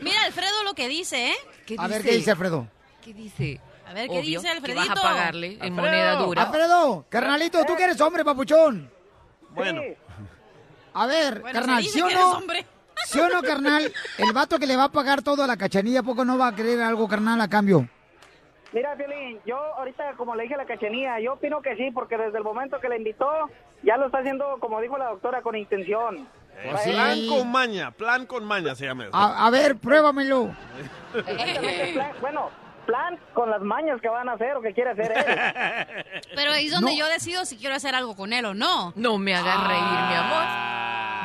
Mira, 0.00 0.22
Alfredo 0.24 0.62
lo 0.62 0.74
que 0.74 0.88
dice, 0.88 1.28
¿eh? 1.28 1.36
¿Qué 1.66 1.76
A 1.78 1.88
ver, 1.88 2.02
¿qué 2.02 2.12
dice 2.12 2.30
Alfredo? 2.30 2.66
¿Qué 3.02 3.12
dice? 3.14 3.60
A 3.88 3.92
ver, 3.92 4.08
¿qué 4.08 4.18
Obvio, 4.18 4.40
dice 4.40 4.42
que 4.42 4.50
Alfredito? 4.50 4.80
vas 4.80 4.90
a 4.90 4.94
pagarle 5.02 5.46
en 5.54 5.62
Alfredo. 5.62 5.74
moneda 5.74 6.14
dura. 6.16 6.42
Alfredo, 6.42 7.04
carnalito, 7.08 7.64
tú 7.64 7.76
que 7.76 7.84
eres 7.84 8.00
hombre, 8.00 8.24
papuchón. 8.24 8.90
Bueno, 9.50 9.82
A 10.94 11.06
ver, 11.06 11.40
Bueno, 11.40 11.58
carnal, 11.60 11.84
¿sí 11.84 12.00
o 12.00 12.08
que 12.08 12.14
no? 12.14 12.40
¿Sí 13.06 13.20
o 13.20 13.28
no, 13.28 13.42
carnal? 13.42 13.92
El 14.18 14.32
vato 14.32 14.58
que 14.58 14.66
le 14.66 14.76
va 14.76 14.84
a 14.84 14.88
pagar 14.92 15.22
todo 15.22 15.42
a 15.42 15.46
la 15.46 15.56
cachanilla, 15.56 16.00
¿a 16.00 16.02
poco 16.02 16.24
no 16.24 16.38
va 16.38 16.48
a 16.48 16.54
querer 16.54 16.80
algo, 16.80 17.06
carnal, 17.08 17.40
a 17.40 17.48
cambio? 17.48 17.88
Mira, 18.72 18.96
Piolín, 18.96 19.38
yo 19.46 19.56
ahorita, 19.56 20.14
como 20.16 20.34
le 20.34 20.44
dije 20.44 20.54
a 20.54 20.58
la 20.58 20.64
cachanía, 20.66 21.20
yo 21.20 21.34
opino 21.34 21.60
que 21.62 21.76
sí, 21.76 21.90
porque 21.92 22.16
desde 22.16 22.38
el 22.38 22.44
momento 22.44 22.80
que 22.80 22.88
le 22.88 22.96
invitó, 22.96 23.28
ya 23.82 23.96
lo 23.96 24.06
está 24.06 24.18
haciendo, 24.18 24.56
como 24.60 24.80
dijo 24.80 24.98
la 24.98 25.10
doctora, 25.10 25.42
con 25.42 25.54
intención. 25.56 26.26
Pues 26.70 26.82
sí. 26.82 26.90
plan 26.92 27.28
con 27.28 27.50
maña, 27.52 27.90
plan 27.90 28.26
con 28.26 28.44
maña 28.44 28.74
se 28.74 28.86
llama 28.86 29.04
eso. 29.04 29.14
A, 29.14 29.46
a 29.46 29.50
ver, 29.50 29.76
pruébamelo. 29.76 30.54
Bueno, 32.20 32.50
plan 32.86 33.18
con 33.32 33.50
las 33.50 33.60
mañas 33.62 34.00
que 34.00 34.08
van 34.08 34.28
a 34.28 34.32
hacer 34.32 34.56
o 34.56 34.60
que 34.62 34.72
quiere 34.74 34.90
hacer 34.90 35.12
él. 35.12 36.22
Pero 36.34 36.52
ahí 36.52 36.66
es 36.66 36.72
donde 36.72 36.92
No. 36.92 36.98
yo 36.98 37.06
decido 37.06 37.44
si 37.44 37.56
quiero 37.56 37.74
hacer 37.74 37.94
algo 37.94 38.14
con 38.16 38.32
él 38.32 38.44
o 38.44 38.54
no. 38.54 38.92
No 38.96 39.18
me 39.18 39.34
hagas 39.34 39.66
reír, 39.66 39.82
mi 39.82 40.14
amor. 40.14 40.44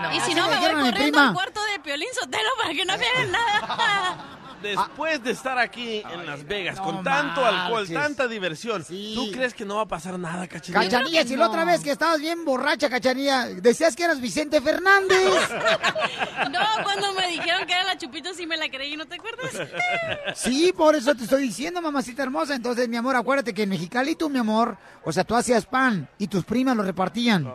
No. 0.03 0.11
Y 0.11 0.19
si 0.21 0.31
Así 0.31 0.35
no, 0.35 0.47
me 0.47 0.57
voy 0.57 0.91
corriendo 0.91 1.19
al 1.19 1.33
cuarto 1.33 1.59
de 1.73 1.79
Piolín 1.81 2.07
Sotelo 2.13 2.49
para 2.61 2.73
que 2.73 2.85
no 2.85 2.97
me 2.97 3.05
hagan 3.05 3.31
nada. 3.31 4.23
Después 4.61 5.23
de 5.23 5.31
estar 5.31 5.57
aquí 5.57 6.03
en 6.11 6.25
Las 6.25 6.45
Vegas 6.45 6.77
no 6.77 6.83
con 6.83 7.03
tanto 7.03 7.45
alcohol, 7.45 7.87
tanta 7.87 8.27
diversión, 8.27 8.83
Sí. 8.83 9.13
¿tú 9.15 9.31
crees 9.31 9.53
que 9.53 9.65
no 9.65 9.77
va 9.77 9.83
a 9.83 9.87
pasar 9.87 10.17
nada, 10.19 10.47
cachanilla? 10.47 10.89
Cachanilla, 10.89 11.23
si 11.25 11.35
la 11.35 11.47
otra 11.47 11.65
vez 11.65 11.81
que 11.81 11.91
estabas 11.91 12.19
bien 12.19 12.43
borracha, 12.45 12.89
cachanilla, 12.89 13.45
decías 13.47 13.95
que 13.95 14.03
eras 14.03 14.19
Vicente 14.21 14.61
Fernández. 14.61 15.19
No, 16.51 16.59
cuando 16.83 17.13
me 17.13 17.27
dijeron 17.27 17.65
que 17.67 17.73
era 17.73 17.83
la 17.83 17.97
chupito 17.97 18.33
sí 18.33 18.47
me 18.47 18.57
la 18.57 18.69
creí, 18.69 18.95
¿no 18.97 19.05
te 19.05 19.15
acuerdas? 19.15 19.51
Sí, 20.35 20.73
por 20.75 20.95
eso 20.95 21.13
te 21.15 21.23
estoy 21.23 21.43
diciendo, 21.43 21.81
mamacita 21.81 22.23
hermosa. 22.23 22.55
Entonces, 22.55 22.87
mi 22.87 22.97
amor, 22.97 23.15
acuérdate 23.15 23.53
que 23.53 23.63
en 23.63 23.69
Mexicali 23.69 24.15
tú, 24.15 24.29
mi 24.29 24.39
amor, 24.39 24.77
o 25.03 25.11
sea, 25.11 25.23
tú 25.23 25.35
hacías 25.35 25.65
pan 25.65 26.07
y 26.17 26.27
tus 26.27 26.43
primas 26.45 26.75
lo 26.75 26.83
repartían. 26.83 27.51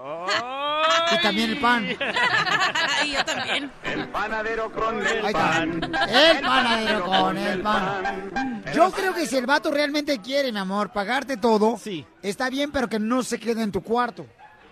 Y 1.12 1.22
también 1.22 1.50
el 1.50 1.60
pan. 1.60 1.86
y 3.04 3.12
yo 3.12 3.24
también. 3.24 3.70
El 3.84 4.08
panadero 4.08 4.72
con 4.72 5.06
el 5.06 5.32
pan. 5.32 5.80
El 6.08 6.40
panadero 6.40 7.04
con 7.04 7.38
el 7.38 7.60
pan. 7.62 8.64
Yo 8.74 8.90
creo 8.90 9.14
que 9.14 9.26
si 9.26 9.36
el 9.36 9.46
vato 9.46 9.70
realmente 9.70 10.20
quiere, 10.20 10.50
mi 10.52 10.58
amor, 10.58 10.90
pagarte 10.92 11.36
todo, 11.36 11.78
Sí. 11.78 12.04
está 12.22 12.50
bien, 12.50 12.72
pero 12.72 12.88
que 12.88 12.98
no 12.98 13.22
se 13.22 13.38
quede 13.38 13.62
en 13.62 13.72
tu 13.72 13.82
cuarto. 13.82 14.26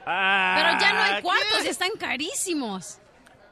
Ah, 0.04 0.54
Pero 0.56 0.80
ya 0.80 0.92
no 0.94 1.00
hay 1.02 1.14
¿qué? 1.16 1.22
cuartos 1.22 1.64
y 1.64 1.68
están 1.68 1.90
carísimos. 1.98 2.98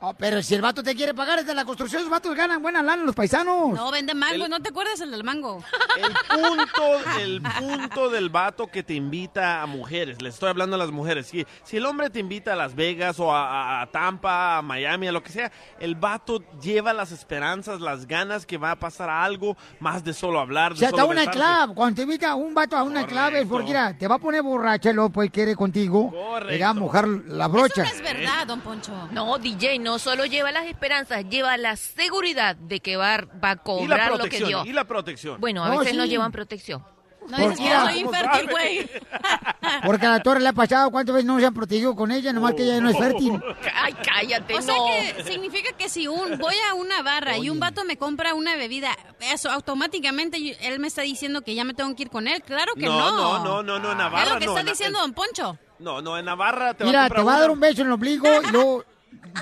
Oh, 0.03 0.15
pero 0.15 0.43
si 0.43 0.55
el 0.55 0.63
vato 0.63 0.83
te 0.83 0.95
quiere 0.95 1.13
pagar 1.13 1.41
desde 1.41 1.55
la 1.55 1.67
construcción, 1.67 2.01
los 2.03 2.11
vatos 2.11 2.35
ganan 2.35 2.63
buena 2.63 2.83
lana 2.83 3.05
los 3.05 3.15
paisanos. 3.15 3.75
No, 3.75 3.91
vende 3.91 4.15
mango, 4.15 4.49
¿no 4.49 4.61
te 4.61 4.71
acuerdas 4.71 4.99
el 5.03 5.11
del 5.11 5.25
mango? 5.25 5.63
El 5.97 6.15
punto, 6.41 7.19
el 7.21 7.43
punto 7.43 8.09
del 8.11 8.31
vato 8.31 8.67
que 8.69 8.83
te 8.83 8.95
invita 8.95 9.61
a 9.61 9.67
mujeres, 9.67 10.23
le 10.23 10.31
estoy 10.31 10.49
hablando 10.49 10.77
a 10.77 10.79
las 10.79 10.91
mujeres, 10.91 11.27
si, 11.27 11.45
si 11.65 11.77
el 11.77 11.85
hombre 11.85 12.09
te 12.09 12.19
invita 12.21 12.53
a 12.55 12.57
Las 12.57 12.75
Vegas 12.75 13.21
o 13.21 13.35
a, 13.35 13.81
a- 13.81 13.83
a 13.83 13.87
Tampa, 13.89 14.59
a 14.59 14.63
Miami, 14.63 15.09
a 15.09 15.13
lo 15.13 15.23
que 15.23 15.33
sea, 15.33 15.53
el 15.81 15.97
vato 15.97 16.43
lleva 16.63 16.93
las 16.95 17.13
esperanzas, 17.13 17.81
las 17.81 18.07
ganas 18.07 18.47
que 18.47 18.57
va 18.57 18.71
a 18.71 18.77
pasar 18.77 19.11
algo 19.11 19.57
más 19.81 20.03
de 20.05 20.15
solo 20.15 20.41
hablar, 20.41 20.73
O 20.73 20.75
de 20.75 20.79
sea, 20.81 20.89
está 20.89 21.03
solo 21.03 21.11
una 21.13 21.21
besarse. 21.23 21.39
clave. 21.39 21.75
Cuando 21.75 21.97
te 21.97 22.03
invita 22.03 22.35
un 22.37 22.55
vato 22.55 22.77
a 22.77 22.83
una 22.85 23.07
clave 23.07 23.41
es 23.43 23.47
porque 23.49 23.67
mira, 23.67 23.99
te 23.99 24.09
va 24.09 24.15
a 24.15 24.19
poner 24.19 24.43
borracha 24.43 24.91
y 24.91 24.95
luego 24.95 25.11
pues 25.11 25.31
quiere 25.31 25.55
contigo. 25.57 26.11
Te 26.49 26.59
va 26.59 26.69
a 26.71 26.75
mojar 26.75 27.07
la 27.09 27.49
brocha. 27.49 27.83
Eso 27.83 27.93
no 27.95 27.99
es 28.09 28.15
verdad, 28.15 28.47
don 28.47 28.61
Poncho. 28.61 28.93
No, 29.11 29.37
DJ, 29.39 29.79
no 29.81 29.90
solo 29.99 30.25
lleva 30.27 30.53
las 30.53 30.67
esperanzas, 30.67 31.25
lleva 31.29 31.57
la 31.57 31.77
seguridad 31.77 32.55
de 32.57 32.81
que 32.81 32.97
va, 32.97 33.19
va 33.43 33.51
a 33.51 33.57
cobrar 33.57 34.17
lo 34.17 34.25
que 34.25 34.39
dio. 34.45 34.65
y 34.65 34.73
la 34.73 34.85
protección. 34.85 35.41
Bueno, 35.41 35.65
a 35.65 35.69
No, 35.71 35.79
veces 35.81 35.95
no 35.97 36.05
llevan 36.05 36.31
protección. 36.33 36.85
No 37.29 37.37
dices 37.37 37.59
que 37.59 37.63
mira, 37.65 37.85
yo 37.85 37.91
soy 37.91 37.99
infértil, 38.01 38.47
güey. 38.51 38.91
Porque 39.85 40.07
a 40.07 40.11
la 40.11 40.23
torre 40.23 40.41
le 40.41 40.49
ha 40.49 40.53
pasado 40.53 40.91
cuántas 40.91 41.15
veces 41.15 41.27
no 41.27 41.39
se 41.39 41.47
han 41.47 41.55
protegido 41.55 41.95
con 41.95 42.11
ella, 42.11 42.33
nomás 42.33 42.55
que 42.55 42.63
ella 42.65 42.81
no 42.81 42.89
es 42.91 42.97
fértil. 42.99 43.41
Ay, 43.75 43.95
cállate, 44.03 44.55
O 44.55 44.63
sea 44.63 44.75
no. 44.75 44.87
que 44.87 45.25
significa 45.25 45.71
que 45.77 45.89
si 45.89 46.09
un 46.09 46.39
voy 46.39 46.55
a 46.71 46.75
una 46.75 47.03
barra 47.03 47.37
y 47.37 47.51
un 47.51 47.61
vato 47.61 47.85
me 47.85 47.97
compra 47.99 48.35
una 48.35 48.57
bebida, 48.57 48.97
eso 49.21 49.51
automáticamente 49.51 50.39
él 50.67 50.81
me 50.81 50.89
está 50.89 51.03
diciendo 51.03 51.43
que 51.43 51.55
ya 51.55 51.65
me 51.65 51.75
tengo 51.75 51.95
que 51.95 52.03
ir 52.05 52.11
con 52.11 52.27
él. 52.27 52.43
Claro 52.43 52.73
que 52.75 52.87
No, 52.87 52.99
no. 53.13 53.39
no, 53.39 53.45
no, 53.45 53.63
no, 53.63 53.79
no, 53.79 53.93
en 53.93 53.99
Navarra 53.99 54.23
Es 54.25 54.31
lo 54.31 54.39
que 54.39 54.47
no, 54.47 54.53
está 54.53 54.61
en- 54.63 54.67
diciendo 54.67 54.99
don 55.01 55.13
Poncho. 55.13 55.59
No, 55.79 56.03
no, 56.03 56.19
en 56.19 56.25
Navarra 56.25 56.75
te 56.75 56.85
va 56.85 56.91
a 56.91 56.93
Mira, 56.93 57.09
te 57.09 57.23
va 57.23 57.37
a 57.37 57.41
dar 57.41 57.51
un 57.51 57.61
beso 57.61 57.83
en 57.83 57.87
el 57.89 57.93
ombligo 57.93 58.27
y 58.43 58.51
luego 58.51 58.85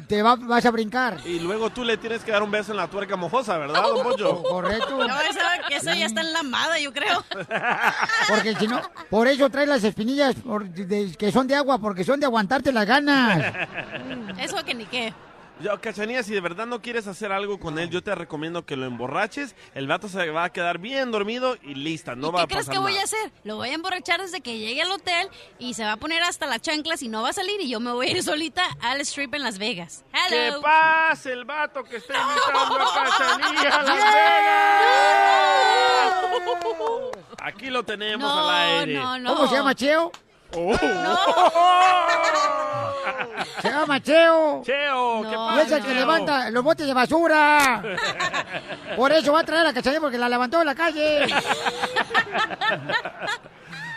te 0.07 0.23
va- 0.23 0.37
vas 0.37 0.64
a 0.66 0.71
brincar. 0.71 1.19
Y 1.25 1.41
luego 1.41 1.71
tú 1.71 1.85
le 1.85 1.97
tienes 1.97 2.23
que 2.25 2.31
dar 2.33 2.43
un 2.43 2.51
beso 2.51 2.73
en 2.73 2.77
la 2.79 2.89
tuerca 2.89 3.16
mojosa, 3.16 3.57
¿verdad, 3.59 3.83
don 3.83 4.03
Poncho? 4.03 4.43
Correcto. 4.49 5.07
No, 5.07 5.21
eso, 5.21 5.39
que 5.69 5.77
eso 5.77 5.93
ya 5.95 6.07
está 6.07 6.21
enlamada, 6.21 6.79
yo 6.79 6.93
creo. 6.93 7.25
Porque 8.29 8.55
si 8.57 8.66
no, 8.66 8.81
por 9.11 9.27
eso 9.29 9.49
trae 9.51 9.66
las 9.66 9.85
espinillas 9.85 10.35
por- 10.37 10.69
de- 10.69 11.14
que 11.16 11.33
son 11.33 11.47
de 11.47 11.55
agua, 11.55 11.79
porque 11.79 12.05
son 12.05 12.21
de 12.21 12.27
aguantarte 12.27 12.73
las 12.73 12.87
ganas. 12.87 13.55
Eso 14.39 14.57
que 14.64 14.75
ni 14.75 14.85
qué. 14.87 15.12
Yo, 15.61 15.81
Cachanía, 15.81 16.23
si 16.23 16.33
de 16.33 16.41
verdad 16.41 16.67
no 16.67 16.81
quieres 16.81 17.09
hacer 17.09 17.33
algo 17.33 17.59
con 17.59 17.81
él, 17.81 17.91
yo 17.91 18.01
te 18.03 18.15
recomiendo 18.15 18.65
que 18.65 18.77
lo 18.77 18.87
emborraches. 18.87 19.57
El 19.75 19.89
vato 19.89 20.09
se 20.09 20.31
va 20.31 20.45
a 20.45 20.53
quedar 20.53 20.79
bien 20.79 21.11
dormido 21.11 21.57
y 21.63 21.75
lista, 21.75 22.15
no 22.15 22.31
va 22.31 22.41
¿Qué 22.41 22.45
a 22.45 22.47
crees 22.47 22.67
pasar 22.67 22.75
que 22.75 22.79
voy 22.79 22.97
a 22.97 23.03
hacer? 23.03 23.33
Lo 23.43 23.57
voy 23.57 23.71
a 23.71 23.75
emborrachar 23.75 24.21
desde 24.21 24.41
que 24.41 24.57
llegue 24.59 24.83
al 24.83 24.91
hotel 24.93 25.29
y 25.59 25.75
se 25.75 25.85
va 25.85 25.93
a 25.93 25.97
poner 25.97 26.23
hasta 26.23 26.47
las 26.47 26.61
chanclas 26.63 27.03
y 27.03 27.09
no 27.09 27.23
va 27.23 27.31
a 27.31 27.33
salir 27.33 27.61
y 27.61 27.69
yo 27.69 27.81
me 27.81 27.91
voy 27.91 28.07
a 28.07 28.11
ir 28.13 28.23
solita 28.23 28.65
al 28.81 29.01
strip 29.01 29.35
en 29.35 29.43
Las 29.43 29.59
Vegas. 29.59 30.05
¡Que 30.29 30.47
Hello. 30.49 30.61
pase 30.63 31.33
el 31.33 31.45
vato 31.45 31.83
que 31.83 31.97
está 31.97 32.15
invitando 32.15 32.79
a 32.79 32.95
Cachanía 32.95 33.77
a 33.79 33.83
Las 33.83 33.97
Vegas! 33.97 34.79
Aquí 37.41 37.71
lo 37.71 37.83
tenemos 37.85 38.29
No, 38.31 38.49
al 38.49 38.81
aire. 38.81 38.95
no, 38.95 39.19
no. 39.19 39.35
¿Cómo 39.35 39.49
se 39.49 39.55
llama 39.57 39.75
Cheo? 39.75 40.13
Oh. 40.55 40.74
Se 43.62 43.68
llama 43.70 44.01
Cheo. 44.03 44.62
Cheo, 44.64 45.22
¿qué 45.22 45.28
Y 45.30 45.34
pasa, 45.34 45.62
es 45.62 45.72
el 45.72 45.82
que 45.82 45.88
Cheo? 45.88 45.94
levanta 46.01 46.51
los 46.51 46.62
botes 46.64 46.86
de 46.86 46.94
basura. 46.94 47.82
Por 48.96 49.12
eso 49.12 49.32
va 49.32 49.40
a 49.40 49.44
traer 49.44 49.66
a 49.66 49.72
Cachanilla 49.72 50.01
porque 50.01 50.18
la 50.18 50.28
levantó 50.28 50.61
en 50.61 50.66
la 50.66 50.74
calle. 50.74 51.26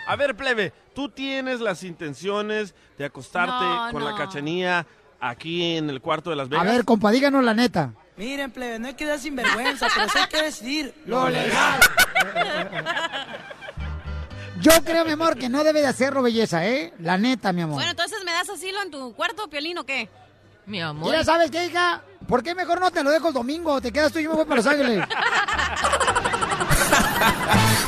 A 0.08 0.16
ver, 0.16 0.36
plebe, 0.36 0.74
tú 0.94 1.10
tienes 1.10 1.60
las 1.62 1.84
intenciones 1.84 2.74
de 2.98 3.06
acostarte 3.06 3.54
No, 3.64 3.90
con 3.92 4.04
la 4.04 4.12
no. 4.12 4.18
Cachanía 4.18 4.86
aquí 5.20 5.78
en 5.78 5.90
el 5.90 6.02
cuarto 6.02 6.30
de 6.32 6.36
Las 6.36 6.48
A 6.48 6.50
Vegas. 6.50 6.66
ver, 6.66 6.84
compa, 6.86 7.12
díganos 7.12 7.44
la 7.44 7.54
neta. 7.54 7.94
Miren, 8.18 8.52
plebe, 8.52 8.78
no 8.78 8.88
hay 8.88 8.94
que 8.96 9.06
dar 9.06 9.20
sinvergüenza, 9.20 9.88
pero 9.96 10.10
sí 10.10 10.18
hay 10.18 10.28
que 10.28 10.42
decidir 10.44 10.94
Lo 11.06 11.30
legal. 11.30 11.80
Yo 14.62 14.72
creo, 14.84 15.04
mi 15.06 15.12
amor, 15.12 15.38
que 15.38 15.50
no 15.50 15.64
debe 15.64 15.82
de 15.82 15.88
hacerlo 15.88 16.22
belleza, 16.22 16.66
¿eh? 16.66 16.94
La 17.00 17.18
neta, 17.18 17.52
mi 17.52 17.62
amor. 17.62 17.76
Bueno, 17.76 17.92
entonces 17.92 18.20
me 18.24 18.32
das 18.32 18.48
asilo 18.50 18.82
en 18.82 18.92
tu 18.92 19.14
cuarto, 19.14 19.50
Piolín, 19.50 19.78
o 19.80 19.86
qué? 19.86 20.08
Mi 20.68 20.80
amor. 20.82 21.10
Mira, 21.10 21.24
¿sabes 21.24 21.50
qué, 21.50 21.66
hija? 21.66 22.04
¿Por 22.28 22.44
qué 22.44 22.54
mejor 22.54 22.80
no 22.80 22.92
te 22.92 23.04
lo 23.04 23.10
dejo 23.10 23.30
el 23.30 23.34
domingo? 23.34 23.82
Te 23.82 23.92
quedas 23.92 24.14
tú 24.14 24.20
y 24.20 24.24
yo 24.24 24.30
me 24.30 24.36
voy 24.38 24.46
para 24.46 24.58
Los 24.58 24.68
Ángeles. 24.68 25.04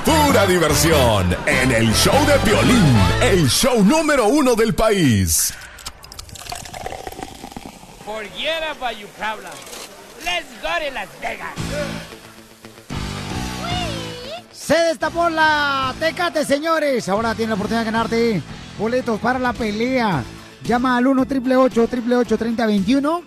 Pura 0.05 0.45
diversión 0.47 1.37
en 1.45 1.71
el 1.71 1.93
show 1.93 2.25
de 2.25 2.39
Piolín, 2.39 2.97
el 3.21 3.47
show 3.49 3.83
número 3.83 4.27
uno 4.27 4.55
del 4.55 4.73
país. 4.73 5.53
Forget 8.03 8.63
about 8.63 8.97
your 8.97 9.09
problems. 9.11 9.55
Let's 10.25 10.47
go 10.61 10.69
to 10.69 10.91
Las 10.93 11.09
Vegas. 11.21 11.53
Se 14.65 14.75
destapó 14.75 15.29
la 15.29 15.93
Tecate, 15.99 16.45
señores. 16.45 17.09
Ahora 17.09 17.35
tiene 17.35 17.49
la 17.49 17.55
oportunidad 17.55 17.81
de 17.81 17.91
ganarte 17.91 18.41
boletos 18.79 19.19
para 19.19 19.37
la 19.37 19.51
pelea. 19.51 20.23
Llama 20.63 20.95
al 20.95 21.05
1 21.05 21.21
888 21.23 22.37
3021 22.37 23.23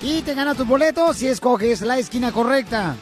y 0.00 0.22
te 0.22 0.32
gana 0.32 0.54
tus 0.54 0.66
boletos 0.66 1.18
si 1.18 1.26
escoges 1.26 1.82
la 1.82 1.98
esquina 1.98 2.32
correcta. 2.32 2.96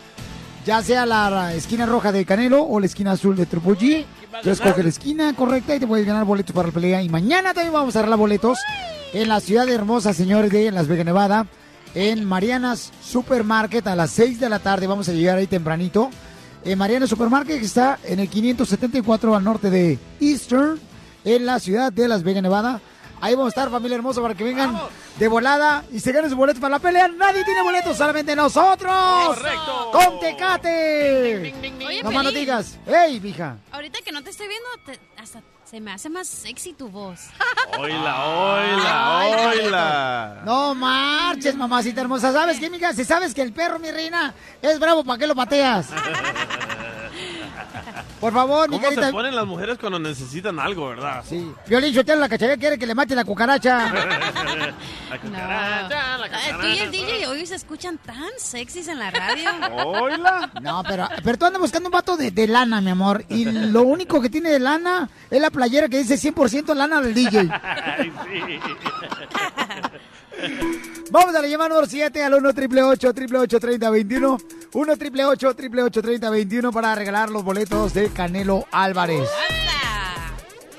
Ya 0.67 0.83
sea 0.83 1.07
la 1.07 1.55
esquina 1.55 1.87
roja 1.87 2.11
de 2.11 2.25
Canelo 2.25 2.65
o 2.65 2.81
la 2.81 2.87
esquina 2.87 3.13
azul 3.13 3.37
de 3.37 3.47
Triple 3.47 3.79
G. 3.79 4.05
Tú 4.43 4.51
escoges 4.51 4.83
la 4.83 4.91
esquina 4.91 5.33
correcta 5.37 5.77
y 5.77 5.79
te 5.79 5.87
puedes 5.87 6.05
ganar 6.05 6.25
boletos 6.25 6.53
para 6.53 6.69
la 6.69 6.75
pelea. 6.75 7.01
Y 7.01 7.09
mañana 7.09 7.55
también 7.55 7.73
vamos 7.73 7.95
a 7.95 8.01
regalar 8.01 8.19
boletos 8.19 8.59
en 9.13 9.29
la 9.29 9.39
ciudad 9.39 9.69
hermosa, 9.69 10.13
señores, 10.13 10.51
de 10.51 10.73
Las 10.73 10.89
Vegas, 10.89 11.07
Nevada. 11.07 11.47
En 11.95 12.25
Marianas 12.25 12.93
Supermarket 13.05 13.87
a 13.87 13.95
las 13.95 14.11
6 14.11 14.41
de 14.41 14.49
la 14.49 14.59
tarde. 14.59 14.89
Vamos 14.89 15.09
a 15.09 15.13
llegar 15.13 15.39
ahí 15.39 15.47
tempranito. 15.47 16.11
En 16.65 16.77
Mariana 16.79 17.07
Supermarket 17.07 17.59
que 17.61 17.65
está 17.67 17.99
en 18.05 18.21
el 18.21 18.29
574 18.29 19.35
al 19.35 19.45
norte 19.45 19.71
de 19.71 19.99
Eastern, 20.21 20.79
en 21.25 21.47
la 21.47 21.59
ciudad 21.61 21.93
de 21.93 22.09
Las 22.09 22.23
Vegas, 22.23 22.43
Nevada. 22.43 22.81
Ahí 23.21 23.35
vamos 23.35 23.47
a 23.47 23.49
estar, 23.49 23.71
familia 23.71 23.97
hermosa, 23.97 24.21
para 24.23 24.35
que 24.35 24.45
vengan 24.45 24.79
de 25.19 25.29
volada 25.29 25.85
y 25.93 25.99
se 25.99 26.13
ganen 26.13 26.31
sus 26.31 26.39
boletos 26.39 26.61
para 26.61 26.73
la 26.77 26.79
pelea. 26.79 27.09
Nadie 27.09 27.45
tiene 27.45 27.63
boletos, 27.63 27.97
solamente 27.97 28.37
nosotros. 28.37 28.93
¡Correcto! 29.27 29.91
¡Con 29.93 30.21
Tecate! 30.21 31.53
Oye, 31.87 32.03
no 32.05 32.13
más 32.13 32.25
no 32.25 32.31
digas. 32.31 32.79
¡Ey, 32.87 33.19
mija! 33.21 33.57
Ahorita 33.73 33.99
que 34.05 34.13
no 34.13 34.23
te 34.23 34.31
estoy 34.31 34.47
viendo, 34.47 34.69
te- 34.87 35.01
hasta 35.21 35.43
se 35.69 35.81
me 35.81 35.93
hace 35.93 36.09
más 36.09 36.27
sexy 36.27 36.73
tu 36.73 36.89
voz. 36.89 37.27
Oila, 37.79 38.27
oila, 38.27 39.51
oila. 39.51 40.43
No 40.45 40.75
marches, 40.75 41.55
mamacita 41.55 42.01
hermosa. 42.01 42.33
¿Sabes 42.33 42.59
qué, 42.59 42.71
mija? 42.71 42.95
Si 42.95 43.05
sabes 43.05 43.35
que 43.35 43.43
el 43.43 43.53
perro, 43.53 43.79
mi 43.79 43.91
reina, 43.91 44.33
es 44.63 44.81
bravo, 44.81 45.05
¿para 45.05 45.19
qué 45.19 45.27
lo 45.27 45.35
pateas? 45.35 45.91
Por 48.21 48.33
favor, 48.33 48.69
mi 48.69 48.81
¿Cómo 48.81 48.91
se 48.91 49.13
ponen 49.13 49.37
las 49.37 49.47
mujeres 49.47 49.79
cuando 49.79 49.99
necesitan 50.01 50.59
algo, 50.59 50.89
verdad? 50.89 51.23
Sí. 51.29 51.53
Violín 51.69 51.95
Sotelo, 51.95 52.21
la 52.21 52.29
cacharilla 52.29 52.59
quiere 52.59 52.77
que 52.79 52.87
le 52.87 52.95
mate 52.95 53.15
la 53.15 53.25
cucaracha. 53.25 53.93
la 55.11 55.19
cucaracha, 55.21 56.19
la 56.19 56.25
Ah, 56.25 56.59
Tú 56.61 56.67
y 56.67 56.79
el 56.79 56.87
cucaracha. 56.89 56.91
DJ 56.91 57.27
hoy 57.29 57.47
se 57.47 57.55
escuchan 57.55 57.97
tan 57.99 58.29
sexys 58.39 58.89
en 58.89 58.99
la 58.99 59.11
radio. 59.13 59.51
Oila. 59.87 60.51
No, 60.63 60.83
pero, 60.83 61.09
pero 61.23 61.39
tú 61.39 61.47
andas 61.47 61.61
buscando 61.63 61.89
un 61.89 61.93
vato 61.93 62.17
de, 62.17 62.33
de 62.33 62.49
lana, 62.49 62.81
mi 62.81 62.91
amor. 62.91 63.25
Y 63.29 63.45
lo 63.45 63.83
único 63.83 64.21
que 64.21 64.29
tiene 64.31 64.51
de 64.51 64.59
lana 64.59 65.09
es 65.31 65.41
la 65.41 65.51
playera 65.51 65.89
que 65.89 65.99
dice 65.99 66.17
100% 66.17 66.75
lana 66.75 67.01
del 67.01 67.15
DJ. 67.15 67.49
Ay, 67.63 68.13
sí. 68.27 68.61
Vamos 71.11 71.35
a 71.35 71.43
la 71.43 71.49
llamada 71.49 71.71
número 71.71 71.87
7 71.87 72.23
al 72.23 72.35
1 72.35 72.49
888 72.51 73.61
3021 73.61 74.39
1 74.73 74.93
888 74.93 76.03
3021 76.03 76.73
para 76.73 76.95
regalar 76.95 77.31
los 77.31 77.43
boletos 77.43 77.95
de 77.95 78.11
Canelo 78.11 78.67
Álvarez. 78.71 79.29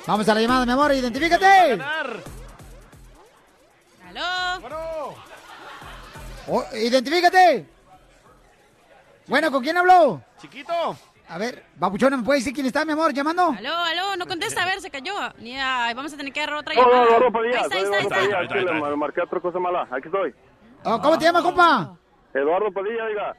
Vamos 0.05 0.28
a 0.28 0.34
la 0.34 0.41
llamada, 0.41 0.66
mi 0.66 0.72
amor, 0.72 0.93
identifícate. 0.93 1.80
¿Aló? 4.07 5.14
Oh, 6.47 6.66
identifícate. 6.74 7.66
Bueno, 9.28 9.51
¿con 9.51 9.62
quién 9.64 9.78
habló? 9.78 10.22
Chiquito. 10.41 10.97
A 11.30 11.38
ver, 11.38 11.63
Babuchona, 11.75 12.17
¿me 12.17 12.23
puede 12.23 12.39
decir 12.39 12.53
quién 12.53 12.65
está, 12.65 12.84
mi 12.86 12.93
amor, 12.93 13.13
llamando? 13.13 13.53
Aló, 13.55 13.71
aló, 13.75 14.15
no 14.17 14.25
contesta, 14.25 14.63
a 14.63 14.65
ver, 14.65 14.82
se 14.82 14.89
cayó. 14.89 15.13
Ay, 15.39 15.93
vamos 15.93 16.11
a 16.11 16.17
tener 16.17 16.34
que 16.34 16.39
agarrar 16.41 16.59
otra 16.61 16.73
No, 16.73 16.82
llamada. 16.82 16.97
no, 17.01 17.07
Eduardo 17.07 17.32
Padilla, 17.32 17.57
Ahí 17.59 17.63
está, 17.63 17.69
soy 17.69 17.77
ahí 17.80 18.01
está, 18.01 18.15
ahí 18.15 18.25
Eduardo 18.25 18.43
está. 18.45 18.55
Aquí 18.71 18.89
le 18.89 18.95
marqué 18.95 19.21
otra 19.21 19.39
cosa 19.39 19.59
mala, 19.59 19.88
aquí 19.91 20.05
estoy. 20.07 20.34
Oh, 20.86 20.99
¿Cómo 21.01 21.17
te 21.19 21.25
llamas, 21.25 21.43
compa? 21.43 21.95
Eduardo 22.34 22.71
Padilla, 22.71 23.03
oiga. 23.05 23.36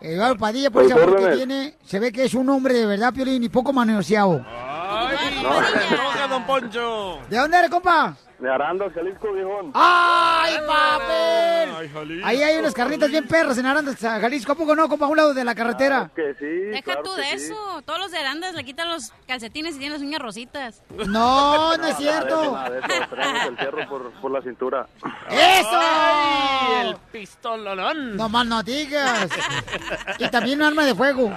Eduardo 0.00 0.36
Padilla, 0.36 0.70
por 0.70 0.84
esa 0.84 0.94
que 0.94 1.36
tiene, 1.36 1.74
se 1.82 1.98
ve 1.98 2.12
que 2.12 2.24
es 2.24 2.34
un 2.34 2.48
hombre 2.48 2.74
de 2.74 2.86
verdad, 2.86 3.12
Piolín, 3.12 3.42
y 3.42 3.48
poco 3.48 3.72
manoseado. 3.72 4.44
Ay, 4.46 5.16
droga, 5.90 6.28
don 6.28 6.44
Poncho. 6.46 7.18
¿De 7.28 7.38
dónde 7.38 7.58
eres, 7.58 7.70
compa? 7.70 8.16
De 8.38 8.50
Arandas, 8.52 8.92
Jalisco, 8.92 9.32
viejón. 9.32 9.70
¡Ay, 9.74 10.56
papel! 10.66 11.70
Ay, 11.78 11.88
Jalisco. 11.88 12.26
Ahí 12.26 12.42
hay 12.42 12.58
unas 12.58 12.74
carnitas 12.74 13.10
bien 13.10 13.26
perras 13.26 13.56
en 13.56 13.64
Arandas, 13.64 13.96
Jalisco. 13.98 14.52
¿A 14.52 14.54
poco 14.54 14.76
no, 14.76 14.88
compa? 14.90 15.06
A 15.06 15.08
un 15.08 15.16
lado 15.16 15.32
de 15.32 15.42
la 15.42 15.54
carretera. 15.54 16.10
Que 16.14 16.34
sí, 16.34 16.44
Deja 16.44 16.82
claro 16.82 17.02
tú 17.02 17.14
que 17.14 17.22
de 17.22 17.38
sí. 17.38 17.46
eso. 17.46 17.82
Todos 17.86 17.98
los 17.98 18.10
de 18.10 18.18
Arandas 18.18 18.54
le 18.54 18.62
quitan 18.64 18.90
los 18.90 19.10
calcetines 19.26 19.76
y 19.76 19.78
tienen 19.78 19.94
las 19.94 20.02
uñas 20.02 20.20
rositas. 20.20 20.82
No, 20.90 21.06
no 21.06 21.72
es 21.72 21.78
Nada 21.78 21.88
de 21.88 21.94
cierto. 21.94 22.42
eso, 22.42 22.52
nada 22.52 22.70
de 22.70 22.78
eso. 22.80 22.88
Tenemos 23.10 23.46
el 23.46 23.56
fierro 23.56 23.88
por, 23.88 24.10
por 24.20 24.30
la 24.30 24.42
cintura. 24.42 24.86
¡Eso! 25.30 25.68
¡Ay, 25.72 26.88
el 26.88 26.96
pistolón! 27.10 28.16
No 28.16 28.28
más 28.28 28.46
no 28.46 28.62
digas. 28.62 29.30
Y 30.18 30.28
también 30.28 30.60
un 30.60 30.66
arma 30.66 30.84
de 30.84 30.94
fuego. 30.94 31.32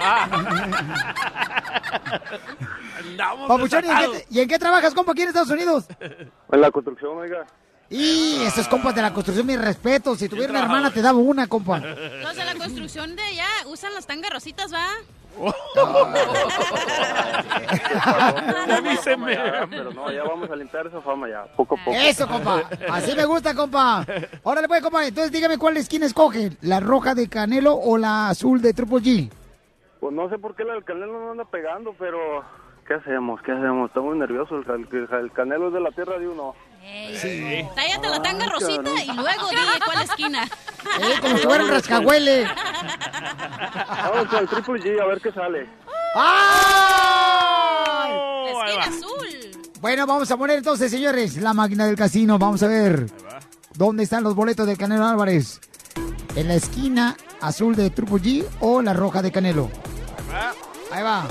Andamos 2.98 3.48
Papuchón, 3.48 3.84
¿y 3.84 3.88
en, 3.88 3.94
desatados. 3.94 4.16
qué, 4.18 4.26
y 4.30 4.40
en 4.40 4.48
qué 4.48 4.58
trabajas, 4.58 4.94
compa, 4.94 5.12
aquí 5.12 5.22
en 5.22 5.28
Estados 5.28 5.50
Unidos? 5.50 5.86
En 6.52 6.60
la 6.60 6.70
construcción, 6.70 6.89
oiga. 7.18 7.46
Y 7.88 8.42
esos 8.44 8.68
compas 8.68 8.94
de 8.94 9.02
la 9.02 9.12
construcción, 9.12 9.46
mi 9.46 9.56
respeto. 9.56 10.14
Si 10.14 10.28
tuviera 10.28 10.52
una 10.52 10.62
hermana, 10.62 10.92
te 10.92 11.02
daba 11.02 11.18
una, 11.18 11.48
compa. 11.48 11.78
Los 11.80 12.36
de 12.36 12.44
la 12.44 12.54
construcción 12.54 13.16
de 13.16 13.22
allá 13.22 13.48
usan 13.66 13.92
las 13.94 14.06
tangas 14.06 14.30
rositas, 14.32 14.72
¿va? 14.72 14.86
Avíseme. 18.76 19.36
Pero 19.70 19.92
no, 19.92 20.10
ya 20.12 20.22
vamos 20.24 20.50
a 20.50 20.56
limpiar 20.56 20.86
esa 20.86 21.00
fama 21.00 21.28
ya, 21.28 21.44
poco 21.56 21.76
a 21.76 21.84
poco. 21.84 21.96
Eso, 21.96 22.26
compa. 22.28 22.62
Así 22.90 23.14
me 23.16 23.24
gusta, 23.24 23.54
compa. 23.54 24.04
Órale, 24.42 24.68
pues, 24.68 24.82
compa. 24.82 25.06
Entonces, 25.06 25.32
dígame 25.32 25.58
cuál 25.58 25.76
esquina 25.76 26.06
escoge. 26.06 26.52
¿La 26.62 26.80
roja 26.80 27.14
de 27.14 27.28
Canelo 27.28 27.74
o 27.74 27.98
la 27.98 28.28
azul 28.28 28.60
de 28.62 28.72
Triple 28.72 28.98
G? 28.98 29.30
Pues 30.00 30.14
no 30.14 30.28
sé 30.30 30.38
por 30.38 30.54
qué 30.54 30.62
el 30.62 30.84
canelo 30.84 31.20
no 31.20 31.30
anda 31.32 31.44
pegando, 31.44 31.94
pero 31.98 32.18
¿qué 32.88 32.94
hacemos? 32.94 33.40
¿Qué 33.42 33.52
hacemos? 33.52 33.88
Estamos 33.90 34.16
nerviosos. 34.16 34.64
El, 34.66 34.88
el- 34.96 35.08
el 35.24 35.32
canelo 35.32 35.68
es 35.68 35.74
de 35.74 35.80
la 35.80 35.90
tierra 35.90 36.18
de 36.18 36.26
uno. 36.28 36.54
Sí. 37.20 37.66
Tállate 37.74 38.08
la 38.08 38.22
tanga 38.22 38.46
Ah, 38.46 38.50
rosita 38.52 38.82
cabrón. 38.82 38.98
y 39.02 39.12
luego 39.12 39.48
dile 39.50 39.80
cuál 39.84 40.02
esquina. 40.02 40.48
Eh, 41.00 41.14
como 41.20 41.36
si 41.36 41.44
fuera 41.44 41.62
un 41.64 41.70
rascahuele. 41.70 42.44
Vamos 43.86 44.28
con 44.28 44.38
el 44.40 44.48
Triple 44.48 44.80
G 44.82 45.00
a 45.00 45.06
ver 45.06 45.20
qué 45.20 45.30
sale. 45.30 45.68
¡Ay! 47.10 48.12
Esquina 48.48 48.84
azul. 48.84 49.28
Bueno, 49.80 50.06
vamos 50.06 50.30
a 50.30 50.36
poner 50.36 50.56
entonces, 50.58 50.90
señores, 50.90 51.36
la 51.36 51.52
máquina 51.52 51.86
del 51.86 51.96
casino. 51.96 52.38
Vamos 52.38 52.62
a 52.62 52.66
ver. 52.66 53.06
¿Dónde 53.74 54.02
están 54.04 54.24
los 54.24 54.34
boletos 54.34 54.66
de 54.66 54.76
Canelo 54.76 55.06
Álvarez? 55.06 55.60
¿En 56.34 56.48
la 56.48 56.54
esquina 56.54 57.16
azul 57.40 57.76
de 57.76 57.90
Triple 57.90 58.16
G 58.18 58.44
o 58.60 58.80
la 58.82 58.92
roja 58.94 59.20
de 59.22 59.30
Canelo? 59.30 59.70
Ahí 60.90 61.02
va. 61.02 61.26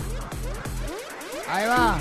Ahí 1.50 1.68
va. 1.68 2.00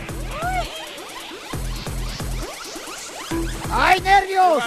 ¡Ay, 3.71 4.01
nervios! 4.01 4.63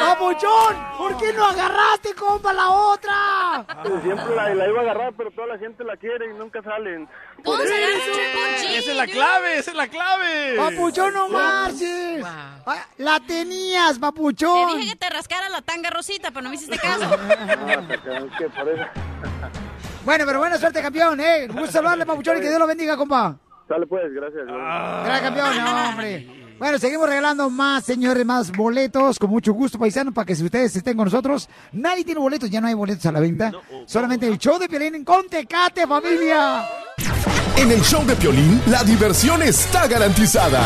¡Papuchón! 0.00 0.76
¿Por 0.98 1.16
qué 1.18 1.32
no 1.32 1.44
agarraste, 1.46 2.14
compa, 2.14 2.52
la 2.52 2.70
otra? 2.70 3.66
Siempre 4.02 4.34
la, 4.34 4.54
la 4.54 4.68
iba 4.68 4.78
a 4.80 4.82
agarrar, 4.82 5.12
pero 5.16 5.30
toda 5.30 5.46
la 5.48 5.58
gente 5.58 5.84
la 5.84 5.96
quiere 5.96 6.30
y 6.30 6.34
nunca 6.34 6.62
salen. 6.62 7.08
Por 7.42 7.60
eso. 7.60 7.72
Esa 8.68 8.90
es 8.90 8.96
la 8.96 9.06
clave, 9.06 9.58
esa 9.58 9.70
es 9.70 9.76
la 9.76 9.88
clave. 9.88 10.56
Papuchón, 10.56 11.14
no 11.14 11.28
marches. 11.28 12.24
Ay, 12.66 12.78
La 12.98 13.20
tenías, 13.20 13.94
Te 13.94 14.00
papuchón. 14.00 14.78
dije 14.78 14.90
que 14.92 14.96
te 14.96 15.10
rascara 15.10 15.48
la 15.48 15.62
tanga 15.62 15.90
rosita, 15.90 16.30
pero 16.30 16.42
no 16.42 16.48
me 16.50 16.56
hiciste 16.56 16.78
caso. 16.78 17.04
Ah. 17.04 18.78
Bueno, 20.04 20.24
pero 20.26 20.40
buena 20.40 20.58
suerte, 20.58 20.82
campeón, 20.82 21.20
¿eh? 21.20 21.46
Un 21.48 21.54
gusto 21.58 21.70
saludarle, 21.74 22.04
papuchón, 22.04 22.36
y 22.36 22.40
que 22.40 22.48
Dios 22.48 22.58
lo 22.58 22.66
bendiga, 22.66 22.96
compa. 22.96 23.36
Sale 23.72 23.86
pues, 23.86 24.12
gracias. 24.12 24.44
Gracias, 24.46 25.20
campeón, 25.22 25.56
no, 25.64 25.88
hombre. 25.88 26.26
Bueno, 26.58 26.78
seguimos 26.78 27.08
regalando 27.08 27.48
más, 27.48 27.82
señores, 27.84 28.26
más 28.26 28.52
boletos, 28.52 29.18
con 29.18 29.30
mucho 29.30 29.54
gusto, 29.54 29.78
paisanos, 29.78 30.12
para 30.12 30.26
que 30.26 30.34
si 30.36 30.44
ustedes 30.44 30.76
estén 30.76 30.94
con 30.94 31.06
nosotros. 31.06 31.48
Nadie 31.72 32.04
tiene 32.04 32.20
boletos, 32.20 32.50
ya 32.50 32.60
no 32.60 32.66
hay 32.66 32.74
boletos 32.74 33.06
a 33.06 33.12
la 33.12 33.20
venta. 33.20 33.50
Solamente 33.86 34.28
el 34.28 34.36
show 34.36 34.58
de 34.58 34.68
Piolín 34.68 35.02
con 35.04 35.26
Tecate, 35.26 35.86
familia. 35.86 36.66
En 37.56 37.72
el 37.72 37.80
show 37.80 38.04
de 38.04 38.14
Piolín, 38.14 38.60
la 38.66 38.84
diversión 38.84 39.42
está 39.42 39.88
garantizada. 39.88 40.60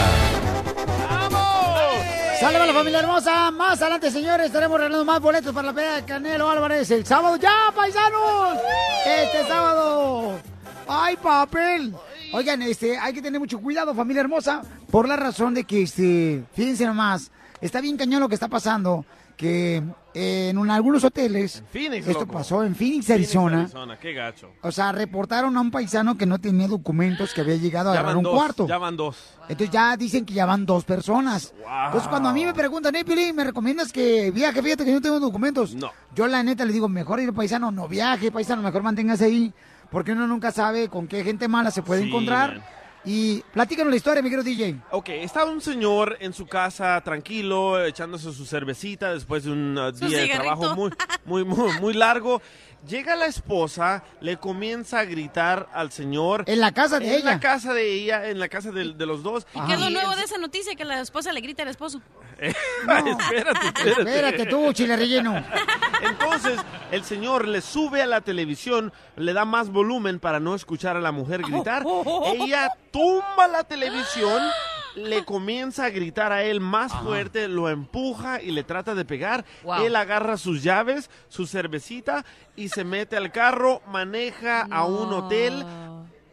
Sale 2.41 2.59
la 2.59 2.73
familia 2.73 2.99
hermosa. 2.99 3.53
Más 3.53 3.81
adelante, 3.81 4.11
señores, 4.11 4.47
estaremos 4.47 4.79
regalando 4.79 5.05
más 5.05 5.21
boletos 5.21 5.55
para 5.55 5.69
la 5.69 5.73
pelea 5.73 5.95
de 5.95 6.05
Canelo 6.05 6.51
Álvarez 6.51 6.91
el 6.91 7.07
sábado. 7.07 7.37
¡Ya, 7.37 7.73
paisanos! 7.73 8.59
Este 9.07 9.47
sábado. 9.47 10.41
¡Ay, 10.89 11.17
papel! 11.17 11.95
Oigan, 12.33 12.62
este, 12.62 12.99
hay 12.99 13.12
que 13.12 13.22
tener 13.22 13.41
mucho 13.41 13.59
cuidado, 13.61 13.95
familia 13.95 14.20
hermosa, 14.20 14.62
por 14.91 15.09
la 15.09 15.16
razón 15.16 15.55
de 15.55 15.64
que, 15.64 15.83
este, 15.83 16.45
fíjense 16.53 16.85
nomás, 16.87 17.31
está 17.61 17.81
bien 17.81 17.97
cañón 17.97 18.20
lo 18.20 18.29
que 18.29 18.35
está 18.35 18.49
pasando, 18.49 19.05
que 19.37 19.83
eh, 20.14 20.49
en 20.51 20.57
un- 20.57 20.70
algunos 20.70 21.05
hoteles, 21.05 21.62
Phoenix, 21.70 22.07
esto 22.07 22.20
loco. 22.20 22.33
pasó 22.33 22.64
en 22.64 22.74
Phoenix, 22.74 23.11
Arizona, 23.11 23.62
Arizona, 23.62 23.99
qué 23.99 24.14
gacho. 24.14 24.49
o 24.62 24.72
sea, 24.72 24.91
reportaron 24.93 25.55
a 25.57 25.61
un 25.61 25.70
paisano 25.70 26.16
que 26.16 26.24
no 26.24 26.39
tenía 26.39 26.66
documentos, 26.68 27.35
que 27.35 27.43
había 27.43 27.57
llegado 27.57 27.91
a 27.91 27.95
Ya 27.95 28.01
agarrar 28.01 28.16
un 28.16 28.22
dos, 28.24 28.35
cuarto. 28.35 28.66
ya 28.66 28.79
van 28.79 28.97
dos. 28.97 29.16
Entonces 29.43 29.70
ya 29.70 29.95
dicen 29.97 30.24
que 30.24 30.33
ya 30.33 30.47
van 30.47 30.64
dos 30.64 30.85
personas. 30.85 31.53
Entonces 31.87 32.09
cuando 32.09 32.31
a 32.31 32.33
mí 32.33 32.47
me 32.47 32.55
preguntan, 32.55 32.95
hey, 32.97 33.05
Piolín, 33.05 33.37
¿me 33.37 33.45
recomiendas 33.45 33.93
que 33.93 34.31
viaje? 34.31 34.62
Fíjate 34.62 34.85
que 34.87 34.91
yo 34.91 34.97
no 34.97 35.03
tengo 35.03 35.20
documentos. 35.20 35.74
No. 35.74 35.91
Yo 36.14 36.27
la 36.27 36.43
neta 36.43 36.64
le 36.64 36.72
digo, 36.72 36.89
mejor 36.89 37.20
ir 37.20 37.35
paisano, 37.35 37.70
no 37.70 37.87
viaje, 37.87 38.33
paisano, 38.33 38.62
mejor 38.62 38.83
manténgase 38.83 39.27
ahí, 39.27 39.53
porque 39.91 40.12
uno 40.12 40.26
nunca 40.26 40.53
sabe 40.53 40.89
con 40.89 41.07
qué 41.07 41.22
gente 41.24 41.49
mala 41.49 41.70
se 41.70 41.82
puede 41.82 42.03
Sí, 42.03 42.09
encontrar. 42.09 42.55
man. 42.57 42.64
Y 43.09 43.41
platícanos 43.53 43.91
la 43.93 43.97
historia, 43.97 44.20
mi 44.20 44.28
querido 44.30 44.43
DJ. 44.43 44.80
Ok, 44.91 45.11
estaba 45.11 45.49
un 45.49 45.61
señor 45.61 46.16
en 46.18 46.32
su 46.32 46.45
casa 46.47 47.01
tranquilo, 47.03 47.84
echándose 47.84 48.32
su 48.32 48.45
cervecita 48.45 49.12
después 49.14 49.45
de 49.45 49.53
un 49.53 49.78
uh, 49.78 49.93
día 49.93 50.22
de 50.22 50.28
trabajo 50.30 50.74
muy, 50.74 50.91
muy, 51.24 51.45
muy, 51.45 51.72
muy 51.80 51.95
largo. 51.95 52.43
Llega 52.87 53.16
la 53.16 53.26
esposa, 53.26 54.05
le 54.20 54.37
comienza 54.37 55.01
a 55.01 55.05
gritar 55.05 55.68
al 55.72 55.91
señor. 55.91 56.45
En 56.47 56.61
la 56.61 56.72
casa 56.72 57.01
de 57.01 57.07
en 57.09 57.14
ella. 57.14 57.24
la 57.32 57.41
casa 57.41 57.74
de 57.74 57.93
ella, 57.93 58.28
en 58.28 58.39
la 58.39 58.49
casa 58.49 58.70
de, 58.70 58.93
de 58.93 59.07
los 59.07 59.22
dos. 59.22 59.47
¿Qué 59.66 59.72
es 59.74 59.80
lo 59.80 59.89
Y 59.89 59.93
nuevo 59.93 60.14
de 60.14 60.22
esa 60.22 60.39
noticia? 60.39 60.74
Que 60.76 60.84
la 60.84 61.01
esposa 61.01 61.32
le 61.32 61.41
grita 61.41 61.62
al 61.62 61.68
esposo. 61.68 62.01
espérate, 62.39 63.11
espérate. 63.11 63.91
Espérate 63.91 64.47
tú, 64.47 64.72
chile 64.72 64.97
relleno. 64.97 65.43
Entonces, 66.03 66.61
el 66.91 67.03
señor 67.05 67.49
le 67.49 67.61
sube 67.61 68.03
a 68.03 68.07
la 68.07 68.20
televisión, 68.20 68.93
le 69.16 69.32
da 69.32 69.45
más 69.45 69.70
volumen 69.70 70.20
para 70.20 70.39
no 70.39 70.55
escuchar 70.55 70.97
a 70.97 71.01
la 71.01 71.12
mujer 71.12 71.43
gritar. 71.43 71.82
Ella 72.34 72.70
tumba 72.93 73.49
la 73.51 73.64
televisión, 73.64 74.43
le 74.97 75.25
comienza 75.25 75.85
a 75.85 75.91
gritar 75.91 76.33
a 76.33 76.43
él 76.43 76.61
más 76.61 76.93
fuerte, 76.93 77.49
lo 77.49 77.69
empuja 77.69 78.43
y 78.43 78.51
le 78.51 78.65
trata 78.65 78.95
de 78.95 79.05
pegar. 79.05 79.45
Wow. 79.63 79.85
Él 79.85 79.95
agarra 79.95 80.37
sus 80.37 80.63
llaves, 80.63 81.11
su 81.29 81.47
cervecita 81.47 82.25
y 82.57 82.71
se 82.71 82.85
mete 82.85 83.17
al 83.17 83.31
carro, 83.31 83.83
maneja 83.87 84.67
a 84.71 84.85
un 84.87 85.13
hotel. 85.13 85.65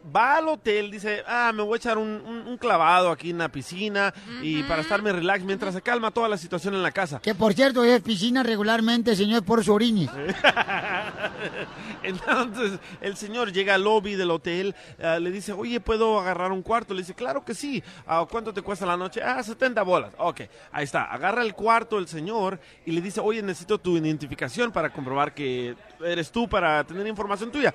Va 0.04 0.36
al 0.36 0.48
hotel, 0.48 0.90
dice, 0.90 1.22
ah, 1.26 1.50
me 1.54 1.62
voy 1.62 1.74
a 1.74 1.76
echar 1.78 1.96
un, 1.96 2.08
un- 2.08 2.46
un 2.46 2.58
clavado 2.58 3.10
aquí 3.10 3.30
en 3.30 3.38
la 3.38 3.48
piscina 3.48 4.12
y 4.42 4.62
para 4.64 4.82
estarme 4.82 5.10
relax 5.12 5.42
mientras 5.44 5.72
se 5.74 5.80
calma 5.80 6.10
toda 6.10 6.28
la 6.28 6.36
situación 6.36 6.74
en 6.74 6.82
la 6.82 6.92
casa. 6.92 7.20
Que 7.20 7.34
por 7.34 7.54
cierto 7.54 7.82
es 7.84 8.02
piscina 8.02 8.42
regularmente, 8.42 9.16
señor, 9.16 9.44
por 9.44 9.64
su 9.64 9.72
orines. 9.72 10.10
Entonces 12.02 12.78
el 13.00 13.16
señor 13.16 13.52
llega 13.52 13.74
al 13.76 13.84
lobby 13.84 14.14
del 14.14 14.30
hotel, 14.30 14.74
eh, 14.98 15.18
le 15.20 15.30
dice, 15.30 15.52
oye, 15.52 15.80
¿puedo 15.80 16.20
agarrar 16.20 16.52
un 16.52 16.62
cuarto? 16.62 16.92
Le 16.94 17.00
dice, 17.00 17.14
claro 17.14 17.44
que 17.44 17.54
sí. 17.54 17.82
Ah, 18.06 18.26
¿Cuánto 18.30 18.52
te 18.52 18.62
cuesta 18.62 18.84
la 18.86 18.96
noche? 18.96 19.22
Ah, 19.22 19.42
70 19.42 19.82
bolas. 19.82 20.12
Ok, 20.18 20.42
ahí 20.72 20.84
está. 20.84 21.04
Agarra 21.04 21.42
el 21.42 21.54
cuarto 21.54 21.98
el 21.98 22.08
señor 22.08 22.60
y 22.84 22.92
le 22.92 23.00
dice, 23.00 23.20
oye, 23.20 23.42
necesito 23.42 23.78
tu 23.78 23.96
identificación 23.96 24.70
para 24.70 24.90
comprobar 24.92 25.32
que 25.34 25.74
eres 26.04 26.30
tú 26.30 26.48
para 26.48 26.84
tener 26.84 27.06
información 27.06 27.50
tuya. 27.50 27.74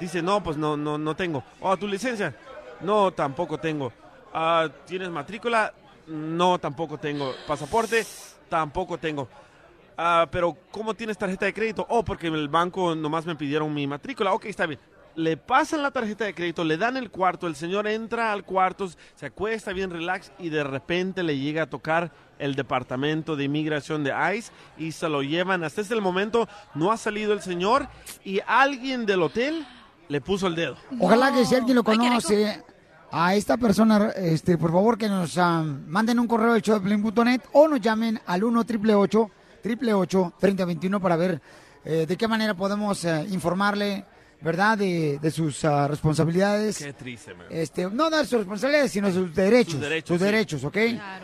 Dice, 0.00 0.22
no, 0.22 0.42
pues 0.42 0.56
no, 0.56 0.76
no, 0.76 0.96
no 0.98 1.16
tengo. 1.16 1.42
Oh, 1.60 1.76
¿tu 1.76 1.88
licencia? 1.88 2.34
No, 2.80 3.10
tampoco 3.12 3.58
tengo. 3.58 3.92
Ah, 4.32 4.68
¿Tienes 4.86 5.10
matrícula? 5.10 5.72
No, 6.06 6.58
tampoco 6.58 6.98
tengo. 6.98 7.34
¿Pasaporte? 7.46 8.06
Tampoco 8.48 8.98
tengo. 8.98 9.28
Ah, 9.96 10.28
pero 10.30 10.56
¿cómo 10.70 10.94
tienes 10.94 11.18
tarjeta 11.18 11.46
de 11.46 11.52
crédito? 11.52 11.84
Oh, 11.88 12.04
porque 12.04 12.28
el 12.28 12.48
banco 12.48 12.94
nomás 12.94 13.26
me 13.26 13.34
pidieron 13.34 13.74
mi 13.74 13.86
matrícula. 13.86 14.32
Ok, 14.32 14.44
está 14.44 14.66
bien. 14.66 14.78
Le 15.16 15.36
pasan 15.36 15.82
la 15.82 15.90
tarjeta 15.90 16.24
de 16.24 16.34
crédito, 16.34 16.62
le 16.62 16.76
dan 16.76 16.96
el 16.96 17.10
cuarto, 17.10 17.48
el 17.48 17.56
señor 17.56 17.88
entra 17.88 18.32
al 18.32 18.44
cuarto, 18.44 18.88
se 19.16 19.26
acuesta 19.26 19.72
bien 19.72 19.90
relax 19.90 20.30
y 20.38 20.48
de 20.48 20.62
repente 20.62 21.24
le 21.24 21.36
llega 21.36 21.64
a 21.64 21.70
tocar 21.70 22.12
el 22.38 22.54
departamento 22.54 23.34
de 23.34 23.42
inmigración 23.42 24.04
de 24.04 24.12
ICE 24.36 24.52
y 24.78 24.92
se 24.92 25.08
lo 25.08 25.24
llevan. 25.24 25.64
Hasta 25.64 25.80
este 25.80 26.00
momento 26.00 26.48
no 26.74 26.92
ha 26.92 26.96
salido 26.96 27.32
el 27.32 27.42
señor 27.42 27.88
y 28.24 28.38
alguien 28.46 29.06
del 29.06 29.22
hotel 29.24 29.66
le 30.08 30.20
puso 30.20 30.46
el 30.46 30.54
dedo. 30.54 30.76
Ojalá 30.98 31.32
que 31.32 31.44
si 31.44 31.54
alguien 31.54 31.76
lo 31.76 31.84
conoce 31.84 32.62
a 33.10 33.34
esta 33.34 33.56
persona, 33.56 34.10
este, 34.16 34.58
por 34.58 34.72
favor 34.72 34.98
que 34.98 35.08
nos 35.08 35.38
ah, 35.38 35.62
manden 35.62 36.18
un 36.18 36.26
correo 36.26 36.52
al 36.52 36.62
showdeplin.net 36.62 37.42
o 37.52 37.68
nos 37.68 37.80
llamen 37.80 38.20
al 38.26 38.44
1 38.44 38.60
888 38.60 39.30
888 39.60 40.34
3021 40.38 41.00
para 41.00 41.16
ver 41.16 41.40
eh, 41.84 42.06
de 42.06 42.16
qué 42.16 42.28
manera 42.28 42.54
podemos 42.54 43.04
eh, 43.04 43.26
informarle 43.30 44.04
¿verdad? 44.40 44.78
De, 44.78 45.18
de 45.18 45.30
sus 45.30 45.64
ah, 45.64 45.88
responsabilidades. 45.88 46.78
Qué 46.78 46.92
triste, 46.92 47.34
man. 47.34 47.46
Este, 47.50 47.88
no 47.90 48.08
dar 48.08 48.26
sus 48.26 48.38
responsabilidades, 48.38 48.92
sino 48.92 49.10
sus 49.10 49.34
derechos. 49.34 49.72
Sus 49.72 49.80
derechos, 49.80 50.08
sus 50.08 50.18
sí. 50.18 50.24
derechos, 50.24 50.64
¿ok? 50.64 50.78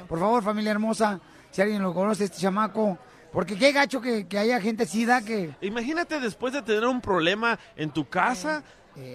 Por 0.08 0.18
favor, 0.18 0.42
familia 0.42 0.72
hermosa, 0.72 1.20
si 1.50 1.62
alguien 1.62 1.82
lo 1.82 1.94
conoce, 1.94 2.24
este 2.24 2.38
chamaco, 2.38 2.98
porque 3.34 3.56
qué 3.56 3.72
gacho 3.72 4.00
que, 4.00 4.28
que 4.28 4.38
haya 4.38 4.60
gente 4.60 4.84
así, 4.84 5.04
da 5.04 5.20
que... 5.20 5.50
Imagínate 5.60 6.20
después 6.20 6.52
de 6.54 6.62
tener 6.62 6.86
un 6.86 7.00
problema 7.00 7.58
en 7.76 7.90
tu 7.90 8.08
casa 8.08 8.62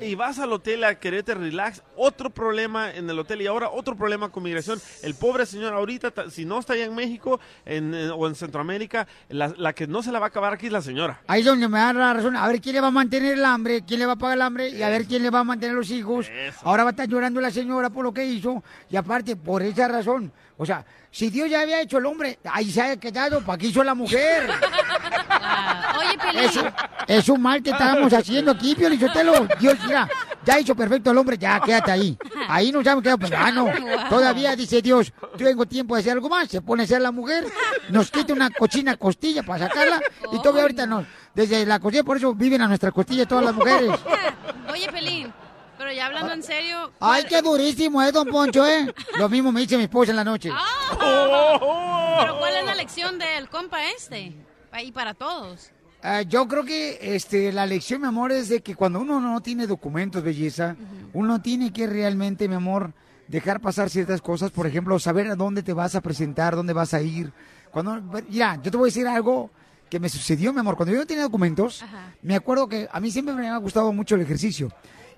y 0.02 0.14
vas 0.16 0.40
al 0.40 0.52
hotel 0.52 0.84
a 0.84 1.00
quererte 1.00 1.34
relax, 1.34 1.82
otro 2.00 2.30
problema 2.30 2.92
en 2.94 3.10
el 3.10 3.20
hotel 3.20 3.42
y 3.42 3.48
ahora 3.48 3.70
otro 3.70 3.96
problema 3.96 4.30
con 4.30 4.44
migración. 4.44 4.82
El 5.04 5.16
pobre 5.16 5.46
señor 5.46 5.74
ahorita, 5.74 6.12
ta- 6.12 6.30
si 6.30 6.46
no 6.46 6.60
está 6.60 6.74
allá 6.74 6.86
en 6.86 6.96
México 6.96 7.40
en- 7.66 7.94
en- 7.94 8.12
o 8.12 8.26
en 8.28 8.36
Centroamérica, 8.36 9.08
la, 9.28 9.54
la 9.58 9.74
que 9.74 9.86
no 9.88 10.02
se 10.02 10.12
la 10.12 10.20
va 10.20 10.28
a 10.28 10.30
acabar 10.30 10.54
aquí 10.54 10.68
es 10.68 10.72
la 10.72 10.82
señora. 10.82 11.22
Ahí 11.28 11.42
es 11.42 11.46
donde 11.46 11.68
me 11.68 11.78
da 11.80 11.92
la 11.94 12.14
razón. 12.14 12.36
A 12.38 12.48
ver 12.48 12.62
quién 12.62 12.76
le 12.76 12.82
va 12.82 12.88
a 12.88 12.92
mantener 12.92 13.34
el 13.34 13.44
hambre, 13.46 13.84
quién 13.86 14.00
le 14.00 14.06
va 14.06 14.14
a 14.14 14.16
pagar 14.16 14.38
el 14.38 14.42
hambre 14.42 14.70
y 14.70 14.82
a 14.82 14.90
ver 14.90 15.06
quién 15.06 15.22
le 15.24 15.30
va 15.30 15.40
a 15.40 15.44
mantener 15.44 15.76
los 15.76 15.90
hijos. 15.92 16.32
Ahora 16.64 16.84
va 16.84 16.90
a 16.90 16.92
estar 16.92 17.08
llorando 17.08 17.42
la 17.42 17.52
señora 17.52 17.90
por 17.90 18.04
lo 18.06 18.14
que 18.14 18.26
hizo 18.26 18.64
y 18.90 18.96
aparte, 18.96 19.36
por 19.36 19.62
esa 19.62 19.88
razón. 19.88 20.32
O 20.58 20.66
sea, 20.66 20.86
si 21.12 21.30
Dios 21.30 21.50
ya 21.50 21.62
había 21.62 21.82
hecho 21.82 21.98
el 21.98 22.06
hombre, 22.06 22.38
ahí 22.52 22.70
se 22.72 22.82
haya 22.82 22.98
quedado, 23.00 23.42
¿para 23.46 23.58
qué 23.58 23.68
hizo 23.68 23.84
la 23.84 23.94
mujer? 23.96 24.50
Oye, 25.98 26.18
Pelín. 26.18 26.44
Es, 26.50 26.56
un- 26.58 26.72
es 27.08 27.30
un 27.30 27.42
mal 27.42 27.64
que 27.64 27.72
estábamos 27.72 28.12
haciendo 28.14 28.52
aquí, 28.52 28.76
Pio 28.76 28.90
Lichotelo. 28.90 29.48
Dios, 29.60 29.76
mira, 29.86 30.08
ya 30.50 30.60
hizo 30.60 30.76
perfecto 30.76 31.12
el 31.12 31.18
hombre, 31.18 31.38
ya 31.38 31.60
quédate 31.60 31.92
ahí. 31.92 32.18
Ahí 32.50 32.72
nos 32.72 32.86
hemos 32.86 33.04
quedado, 33.04 33.20
pero 33.20 33.38
ah, 33.38 33.52
no. 33.52 33.68
Todavía 34.10 34.56
dice 34.56 34.82
Dios, 34.82 35.14
tengo 35.38 35.68
tiempo 35.68 35.94
de 35.94 36.02
hacer 36.02 36.14
algo 36.14 36.28
más. 36.28 36.50
Se 36.50 36.62
pone 36.62 36.84
a 36.84 36.88
ser 36.88 37.02
la 37.02 37.12
mujer, 37.12 37.46
nos 37.90 38.10
quita 38.10 38.34
una 38.34 38.50
cochina 38.50 38.98
costilla 38.98 39.44
para 39.44 39.68
sacarla 39.68 40.02
y 40.32 40.38
todavía 40.42 40.64
ahorita 40.64 40.88
no. 40.88 41.06
Desde 41.36 41.66
la 41.68 41.80
costilla, 41.80 42.04
por 42.04 42.18
eso 42.18 42.34
viven 42.34 42.62
a 42.64 42.68
nuestra 42.68 42.92
costilla 42.92 43.28
todas 43.28 43.46
las 43.46 43.54
mujeres. 43.54 43.92
Oye, 44.72 44.92
Pelín, 44.92 45.32
pero 45.78 45.92
ya 45.92 46.08
hablando 46.08 46.34
en 46.34 46.42
serio. 46.42 46.92
Ay, 47.00 47.26
qué 47.30 47.44
durísimo, 47.44 48.02
¿eh, 48.02 48.12
don 48.12 48.28
Poncho, 48.28 48.66
eh? 48.66 48.92
Lo 49.20 49.30
mismo 49.30 49.52
me 49.52 49.62
dice 49.62 49.78
mi 49.78 49.84
esposa 49.84 50.10
en 50.12 50.18
la 50.18 50.24
noche. 50.24 50.52
Pero 51.00 52.40
¿cuál 52.40 52.56
es 52.56 52.66
la 52.66 52.74
lección 52.74 53.20
del 53.20 53.48
compa 53.50 53.86
este? 53.92 54.34
Y 54.82 54.92
para 54.92 55.14
todos. 55.14 55.72
Ah, 56.02 56.22
yo 56.22 56.48
creo 56.48 56.64
que 56.64 56.98
este, 57.02 57.52
la 57.52 57.66
lección, 57.66 58.02
mi 58.02 58.08
amor, 58.08 58.32
es 58.32 58.48
de 58.50 58.62
que 58.62 58.76
cuando 58.76 59.02
uno 59.02 59.20
no 59.20 59.42
tiene 59.42 59.68
documentos, 59.68 60.24
belleza, 60.24 60.76
uno 61.14 61.42
tiene 61.42 61.74
que 61.74 61.88
realmente, 61.88 62.48
mi 62.48 62.56
amor, 62.56 62.94
dejar 63.28 63.60
pasar 63.60 63.90
ciertas 63.90 64.22
cosas. 64.22 64.52
Por 64.52 64.66
ejemplo, 64.66 64.98
saber 65.00 65.28
a 65.28 65.36
dónde 65.36 65.62
te 65.62 65.74
vas 65.74 65.96
a 65.96 66.02
presentar, 66.02 66.56
dónde 66.56 66.74
vas 66.74 66.94
a 66.94 67.02
ir. 67.02 67.34
Cuando, 67.72 68.02
mira, 68.30 68.60
yo 68.64 68.72
te 68.72 68.78
voy 68.78 68.88
a 68.88 68.92
decir 68.92 69.08
algo 69.08 69.52
que 69.90 70.00
me 70.00 70.08
sucedió, 70.08 70.54
mi 70.54 70.60
amor. 70.60 70.78
Cuando 70.78 70.94
yo 70.94 71.00
no 71.00 71.06
tenía 71.06 71.24
documentos, 71.24 71.84
me 72.22 72.36
acuerdo 72.36 72.70
que 72.70 72.88
a 72.92 73.00
mí 73.00 73.12
siempre 73.12 73.34
me 73.34 73.50
ha 73.50 73.58
gustado 73.58 73.92
mucho 73.92 74.16
el 74.16 74.22
ejercicio. 74.22 74.72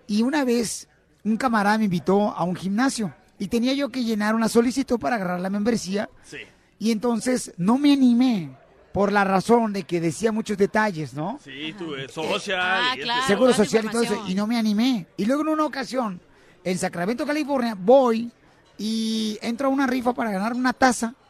Y 0.08 0.24
una 0.24 0.44
vez, 0.44 0.88
un 1.24 1.38
camarada 1.38 1.78
me 1.78 1.86
invitó 1.86 2.32
a 2.32 2.44
un 2.44 2.56
gimnasio 2.56 3.14
y 3.38 3.48
tenía 3.48 3.74
yo 3.74 3.90
que 3.90 4.04
llenar 4.04 4.34
una 4.34 4.50
solicitud 4.50 5.00
para 5.00 5.18
agarrar 5.18 5.40
la 5.42 5.50
membresía. 5.50 6.10
Sí. 6.24 6.38
Y 6.80 6.92
entonces 6.92 7.54
no 7.58 7.78
me 7.78 7.94
animé 7.94 8.50
por 8.94 9.12
la 9.12 9.24
razón 9.24 9.74
de 9.74 9.84
que 9.84 10.02
decía 10.02 10.32
muchos 10.32 10.58
detalles, 10.58 11.14
¿no? 11.14 11.40
Sí, 11.44 11.74
tú, 11.78 11.96
eh, 11.96 12.08
social. 12.10 12.60
Ah, 12.62 12.96
y 12.98 13.28
Seguro 13.28 13.54
social 13.54 13.86
y 13.86 13.90
todo 13.90 14.02
eso, 14.02 14.24
y 14.28 14.36
no 14.36 14.48
me 14.48 14.58
animé. 14.58 15.08
Y 15.18 15.26
luego 15.26 15.44
en 15.44 15.50
una 15.50 15.66
ocasión, 15.66 16.22
en 16.64 16.78
Sacramento, 16.78 17.26
California, 17.26 17.76
voy 17.78 18.32
y 18.78 19.38
entro 19.42 19.68
a 19.68 19.72
una 19.72 19.88
rifa 19.88 20.14
para 20.14 20.32
ganar 20.32 20.54
una 20.54 20.74
taza. 20.74 21.14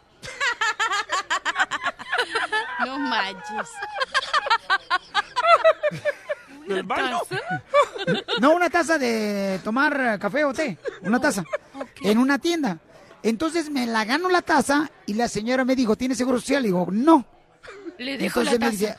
No 2.84 2.98
manches. 2.98 3.70
¿Del 6.68 6.82
baño? 6.82 7.20
No, 8.40 8.56
una 8.56 8.72
taza 8.72 8.98
de 8.98 9.60
tomar 9.64 10.18
café 10.20 10.46
o 10.46 10.54
té, 10.54 10.80
una 11.02 11.20
taza, 11.20 11.44
en 12.02 12.18
una 12.18 12.40
tienda. 12.40 12.80
Entonces 13.24 13.70
me 13.70 13.86
la 13.86 14.04
gano 14.06 14.30
la 14.30 14.42
taza 14.42 14.90
y 15.06 15.14
la 15.14 15.28
señora 15.28 15.64
me 15.64 15.76
dijo, 15.76 15.96
¿tiene 15.96 16.16
seguro 16.16 16.40
social? 16.40 16.64
Y 16.64 16.68
digo, 16.68 16.88
no. 16.92 17.26
Le 18.02 18.18
dejo 18.18 18.42
Entonces 18.42 18.60
la 18.60 18.66
me 18.66 18.72
dice, 18.72 18.98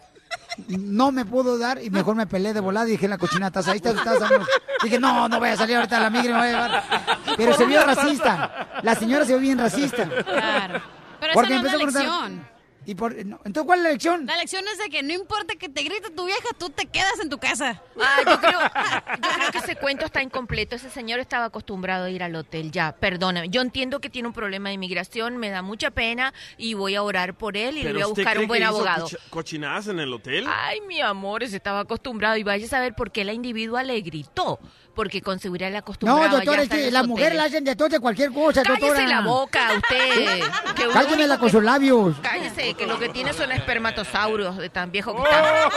no 0.69 1.13
me 1.13 1.25
puedo 1.25 1.59
dar 1.59 1.83
y 1.83 1.91
mejor 1.91 2.15
me 2.15 2.27
peleé 2.27 2.53
de 2.53 2.61
volada 2.61 2.87
y 2.89 2.93
dije 2.93 3.09
la 3.09 3.19
cochina 3.19 3.51
taza, 3.51 3.73
ahí 3.73 3.79
está 3.79 3.93
tu 3.93 4.03
taza. 4.03 4.27
amor". 4.27 4.47
Dije, 4.83 4.99
no, 4.99 5.29
no 5.29 5.39
voy 5.39 5.49
a 5.49 5.57
salir 5.57 5.77
ahorita 5.77 6.01
la 6.01 6.11
migra, 6.11 6.33
me 6.35 6.39
voy 6.39 6.49
a 6.49 6.51
llevar. 6.51 6.85
Pero 7.37 7.55
se 7.55 7.65
vio 7.67 7.85
racista. 7.85 8.69
La 8.83 8.95
señora 8.95 9.25
se 9.25 9.33
vio 9.33 9.41
bien 9.41 9.59
racista. 9.59 10.09
Claro. 10.09 10.81
Pero 11.21 11.33
Porque 11.35 11.55
esa 11.55 11.63
no 11.63 11.69
es 11.69 11.73
la 11.73 11.79
lección. 11.79 12.52
Y 12.85 12.95
por, 12.97 13.15
no, 13.25 13.39
entonces, 13.45 13.65
¿cuál 13.67 13.79
es 13.79 13.85
la 13.85 13.91
lección? 13.91 14.27
La 14.27 14.37
lección 14.37 14.65
es 14.73 14.77
de 14.79 14.89
que 14.91 15.03
no 15.05 15.13
importa 15.13 15.55
que 15.55 15.69
te 15.69 15.83
grite 15.85 16.11
tu 16.11 16.27
vieja, 16.27 16.49
tú 16.59 16.69
te 16.71 16.87
quedas 16.87 17.21
en 17.23 17.29
tu 17.31 17.39
casa. 17.39 17.81
Ah, 18.01 18.17
yo 18.27 18.41
creo, 18.41 18.61
yo 18.61 19.37
creo 19.37 19.51
que 19.53 19.59
ese 19.59 19.77
cuento 19.77 20.05
está 20.05 20.21
incompleto. 20.23 20.75
Ese 20.75 20.91
señor 20.91 21.21
estaba 21.21 21.45
acostumbrado 21.45 22.07
a 22.07 22.11
ir 22.11 22.23
al 22.23 22.35
hotel. 22.35 22.73
Ya, 22.73 22.93
perdóname. 22.93 23.49
Yo 23.51 23.61
entiendo 23.61 24.01
que 24.01 24.11
tiene 24.11 24.27
un 24.29 24.35
problema 24.35 24.71
de 24.71 24.75
inmigración, 24.75 25.37
me 25.37 25.51
da 25.51 25.63
mucha 25.63 25.91
pena 25.93 26.35
y 26.57 26.75
voy 26.75 26.97
a 26.97 27.03
orar 27.05 27.35
por 27.35 27.57
él 27.57 27.77
y 27.77 27.83
le 27.83 27.91
¿Pero 27.91 27.95
voy 27.95 28.03
a 28.03 28.07
buscar 28.07 28.39
un 28.39 28.49
buen 28.49 28.63
hizo 28.63 28.71
abogado. 28.71 29.07
coch- 29.07 29.19
cochinadas 29.31 29.87
en 29.87 30.01
el 30.01 30.13
hotel? 30.13 30.47
Ay, 30.49 30.81
mi 30.81 31.01
amor, 31.01 31.43
ese 31.45 31.57
estaba 31.57 31.81
acostumbrado. 31.81 32.37
Y 32.37 32.43
vaya 32.43 32.67
a 32.67 32.69
saber 32.69 32.95
por 32.95 33.13
qué 33.13 33.25
la 33.25 33.33
individua 33.33 33.83
le 33.85 34.01
gritó. 34.01 34.59
Porque 34.95 35.23
con 35.23 35.39
seguridad 35.39 35.69
le 35.69 35.75
No, 35.75 35.79
acostumbraba 35.79 36.29
doctora, 36.29 36.57
ya 36.59 36.63
es 36.65 36.69
que 36.85 36.91
las 36.91 37.07
mujeres 37.07 37.35
la 37.35 37.45
hacen 37.45 37.65
de 37.65 37.75
todo, 37.77 37.89
de 37.89 37.99
cualquier 38.01 38.31
cosa, 38.33 38.63
Cállese 38.63 38.87
doctora. 38.87 39.07
la 39.09 39.21
boca, 39.23 39.69
usted. 39.77 40.43
único 41.15 41.39
con 41.39 41.49
que- 41.49 41.51
sus 41.53 41.65
labios. 41.65 42.17
Cállese, 42.23 42.75
que 42.75 42.87
lo 42.87 42.99
que 42.99 43.09
tiene 43.09 43.33
son 43.33 43.53
espermatosaurios 43.53 44.59
de 44.59 44.69
tan 44.69 44.91
viejo 44.93 45.15
que 45.17 45.23
está. 45.23 45.69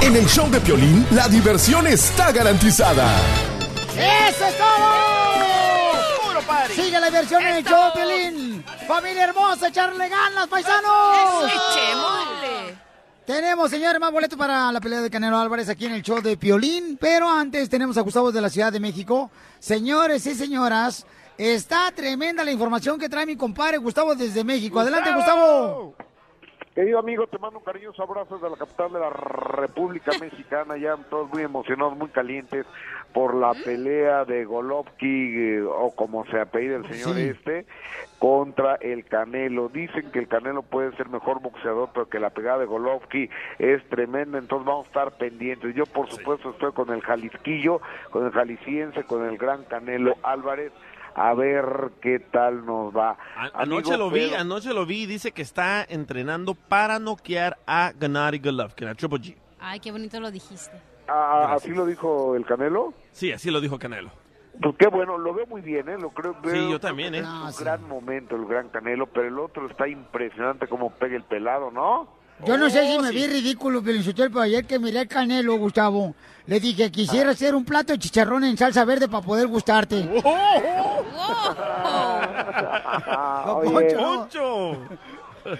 En 0.00 0.16
el 0.16 0.26
show 0.26 0.50
de 0.50 0.60
Piolín, 0.60 1.06
la 1.12 1.28
diversión 1.28 1.86
está 1.86 2.32
garantizada. 2.32 3.06
¡Eso 3.96 4.46
es 4.46 4.58
todo! 4.58 5.12
Sigue 6.74 6.98
la 6.98 7.06
diversión 7.06 7.40
en 7.42 7.54
el 7.56 7.64
show, 7.64 7.84
de 7.86 7.92
Piolín. 7.92 8.64
Familia 8.88 9.24
hermosa, 9.24 9.68
echarle 9.68 10.08
ganas, 10.08 10.48
paisanos. 10.48 11.44
Echémosle. 11.44 12.74
Tenemos, 13.26 13.70
señores, 13.70 14.00
más 14.00 14.10
boletos 14.10 14.36
para 14.36 14.72
la 14.72 14.80
pelea 14.80 15.00
de 15.00 15.08
Canelo 15.08 15.38
Álvarez 15.38 15.68
aquí 15.68 15.86
en 15.86 15.92
el 15.92 16.02
show 16.02 16.20
de 16.20 16.36
Piolín. 16.36 16.98
Pero 17.00 17.28
antes 17.28 17.70
tenemos 17.70 17.96
a 17.96 18.00
Gustavo 18.00 18.32
de 18.32 18.40
la 18.40 18.48
Ciudad 18.48 18.72
de 18.72 18.80
México. 18.80 19.30
Señores 19.60 20.26
y 20.26 20.34
señoras, 20.34 21.06
está 21.38 21.92
tremenda 21.94 22.42
la 22.42 22.50
información 22.50 22.98
que 22.98 23.08
trae 23.08 23.24
mi 23.24 23.36
compadre 23.36 23.78
Gustavo 23.78 24.16
desde 24.16 24.42
México. 24.42 24.80
Adelante, 24.80 25.14
Gustavo. 25.14 25.94
Querido 26.74 26.98
amigo, 26.98 27.26
te 27.28 27.38
mando 27.38 27.58
un 27.58 27.64
cariñoso 27.64 28.02
abrazo 28.02 28.36
desde 28.36 28.50
la 28.50 28.56
capital 28.56 28.92
de 28.92 28.98
la 28.98 29.10
República 29.10 30.10
Mexicana, 30.20 30.76
ya 30.76 30.96
todos 31.08 31.30
muy 31.30 31.42
emocionados, 31.42 31.96
muy 31.96 32.08
calientes 32.08 32.66
por 33.12 33.34
la 33.34 33.52
pelea 33.54 34.24
de 34.24 34.44
Golovkin, 34.44 35.58
eh, 35.58 35.62
o 35.62 35.94
como 35.94 36.24
se 36.26 36.40
apellida 36.40 36.76
el 36.76 36.88
señor 36.88 37.16
Sí. 37.16 37.22
este, 37.22 37.66
contra 38.18 38.76
el 38.76 39.04
Canelo. 39.04 39.68
Dicen 39.68 40.10
que 40.12 40.18
el 40.20 40.28
Canelo 40.28 40.62
puede 40.62 40.94
ser 40.96 41.08
mejor 41.08 41.40
boxeador, 41.40 41.90
pero 41.92 42.08
que 42.08 42.18
la 42.20 42.30
pegada 42.30 42.58
de 42.58 42.66
Golovkin 42.66 43.28
es 43.58 43.86
tremenda, 43.88 44.38
entonces 44.38 44.66
vamos 44.66 44.84
a 44.86 44.88
estar 44.88 45.12
pendientes. 45.18 45.74
Yo, 45.74 45.84
por 45.86 46.08
supuesto, 46.10 46.50
estoy 46.50 46.72
con 46.72 46.90
el 46.90 47.00
Jalisquillo, 47.02 47.80
con 48.10 48.24
el 48.26 48.32
Jalisciense, 48.32 49.04
con 49.04 49.26
el 49.26 49.36
gran 49.38 49.64
Canelo 49.64 50.16
Álvarez, 50.22 50.72
a 51.14 51.34
ver 51.34 51.90
qué 52.00 52.18
tal 52.20 52.64
nos 52.64 52.96
va. 52.96 53.18
Amigo, 53.36 53.58
Anoche 53.78 53.98
lo 53.98 54.10
vi, 54.10 54.28
pero- 54.30 54.40
anoche 54.40 54.72
lo 54.72 54.86
vi 54.86 55.02
y 55.02 55.06
dice 55.06 55.32
que 55.32 55.42
está 55.42 55.84
entrenando 55.86 56.54
para 56.54 56.98
noquear 56.98 57.58
a 57.66 57.92
Gennady 58.00 58.38
Golovkin, 58.38 58.88
a 58.88 58.94
Triple 58.94 59.18
G. 59.18 59.36
Ay, 59.60 59.78
qué 59.80 59.92
bonito 59.92 60.18
lo 60.20 60.30
dijiste. 60.30 60.72
Ah, 61.08 61.54
¿Así 61.54 61.70
lo 61.70 61.84
dijo 61.86 62.34
el 62.36 62.44
Canelo? 62.46 62.94
Sí, 63.12 63.32
así 63.32 63.50
lo 63.50 63.60
dijo 63.60 63.78
Canelo. 63.78 64.10
Pues 64.60 64.74
qué 64.78 64.86
bueno, 64.88 65.16
lo 65.18 65.32
veo 65.34 65.46
muy 65.46 65.60
bien, 65.62 65.88
¿eh? 65.88 65.96
Lo 65.98 66.10
creo, 66.10 66.36
Sí, 66.44 66.70
yo 66.70 66.78
también, 66.78 67.10
creo 67.10 67.22
que 67.24 67.28
¿eh? 67.28 67.48
Es 67.48 67.58
un 67.58 67.64
gran 67.64 67.88
momento 67.88 68.36
el 68.36 68.44
gran 68.46 68.68
Canelo, 68.68 69.06
pero 69.06 69.26
el 69.28 69.38
otro 69.38 69.66
está 69.68 69.88
impresionante 69.88 70.68
como 70.68 70.90
pega 70.90 71.16
el 71.16 71.24
pelado, 71.24 71.70
¿no? 71.70 72.06
Yo 72.44 72.56
no 72.58 72.68
sé 72.70 72.84
si 72.86 72.96
Oh, 72.98 73.02
me 73.02 73.08
sí. 73.10 73.14
vi 73.14 73.26
ridículo, 73.28 73.82
pero 73.82 73.98
ayer 74.40 74.66
que 74.66 74.78
miré 74.78 75.00
el 75.02 75.08
Canelo, 75.08 75.56
Gustavo, 75.56 76.14
le 76.46 76.58
dije, 76.60 76.90
quisiera 76.90 77.28
Ah. 77.30 77.32
hacer 77.32 77.54
un 77.54 77.64
plato 77.64 77.92
de 77.92 77.98
chicharrón 77.98 78.44
en 78.44 78.56
salsa 78.56 78.84
verde 78.84 79.08
para 79.08 79.24
poder 79.24 79.46
gustarte. 79.46 79.96
Oye, 83.46 83.94
Poncho. 83.96 84.76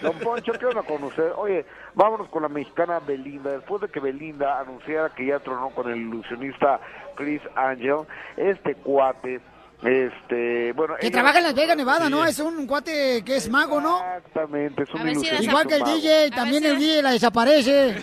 Don 0.03 0.19
Poncho, 0.19 0.53
¿qué 0.53 0.67
onda 0.67 0.83
con 0.83 1.03
usted? 1.05 1.33
Oye, 1.37 1.65
vámonos 1.95 2.29
con 2.29 2.43
la 2.43 2.49
mexicana 2.49 3.01
Belinda. 3.01 3.51
Después 3.51 3.83
de 3.83 3.89
que 3.89 4.01
Belinda 4.01 4.61
anunciara 4.61 5.11
que 5.11 5.27
ya 5.27 5.41
tronó 5.41 5.71
con 5.71 5.91
el 5.91 5.99
ilusionista 5.99 6.81
Chris 7.17 7.43
Angel, 7.57 7.99
este 8.37 8.75
cuate, 8.77 9.41
este, 9.83 10.73
bueno... 10.73 10.95
Que 11.01 11.07
ella- 11.09 11.13
trabaja 11.15 11.39
en 11.39 11.45
Las 11.45 11.55
Vegas, 11.55 11.77
Nevada, 11.77 12.07
Sí. 12.07 12.11
¿no? 12.11 12.25
Es 12.25 12.39
un 12.39 12.67
cuate 12.67 13.23
que 13.25 13.37
es 13.37 13.49
mago, 13.51 13.81
¿no? 13.81 13.99
Exactamente, 14.17 14.83
es 14.85 14.95
un 14.95 15.09
ilusionista 15.09 15.43
Igual 15.45 15.67
que 15.67 15.75
el. 15.77 15.85
DJ, 15.85 16.31
también 16.31 16.65
el 16.65 16.79
DJ 16.79 17.03
la 17.03 17.11
desaparece. 17.13 17.91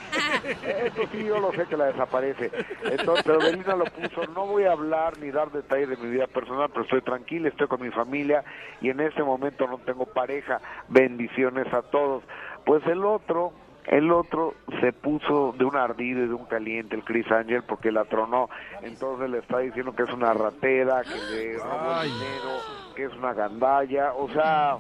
Eso 0.44 1.02
sí, 1.12 1.24
yo 1.26 1.40
lo 1.40 1.52
sé 1.54 1.66
que 1.68 1.78
la 1.78 1.86
desaparece. 1.86 2.52
Entonces, 2.84 3.24
pero 3.26 3.40
Belinda 3.40 3.76
lo 3.76 3.86
puso, 3.86 4.26
no 4.34 4.46
voy 4.48 4.64
a 4.64 4.72
hablar 4.74 5.18
ni 5.20 5.32
dar 5.32 5.52
detalles 5.52 5.90
de 5.90 5.98
mi 5.98 6.10
vida 6.10 6.28
personal, 6.28 6.70
pero 6.70 6.84
estoy 6.84 7.02
tranquila, 7.02 7.50
estoy 7.50 7.68
con 7.68 7.82
mi 7.82 7.90
familia 7.92 8.44
y 8.82 8.90
en 8.90 9.00
este 9.00 9.24
momento 9.24 9.68
no 9.68 9.78
tengo 9.80 10.06
pareja. 10.06 10.60
Bendiciones 10.90 11.72
a 11.74 11.82
todos. 11.84 12.24
Pues 12.66 12.86
el 12.88 13.04
otro, 13.06 13.54
El 13.90 14.12
otro 14.12 14.54
se 14.82 14.94
puso 14.94 15.52
de 15.58 15.66
un 15.66 15.76
ardido 15.76 16.24
y 16.24 16.28
de 16.28 16.34
un 16.36 16.46
caliente, 16.46 16.96
el 16.96 17.04
Chris 17.04 17.30
Angel, 17.32 17.64
porque 17.64 17.92
la 17.92 18.06
tronó. 18.06 18.48
Entonces 18.84 19.32
le 19.32 19.40
está 19.40 19.58
diciendo 19.60 19.96
que 19.96 20.04
es 20.04 20.14
una 20.14 20.32
ratera, 20.32 21.02
que 21.02 21.36
le 21.36 21.58
robó 21.58 22.02
dinero, 22.04 22.94
que 22.96 23.06
es 23.06 23.14
una 23.16 23.34
gandalla. 23.34 24.14
O 24.14 24.30
sea, 24.30 24.78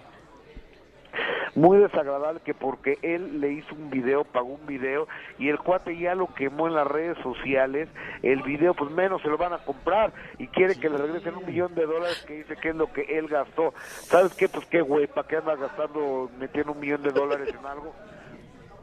muy 1.56 1.80
desagradable 1.80 2.42
que 2.42 2.54
porque 2.54 3.00
él 3.02 3.42
le 3.42 3.54
hizo 3.54 3.74
un 3.74 3.90
video, 3.90 4.26
pagó 4.26 4.50
un 4.50 4.68
video 4.68 5.08
y 5.40 5.50
el 5.50 5.58
cuate 5.58 5.98
ya 5.98 6.14
lo 6.14 6.32
quemó 6.36 6.68
en 6.68 6.76
las 6.76 6.86
redes 6.86 7.18
sociales, 7.24 7.90
el 8.22 8.44
video 8.44 8.76
pues 8.76 8.92
menos 8.92 9.24
se 9.24 9.28
lo 9.28 9.40
van 9.40 9.54
a 9.54 9.58
comprar 9.58 10.14
y 10.38 10.46
quiere 10.48 10.80
que 10.80 10.88
le 10.88 10.98
regresen 10.98 11.36
un 11.36 11.48
millón 11.48 11.74
de 11.74 11.88
dólares 11.88 12.24
que 12.28 12.36
dice 12.36 12.56
que 12.58 12.70
es 12.70 12.76
lo 12.76 12.94
que 12.94 13.02
él 13.18 13.28
gastó. 13.28 13.74
¿Sabes 13.78 14.36
qué? 14.36 14.48
Pues 14.48 14.68
qué 14.68 14.82
güey, 14.82 15.08
¿para 15.08 15.28
qué 15.28 15.38
anda 15.38 15.56
gastando, 15.56 16.30
metiendo 16.38 16.74
un 16.74 16.80
millón 16.80 17.02
de 17.02 17.10
dólares 17.10 17.50
en 17.60 17.66
algo? 17.66 17.92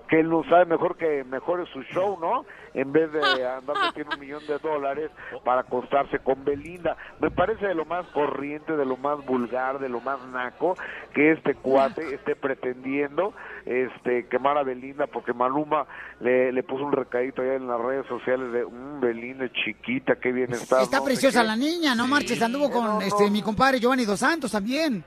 Que 0.08 0.20
él 0.20 0.28
no 0.28 0.44
sabe 0.44 0.66
mejor 0.66 0.96
que 0.96 1.24
mejore 1.24 1.64
su 1.72 1.82
show, 1.82 2.18
¿no? 2.20 2.44
En 2.74 2.92
vez 2.92 3.12
de 3.12 3.20
andar 3.46 3.76
metiendo 3.86 4.14
un 4.14 4.20
millón 4.20 4.46
de 4.46 4.58
dólares 4.58 5.10
para 5.44 5.62
acostarse 5.62 6.18
con 6.18 6.44
Belinda. 6.44 6.96
Me 7.20 7.30
parece 7.30 7.66
de 7.66 7.74
lo 7.74 7.84
más 7.84 8.06
corriente, 8.08 8.76
de 8.76 8.84
lo 8.84 8.96
más 8.96 9.24
vulgar, 9.24 9.78
de 9.78 9.88
lo 9.88 10.00
más 10.00 10.18
naco 10.28 10.76
que 11.14 11.32
este 11.32 11.54
cuate 11.54 12.14
esté 12.14 12.36
pretendiendo 12.36 13.32
este 13.64 14.26
quemar 14.28 14.58
a 14.58 14.62
Belinda 14.62 15.06
porque 15.06 15.32
Maluma 15.32 15.86
le, 16.20 16.52
le 16.52 16.62
puso 16.62 16.84
un 16.84 16.92
recadito 16.92 17.42
allá 17.42 17.54
en 17.54 17.66
las 17.66 17.80
redes 17.80 18.06
sociales 18.06 18.52
de 18.52 18.64
un 18.64 19.00
Belinda 19.00 19.50
chiquita, 19.52 20.16
qué 20.16 20.32
bien 20.32 20.52
está. 20.52 20.82
Está 20.82 21.02
preciosa 21.02 21.42
la 21.42 21.56
niña, 21.56 21.94
no 21.94 22.06
marches, 22.06 22.40
anduvo 22.42 22.70
con 22.70 23.02
este 23.02 23.30
mi 23.30 23.42
compadre 23.42 23.80
Giovanni 23.80 24.04
Dos 24.04 24.20
Santos 24.20 24.52
también. 24.52 25.04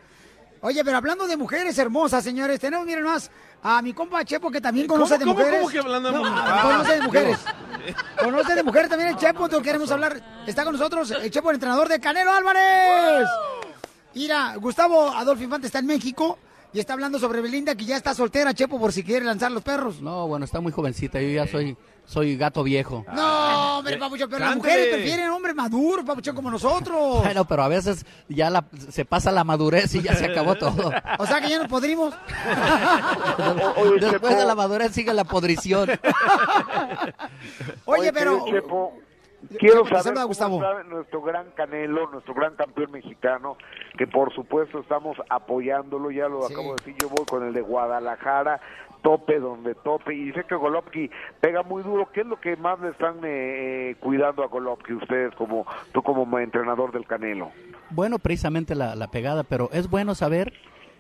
Oye, 0.61 0.83
pero 0.83 0.97
hablando 0.97 1.25
de 1.25 1.37
mujeres 1.37 1.77
hermosas, 1.77 2.23
señores, 2.23 2.59
tenemos, 2.59 2.85
miren 2.85 3.03
más, 3.05 3.31
a 3.63 3.81
mi 3.81 3.93
compa 3.93 4.25
Chepo 4.25 4.51
que 4.51 4.59
también 4.59 4.87
conoce 4.87 5.17
de 5.17 5.23
¿Cómo- 5.25 5.35
cómo- 5.35 5.45
mujeres. 5.45 5.59
cómo 5.61 5.71
que 5.71 5.79
hablando 5.79 6.09
de 6.09 6.15
No, 6.15 6.21
mujeres? 6.23 6.43
ah, 6.45 6.61
Conoce 6.63 6.91
de 6.93 6.99
Ah, 6.99 7.03
mujeres. 7.05 7.39
Conoce 8.23 8.55
de 8.55 8.63
mujeres 8.63 8.89
también 8.89 9.09
el 9.11 9.17
Chepo, 9.17 9.47
te 9.49 9.61
queremos 9.61 9.89
hablar. 9.91 10.21
Está 10.45 10.63
con 10.65 10.73
nosotros 10.73 11.11
el 11.11 11.31
Chepo, 11.31 11.49
el 11.49 11.55
entrenador 11.55 11.87
de 11.87 11.99
Canelo 11.99 12.31
Álvarez. 12.31 13.27
Mira, 14.15 14.55
Gustavo 14.57 15.09
Adolfo 15.11 15.43
Infante 15.43 15.67
está 15.67 15.79
en 15.79 15.85
México 15.85 16.37
y 16.73 16.79
está 16.79 16.93
hablando 16.93 17.17
sobre 17.19 17.41
Belinda, 17.41 17.75
que 17.75 17.85
ya 17.85 17.97
está 17.97 18.13
soltera, 18.13 18.53
Chepo, 18.53 18.79
por 18.79 18.91
si 18.93 19.03
quiere 19.03 19.25
lanzar 19.25 19.51
los 19.51 19.63
perros. 19.63 20.01
No, 20.01 20.27
bueno, 20.27 20.45
está 20.45 20.59
muy 20.59 20.71
jovencita. 20.71 21.19
Yo 21.19 21.29
ya 21.29 21.47
soy, 21.47 21.75
soy 22.05 22.37
gato 22.37 22.61
viejo. 22.63 23.03
No, 23.13 23.79
hombre, 23.79 23.97
papuchón, 23.97 24.29
pero 24.29 24.39
las 24.39 24.49
cántele. 24.53 24.73
mujeres 24.75 24.95
prefieren 24.95 25.29
hombres 25.29 25.55
maduros, 25.55 26.05
papuchón, 26.05 26.35
como 26.35 26.51
nosotros. 26.51 27.23
Bueno, 27.23 27.45
pero 27.45 27.63
a 27.63 27.67
veces 27.67 28.05
ya 28.27 28.49
la- 28.49 28.65
se 28.91 29.03
pasa 29.05 29.31
la 29.31 29.43
madurez 29.43 29.93
y 29.95 30.01
ya 30.01 30.15
se 30.15 30.25
acabó 30.25 30.55
todo. 30.55 30.91
O 31.17 31.25
sea 31.25 31.41
que 31.41 31.49
ya 31.49 31.57
nos 31.59 31.67
podrimos. 31.67 32.13
Después 33.99 34.37
de 34.37 34.45
la 34.45 34.55
madurez 34.55 34.91
sigue 34.93 35.13
la 35.13 35.23
podrición. 35.23 35.89
Oye, 37.85 38.13
pero- 38.13 38.45
Chepo, 38.45 38.93
quiero 39.59 39.85
saber 39.85 40.13
cómo 40.15 40.27
Gustavo. 40.27 40.55
está 40.63 40.83
nuestro 40.83 41.21
gran 41.21 41.47
Canelo, 41.55 42.09
nuestro 42.11 42.33
gran 42.33 42.55
campeón 42.55 42.91
mexicano, 42.91 43.57
que 43.97 44.07
por 44.07 44.33
supuesto 44.33 44.79
estamos 44.79 45.17
apoyándolo, 45.29 46.11
ya 46.11 46.27
lo 46.27 46.45
acabo 46.45 46.75
de 46.75 46.83
decir, 46.83 46.95
yo 47.01 47.09
voy 47.09 47.25
con 47.25 47.45
el 47.47 47.53
de 47.53 47.61
Guadalajara, 47.61 48.59
tope 49.01 49.39
donde 49.39 49.75
tope, 49.75 50.13
y 50.13 50.25
dice 50.25 50.43
que 50.47 50.55
Golovkin 50.55 51.09
pega 51.39 51.63
muy 51.63 51.83
duro. 51.83 52.09
¿Qué 52.13 52.21
es 52.21 52.27
lo 52.27 52.39
que 52.39 52.55
más 52.57 52.79
le 52.81 52.89
están 52.89 53.19
eh, 53.23 53.95
cuidando 54.01 54.43
a 54.43 54.47
Golovkin 54.47 54.97
ustedes, 54.97 55.33
como 55.35 55.65
tú 55.93 56.03
como 56.03 56.37
entrenador 56.39 56.91
del 56.91 57.05
Canelo? 57.07 57.51
Bueno, 57.91 58.19
precisamente 58.19 58.75
la, 58.75 58.95
la 58.95 59.07
pegada, 59.09 59.43
pero 59.43 59.69
es 59.71 59.89
bueno 59.89 60.15
saber 60.15 60.51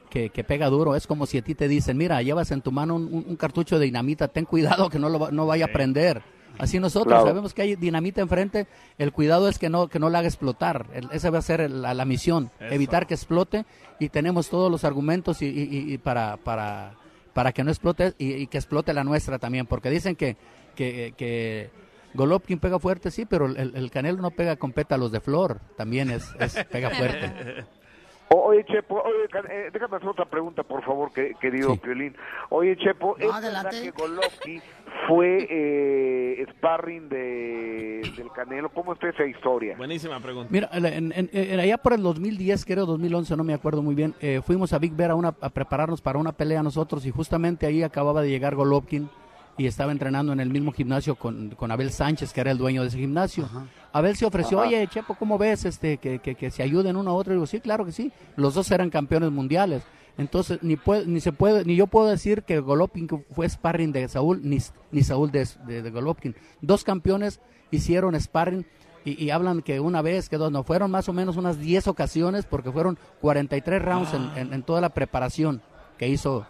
que, 0.09 0.29
que 0.29 0.43
pega 0.45 0.67
duro. 0.69 0.95
Es 0.95 1.05
como 1.07 1.25
si 1.25 1.37
a 1.37 1.41
ti 1.43 1.55
te 1.55 1.67
dicen, 1.67 1.97
mira, 1.97 2.21
llevas 2.21 2.51
en 2.51 2.61
tu 2.61 2.71
mano 2.71 2.95
un, 2.95 3.03
un- 3.13 3.25
un 3.27 3.35
cartucho 3.35 3.77
de 3.77 3.85
dinamita, 3.85 4.27
ten 4.29 4.45
cuidado 4.45 4.89
que 4.89 4.97
no, 4.97 5.09
lo, 5.09 5.19
va- 5.19 5.31
no 5.31 5.45
vaya 5.45 5.65
a 5.65 5.67
prender. 5.67 6.21
Así 6.59 6.79
nosotros 6.79 7.07
Claro. 7.13 7.27
sabemos 7.27 7.53
que 7.53 7.61
hay 7.63 7.75
dinamita 7.75 8.21
enfrente, 8.21 8.67
el 8.97 9.11
cuidado 9.11 9.49
es 9.49 9.57
que 9.57 9.69
no, 9.69 9.87
que 9.87 9.97
no 9.99 10.09
la 10.09 10.19
haga 10.19 10.27
explotar. 10.27 10.85
El- 10.93 11.09
esa 11.11 11.29
va 11.31 11.39
a 11.39 11.41
ser 11.41 11.61
el- 11.61 11.81
la, 11.81 11.93
la 11.93 12.05
misión, 12.05 12.51
Eso. 12.59 12.73
evitar 12.73 13.07
que 13.07 13.13
explote 13.15 13.65
y 13.99 14.09
tenemos 14.09 14.49
todos 14.49 14.69
los 14.71 14.83
argumentos 14.83 15.41
y, 15.41 15.45
y- 15.47 15.63
y- 15.77 15.93
y 15.93 15.97
para, 15.97 16.37
para, 16.37 16.93
para 17.33 17.51
que 17.53 17.63
no 17.63 17.71
explote 17.71 18.13
y, 18.17 18.33
y 18.33 18.47
que 18.47 18.57
explote 18.57 18.93
la 18.93 19.03
nuestra 19.03 19.39
también, 19.39 19.65
porque 19.65 19.89
dicen 19.89 20.15
que, 20.15 20.35
que, 20.75 21.13
que 21.17 21.69
Golovkin 22.13 22.59
pega 22.59 22.79
fuerte, 22.79 23.11
sí, 23.11 23.25
pero 23.25 23.45
el, 23.45 23.75
el 23.75 23.91
Canelo 23.91 24.21
no 24.21 24.31
pega 24.31 24.55
con 24.55 24.71
pétalos 24.73 25.11
de 25.11 25.21
flor, 25.21 25.59
también 25.77 26.09
es, 26.09 26.27
es 26.39 26.55
pega 26.65 26.89
fuerte. 26.89 27.65
Oye, 28.31 28.63
Chepo, 28.65 29.01
oye, 29.01 29.25
eh, 29.49 29.69
déjame 29.73 29.97
hacer 29.97 30.07
otra 30.09 30.25
pregunta, 30.25 30.61
por 30.63 30.83
favor, 30.83 31.11
que- 31.11 31.33
querido 31.41 31.75
Piolín. 31.77 32.15
Oye, 32.49 32.77
Chepo, 32.77 33.17
¿es 33.17 33.27
verdad 33.41 33.71
que 33.71 33.89
Golovkin 33.91 34.61
fue 35.07 35.47
eh, 35.49 36.45
sparring 36.51 37.09
de, 37.09 38.01
del 38.15 38.31
Canelo? 38.35 38.69
¿Cómo 38.69 38.93
está 38.93 39.09
esa 39.09 39.25
historia? 39.25 39.75
Buenísima 39.77 40.19
pregunta. 40.19 40.49
Mira, 40.51 40.69
en- 40.73 41.11
en- 41.11 41.29
en- 41.33 41.59
allá 41.59 41.77
por 41.79 41.93
el 41.93 42.03
2010, 42.03 42.65
creo 42.65 42.85
2011, 42.85 43.35
no 43.35 43.43
me 43.43 43.53
acuerdo 43.55 43.81
muy 43.81 43.95
bien, 43.95 44.13
eh, 44.21 44.41
fuimos 44.45 44.73
a 44.73 44.79
Big 44.79 44.93
Bear 44.93 45.11
a, 45.11 45.15
una, 45.15 45.33
a 45.41 45.49
prepararnos 45.49 45.99
para 46.01 46.19
una 46.19 46.31
pelea 46.31 46.61
nosotros 46.61 47.05
y 47.07 47.11
justamente 47.11 47.65
ahí 47.65 47.81
acababa 47.81 48.21
de 48.21 48.29
llegar 48.29 48.53
Golovkin 48.53 49.09
y 49.59 49.67
estaba 49.67 49.91
entrenando 49.91 50.33
en 50.33 50.39
el 50.39 50.49
mismo 50.49 50.71
gimnasio 50.71 51.13
con, 51.15 51.51
con 51.51 51.69
Abel 51.69 51.91
Sánchez, 51.91 52.33
que 52.33 52.41
era 52.41 52.49
el 52.49 52.57
dueño 52.57 52.81
de 52.81 52.87
ese 52.87 52.97
gimnasio. 52.97 53.47
Abel 53.93 54.15
se 54.15 54.25
ofreció, 54.25 54.59
Ajá. 54.59 54.67
oye, 54.69 54.87
Chepo, 54.87 55.13
¿cómo 55.13 55.37
ves 55.37 55.65
este 55.65 55.97
que, 55.97 56.19
que, 56.19 56.33
que 56.35 56.49
se 56.49 56.63
ayuden 56.63 56.95
uno 56.95 57.11
a 57.11 57.13
otro? 57.13 57.33
Y 57.33 57.35
digo, 57.35 57.45
sí, 57.45 57.59
claro 57.59 57.85
que 57.85 57.91
sí. 57.91 58.11
Los 58.35 58.55
dos 58.55 58.71
eran 58.71 58.89
campeones 58.89 59.31
mundiales. 59.31 59.83
Entonces, 60.17 60.59
ni 60.63 60.75
puede, 60.75 61.05
ni 61.05 61.19
se 61.21 61.31
puede, 61.31 61.63
ni 61.65 61.75
yo 61.75 61.87
puedo 61.87 62.07
decir 62.07 62.43
que 62.43 62.59
Golovkin 62.59 63.07
fue 63.31 63.47
sparring 63.47 63.91
de 63.91 64.07
Saúl, 64.07 64.41
ni, 64.43 64.57
ni 64.91 65.03
Saúl 65.03 65.31
de, 65.31 65.47
de, 65.67 65.81
de 65.81 65.91
Golovkin. 65.91 66.35
Dos 66.61 66.83
campeones 66.83 67.39
hicieron 67.71 68.19
sparring 68.19 68.65
y, 69.05 69.23
y 69.23 69.29
hablan 69.29 69.61
que 69.61 69.79
una 69.79 70.01
vez, 70.01 70.27
que 70.29 70.37
dos, 70.37 70.51
no, 70.51 70.63
fueron 70.63 70.91
más 70.91 71.07
o 71.07 71.13
menos 71.13 71.37
unas 71.37 71.59
10 71.59 71.87
ocasiones 71.87 72.45
porque 72.45 72.71
fueron 72.71 72.97
43 73.21 73.81
rounds 73.81 74.13
en, 74.13 74.29
en- 74.37 74.53
en 74.53 74.63
toda 74.63 74.81
la 74.81 74.89
preparación 74.89 75.61
que 75.97 76.07
hizo, 76.09 76.45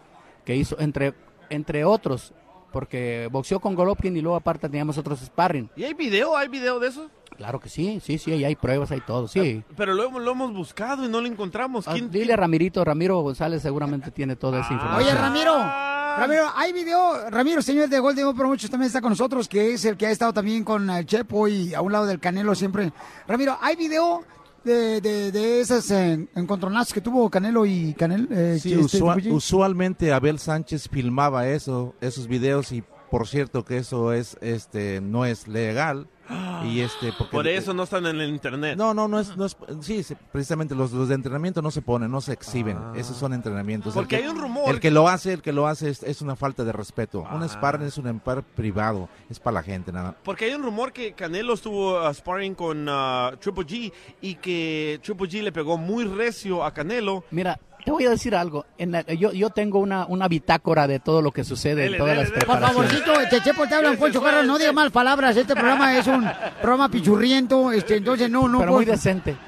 que 0.45 0.55
hizo 0.55 0.79
entre, 0.79 1.13
entre 1.51 1.85
otros, 1.85 2.33
porque 2.71 3.27
boxeó 3.31 3.59
con 3.59 3.75
Golovkin 3.75 4.15
y 4.17 4.21
luego 4.21 4.37
aparte 4.37 4.69
teníamos 4.69 4.97
otros 4.97 5.19
sparring. 5.19 5.69
¿Y 5.75 5.83
hay 5.83 5.93
video? 5.93 6.35
¿Hay 6.35 6.47
video 6.47 6.79
de 6.79 6.87
eso? 6.89 7.09
Claro 7.37 7.59
que 7.59 7.69
sí, 7.69 8.01
sí, 8.03 8.17
sí, 8.17 8.43
hay 8.43 8.55
pruebas, 8.55 8.91
hay 8.91 8.99
todo, 8.99 9.27
sí. 9.29 9.63
Pero 9.77 9.93
lo, 9.93 10.03
hemos- 10.05 10.21
lo 10.21 10.31
hemos 10.31 10.53
buscado 10.53 11.05
y 11.05 11.07
no 11.09 11.21
lo 11.21 11.27
encontramos. 11.27 11.87
Ah, 11.87 11.93
¿Quién, 11.93 12.11
dile 12.11 12.33
a 12.33 12.35
Ramirito, 12.35 12.83
Ramiro 12.83 13.19
González 13.21 13.61
seguramente 13.61 14.11
tiene 14.11 14.35
toda 14.35 14.59
esa 14.59 14.73
información. 14.73 15.07
Oye, 15.15 15.17
Ramiro, 15.21 15.55
Ramiro, 15.57 16.47
hay 16.53 16.73
video, 16.73 17.29
Ramiro, 17.29 17.61
señor 17.61 17.87
de 17.87 17.97
Golden 17.99 18.25
Open 18.25 18.45
muchos 18.47 18.69
también 18.69 18.87
está 18.87 18.99
con 18.99 19.11
nosotros, 19.11 19.47
que 19.47 19.73
es 19.73 19.85
el 19.85 19.95
que 19.95 20.07
ha 20.07 20.11
estado 20.11 20.33
también 20.33 20.65
con 20.65 20.89
el 20.89 21.05
Chepo 21.05 21.47
y 21.47 21.73
a 21.73 21.79
un 21.81 21.93
lado 21.93 22.05
del 22.07 22.19
Canelo 22.19 22.53
siempre. 22.55 22.91
Ramiro, 23.25 23.57
¿hay 23.61 23.77
video 23.77 24.23
de, 24.63 25.01
de, 25.01 25.31
de 25.31 25.61
esas 25.61 25.89
encontronazos 25.91 26.93
que 26.93 27.01
tuvo 27.01 27.29
Canelo 27.29 27.65
y 27.65 27.93
Canelo? 27.93 28.27
eh, 28.31 28.59
Sí, 28.59 28.73
este, 28.73 29.31
usualmente 29.31 30.11
Abel 30.13 30.39
Sánchez 30.39 30.89
filmaba 30.89 31.47
eso, 31.47 31.95
esos 32.01 32.27
videos 32.27 32.71
y 32.71 32.83
por 33.09 33.27
cierto 33.27 33.65
que 33.65 33.77
eso 33.77 34.13
es, 34.13 34.37
este, 34.41 35.01
no 35.01 35.25
es 35.25 35.47
legal 35.47 36.07
y 36.65 36.81
este 36.81 37.11
porque 37.17 37.31
Por 37.31 37.47
eso 37.47 37.73
no 37.73 37.83
están 37.83 38.05
en 38.05 38.19
el 38.21 38.29
internet. 38.29 38.77
no, 38.77 38.93
no, 38.93 39.07
no 39.07 39.19
es, 39.19 39.35
no 39.37 39.45
es 39.45 39.55
sí, 39.81 40.05
precisamente 40.31 40.75
los, 40.75 40.91
los 40.91 41.07
de 41.09 41.15
entrenamiento 41.15 41.61
no 41.61 41.71
se 41.71 41.81
ponen, 41.81 42.11
no 42.11 42.21
se 42.21 42.33
exhiben, 42.33 42.77
esos 42.95 43.17
son 43.17 43.33
entrenamientos. 43.33 43.93
Porque 43.93 44.17
que- 44.17 44.23
hay 44.23 44.29
un 44.29 44.39
rumor 44.39 44.69
El 44.69 44.79
que 44.79 44.91
lo 44.91 45.07
hace, 45.07 45.33
el 45.33 45.41
que 45.41 45.53
lo 45.53 45.67
hace 45.67 45.89
es, 45.89 46.03
es 46.03 46.21
una 46.21 46.35
falta 46.35 46.63
de 46.63 46.71
respeto. 46.71 47.21
Un 47.21 47.43
Ah. 47.43 47.47
sparring 47.49 47.87
es 47.87 47.97
un 47.97 48.07
sparring 48.19 48.45
privado, 48.55 49.09
es 49.29 49.39
para 49.39 49.55
la 49.55 49.63
gente 49.63 49.91
nada. 49.91 50.15
Porque 50.23 50.45
hay 50.45 50.53
un 50.53 50.63
rumor 50.63 50.91
que 50.93 51.13
Canelo 51.13 51.53
estuvo 51.53 51.99
uh, 52.07 52.13
sparring 52.13 52.55
con 52.55 52.87
uh, 52.87 53.35
Triple 53.39 53.65
G 53.65 53.91
y 54.21 54.35
que 54.35 54.99
Triple 55.03 55.27
G 55.29 55.41
le 55.43 55.51
pegó 55.51 55.77
muy 55.77 56.03
recio 56.05 56.63
a 56.63 56.73
Canelo. 56.73 57.23
Mira, 57.31 57.59
te 57.83 57.91
voy 57.91 58.05
a 58.05 58.09
decir 58.11 58.35
algo. 58.35 58.65
En 58.77 58.91
la- 58.91 59.01
yo, 59.03 59.31
yo 59.31 59.49
tengo 59.49 59.79
una, 59.79 60.05
una 60.05 60.27
bitácora 60.27 60.87
de 60.87 60.99
todo 60.99 61.21
lo 61.21 61.31
que 61.31 61.43
sucede 61.43 61.85
en 61.85 61.91
Dele, 61.93 61.97
todas 61.97 62.11
dele, 62.11 62.23
las 62.23 62.31
dele. 62.33 62.45
Por 62.45 62.59
favorcito, 62.59 63.19
este 63.21 63.41
Chepo 63.41 63.67
te 63.67 63.75
hablan, 63.75 63.97
Poncho 63.97 64.21
Carlos, 64.21 64.45
no 64.45 64.57
diga 64.57 64.71
mal 64.73 64.91
palabras, 64.91 65.35
este 65.37 65.53
programa 65.55 65.97
es 65.97 66.05
un 66.07 66.29
programa 66.61 66.89
pichurriento, 66.89 67.71
este, 67.71 67.97
entonces 67.97 68.29
no, 68.29 68.47
no. 68.47 68.59
Pero 68.59 68.73
muy 68.73 68.85
decente. 68.85 69.35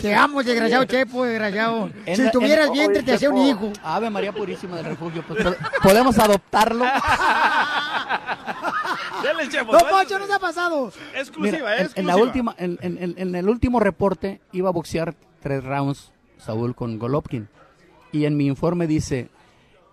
Te 0.00 0.14
amo, 0.14 0.42
desgraciado 0.42 0.84
Chepo, 0.84 1.24
desgraciado. 1.24 1.90
En 2.06 2.16
si 2.16 2.22
la- 2.22 2.30
tuvieras 2.30 2.66
en- 2.68 2.72
vientre, 2.72 2.98
Oye, 2.98 3.06
te 3.06 3.12
hacía 3.14 3.30
un 3.30 3.38
hijo. 3.46 3.72
Ave 3.82 4.10
María 4.10 4.32
Purísima 4.32 4.76
del 4.76 4.86
Refugio. 4.86 5.22
pues, 5.26 5.42
po- 5.44 5.54
podemos 5.82 6.18
adoptarlo. 6.18 6.84
Chepo, 9.48 9.72
No. 9.72 9.78
Poncho, 9.80 10.18
no 10.18 10.26
se 10.26 10.32
ha 10.32 10.38
pasado. 10.38 10.92
Exclusiva, 11.14 11.56
Mira, 11.58 11.76
en, 11.76 11.82
exclusiva. 11.84 12.00
en 12.00 12.06
la 12.06 12.16
última, 12.16 12.54
en, 12.58 12.78
en- 12.82 12.98
en- 13.02 13.14
en 13.16 13.34
el 13.34 13.48
último 13.48 13.80
reporte 13.80 14.40
iba 14.52 14.68
a 14.68 14.72
boxear 14.72 15.14
tres 15.40 15.62
rounds 15.64 16.12
Saúl 16.38 16.74
con 16.74 16.98
Golovkin. 16.98 17.48
Y 18.12 18.26
en 18.26 18.36
mi 18.36 18.46
informe 18.46 18.86
dice, 18.86 19.28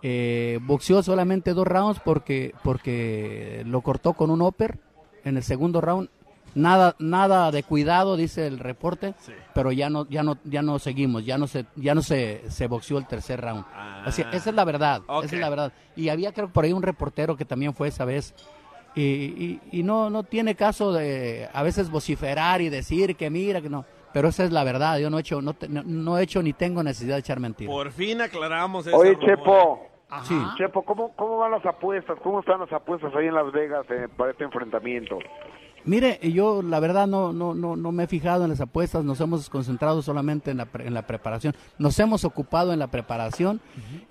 eh, 0.04 0.60
boxeó 0.64 1.02
solamente 1.04 1.54
dos 1.54 1.68
rounds 1.68 2.00
porque, 2.04 2.54
porque 2.64 3.64
lo 3.66 3.82
cortó 3.82 4.14
con 4.14 4.30
un 4.32 4.42
upper 4.42 4.80
en 5.24 5.38
el 5.38 5.44
segundo 5.44 5.82
round 5.82 6.10
nada 6.54 6.96
nada 7.00 7.50
de 7.52 7.64
cuidado 7.64 8.18
dice 8.18 8.46
el 8.46 8.60
reporte 8.60 9.14
pero 9.56 9.72
ya 9.72 9.90
no 9.90 10.06
ya 10.10 10.22
no 10.22 10.38
ya 10.44 10.62
no 10.62 10.80
seguimos 10.80 11.24
ya 11.24 11.38
no 11.38 11.48
se 11.48 11.66
ya 11.78 11.96
no 11.96 12.02
se, 12.02 12.42
se 12.50 12.68
boxeó 12.68 12.98
el 12.98 13.08
tercer 13.08 13.40
round 13.40 13.64
Así, 14.04 14.22
esa 14.34 14.50
es 14.50 14.56
la 14.56 14.66
verdad 14.66 15.02
esa 15.24 15.36
es 15.36 15.40
la 15.40 15.50
verdad 15.50 15.72
y 15.96 16.10
había 16.10 16.34
creo 16.34 16.50
por 16.50 16.66
ahí 16.66 16.74
un 16.74 16.84
reportero 16.84 17.38
que 17.38 17.46
también 17.46 17.74
fue 17.74 17.88
esa 17.88 18.04
vez 18.04 18.34
y, 18.96 19.02
y- 19.02 19.60
y 19.72 19.84
no 19.84 20.10
no 20.10 20.24
tiene 20.24 20.56
caso 20.56 20.92
de 20.94 21.48
a 21.54 21.64
veces 21.64 21.90
vociferar 21.90 22.62
y 22.62 22.70
decir 22.70 23.16
que 23.16 23.30
mira 23.30 23.62
que 23.62 23.70
no 23.70 23.86
pero 24.14 24.28
esa 24.28 24.44
es 24.44 24.52
la 24.52 24.64
verdad 24.64 24.98
yo 25.00 25.10
no 25.10 25.18
he 25.18 25.22
hecho 25.22 25.42
no, 25.42 25.54
te- 25.54 25.70
no, 25.70 25.82
no 25.84 26.18
he 26.18 26.24
hecho 26.24 26.42
ni 26.44 26.52
tengo 26.54 26.84
necesidad 26.84 27.16
de 27.16 27.20
echar 27.22 27.40
mentiras 27.40 27.74
Por 27.74 27.92
fin 27.92 28.20
aclaramos 28.22 28.86
eso. 28.88 28.96
Oye, 28.98 29.18
Chepo. 29.20 29.88
Sí. 30.24 30.36
Chepo, 30.58 30.82
¿cómo, 30.84 31.14
¿cómo 31.16 31.38
van 31.38 31.52
las 31.52 31.66
apuestas? 31.66 32.18
¿Cómo 32.22 32.42
están 32.42 32.60
las 32.60 32.74
apuestas 32.74 33.16
ahí 33.16 33.28
en 33.28 33.34
Las 33.34 33.50
Vegas 33.54 33.86
eh, 33.90 34.10
para 34.18 34.32
este 34.32 34.44
enfrentamiento? 34.44 35.18
Mire, 35.86 36.20
yo 36.34 36.62
la 36.62 36.82
verdad 36.82 37.08
no, 37.08 37.32
no, 37.32 37.56
no, 37.56 37.78
no 37.78 37.92
me 37.94 38.04
he 38.04 38.08
fijado 38.08 38.44
en 38.44 38.50
las 38.50 38.60
apuestas, 38.60 39.06
nos 39.06 39.22
hemos 39.22 39.50
concentrado 39.50 40.02
solamente 40.02 40.52
en 40.52 40.58
la, 40.58 40.66
pre- 40.66 40.86
en 40.86 40.94
la 40.94 41.08
preparación, 41.08 41.56
nos 41.80 41.98
hemos 41.98 42.26
ocupado 42.26 42.74
en 42.74 42.80
la 42.80 42.88
preparación 42.88 43.62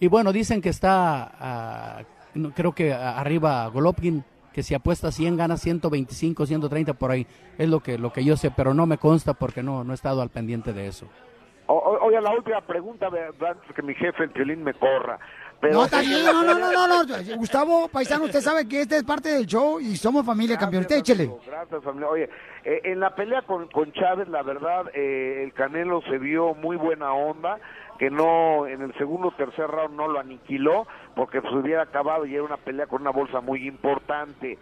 y 0.01 0.07
bueno, 0.09 0.33
dicen 0.33 0.63
que 0.63 0.71
está, 0.71 1.31
ah, 1.39 2.03
no, 2.35 2.51
creo 2.55 2.73
que 2.75 2.95
arriba 2.95 3.67
Golovkin, 3.69 4.25
que 4.53 4.63
si 4.63 4.75
apuesta 4.75 5.11
100 5.13 5.37
gana 5.37 5.57
125, 5.57 6.47
130 6.47 6.95
por 6.95 7.11
ahí, 7.11 7.27
es 7.59 7.69
lo 7.69 7.81
que, 7.81 7.99
lo 7.99 8.13
que 8.13 8.25
yo 8.25 8.37
sé, 8.37 8.51
pero 8.51 8.75
no 8.75 8.87
me 8.87 8.99
consta 8.99 9.35
porque 9.35 9.63
no, 9.63 9.85
no 9.85 9.93
he 9.93 9.95
estado 9.95 10.23
al 10.23 10.31
pendiente 10.31 10.73
de 10.73 10.87
eso. 10.89 11.07
O- 11.67 11.99
oye, 12.03 12.21
la 12.21 12.33
última 12.35 12.61
pregunta, 12.63 13.07
antes 13.07 13.75
que 13.77 13.83
mi 13.83 13.95
jefe, 13.95 14.25
el 14.25 14.31
Piolín, 14.31 14.65
me 14.65 14.75
corra. 14.75 15.19
Pero 15.61 15.75
No, 15.75 15.85
está 15.85 16.01
bien, 16.01 16.25
no, 16.25 16.43
no, 16.43 16.59
no, 16.59 16.73
no, 16.73 17.05
no. 17.05 17.37
Gustavo, 17.37 17.87
paisano, 17.89 18.25
usted 18.25 18.41
sabe 18.41 18.67
que 18.67 18.81
este 18.81 18.97
es 18.97 19.05
parte 19.05 19.29
del 19.29 19.47
show 19.47 19.79
y 19.79 19.95
somos 19.97 20.25
familia 20.25 20.57
campeón. 20.57 20.81
Usted 20.83 20.97
échele. 20.97 21.31
Gracias, 21.47 21.83
familia. 21.85 22.09
Oye, 22.09 22.31
eh, 22.65 22.81
en 22.85 22.99
la 22.99 23.15
pelea 23.15 23.43
con, 23.43 23.69
con 23.69 23.93
Chávez, 23.93 24.27
la 24.29 24.43
verdad, 24.43 24.87
eh, 24.95 25.43
el 25.45 25.53
Canelo 25.53 26.01
se 26.09 26.17
vio 26.19 26.55
muy 26.55 26.77
buena 26.77 27.13
onda, 27.13 27.59
que 27.99 28.11
no, 28.11 28.67
en 28.67 28.81
el 28.81 28.95
segundo 28.97 29.29
o 29.29 29.33
tercer 29.33 29.67
round 29.69 29.95
no 29.95 30.09
lo 30.09 30.19
aniquiló, 30.19 30.87
porque 31.15 31.41
se 31.41 31.49
hubiera 31.49 31.83
acabado 31.83 32.27
y 32.27 32.35
era 32.35 32.45
una 32.45 32.57
pelea 32.57 32.87
con 32.87 33.03
una 33.03 33.11
bolsa 33.11 33.41
muy 33.41 33.67
importante. 33.67 34.59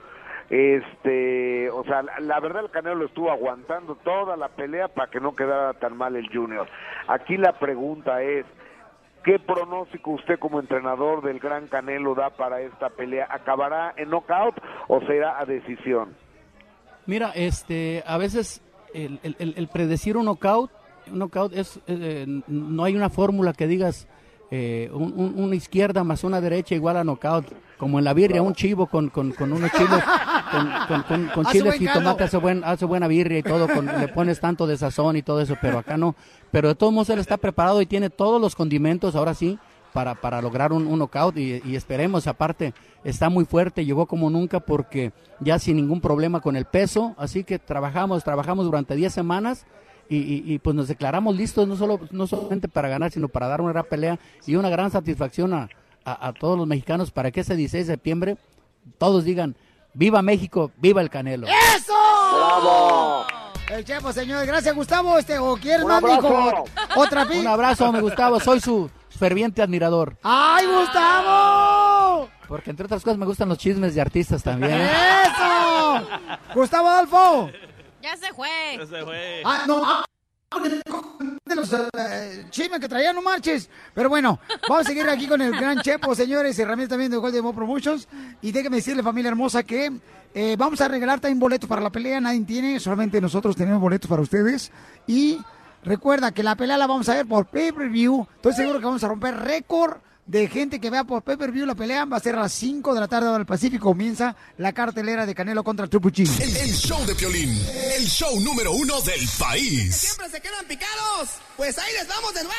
Este, 0.50 1.68
o 1.70 1.84
sea, 1.84 2.02
la, 2.02 2.40
verdad 2.40 2.64
el 2.64 2.70
Canelo 2.70 2.96
lo 2.96 3.06
estuvo 3.06 3.30
aguantando 3.30 3.96
toda 3.96 4.36
la 4.36 4.48
pelea 4.48 4.88
para 4.88 5.10
que 5.10 5.20
no 5.20 5.36
quedara 5.36 5.74
tan 5.74 5.96
mal 5.96 6.16
el 6.16 6.28
Junior. 6.32 6.66
Aquí 7.06 7.36
la 7.36 7.52
pregunta 7.58 8.22
es, 8.22 8.46
¿Qué 9.24 9.38
pronóstico 9.38 10.12
usted 10.12 10.38
como 10.38 10.60
entrenador 10.60 11.22
del 11.22 11.38
Gran 11.40 11.66
Canelo 11.66 12.14
da 12.14 12.30
para 12.30 12.62
esta 12.62 12.88
pelea? 12.88 13.26
¿Acabará 13.28 13.92
en 13.96 14.08
knockout 14.08 14.54
o 14.86 15.00
será 15.00 15.38
a 15.38 15.44
decisión? 15.44 16.14
Mira, 17.04 17.32
este, 17.34 18.02
a 18.06 18.16
veces 18.16 18.62
el 18.94 19.68
predecir 19.70 20.16
un 20.16 20.24
knockout, 20.24 20.70
un 21.10 21.18
knockout 21.18 21.52
es, 21.52 21.80
eh, 21.88 22.26
no 22.46 22.84
hay 22.84 22.96
una 22.96 23.10
fórmula 23.10 23.52
que 23.52 23.66
digas 23.66 24.08
eh, 24.50 24.90
un- 24.92 25.12
un- 25.16 25.34
una 25.44 25.54
izquierda 25.56 26.04
más 26.04 26.24
una 26.24 26.40
derecha 26.40 26.74
igual 26.74 26.96
a 26.96 27.04
knockout, 27.04 27.46
como 27.76 27.98
en 27.98 28.04
la 28.04 28.14
birria, 28.14 28.42
un 28.42 28.54
chivo 28.54 28.86
con, 28.86 29.08
con, 29.10 29.32
con 29.32 29.52
unos 29.52 29.70
chiles, 29.72 30.02
con, 30.88 31.02
con, 31.02 31.26
con- 31.28 31.46
chiles 31.46 31.80
y 31.80 31.86
tomate 31.86 32.24
hace, 32.24 32.36
buen, 32.38 32.64
hace 32.64 32.84
buena 32.84 33.06
birria 33.08 33.38
y 33.38 33.42
todo, 33.42 33.68
con- 33.68 33.86
le 33.86 34.08
pones 34.08 34.40
tanto 34.40 34.66
de 34.66 34.76
sazón 34.76 35.16
y 35.16 35.22
todo 35.22 35.40
eso, 35.40 35.56
pero 35.60 35.78
acá 35.78 35.96
no. 35.96 36.14
Pero 36.50 36.68
de 36.68 36.74
todos 36.74 36.92
modos 36.92 37.10
él 37.10 37.18
está 37.18 37.36
preparado 37.36 37.80
y 37.82 37.86
tiene 37.86 38.10
todos 38.10 38.40
los 38.40 38.56
condimentos, 38.56 39.14
ahora 39.14 39.34
sí, 39.34 39.58
para, 39.92 40.14
para 40.14 40.40
lograr 40.42 40.72
un, 40.72 40.86
un 40.86 40.98
knockout 40.98 41.36
y, 41.38 41.60
y 41.64 41.76
esperemos, 41.76 42.26
aparte, 42.26 42.72
está 43.04 43.28
muy 43.28 43.44
fuerte, 43.44 43.84
llegó 43.84 44.06
como 44.06 44.28
nunca 44.30 44.60
porque 44.60 45.12
ya 45.40 45.58
sin 45.58 45.76
ningún 45.76 46.00
problema 46.00 46.40
con 46.40 46.56
el 46.56 46.64
peso, 46.64 47.14
así 47.18 47.44
que 47.44 47.58
trabajamos, 47.58 48.24
trabajamos 48.24 48.64
durante 48.64 48.94
10 48.96 49.12
semanas 49.12 49.66
y, 50.08 50.16
y- 50.16 50.42
y, 50.54 50.58
pues 50.58 50.74
nos 50.74 50.88
declaramos 50.88 51.36
listos 51.36 51.66
no 51.68 51.76
solo 51.76 52.00
no 52.10 52.26
solamente 52.26 52.68
para 52.68 52.88
ganar, 52.88 53.10
sino 53.10 53.28
para 53.28 53.46
dar 53.48 53.60
una 53.60 53.72
gran 53.72 53.84
pelea 53.84 54.18
y 54.46 54.56
una 54.56 54.68
gran 54.70 54.90
satisfacción 54.90 55.52
a, 55.54 55.68
a- 56.04 56.28
a 56.28 56.32
todos 56.32 56.56
los 56.56 56.66
mexicanos 56.66 57.10
para 57.10 57.30
que 57.30 57.40
ese 57.40 57.56
16 57.56 57.86
de 57.86 57.92
septiembre 57.94 58.36
todos 58.96 59.24
digan, 59.24 59.54
viva 59.94 60.22
México, 60.22 60.70
viva 60.78 61.00
el 61.02 61.10
Canelo. 61.10 61.46
¡Eso! 61.46 61.92
¡Bravo! 61.92 63.26
El 63.70 63.84
chepo, 63.84 64.10
señor. 64.14 64.46
Gracias, 64.46 64.74
Gustavo. 64.74 65.18
Este, 65.18 65.38
¿O 65.38 65.54
quieres 65.56 65.82
Un 65.84 65.90
más, 65.90 66.02
mijo? 66.02 66.64
Otra 66.96 67.26
pi- 67.28 67.38
Un 67.40 67.46
abrazo, 67.48 67.92
mi 67.92 68.00
Gustavo, 68.00 68.40
soy 68.40 68.60
su 68.60 68.90
ferviente 69.10 69.60
admirador. 69.60 70.16
¡Ay, 70.22 70.64
Gustavo! 70.66 72.28
Porque 72.48 72.70
entre 72.70 72.86
otras 72.86 73.02
cosas 73.02 73.18
me 73.18 73.26
gustan 73.26 73.48
los 73.50 73.58
chismes 73.58 73.94
de 73.94 74.00
artistas 74.00 74.42
también. 74.42 74.72
¡Eso! 74.80 76.08
Gustavo 76.54 76.88
Adolfo. 76.88 77.50
Ya 78.02 78.16
se 78.16 78.32
fue. 78.32 78.48
Ya 78.78 78.86
se 78.86 79.04
fue. 79.04 79.42
Ah, 79.44 79.64
no. 79.66 79.82
ah, 79.84 80.04
de 81.44 81.54
los 81.54 81.72
eh, 81.72 82.46
chismes 82.50 82.80
que 82.80 82.88
traían, 82.88 83.14
no 83.14 83.22
marches. 83.22 83.68
Pero 83.94 84.08
bueno, 84.08 84.38
vamos 84.68 84.84
a 84.84 84.88
seguir 84.88 85.08
aquí 85.08 85.26
con 85.26 85.40
el 85.42 85.52
gran 85.52 85.80
Chepo, 85.80 86.14
señores. 86.14 86.58
Herramienta 86.58 86.94
también 86.94 87.10
de 87.10 87.16
Golden 87.16 87.42
Mo 87.42 87.54
Promotions. 87.54 88.08
Y 88.40 88.52
déjame 88.52 88.76
decirle, 88.76 89.02
familia 89.02 89.30
hermosa, 89.30 89.62
que 89.62 89.92
eh, 90.34 90.56
vamos 90.58 90.80
a 90.80 90.88
regalar 90.88 91.20
también 91.20 91.38
boletos 91.38 91.68
para 91.68 91.82
la 91.82 91.90
pelea. 91.90 92.20
Nadie 92.20 92.44
tiene, 92.44 92.80
solamente 92.80 93.20
nosotros 93.20 93.56
tenemos 93.56 93.80
boletos 93.80 94.08
para 94.08 94.22
ustedes. 94.22 94.70
Y 95.06 95.40
recuerda 95.84 96.32
que 96.32 96.42
la 96.42 96.56
pelea 96.56 96.76
la 96.78 96.86
vamos 96.86 97.08
a 97.08 97.14
ver 97.14 97.26
por 97.26 97.46
pay-per-view. 97.46 98.26
Estoy 98.36 98.52
seguro 98.52 98.78
que 98.78 98.84
vamos 98.84 99.04
a 99.04 99.08
romper 99.08 99.36
récord 99.36 99.98
de 100.28 100.46
gente 100.46 100.78
que 100.78 100.90
vea 100.90 101.04
por 101.04 101.22
pay-per-view 101.22 101.66
la 101.66 101.74
pelea. 101.74 102.04
Va 102.04 102.18
a 102.18 102.20
ser 102.20 102.36
a 102.36 102.42
las 102.42 102.52
5 102.52 102.94
de 102.94 103.00
la 103.00 103.08
tarde 103.08 103.32
del 103.32 103.46
Pacífico. 103.46 103.88
Comienza 103.88 104.36
la 104.58 104.72
cartelera 104.72 105.26
de 105.26 105.34
Canelo 105.34 105.64
contra 105.64 105.86
Triple 105.88 106.12
G. 106.12 106.40
El, 106.42 106.56
el 106.56 106.74
show 106.74 107.04
de 107.06 107.14
Piolín, 107.14 107.50
el 107.96 108.06
show 108.06 108.38
número 108.40 108.72
uno 108.72 109.00
del 109.00 109.26
país. 109.38 109.96
¿Siempre 109.96 110.28
se 110.28 110.40
quedan 110.40 110.64
picados? 110.66 111.30
Pues 111.56 111.76
ahí 111.78 111.92
les 111.98 112.06
vamos 112.06 112.34
de 112.34 112.44
nuevo. 112.44 112.58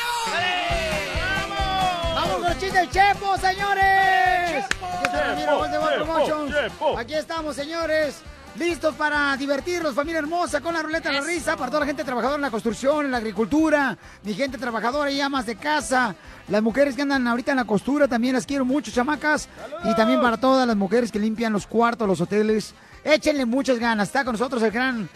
¡Vamos 2.14 2.32
con 2.34 2.42
los 2.42 2.52
chistes 2.58 2.74
del 2.74 2.90
Chepo, 2.90 3.36
señores! 3.38 4.64
Aquí 4.64 5.04
está 5.04 5.20
Ramiro 5.28 5.58
Golden 5.58 5.80
Boy 5.80 5.92
Chepo, 5.92 6.04
Promotions. 6.04 6.54
Chepo. 6.54 6.98
Aquí 6.98 7.14
estamos, 7.14 7.56
señores. 7.56 8.16
Listos 8.58 8.94
para 8.96 9.36
divertirlos, 9.36 9.94
familia 9.94 10.18
hermosa, 10.18 10.60
con 10.60 10.74
la 10.74 10.82
ruleta 10.82 11.08
de 11.08 11.14
la 11.20 11.20
risa, 11.26 11.56
para 11.56 11.68
toda 11.68 11.80
la 11.80 11.86
gente 11.86 12.02
trabajadora 12.04 12.36
en 12.36 12.42
la 12.42 12.50
construcción, 12.50 13.04
en 13.06 13.12
la 13.12 13.18
agricultura, 13.18 13.96
mi 14.24 14.34
gente 14.34 14.58
trabajadora 14.58 15.10
y 15.10 15.20
amas 15.20 15.46
de 15.46 15.54
casa, 15.56 16.14
las 16.48 16.60
mujeres 16.62 16.96
que 16.96 17.02
andan 17.02 17.26
ahorita 17.28 17.52
en 17.52 17.58
la 17.58 17.64
costura, 17.64 18.08
también 18.08 18.34
las 18.34 18.44
quiero 18.46 18.64
mucho, 18.64 18.90
chamacas, 18.90 19.48
y 19.84 19.94
también 19.94 20.20
para 20.20 20.36
todas 20.36 20.66
las 20.66 20.76
mujeres 20.76 21.12
que 21.12 21.18
limpian 21.20 21.52
los 21.52 21.66
cuartos, 21.66 22.08
los 22.08 22.20
hoteles, 22.20 22.74
échenle 23.04 23.46
muchas 23.46 23.78
ganas. 23.78 24.08
Está 24.08 24.24
con 24.24 24.32
nosotros 24.32 24.60
el 24.64 24.72
gran 24.72 25.08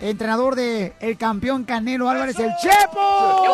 entrenador 0.00 0.56
de 0.56 0.92
el 1.00 1.16
campeón 1.16 1.64
Canelo 1.64 2.10
Álvarez, 2.10 2.38
el 2.40 2.50
Chepo. 2.60 3.44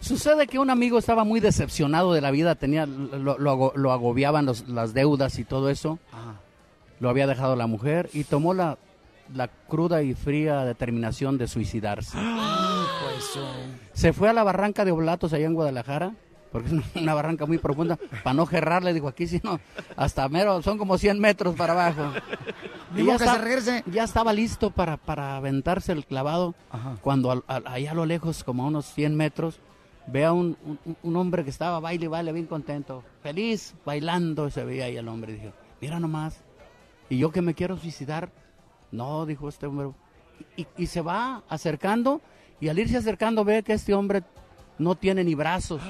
Sucede 0.00 0.46
que 0.46 0.58
un 0.58 0.68
amigo 0.68 0.98
estaba 0.98 1.24
muy 1.24 1.40
decepcionado 1.40 2.12
de 2.12 2.20
la 2.20 2.30
vida, 2.30 2.54
tenía 2.54 2.86
lo, 2.86 3.38
lo 3.38 3.72
lo 3.74 3.92
agobiaban 3.92 4.44
los- 4.46 4.68
las 4.68 4.92
deudas 4.94 5.38
y 5.38 5.44
todo 5.44 5.70
eso. 5.70 5.98
Lo 7.02 7.10
había 7.10 7.26
dejado 7.26 7.56
la 7.56 7.66
mujer 7.66 8.08
y 8.12 8.22
tomó 8.22 8.54
la, 8.54 8.78
la 9.34 9.48
cruda 9.48 10.02
y 10.04 10.14
fría 10.14 10.64
determinación 10.64 11.36
de 11.36 11.48
suicidarse. 11.48 12.16
Se 13.92 14.12
fue 14.12 14.28
a 14.28 14.32
la 14.32 14.44
barranca 14.44 14.84
de 14.84 14.92
Oblatos 14.92 15.32
allá 15.32 15.46
en 15.46 15.54
Guadalajara, 15.54 16.12
porque 16.52 16.68
es 16.68 16.74
una- 16.94 17.14
barranca 17.14 17.44
muy 17.44 17.58
profunda, 17.58 17.98
para 18.22 18.34
no 18.34 18.46
gerrarle, 18.46 18.92
digo, 18.94 19.08
aquí 19.08 19.26
si 19.26 19.40
no, 19.42 19.58
hasta 19.96 20.28
mero, 20.28 20.62
son 20.62 20.78
como 20.78 20.96
100 20.96 21.18
metros 21.18 21.56
para 21.56 21.72
abajo. 21.72 22.12
Que 22.94 23.18
se 23.18 23.38
regrese. 23.38 23.82
ya 23.86 24.04
estaba 24.04 24.32
listo 24.32 24.70
para, 24.70 24.96
para 24.96 25.36
aventarse 25.36 25.90
el 25.92 26.04
clavado, 26.06 26.54
cuando 27.00 27.30
al- 27.32 27.42
al- 27.48 27.66
allá 27.66 27.90
a 27.90 27.94
lo 27.94 28.06
lejos, 28.06 28.44
como 28.44 28.62
a 28.62 28.66
unos 28.68 28.86
100 28.86 29.16
metros, 29.16 29.58
ve 30.06 30.24
a 30.24 30.32
un, 30.32 30.56
un- 30.64 30.96
un 31.02 31.16
hombre 31.16 31.42
que 31.42 31.50
estaba 31.50 31.80
baile 31.80 32.04
y 32.04 32.08
baile 32.08 32.32
bien 32.32 32.46
contento, 32.46 33.02
feliz, 33.24 33.74
bailando, 33.84 34.50
se 34.50 34.64
veía 34.64 34.84
ahí 34.84 34.96
el 34.96 35.08
hombre, 35.08 35.32
y 35.32 35.34
dije, 35.36 35.52
mira 35.80 35.98
nomás, 36.00 36.42
y 37.12 37.18
yo 37.18 37.30
que 37.30 37.42
me 37.42 37.52
quiero 37.52 37.76
suicidar, 37.76 38.32
no, 38.90 39.26
dijo 39.26 39.46
este 39.46 39.66
hombre, 39.66 39.90
y, 40.56 40.66
y 40.78 40.86
se 40.86 41.02
va 41.02 41.42
acercando, 41.46 42.22
y 42.58 42.68
al 42.68 42.78
irse 42.78 42.96
acercando 42.96 43.44
ve 43.44 43.62
que 43.62 43.74
este 43.74 43.92
hombre 43.92 44.22
no 44.78 44.94
tiene 44.94 45.22
ni 45.22 45.34
brazos, 45.34 45.82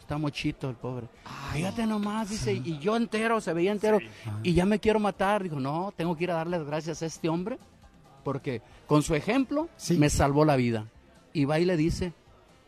está 0.00 0.18
mochito 0.18 0.68
el 0.68 0.74
pobre. 0.74 1.06
Fíjate 1.52 1.86
nomás, 1.86 2.30
dice, 2.30 2.54
y 2.54 2.76
yo 2.80 2.96
entero, 2.96 3.40
se 3.40 3.52
veía 3.52 3.70
entero, 3.70 4.00
y 4.42 4.52
ya 4.52 4.66
me 4.66 4.80
quiero 4.80 4.98
matar. 4.98 5.44
Dijo, 5.44 5.60
no, 5.60 5.92
tengo 5.96 6.16
que 6.16 6.24
ir 6.24 6.32
a 6.32 6.34
darle 6.34 6.58
las 6.58 6.66
gracias 6.66 7.02
a 7.02 7.06
este 7.06 7.28
hombre, 7.28 7.56
porque 8.24 8.60
con 8.88 9.04
su 9.04 9.14
ejemplo 9.14 9.68
me 9.96 10.10
salvó 10.10 10.44
la 10.44 10.56
vida. 10.56 10.86
Y 11.32 11.44
va 11.44 11.60
y 11.60 11.66
le 11.66 11.76
dice, 11.76 12.14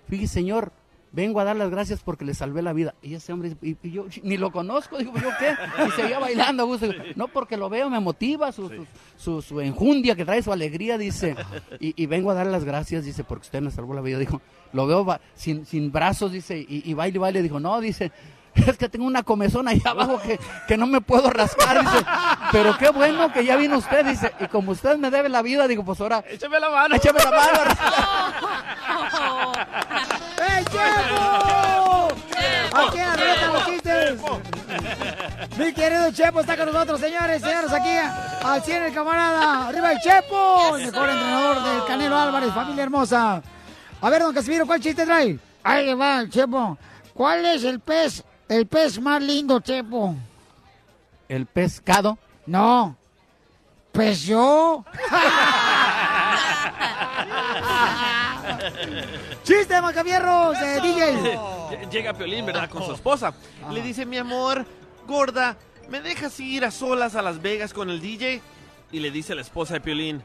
fíjese 0.06 0.34
señor, 0.34 0.70
vengo 1.12 1.40
a 1.40 1.44
dar 1.44 1.56
las 1.56 1.70
gracias 1.70 2.00
porque 2.04 2.24
le 2.24 2.34
salvé 2.34 2.62
la 2.62 2.72
vida. 2.72 2.94
Y 3.02 3.14
ese 3.14 3.32
hombre, 3.32 3.56
y, 3.62 3.76
y 3.82 3.90
yo 3.90 4.06
ni 4.22 4.36
lo 4.36 4.52
conozco, 4.52 4.98
digo, 4.98 5.12
¿yo 5.14 5.30
qué? 5.38 5.54
Y 5.86 5.90
seguía 5.92 6.18
bailando 6.18 6.62
a 6.62 6.66
gusto. 6.66 6.86
No, 7.16 7.28
porque 7.28 7.56
lo 7.56 7.68
veo, 7.68 7.90
me 7.90 8.00
motiva, 8.00 8.52
su, 8.52 8.68
su, 8.68 8.86
su- 9.16 9.42
su 9.42 9.60
enjundia 9.60 10.14
que 10.14 10.24
trae, 10.24 10.42
su 10.42 10.52
alegría, 10.52 10.98
dice. 10.98 11.36
Y, 11.80 12.00
y 12.00 12.06
vengo 12.06 12.30
a 12.30 12.34
dar 12.34 12.46
las 12.46 12.64
gracias, 12.64 13.04
dice, 13.04 13.24
porque 13.24 13.44
usted 13.46 13.60
me 13.60 13.70
salvó 13.70 13.94
la 13.94 14.00
vida. 14.00 14.18
Dijo, 14.18 14.40
lo 14.72 14.86
veo 14.86 15.18
sin, 15.34 15.66
sin 15.66 15.90
brazos, 15.90 16.32
dice, 16.32 16.58
y, 16.58 16.82
y 16.88 16.94
baile, 16.94 17.16
y 17.16 17.20
baile. 17.20 17.42
Dijo, 17.42 17.58
no, 17.60 17.80
dice, 17.80 18.12
es 18.54 18.76
que 18.78 18.88
tengo 18.88 19.06
una 19.06 19.22
comezón 19.22 19.68
ahí 19.68 19.82
abajo 19.84 20.20
que, 20.22 20.38
que 20.68 20.76
no 20.76 20.86
me 20.86 21.00
puedo 21.00 21.30
rascar, 21.30 21.80
dice. 21.80 22.04
pero 22.52 22.76
qué 22.78 22.90
bueno 22.90 23.32
que 23.32 23.44
ya 23.44 23.56
vino 23.56 23.78
usted, 23.78 24.04
dice, 24.06 24.32
y 24.40 24.46
como 24.48 24.72
usted 24.72 24.96
me 24.96 25.10
debe 25.10 25.28
la 25.28 25.42
vida, 25.42 25.66
digo, 25.68 25.84
pues 25.84 26.00
ahora, 26.00 26.24
Échame 26.28 26.60
la 26.60 26.70
mano. 26.70 26.94
échame 26.94 27.18
la 27.18 27.30
mano. 27.30 27.60
¡Ey, 30.60 30.66
Chepo! 30.66 32.08
Aquí 32.72 32.98
arreglan 32.98 33.52
los 33.52 33.66
chistes. 33.66 34.20
Mi 35.56 35.72
querido 35.72 36.12
Chepo 36.12 36.40
está 36.40 36.56
con 36.56 36.66
nosotros, 36.66 37.00
señores, 37.00 37.40
señores, 37.42 37.72
aquí 37.72 37.88
al 38.44 38.62
100 38.62 38.82
el 38.84 38.94
camarada. 38.94 39.68
Arriba 39.68 39.92
el 39.92 39.98
Chepo, 40.00 40.76
el 40.76 40.86
mejor 40.86 41.08
entrenador 41.08 41.62
del 41.62 41.84
Canelo 41.86 42.16
Álvarez, 42.18 42.52
familia 42.52 42.82
hermosa. 42.84 43.42
A 44.00 44.10
ver, 44.10 44.22
don 44.22 44.34
Casimiro, 44.34 44.66
¿cuál 44.66 44.80
chiste 44.80 45.06
trae? 45.06 45.38
Ahí 45.62 45.86
le 45.86 45.94
va, 45.94 46.28
Chepo. 46.28 46.76
¿Cuál 47.14 47.46
es 47.46 47.64
el 47.64 47.80
pez, 47.80 48.22
el 48.48 48.66
pez 48.66 49.00
más 49.00 49.22
lindo, 49.22 49.60
Chepo? 49.60 50.14
El 51.28 51.46
pescado. 51.46 52.18
No. 52.46 52.96
Pues 53.92 54.22
yo. 54.22 54.84
¡Chiste, 59.50 59.82
Macavierros! 59.82 60.56
Eh, 60.62 60.78
DJ. 60.80 61.88
Llega 61.90 62.14
Piolín, 62.14 62.46
¿verdad? 62.46 62.70
Con 62.70 62.84
su 62.84 62.92
esposa. 62.92 63.34
Le 63.72 63.82
dice, 63.82 64.06
mi 64.06 64.16
amor, 64.16 64.64
gorda, 65.08 65.56
¿me 65.88 66.00
dejas 66.00 66.38
ir 66.38 66.64
a 66.64 66.70
solas 66.70 67.16
a 67.16 67.22
Las 67.22 67.42
Vegas 67.42 67.72
con 67.72 67.90
el 67.90 68.00
DJ? 68.00 68.40
Y 68.92 69.00
le 69.00 69.10
dice 69.10 69.34
la 69.34 69.40
esposa 69.40 69.74
de 69.74 69.80
Piolín, 69.80 70.22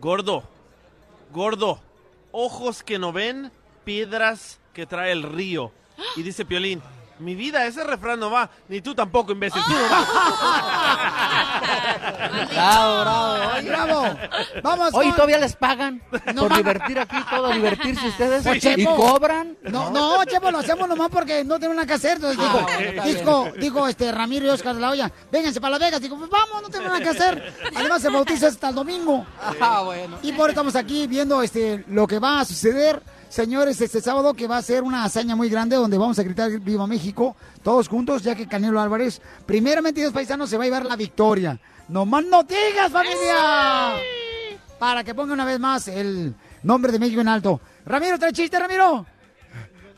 gordo, 0.00 0.44
gordo, 1.30 1.82
ojos 2.30 2.82
que 2.82 2.98
no 2.98 3.12
ven, 3.12 3.52
piedras 3.84 4.60
que 4.72 4.86
trae 4.86 5.12
el 5.12 5.24
río. 5.24 5.70
Y 6.16 6.22
dice 6.22 6.46
Piolín, 6.46 6.80
mi 7.18 7.34
vida, 7.34 7.64
ese 7.66 7.84
refrán 7.84 8.18
no 8.20 8.30
va, 8.30 8.50
ni 8.68 8.80
tú 8.80 8.94
tampoco, 8.94 9.32
imbécil, 9.32 9.62
tú 9.64 9.72
no 9.72 9.88
vas. 9.88 10.08
Bravo, 12.50 13.00
bravo. 13.00 13.50
Ay, 13.54 13.68
bravo. 13.68 14.18
Vamos 14.62 14.90
con- 14.92 15.12
¿todavía 15.12 15.38
les 15.38 15.56
pagan 15.56 16.02
No, 16.34 16.42
por 16.48 16.56
divertir 16.56 16.98
aquí, 16.98 17.16
todo, 17.30 17.50
divertirse 17.52 18.08
ustedes? 18.08 18.42
Pues, 18.42 18.64
¿Y 18.64 18.84
cobran? 18.84 19.56
No, 19.62 19.90
no, 19.90 20.24
Chepo, 20.24 20.50
lo 20.50 20.58
hacemos 20.58 20.88
nomás 20.88 21.08
porque 21.10 21.44
no 21.44 21.56
tenemos 21.56 21.76
nada 21.76 21.86
que 21.86 21.94
hacer. 21.94 22.16
Entonces, 22.16 22.38
Ah, 22.42 22.66
digo, 23.04 23.04
dijo, 23.04 23.52
dijo 23.58 23.88
este 23.88 24.10
Ramiro 24.12 24.46
y 24.46 24.48
Oscar 24.50 24.74
de 24.74 24.80
la 24.80 24.90
Hoya, 24.90 25.10
vénganse 25.30 25.60
para 25.60 25.72
Las 25.72 25.80
Vegas. 25.80 26.00
Digo, 26.00 26.16
pues 26.18 26.30
vamos, 26.30 26.62
no 26.62 26.68
tenemos 26.68 26.92
nada 26.92 27.02
que 27.02 27.10
hacer. 27.10 27.54
Además, 27.74 28.04
el 28.04 28.12
bautizo 28.12 28.46
es 28.46 28.54
hasta 28.54 28.68
el 28.70 28.74
domingo. 28.74 29.24
Ah, 29.60 29.82
bueno. 29.84 30.18
Y 30.22 30.32
por 30.32 30.46
eso 30.46 30.50
estamos 30.50 30.76
aquí 30.76 31.06
viendo 31.06 31.42
este 31.42 31.84
lo 31.88 32.06
que 32.06 32.18
va 32.18 32.40
a 32.40 32.44
suceder, 32.44 33.02
señores, 33.36 33.80
este 33.80 34.00
sábado, 34.02 34.34
que 34.34 34.46
va 34.46 34.58
a 34.58 34.62
ser 34.62 34.82
una 34.82 35.04
hazaña 35.04 35.34
muy 35.34 35.48
grande 35.48 35.74
donde 35.76 35.96
vamos 35.96 36.18
a 36.18 36.22
gritar 36.22 36.50
Viva 36.60 36.86
México, 36.86 37.34
todos 37.62 37.88
juntos, 37.88 38.22
ya 38.22 38.34
que 38.34 38.46
Canelo 38.46 38.78
Álvarez, 38.80 39.22
primeramente 39.46 40.00
Dios 40.00 40.12
paisanos, 40.12 40.50
se 40.50 40.58
va 40.58 40.64
a 40.64 40.66
llevar 40.66 40.84
la 40.84 40.96
victoria. 40.96 41.58
No 41.88 42.04
más 42.04 42.24
no 42.26 42.42
digas, 42.42 42.92
familia. 42.92 43.94
Para 44.78 45.02
que 45.02 45.14
ponga 45.14 45.32
una 45.32 45.44
vez 45.46 45.58
más 45.58 45.88
el 45.88 46.34
nombre 46.62 46.92
de 46.92 46.98
México 46.98 47.20
en 47.22 47.28
alto. 47.28 47.60
Ramiro, 47.86 48.18
trae 48.18 48.32
chiste, 48.32 48.58
Ramiro. 48.58 49.06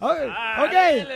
Ok, 0.01 0.11
ok. 0.11 0.73
dale. 0.73 1.09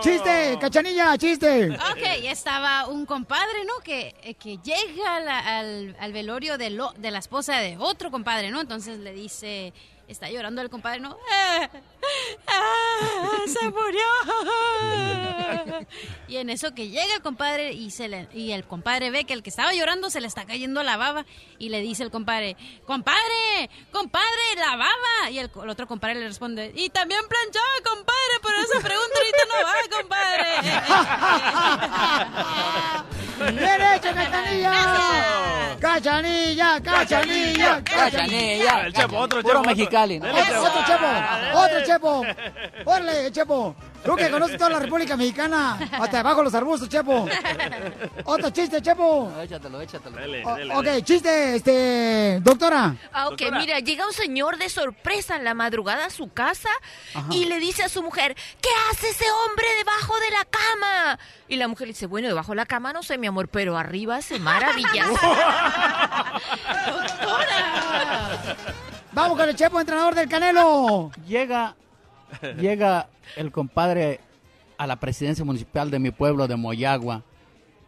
Chiste, 0.00 0.58
cachanilla, 0.60 1.18
chiste. 1.18 1.70
Ok, 1.70 2.02
estaba 2.24 2.86
un 2.86 3.04
compadre, 3.04 3.64
¿no? 3.66 3.82
Que, 3.82 4.14
eh, 4.22 4.34
que 4.34 4.58
llega 4.58 5.18
la- 5.20 5.58
al, 5.58 5.96
al 5.98 6.12
velorio 6.12 6.56
de, 6.56 6.70
lo- 6.70 6.92
de 6.96 7.10
la 7.10 7.18
esposa 7.18 7.56
de 7.56 7.76
otro 7.78 8.10
compadre, 8.10 8.50
¿no? 8.50 8.60
Entonces 8.60 8.98
le 9.00 9.12
dice, 9.12 9.72
está 10.08 10.30
llorando 10.30 10.62
el 10.62 10.70
compadre, 10.70 11.00
¿no? 11.00 11.16
"Ah, 11.30 11.68
ah, 12.46 13.38
se 13.46 13.70
murió. 13.70 14.04
y 16.28 16.36
en 16.36 16.50
eso 16.50 16.74
que 16.74 16.88
llega 16.88 17.14
el 17.14 17.22
compadre 17.22 17.72
y, 17.72 17.90
se 17.90 18.08
le- 18.08 18.28
y 18.34 18.52
el 18.52 18.64
compadre 18.64 19.10
ve 19.10 19.24
que 19.24 19.32
el 19.34 19.42
que 19.42 19.50
estaba 19.50 19.72
llorando 19.72 20.10
se 20.10 20.20
le 20.20 20.26
está 20.26 20.44
cayendo 20.46 20.82
la 20.82 20.96
baba 20.96 21.24
y 21.58 21.68
le 21.70 21.80
dice 21.80 22.02
el 22.02 22.10
compadre, 22.10 22.56
compadre, 22.86 23.70
compadre, 23.92 24.26
la 24.56 24.76
baba. 24.76 25.30
Y 25.30 25.38
el, 25.38 25.50
otro 25.54 25.86
compadre 25.86 26.16
le 26.16 26.28
responde, 26.28 26.72
y 26.74 26.90
también 26.90 27.20
planchaba, 27.28 27.66
compadre, 27.84 28.40
pero 28.42 28.58
esa 28.58 28.80
pregunta 28.80 29.18
ahorita 29.18 29.44
no 29.48 29.54
va, 29.64 29.74
compadre. 29.98 30.48
¡Bien 33.52 33.80
hecho, 33.94 34.12
cachanilla! 34.14 34.72
¡Cachanilla, 35.80 36.80
cachanilla, 36.82 37.84
Cachanilla. 37.84 38.80
El 38.86 38.92
Chepo, 38.92 39.16
otro 39.18 39.40
Chepo, 39.42 39.58
otro. 39.60 39.70
mexicali, 39.70 40.18
¿no? 40.18 40.26
Dale, 40.26 40.40
Otro, 40.42 40.62
otro 40.64 40.84
chepo, 40.86 41.06
otro 41.58 41.77
chepo. 41.88 42.24
Órale, 42.84 43.32
chepo. 43.32 43.74
Tú 44.04 44.14
que 44.14 44.30
conoces 44.30 44.56
toda 44.56 44.70
la 44.70 44.78
República 44.78 45.16
Mexicana, 45.16 45.78
hasta 45.92 46.20
abajo 46.20 46.42
los 46.42 46.54
arbustos, 46.54 46.88
chepo. 46.88 47.28
Otro 48.24 48.50
chiste, 48.50 48.80
chepo. 48.80 49.30
Échatelo, 49.42 49.80
échatelo. 49.80 50.18
O- 50.48 50.78
ok, 50.80 51.02
chiste, 51.02 51.56
este, 51.56 52.38
doctora. 52.42 52.94
Ah, 53.12 53.28
ok, 53.28 53.42
mira, 53.52 53.80
llega 53.80 54.06
un 54.06 54.12
señor 54.12 54.56
de 54.58 54.68
sorpresa 54.68 55.36
en 55.36 55.44
la 55.44 55.54
madrugada 55.54 56.06
a 56.06 56.10
su 56.10 56.32
casa 56.32 56.68
Ajá. 57.14 57.26
y 57.30 57.46
le 57.46 57.58
dice 57.58 57.82
a 57.82 57.88
su 57.88 58.02
mujer, 58.02 58.36
¿qué 58.60 58.68
hace 58.90 59.08
ese 59.08 59.24
hombre 59.30 59.66
debajo 59.78 60.14
de 60.20 60.30
la 60.30 60.44
cama? 60.44 61.18
Y 61.48 61.56
la 61.56 61.66
mujer 61.68 61.88
le 61.88 61.94
dice, 61.94 62.06
bueno, 62.06 62.28
debajo 62.28 62.52
de 62.52 62.56
la 62.56 62.66
cama 62.66 62.92
no 62.92 63.02
sé, 63.02 63.18
mi 63.18 63.26
amor, 63.26 63.48
pero 63.48 63.76
arriba 63.76 64.16
hace 64.16 64.38
maravillas. 64.38 65.08
Vamos 69.18 69.36
con 69.36 69.48
el 69.48 69.56
chepo, 69.56 69.80
entrenador 69.80 70.14
del 70.14 70.28
Canelo. 70.28 71.10
Llega, 71.26 71.74
llega 72.56 73.08
el 73.34 73.50
compadre 73.50 74.20
a 74.76 74.86
la 74.86 74.94
presidencia 74.94 75.44
municipal 75.44 75.90
de 75.90 75.98
mi 75.98 76.12
pueblo, 76.12 76.46
de 76.46 76.54
Moyagua, 76.54 77.24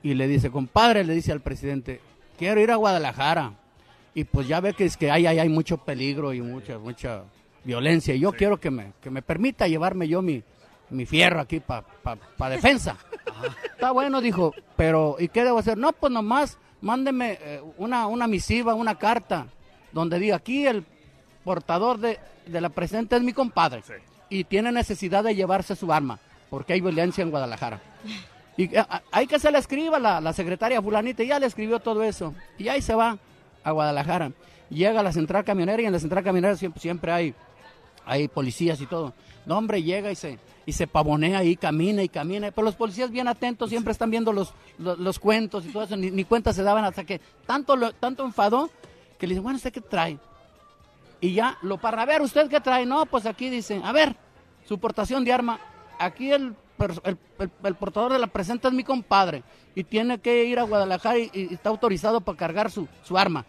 y 0.02 0.14
le 0.14 0.26
dice, 0.26 0.50
compadre, 0.50 1.04
le 1.04 1.14
dice 1.14 1.30
al 1.30 1.40
presidente, 1.40 2.00
quiero 2.36 2.60
ir 2.60 2.72
a 2.72 2.76
Guadalajara. 2.76 3.52
Y 4.12 4.24
pues 4.24 4.48
ya 4.48 4.58
ve 4.58 4.74
que 4.74 4.84
es 4.84 4.96
que 4.96 5.12
hay, 5.12 5.24
hay, 5.28 5.38
hay 5.38 5.48
mucho 5.48 5.78
peligro 5.78 6.34
y 6.34 6.40
mucha, 6.42 6.78
mucha 6.78 7.22
violencia. 7.62 8.12
Y 8.12 8.18
yo 8.18 8.32
quiero 8.32 8.58
que 8.58 8.72
me, 8.72 8.94
que 9.00 9.10
me 9.10 9.22
permita 9.22 9.68
llevarme 9.68 10.08
yo 10.08 10.22
mi, 10.22 10.42
mi 10.90 11.06
fierro 11.06 11.38
aquí 11.38 11.60
para 11.60 11.82
pa, 11.82 12.16
pa 12.16 12.50
defensa. 12.50 12.96
Está 13.70 13.92
bueno, 13.92 14.20
dijo, 14.20 14.52
pero 14.74 15.14
¿y 15.16 15.28
qué 15.28 15.44
debo 15.44 15.58
hacer? 15.58 15.78
No, 15.78 15.92
pues 15.92 16.12
nomás 16.12 16.58
mándeme 16.80 17.38
eh, 17.40 17.62
una, 17.76 18.08
una 18.08 18.26
misiva, 18.26 18.74
una 18.74 18.98
carta, 18.98 19.46
donde 19.92 20.18
diga 20.18 20.34
aquí 20.34 20.66
el 20.66 20.84
portador 21.44 21.98
de, 21.98 22.18
de 22.46 22.60
la 22.60 22.68
presidenta 22.68 23.16
es 23.16 23.22
mi 23.22 23.32
compadre 23.32 23.82
y 24.28 24.44
tiene 24.44 24.70
necesidad 24.72 25.24
de 25.24 25.34
llevarse 25.34 25.74
su 25.76 25.92
arma 25.92 26.18
porque 26.50 26.72
hay 26.72 26.80
violencia 26.80 27.22
en 27.22 27.30
Guadalajara. 27.30 27.80
Y 28.56 28.64
eh, 28.76 28.80
a- 28.80 29.00
hay 29.12 29.26
que 29.26 29.38
se 29.38 29.50
le 29.50 29.56
escriba 29.58 29.98
la, 29.98 30.20
la 30.20 30.32
secretaria 30.34 30.82
fulanita, 30.82 31.22
y 31.22 31.28
ya 31.28 31.38
le 31.38 31.46
escribió 31.46 31.78
todo 31.80 32.02
eso. 32.02 32.34
Y 32.58 32.68
ahí 32.68 32.82
se 32.82 32.94
va 32.94 33.16
a 33.64 33.70
Guadalajara. 33.70 34.32
Llega 34.68 35.00
a 35.00 35.02
la 35.02 35.12
central 35.12 35.44
camionera 35.44 35.80
y 35.80 35.86
en 35.86 35.92
la 35.92 35.98
central 36.00 36.22
camionera 36.24 36.56
siempre, 36.56 36.80
siempre 36.82 37.10
hay, 37.12 37.34
hay 38.04 38.28
policías 38.28 38.78
y 38.80 38.86
todo. 38.86 39.14
No, 39.46 39.56
hombre, 39.56 39.82
llega 39.82 40.10
y 40.10 40.16
se, 40.16 40.38
y 40.66 40.72
se 40.72 40.86
pavonea 40.86 41.38
ahí, 41.38 41.56
camina 41.56 42.02
y 42.02 42.08
camina. 42.10 42.50
Pero 42.50 42.64
los 42.66 42.74
policías 42.74 43.10
bien 43.10 43.28
atentos 43.28 43.70
siempre 43.70 43.92
están 43.92 44.10
viendo 44.10 44.30
los, 44.32 44.52
los, 44.78 44.98
los 44.98 45.18
cuentos 45.18 45.64
y 45.64 45.68
todo 45.68 45.84
eso. 45.84 45.96
Ni, 45.96 46.10
ni 46.10 46.24
cuenta 46.24 46.52
se 46.52 46.62
daban 46.62 46.84
hasta 46.84 47.04
que 47.04 47.18
tanto, 47.46 47.76
lo- 47.76 47.92
tanto 47.94 48.26
enfadó 48.26 48.68
que 49.18 49.26
le 49.26 49.34
dice, 49.34 49.42
bueno, 49.42 49.56
¿usted 49.56 49.72
qué 49.72 49.80
trae? 49.80 50.18
Y 51.20 51.34
ya 51.34 51.58
lo 51.62 51.78
para 51.78 52.02
a 52.02 52.06
ver, 52.06 52.22
¿usted 52.22 52.48
qué 52.48 52.60
trae? 52.60 52.86
No, 52.86 53.04
pues 53.06 53.26
aquí 53.26 53.50
dice, 53.50 53.80
a 53.84 53.92
ver, 53.92 54.16
su 54.66 54.78
portación 54.78 55.24
de 55.24 55.32
arma. 55.32 55.60
Aquí 55.98 56.32
el, 56.32 56.54
el, 57.04 57.18
el- 57.64 57.74
portador 57.74 58.12
de 58.12 58.18
la 58.18 58.26
presenta 58.26 58.68
es 58.68 58.74
mi 58.74 58.84
compadre 58.84 59.42
y 59.74 59.84
tiene 59.84 60.18
que 60.18 60.44
ir 60.46 60.58
a 60.58 60.62
Guadalajara 60.62 61.18
y, 61.18 61.30
y 61.34 61.54
está 61.54 61.68
autorizado 61.68 62.22
para 62.22 62.38
cargar 62.38 62.70
su, 62.70 62.88
su 63.04 63.18
arma. 63.18 63.44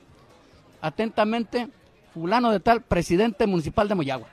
Atentamente, 0.81 1.69
fulano 2.14 2.52
de 2.52 2.60
tal, 2.60 2.81
presidente 2.81 3.48
municipal 3.48 3.88
de 3.88 3.95
Moyagua. 3.95 4.27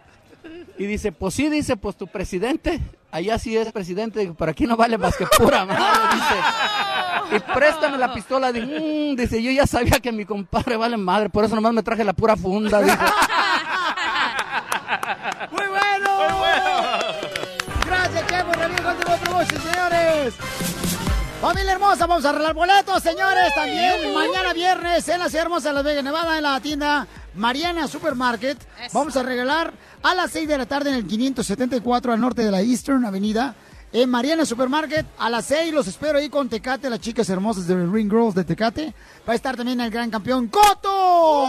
Y 0.79 0.87
dice, 0.87 1.13
pues 1.13 1.35
sí, 1.35 1.49
dice, 1.49 1.77
pues 1.77 1.97
tu 1.97 2.07
presidente, 2.07 2.81
allá 3.11 3.39
sí 3.39 3.57
es 3.57 3.71
presidente, 3.73 4.33
pero 4.39 4.51
aquí 4.51 4.67
no 4.67 4.77
vale 4.77 4.99
más 4.99 5.17
que 5.17 5.27
pura 5.27 5.65
madre, 5.65 5.83
dice. 6.15 7.37
Y 7.37 7.41
préstame 7.55 7.99
la 7.99 8.13
pistola, 8.13 8.53
dice, 8.53 8.67
"Mm", 8.67 9.17
dice, 9.17 9.43
yo 9.43 9.51
ya 9.51 9.67
sabía 9.67 10.01
que 10.01 10.13
mi 10.13 10.25
compadre 10.25 10.77
vale 10.77 10.97
madre, 10.97 11.29
por 11.31 11.45
eso 11.45 11.55
nomás 11.55 11.73
me 11.73 11.83
traje 11.83 12.05
la 12.05 12.13
pura 12.13 12.37
funda, 12.37 12.81
dice. 12.81 12.97
¡Muy 15.51 15.67
bueno! 15.67 16.17
¡Muy 16.29 16.39
bueno! 16.39 16.89
Gracias, 17.87 18.27
Chepo. 18.27 18.53
Ramiro 18.53 18.95
Promotion, 19.25 19.63
señores. 19.63 20.35
Familia 21.41 21.73
hermosa, 21.73 22.07
vamos 22.09 22.25
a 22.25 22.31
arreglar 22.31 22.53
boletos, 22.53 23.01
señores. 23.01 23.55
También 23.55 24.13
mañana 24.13 24.53
viernes 24.53 25.09
en 25.09 25.21
la 25.21 25.29
ciudad 25.29 25.45
hermosa 25.45 25.69
de 25.69 25.75
Las 25.77 25.85
Vegas, 25.85 26.03
Nevada, 26.03 26.37
en 26.37 26.43
la 26.43 26.61
tienda 26.61 27.07
Mariana 27.37 27.87
Supermarket. 27.87 28.59
Vamos 28.93 29.17
a 29.17 29.23
regalar 29.23 29.73
a 30.03 30.15
las 30.17 30.33
6 30.33 30.49
de 30.49 30.59
la 30.59 30.67
tarde 30.67 30.91
en 30.91 30.97
el 30.97 31.07
574 31.07 32.13
al 32.13 32.21
norte 32.21 32.43
de 32.43 32.51
la 32.51 32.61
Eastern 32.61 33.05
Avenida. 33.05 33.55
En 33.93 34.11
Mariana 34.11 34.45
Supermarket, 34.45 35.07
a 35.17 35.31
las 35.31 35.45
6 35.45 35.73
los 35.73 35.87
espero 35.87 36.19
ahí 36.19 36.29
con 36.29 36.49
Tecate, 36.49 36.91
las 36.91 37.01
chicas 37.01 37.31
hermosas 37.31 37.69
de 37.69 37.87
Ring 37.87 38.11
Girls 38.11 38.35
de 38.35 38.43
Tecate. 38.43 38.93
Va 39.27 39.33
a 39.33 39.37
estar 39.37 39.57
también 39.57 39.81
el 39.81 39.93
gran 39.93 40.11
campeón 40.11 40.49
Coto. 40.49 41.47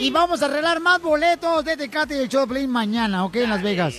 Y 0.00 0.10
vamos 0.10 0.42
a 0.42 0.46
arreglar 0.46 0.80
más 0.80 1.00
boletos 1.00 1.64
de 1.64 1.76
Tecate 1.76 2.16
y 2.16 2.22
el 2.22 2.28
show 2.28 2.40
de 2.40 2.48
Play 2.48 2.66
mañana, 2.66 3.24
¿ok? 3.24 3.36
En 3.36 3.50
Las 3.50 3.62
Vegas. 3.62 3.94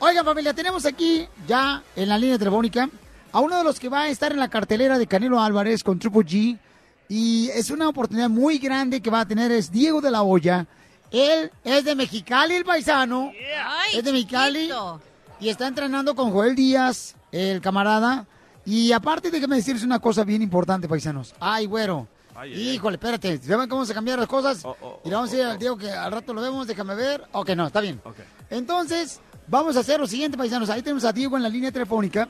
Oigan, 0.00 0.22
familia, 0.22 0.52
tenemos 0.52 0.84
aquí 0.84 1.26
ya 1.46 1.82
en 1.96 2.08
la 2.10 2.18
línea 2.18 2.38
telefónica 2.38 2.90
a 3.32 3.40
uno 3.40 3.58
de 3.58 3.64
los 3.64 3.78
que 3.78 3.88
va 3.88 4.02
a 4.02 4.08
estar 4.08 4.32
en 4.32 4.38
la 4.38 4.48
cartelera 4.48 4.98
de 4.98 5.06
Canelo 5.06 5.40
Álvarez 5.40 5.82
con 5.84 5.98
Triple 5.98 6.22
G. 6.22 6.58
Y 7.08 7.48
es 7.50 7.70
una 7.70 7.88
oportunidad 7.88 8.28
muy 8.28 8.58
grande 8.58 9.00
que 9.00 9.10
va 9.10 9.20
a 9.20 9.26
tener, 9.28 9.50
es 9.50 9.70
Diego 9.70 10.00
de 10.00 10.10
la 10.10 10.22
Hoya. 10.22 10.66
Él 11.10 11.50
es 11.64 11.84
de 11.84 11.94
Mexicali, 11.94 12.54
el 12.54 12.64
paisano. 12.64 13.32
es 13.92 14.04
de 14.04 14.12
Mexicali. 14.12 14.60
chiquito. 14.60 15.00
Y 15.40 15.48
está 15.48 15.68
entrenando 15.68 16.14
con 16.14 16.32
Joel 16.32 16.54
Díaz, 16.54 17.14
el 17.32 17.60
camarada. 17.60 18.26
Y 18.66 18.92
aparte, 18.92 19.30
déjame 19.30 19.56
decirles 19.56 19.84
una 19.84 19.98
cosa 20.00 20.24
bien 20.24 20.42
importante, 20.42 20.88
paisanos. 20.88 21.34
Ay, 21.40 21.64
güero. 21.66 22.06
Ay, 22.34 22.52
Híjole, 22.74 22.96
espérate. 22.96 23.38
¿Saben 23.38 23.68
cómo 23.68 23.86
se 23.86 23.94
cambiaron 23.94 24.20
las 24.20 24.28
cosas? 24.28 24.62
y 25.04 25.08
le 25.08 25.14
vamos 25.14 25.30
a 25.30 25.32
decir 25.32 25.46
al 25.46 25.58
Diego 25.58 25.78
que 25.78 25.90
al 25.90 26.12
rato 26.12 26.34
lo 26.34 26.42
vemos, 26.42 26.66
déjame 26.66 26.94
ver. 26.94 27.24
Ok, 27.32 27.50
no, 27.50 27.66
está 27.68 27.80
bien. 27.80 28.00
Entonces, 28.50 29.20
vamos 29.46 29.76
a 29.76 29.80
hacer 29.80 29.98
lo 29.98 30.06
siguiente, 30.06 30.36
paisanos. 30.36 30.68
Ahí 30.70 30.82
tenemos 30.82 31.04
a 31.04 31.12
Diego 31.12 31.36
en 31.36 31.42
la 31.42 31.48
línea 31.48 31.72
telefónica. 31.72 32.28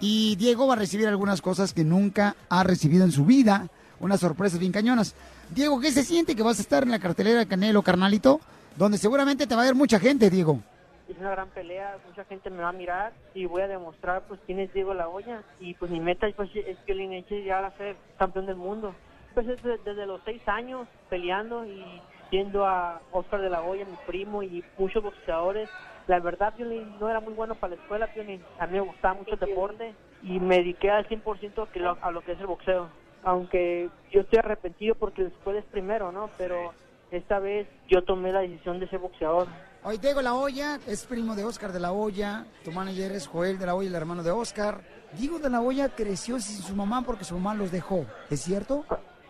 Y 0.00 0.36
Diego 0.36 0.66
va 0.66 0.74
a 0.74 0.78
recibir 0.78 1.08
algunas 1.08 1.42
cosas 1.42 1.72
que 1.74 1.84
nunca 1.84 2.36
ha 2.48 2.62
recibido 2.62 3.04
en 3.04 3.12
su 3.12 3.24
vida. 3.24 3.68
Unas 4.00 4.20
sorpresas 4.20 4.60
bien 4.60 4.70
cañonas. 4.72 5.14
Diego, 5.50 5.80
¿qué 5.80 5.90
se 5.90 6.04
siente 6.04 6.36
que 6.36 6.42
vas 6.42 6.58
a 6.58 6.62
estar 6.62 6.84
en 6.84 6.90
la 6.90 7.00
cartelera 7.00 7.40
de 7.40 7.46
Canelo, 7.48 7.82
carnalito? 7.82 8.40
Donde 8.76 8.96
seguramente 8.98 9.46
te 9.46 9.56
va 9.56 9.62
a 9.62 9.64
ver 9.66 9.74
mucha 9.74 9.98
gente, 9.98 10.30
Diego. 10.30 10.60
Es 11.08 11.16
una 11.18 11.30
gran 11.30 11.48
pelea, 11.48 11.96
mucha 12.06 12.24
gente 12.26 12.50
me 12.50 12.62
va 12.62 12.68
a 12.68 12.72
mirar 12.72 13.12
y 13.34 13.46
voy 13.46 13.62
a 13.62 13.66
demostrar 13.66 14.22
pues 14.28 14.38
quién 14.46 14.60
es 14.60 14.72
Diego 14.74 14.92
La 14.92 15.08
Hoya 15.08 15.42
y 15.58 15.72
pues 15.74 15.90
mi 15.90 16.00
meta 16.00 16.26
pues 16.36 16.50
es 16.54 16.76
que 16.86 16.92
Eche 17.14 17.40
llegar 17.40 17.64
a 17.64 17.76
ser 17.78 17.96
campeón 18.18 18.44
del 18.46 18.56
mundo. 18.56 18.94
Pues 19.34 19.48
es 19.48 19.60
de- 19.62 19.78
desde 19.84 20.06
los 20.06 20.20
seis 20.26 20.42
años 20.46 20.86
peleando 21.08 21.64
y 21.64 21.82
viendo 22.30 22.66
a 22.66 23.00
Oscar 23.10 23.40
de 23.40 23.48
la 23.48 23.62
mi 23.86 23.96
primo 24.06 24.42
y 24.42 24.62
muchos 24.76 25.02
boxeadores. 25.02 25.70
La 26.08 26.18
verdad, 26.20 26.54
Piolín, 26.56 26.98
no 26.98 27.08
era 27.08 27.20
muy 27.20 27.34
bueno 27.34 27.54
para 27.54 27.76
la 27.76 27.82
escuela, 27.82 28.06
Piolín. 28.12 28.42
A 28.58 28.66
mí 28.66 28.72
me 28.72 28.80
gustaba 28.80 29.14
mucho 29.14 29.34
el 29.34 29.40
deporte 29.40 29.94
y 30.22 30.40
me 30.40 30.56
dediqué 30.56 30.90
al 30.90 31.06
100% 31.06 31.62
a 31.62 31.70
que 31.70 31.78
lo- 31.80 31.96
a 32.00 32.10
lo 32.10 32.22
que 32.22 32.32
es 32.32 32.40
el 32.40 32.46
boxeo. 32.46 32.88
Aunque 33.24 33.90
yo 34.10 34.22
estoy 34.22 34.38
arrepentido 34.38 34.94
porque 34.94 35.22
la 35.22 35.28
escuela 35.28 35.58
es 35.60 35.66
primero, 35.66 36.10
¿no? 36.10 36.30
Pero 36.38 36.72
esta 37.10 37.38
vez 37.38 37.68
yo 37.88 38.02
tomé 38.04 38.32
la 38.32 38.40
decisión 38.40 38.80
de 38.80 38.88
ser 38.88 39.00
boxeador. 39.00 39.46
Hoy 39.84 39.98
Diego 39.98 40.22
La 40.22 40.34
Hoya 40.34 40.78
es 40.86 41.04
primo 41.06 41.36
de 41.36 41.44
Oscar 41.44 41.72
de 41.72 41.80
la 41.80 41.92
Hoya. 41.92 42.46
Tu 42.64 42.72
manager 42.72 43.12
es 43.12 43.26
Joel 43.28 43.58
de 43.58 43.66
la 43.66 43.74
Hoya, 43.74 43.88
el 43.90 43.94
hermano 43.94 44.22
de 44.22 44.30
Oscar. 44.30 44.80
Diego 45.12 45.38
de 45.38 45.50
la 45.50 45.60
Hoya 45.60 45.90
creció 45.90 46.40
sin 46.40 46.62
su 46.62 46.74
mamá 46.74 47.02
porque 47.02 47.24
su 47.24 47.34
mamá 47.34 47.54
los 47.54 47.70
dejó. 47.70 48.04
¿Es 48.30 48.40
cierto? 48.40 48.84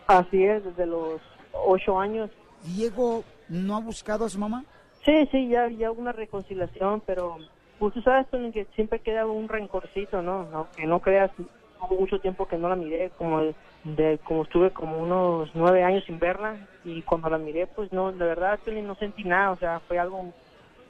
Así 0.07 0.43
es, 0.45 0.63
desde 0.63 0.85
los 0.85 1.21
ocho 1.51 1.99
años. 1.99 2.29
¿Diego 2.63 3.23
no 3.49 3.75
ha 3.75 3.79
buscado 3.81 4.25
a 4.25 4.29
su 4.29 4.39
mamá? 4.39 4.63
Sí, 5.05 5.27
sí, 5.31 5.47
ya, 5.49 5.67
ya 5.69 5.91
hubo 5.91 6.01
una 6.01 6.11
reconciliación, 6.11 7.01
pero 7.05 7.37
pues 7.77 7.93
tú 7.93 8.01
sabes 8.01 8.27
Tony, 8.29 8.51
que 8.51 8.65
siempre 8.75 8.99
queda 8.99 9.25
un 9.25 9.47
rencorcito, 9.47 10.21
¿no? 10.21 10.47
Aunque 10.53 10.85
no 10.85 10.99
creas, 10.99 11.31
hubo 11.79 11.99
mucho 11.99 12.19
tiempo 12.19 12.47
que 12.47 12.57
no 12.57 12.67
la 12.67 12.75
miré, 12.75 13.11
como 13.17 13.41
de, 13.83 14.19
como 14.25 14.43
estuve 14.43 14.71
como 14.71 14.97
unos 14.97 15.49
nueve 15.53 15.83
años 15.83 16.03
sin 16.05 16.19
verla 16.19 16.57
y 16.83 17.01
cuando 17.03 17.29
la 17.29 17.37
miré, 17.37 17.67
pues 17.67 17.91
no, 17.93 18.11
de 18.11 18.25
verdad 18.25 18.59
Tony, 18.65 18.81
no 18.81 18.95
sentí 18.95 19.23
nada, 19.23 19.51
o 19.51 19.57
sea, 19.57 19.79
fue 19.87 19.97
algo 19.97 20.33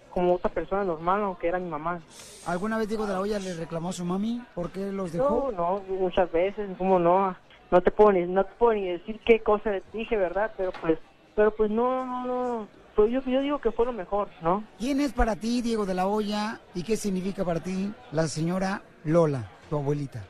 como 0.10 0.36
otra 0.36 0.50
persona 0.50 0.84
normal, 0.84 1.22
aunque 1.22 1.48
era 1.48 1.60
mi 1.60 1.70
mamá. 1.70 2.02
¿Alguna 2.48 2.80
vez 2.80 2.88
Diego 2.88 3.06
de 3.06 3.14
la 3.14 3.20
Hoya 3.20 3.38
le 3.38 3.54
reclamó 3.54 3.90
a 3.90 3.94
su 3.94 4.06
mami 4.06 4.42
por 4.56 4.72
qué 4.72 4.92
los 4.92 5.14
dejó? 5.14 5.52
No, 5.52 5.80
no, 5.80 5.84
muchas 5.88 6.32
veces, 6.32 6.68
como 6.80 6.98
no, 6.98 7.36
no 7.70 7.82
te 7.82 7.92
puedo 7.92 8.12
ni, 8.12 8.26
no 8.26 8.44
te 8.44 8.54
puedo 8.58 8.74
ni 8.74 8.88
decir 8.88 9.20
qué 9.24 9.40
cosa 9.42 9.70
le 9.70 9.84
dije, 9.94 10.18
¿verdad? 10.18 10.52
Pero 10.58 10.72
pues, 10.82 10.98
pero 11.36 11.52
pues 11.52 11.70
no, 11.70 12.06
no, 12.06 12.26
no, 12.26 12.68
pues 13.00 13.14
yo, 13.14 13.22
yo 13.32 13.40
digo 13.40 13.60
que 13.60 13.72
fue 13.72 13.86
lo 13.86 13.94
mejor, 13.94 14.28
¿no? 14.42 14.62
¿Quién 14.78 15.00
es 15.00 15.14
para 15.14 15.38
ti 15.38 15.62
Diego 15.62 15.86
de 15.86 15.94
la 15.94 16.06
Hoya 16.06 16.60
y 16.76 16.84
qué 16.84 16.98
significa 16.98 17.46
para 17.46 17.62
ti 17.62 17.94
la 18.12 18.28
señora 18.28 18.82
Lola, 19.06 19.50
tu 19.70 19.78
abuelita? 19.78 20.22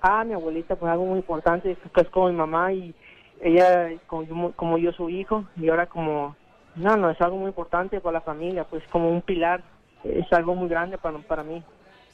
Ah, 0.00 0.24
mi 0.24 0.32
abuelita, 0.32 0.74
pues 0.74 0.90
algo 0.90 1.04
muy 1.04 1.18
importante, 1.18 1.76
que 1.94 2.00
es 2.00 2.08
como 2.08 2.30
mi 2.30 2.36
mamá 2.36 2.72
y 2.72 2.94
ella 3.42 3.90
como 4.06 4.22
yo, 4.22 4.52
como 4.56 4.78
yo 4.78 4.90
su 4.92 5.10
hijo 5.10 5.44
y 5.60 5.68
ahora 5.68 5.84
como, 5.84 6.34
no, 6.76 6.96
no, 6.96 7.10
es 7.10 7.20
algo 7.20 7.36
muy 7.36 7.48
importante 7.48 8.00
para 8.00 8.14
la 8.14 8.20
familia, 8.22 8.64
pues 8.64 8.82
como 8.90 9.10
un 9.10 9.20
pilar, 9.20 9.62
es 10.02 10.32
algo 10.32 10.54
muy 10.54 10.70
grande 10.70 10.96
para, 10.96 11.18
para 11.18 11.42
mí. 11.42 11.62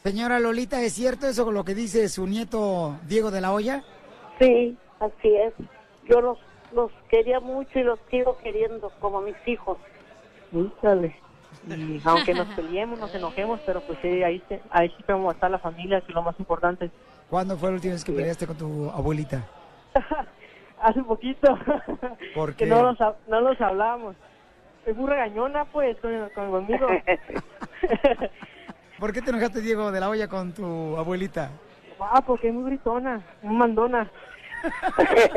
Señora 0.02 0.40
Lolita, 0.40 0.82
¿es 0.82 0.92
cierto 0.92 1.28
eso 1.28 1.44
con 1.44 1.54
lo 1.54 1.64
que 1.64 1.76
dice 1.76 2.08
su 2.08 2.26
nieto 2.26 2.96
Diego 3.06 3.30
de 3.30 3.42
la 3.42 3.52
Hoya? 3.52 3.84
Sí, 4.40 4.76
así 4.98 5.36
es. 5.36 5.54
Yo 6.08 6.20
los, 6.20 6.38
los 6.72 6.90
quería 7.08 7.38
mucho 7.38 7.78
y 7.78 7.84
los 7.84 8.00
sigo 8.10 8.38
queriendo 8.38 8.90
como 8.98 9.20
mis 9.20 9.36
hijos. 9.46 9.78
Híjole. 10.52 11.16
Y 11.68 12.00
aunque 12.04 12.32
nos 12.34 12.48
peleemos, 12.54 12.98
nos 12.98 13.14
enojemos, 13.14 13.60
pero 13.66 13.80
pues 13.82 13.98
sí, 14.00 14.22
ahí, 14.22 14.42
se- 14.48 14.62
ahí 14.70 14.88
siempre 14.90 15.14
vamos 15.14 15.32
a 15.32 15.34
estar 15.34 15.50
la 15.50 15.58
familia, 15.58 16.00
que 16.00 16.08
es 16.08 16.14
lo 16.14 16.22
más 16.22 16.38
importante. 16.38 16.90
¿Cuándo 17.28 17.56
fue 17.56 17.68
la 17.70 17.74
última 17.76 17.94
vez 17.94 18.04
que 18.04 18.12
peleaste 18.12 18.46
con 18.46 18.56
tu 18.56 18.90
abuelita? 18.90 19.44
Hace 20.82 21.02
poquito, 21.02 21.58
¿Por 22.34 22.54
que 22.54 22.64
qué? 22.64 22.70
no 22.70 22.82
nos, 22.82 22.98
no 23.28 23.40
nos 23.42 23.60
hablamos. 23.60 24.16
Es 24.86 24.96
muy 24.96 25.10
regañona, 25.10 25.66
pues, 25.66 25.98
con, 26.00 26.10
con 26.34 26.50
conmigo. 26.50 26.86
¿Por 28.98 29.12
qué 29.12 29.20
te 29.20 29.30
enojaste, 29.30 29.60
Diego 29.60 29.92
de 29.92 30.00
la 30.00 30.08
Hoya, 30.08 30.26
con 30.28 30.52
tu 30.52 30.96
abuelita? 30.96 31.50
Ah, 32.00 32.22
porque 32.26 32.48
es 32.48 32.54
muy 32.54 32.70
gritona, 32.70 33.20
muy 33.42 33.56
mandona. 33.56 34.10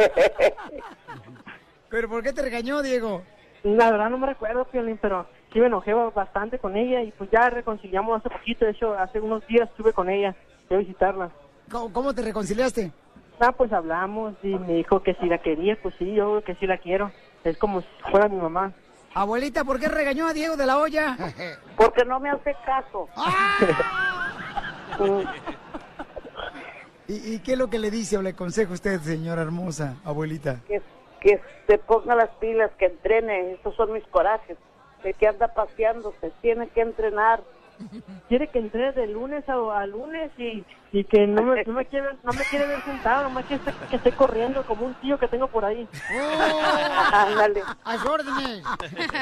¿Pero 1.89 2.09
por 2.09 2.23
qué 2.23 2.33
te 2.33 2.41
regañó, 2.41 2.81
Diego? 2.81 3.23
La 3.63 3.91
verdad 3.91 4.09
no 4.09 4.17
me 4.17 4.27
recuerdo, 4.27 4.65
Piolín, 4.65 4.97
pero 5.01 5.25
sí 5.53 5.59
me 5.59 5.67
enojé 5.67 5.93
bastante 5.93 6.59
con 6.59 6.75
ella 6.75 7.01
y 7.01 7.11
pues 7.11 7.29
ya 7.31 7.49
reconciliamos 7.49 8.19
hace 8.19 8.29
poquito. 8.29 8.65
De 8.65 8.71
hecho, 8.71 8.93
hace 8.93 9.21
unos 9.21 9.45
días 9.47 9.69
estuve 9.69 9.93
con 9.93 10.09
ella, 10.09 10.35
fui 10.67 10.75
a 10.77 10.81
visitarla. 10.81 11.29
¿Cómo, 11.71 11.93
cómo 11.93 12.13
te 12.13 12.23
reconciliaste? 12.23 12.91
Ah, 13.39 13.53
pues 13.53 13.71
hablamos 13.71 14.33
y 14.43 14.59
me 14.59 14.73
dijo 14.73 15.01
que 15.01 15.13
si 15.15 15.27
la 15.27 15.37
quería, 15.37 15.77
pues 15.81 15.95
sí, 15.97 16.13
yo 16.13 16.43
que 16.43 16.55
sí 16.55 16.67
la 16.67 16.77
quiero. 16.77 17.09
Es 17.45 17.57
como 17.57 17.79
si 17.81 17.87
fuera 18.11 18.27
mi 18.27 18.35
mamá. 18.37 18.73
Abuelita, 19.13 19.63
¿por 19.63 19.79
qué 19.79 19.87
regañó 19.87 20.27
a 20.27 20.33
Diego 20.33 20.57
de 20.57 20.65
la 20.65 20.77
Hoya? 20.77 21.15
Porque 21.77 22.03
no 22.03 22.19
me 22.19 22.31
hace 22.31 22.53
caso. 22.65 23.07
¿Y, 27.07 27.35
y 27.35 27.39
qué 27.39 27.53
es 27.53 27.57
lo 27.57 27.69
que 27.69 27.79
le 27.79 27.89
dice 27.91 28.17
o 28.17 28.21
le 28.21 28.31
aconseja 28.31 28.73
usted, 28.73 28.99
señora 29.01 29.41
hermosa, 29.41 29.95
abuelita? 30.03 30.59
Que, 30.67 30.81
que 31.23 31.41
se 31.67 31.77
ponga 31.79 32.15
las 32.15 32.29
pilas, 32.31 32.69
que 32.77 32.85
entrene. 32.85 33.53
Esos 33.53 33.75
son 33.75 33.93
mis 33.93 34.05
corajes. 34.07 34.57
De 35.03 35.13
que 35.13 35.27
anda 35.27 35.47
paseándose, 35.47 36.31
tiene 36.41 36.67
que 36.67 36.81
entrenar. 36.81 37.41
Quiere 38.29 38.47
que 38.47 38.59
entrene 38.59 38.91
de 38.91 39.07
lunes 39.07 39.47
a, 39.49 39.53
a 39.53 39.87
lunes 39.87 40.31
y, 40.37 40.63
y 40.91 41.03
que 41.05 41.25
no 41.25 41.41
me, 41.41 41.63
no 41.63 41.73
me 41.73 41.85
quiere 41.85 42.05
ver, 42.07 42.17
no 42.23 42.31
me 42.31 42.43
quiere 42.43 42.67
ver 42.67 42.81
sentado, 42.83 43.23
nomás 43.23 43.45
que 43.45 43.55
esté, 43.55 43.71
que 43.89 43.95
esté 43.95 44.11
corriendo 44.11 44.63
como 44.65 44.85
un 44.85 44.93
tío 44.95 45.17
que 45.17 45.27
tengo 45.27 45.47
por 45.47 45.65
ahí. 45.65 45.87
Ándale. 47.11 47.63
¡A 47.83 47.97
sus 47.97 48.05
órdenes! 48.05 48.63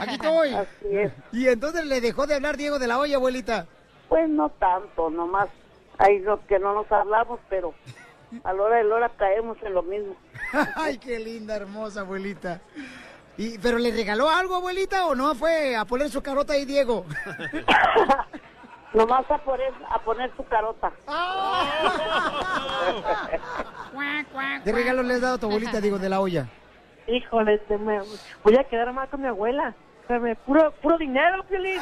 Aquí 0.01 0.15
estoy. 0.15 0.53
Así 0.53 0.97
es. 0.97 1.13
¿Y 1.31 1.47
entonces 1.47 1.85
le 1.85 2.01
dejó 2.01 2.27
de 2.27 2.35
hablar 2.35 2.57
Diego 2.57 2.77
de 2.77 2.87
la 2.87 2.99
Hoya, 2.99 3.15
abuelita? 3.15 3.67
Pues 4.09 4.29
no 4.29 4.49
tanto, 4.49 5.09
nomás 5.09 5.47
hay 5.97 6.19
lo 6.19 6.45
que 6.47 6.59
no 6.59 6.73
nos 6.73 6.91
hablamos, 6.91 7.39
pero 7.49 7.73
a 8.43 8.53
la 8.53 8.63
hora 8.63 8.77
de 8.77 8.83
la 8.83 8.95
hora 8.95 9.09
caemos 9.17 9.57
en 9.63 9.73
lo 9.73 9.83
mismo. 9.83 10.15
Ay, 10.75 10.97
qué 10.97 11.19
linda, 11.19 11.55
hermosa 11.55 12.01
abuelita. 12.01 12.61
Y, 13.37 13.57
¿Pero 13.59 13.77
le 13.77 13.91
regaló 13.91 14.29
algo, 14.29 14.55
abuelita, 14.55 15.05
o 15.07 15.15
no 15.15 15.33
fue 15.35 15.75
a 15.75 15.85
poner 15.85 16.09
su 16.09 16.21
carota 16.21 16.53
ahí, 16.53 16.65
Diego? 16.65 17.05
Nomás 18.93 19.29
a 19.31 19.37
poner, 19.37 19.73
a 19.89 19.99
poner 19.99 20.31
su 20.35 20.43
carota. 20.45 20.91
¿Qué 24.63 24.71
regalo 24.71 25.03
le 25.03 25.15
has 25.15 25.21
dado 25.21 25.35
a 25.35 25.37
tu 25.37 25.45
abuelita, 25.47 25.79
Diego 25.79 25.97
de 25.97 26.09
la 26.09 26.19
Olla? 26.19 26.47
Híjole, 27.07 27.57
te 27.59 27.77
me- 27.77 28.01
voy 28.43 28.57
a 28.57 28.63
quedar 28.65 28.91
mal 28.93 29.07
con 29.09 29.21
mi 29.21 29.27
abuela. 29.27 29.73
Puro, 30.45 30.73
puro 30.81 30.97
dinero, 30.97 31.43
Piolín. 31.47 31.79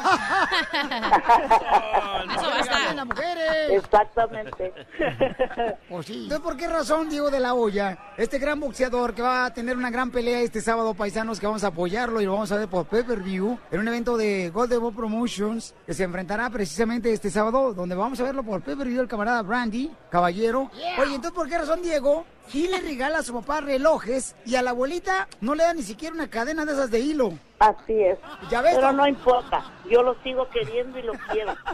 las 2.94 3.06
mujeres! 3.06 3.70
Exactamente. 3.70 4.72
Pues 5.88 6.06
sí. 6.06 6.24
Entonces, 6.24 6.40
¿por 6.40 6.56
qué 6.56 6.68
razón 6.68 7.08
Diego 7.08 7.30
de 7.30 7.40
la 7.40 7.54
Hoya, 7.54 7.98
este 8.16 8.38
gran 8.38 8.60
boxeador 8.60 9.14
que 9.14 9.22
va 9.22 9.46
a 9.46 9.52
tener 9.52 9.76
una 9.76 9.90
gran 9.90 10.10
pelea 10.10 10.40
este 10.40 10.60
sábado, 10.60 10.94
paisanos, 10.94 11.40
que 11.40 11.46
vamos 11.46 11.64
a 11.64 11.68
apoyarlo 11.68 12.20
y 12.20 12.26
lo 12.26 12.32
vamos 12.32 12.52
a 12.52 12.56
ver 12.56 12.68
por 12.68 12.86
pay-per-view 12.86 13.58
en 13.70 13.80
un 13.80 13.88
evento 13.88 14.16
de 14.16 14.50
Golden 14.50 14.80
Boy 14.80 14.92
Promotions 14.92 15.74
que 15.84 15.94
se 15.94 16.04
enfrentará 16.04 16.48
precisamente 16.50 17.12
este 17.12 17.30
sábado, 17.30 17.74
donde 17.74 17.94
vamos 17.96 18.20
a 18.20 18.22
verlo 18.22 18.44
por 18.44 18.62
pay-per-view 18.62 19.00
el 19.00 19.08
camarada 19.08 19.42
Brandy, 19.42 19.90
caballero. 20.10 20.70
Oye, 20.98 21.14
entonces, 21.14 21.32
¿por 21.32 21.48
qué 21.48 21.58
razón 21.58 21.82
Diego 21.82 22.24
sí 22.48 22.68
le 22.68 22.80
regala 22.80 23.18
a 23.18 23.22
su 23.22 23.34
papá 23.34 23.60
relojes 23.60 24.36
y 24.46 24.54
a 24.54 24.62
la 24.62 24.70
abuelita 24.70 25.28
no 25.40 25.54
le 25.54 25.64
da 25.64 25.74
ni 25.74 25.82
siquiera 25.82 26.14
una 26.14 26.30
cadena 26.30 26.64
de 26.64 26.72
esas 26.72 26.90
de 26.90 27.00
hilo? 27.00 27.32
Así 27.60 28.02
es. 28.02 28.18
¿Ya 28.50 28.62
ves? 28.62 28.74
Pero 28.74 28.90
no 28.92 29.06
importa. 29.06 29.62
Yo 29.88 30.02
lo 30.02 30.14
sigo 30.22 30.48
queriendo 30.48 30.98
y 30.98 31.02
lo 31.02 31.12
quiero. 31.30 31.54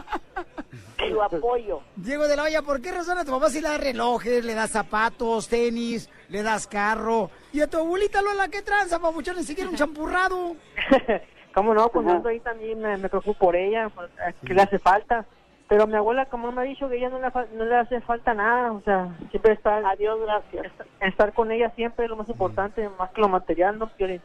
Y 0.99 1.09
lo 1.09 1.21
apoyo. 1.21 1.81
Diego 1.95 2.27
de 2.27 2.35
la 2.35 2.43
Hoya, 2.43 2.63
¿por 2.63 2.81
qué 2.81 2.91
razón 2.91 3.19
a 3.19 3.23
tu 3.23 3.29
papá 3.29 3.51
sí 3.51 3.61
le 3.61 3.69
da 3.69 3.77
relojes, 3.77 4.43
le 4.43 4.55
da 4.55 4.67
zapatos, 4.67 5.47
tenis, 5.47 6.09
le 6.29 6.41
das 6.41 6.65
carro? 6.65 7.29
Y 7.53 7.61
a 7.61 7.67
tu 7.67 7.77
abuelita 7.77 8.19
Lola, 8.21 8.47
¿qué 8.47 8.63
tranza, 8.63 8.99
papuchón? 8.99 9.35
Ni 9.35 9.43
siquiera 9.43 9.69
un 9.69 9.75
champurrado. 9.75 10.55
¿Cómo 11.53 11.75
no? 11.75 11.89
Pues 11.89 12.07
ando 12.07 12.29
ahí 12.29 12.39
también 12.39 12.81
me, 12.81 12.97
me 12.97 13.09
preocupo 13.09 13.37
por 13.37 13.55
ella, 13.55 13.89
pues, 13.89 14.09
que 14.43 14.55
le 14.55 14.63
hace 14.63 14.79
falta. 14.79 15.23
Pero 15.67 15.85
mi 15.85 15.95
abuela, 15.95 16.25
como 16.25 16.51
me 16.51 16.61
ha 16.61 16.63
dicho, 16.63 16.89
que 16.89 16.97
ella 16.97 17.09
no 17.09 17.19
le, 17.19 17.29
no 17.55 17.65
le 17.65 17.75
hace 17.75 18.01
falta 18.01 18.33
nada, 18.33 18.71
o 18.71 18.81
sea, 18.81 19.15
siempre 19.29 19.53
estar... 19.53 19.85
Adiós, 19.85 20.19
gracias. 20.21 20.73
Estar 21.01 21.33
con 21.33 21.51
ella 21.51 21.71
siempre 21.75 22.05
es 22.05 22.09
lo 22.09 22.15
más 22.15 22.29
importante, 22.29 22.89
más 22.97 23.11
que 23.11 23.21
lo 23.21 23.27
material, 23.27 23.77
¿no, 23.77 23.87
Piolín? 23.87 24.21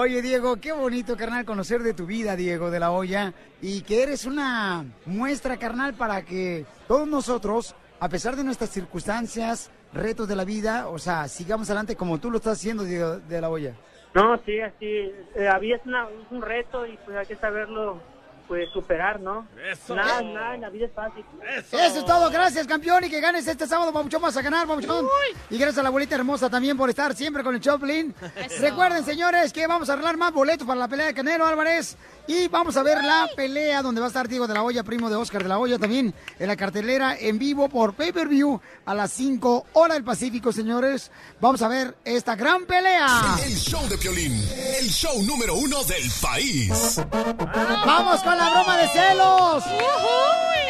Oye, 0.00 0.22
Diego, 0.22 0.58
qué 0.60 0.70
bonito, 0.70 1.16
carnal, 1.16 1.44
conocer 1.44 1.82
de 1.82 1.92
tu 1.92 2.06
vida, 2.06 2.36
Diego 2.36 2.70
de 2.70 2.78
la 2.78 2.92
Hoya, 2.92 3.32
y 3.60 3.80
que 3.80 4.04
eres 4.04 4.26
una 4.26 4.84
muestra, 5.06 5.56
carnal, 5.56 5.94
para 5.94 6.24
que 6.24 6.64
todos 6.86 7.08
nosotros, 7.08 7.74
a 7.98 8.08
pesar 8.08 8.36
de 8.36 8.44
nuestras 8.44 8.70
circunstancias, 8.70 9.72
retos 9.92 10.28
de 10.28 10.36
la 10.36 10.44
vida, 10.44 10.86
o 10.86 11.00
sea, 11.00 11.26
sigamos 11.26 11.68
adelante 11.68 11.96
como 11.96 12.20
tú 12.20 12.30
lo 12.30 12.36
estás 12.36 12.58
haciendo, 12.58 12.84
Diego 12.84 13.18
de 13.18 13.40
la 13.40 13.50
Hoya. 13.50 13.74
No, 14.14 14.40
sí, 14.46 14.60
así, 14.60 14.86
eh, 14.86 15.12
la 15.34 15.58
es 15.58 15.80
un 16.30 16.42
reto 16.42 16.86
y 16.86 16.96
pues 17.04 17.16
hay 17.16 17.26
que 17.26 17.34
saberlo, 17.34 18.00
pues, 18.48 18.68
superar, 18.72 19.20
¿no? 19.20 19.46
Eso. 19.70 19.94
Nada, 19.94 20.22
nada, 20.22 20.54
en 20.54 20.62
la 20.62 20.70
vida 20.70 20.86
es 20.86 20.92
fácil. 20.92 21.24
Eso 21.70 21.98
es 21.98 22.04
todo, 22.04 22.30
gracias 22.30 22.66
campeón 22.66 23.04
y 23.04 23.10
que 23.10 23.20
ganes 23.20 23.46
este 23.46 23.66
sábado, 23.66 23.92
mucho 23.92 24.18
más 24.18 24.36
a 24.36 24.42
ganar, 24.42 24.66
Papuchón. 24.66 25.06
Y 25.50 25.58
gracias 25.58 25.78
a 25.78 25.82
la 25.82 25.88
abuelita 25.88 26.14
hermosa 26.14 26.48
también 26.48 26.76
por 26.76 26.88
estar 26.88 27.14
siempre 27.14 27.44
con 27.44 27.54
el 27.54 27.60
Choplin. 27.60 28.14
Eso. 28.34 28.62
Recuerden, 28.62 29.04
señores, 29.04 29.52
que 29.52 29.66
vamos 29.66 29.90
a 29.90 29.92
arreglar 29.92 30.16
más 30.16 30.32
boletos 30.32 30.66
para 30.66 30.80
la 30.80 30.88
pelea 30.88 31.06
de 31.06 31.14
Canelo 31.14 31.46
Álvarez. 31.46 31.96
Y 32.26 32.48
vamos 32.48 32.76
a 32.76 32.82
ver 32.82 33.02
la 33.02 33.26
pelea 33.36 33.80
donde 33.80 34.00
va 34.00 34.06
a 34.06 34.08
estar 34.08 34.28
Diego 34.28 34.46
de 34.46 34.52
la 34.52 34.62
Hoya, 34.62 34.82
primo 34.82 35.08
de 35.08 35.16
Oscar 35.16 35.42
de 35.42 35.48
la 35.48 35.58
Hoya, 35.58 35.78
también 35.78 36.14
en 36.38 36.46
la 36.46 36.56
cartelera 36.56 37.16
en 37.18 37.38
vivo 37.38 37.68
por 37.70 37.94
pay-per-view 37.94 38.60
a 38.84 38.94
las 38.94 39.12
5 39.12 39.66
horas 39.72 39.96
del 39.96 40.04
Pacífico, 40.04 40.52
señores. 40.52 41.10
Vamos 41.40 41.62
a 41.62 41.68
ver 41.68 41.96
esta 42.04 42.36
gran 42.36 42.66
pelea. 42.66 43.36
El 43.42 43.54
show 43.54 43.86
de 43.88 43.96
Piolín, 43.96 44.32
el 44.78 44.88
show 44.88 45.22
número 45.22 45.54
uno 45.54 45.82
del 45.84 46.10
país. 46.20 47.00
¡Vamos 47.10 48.22
con 48.22 48.37
la 48.38 48.50
broma 48.50 48.76
de 48.78 48.88
celos! 48.88 49.64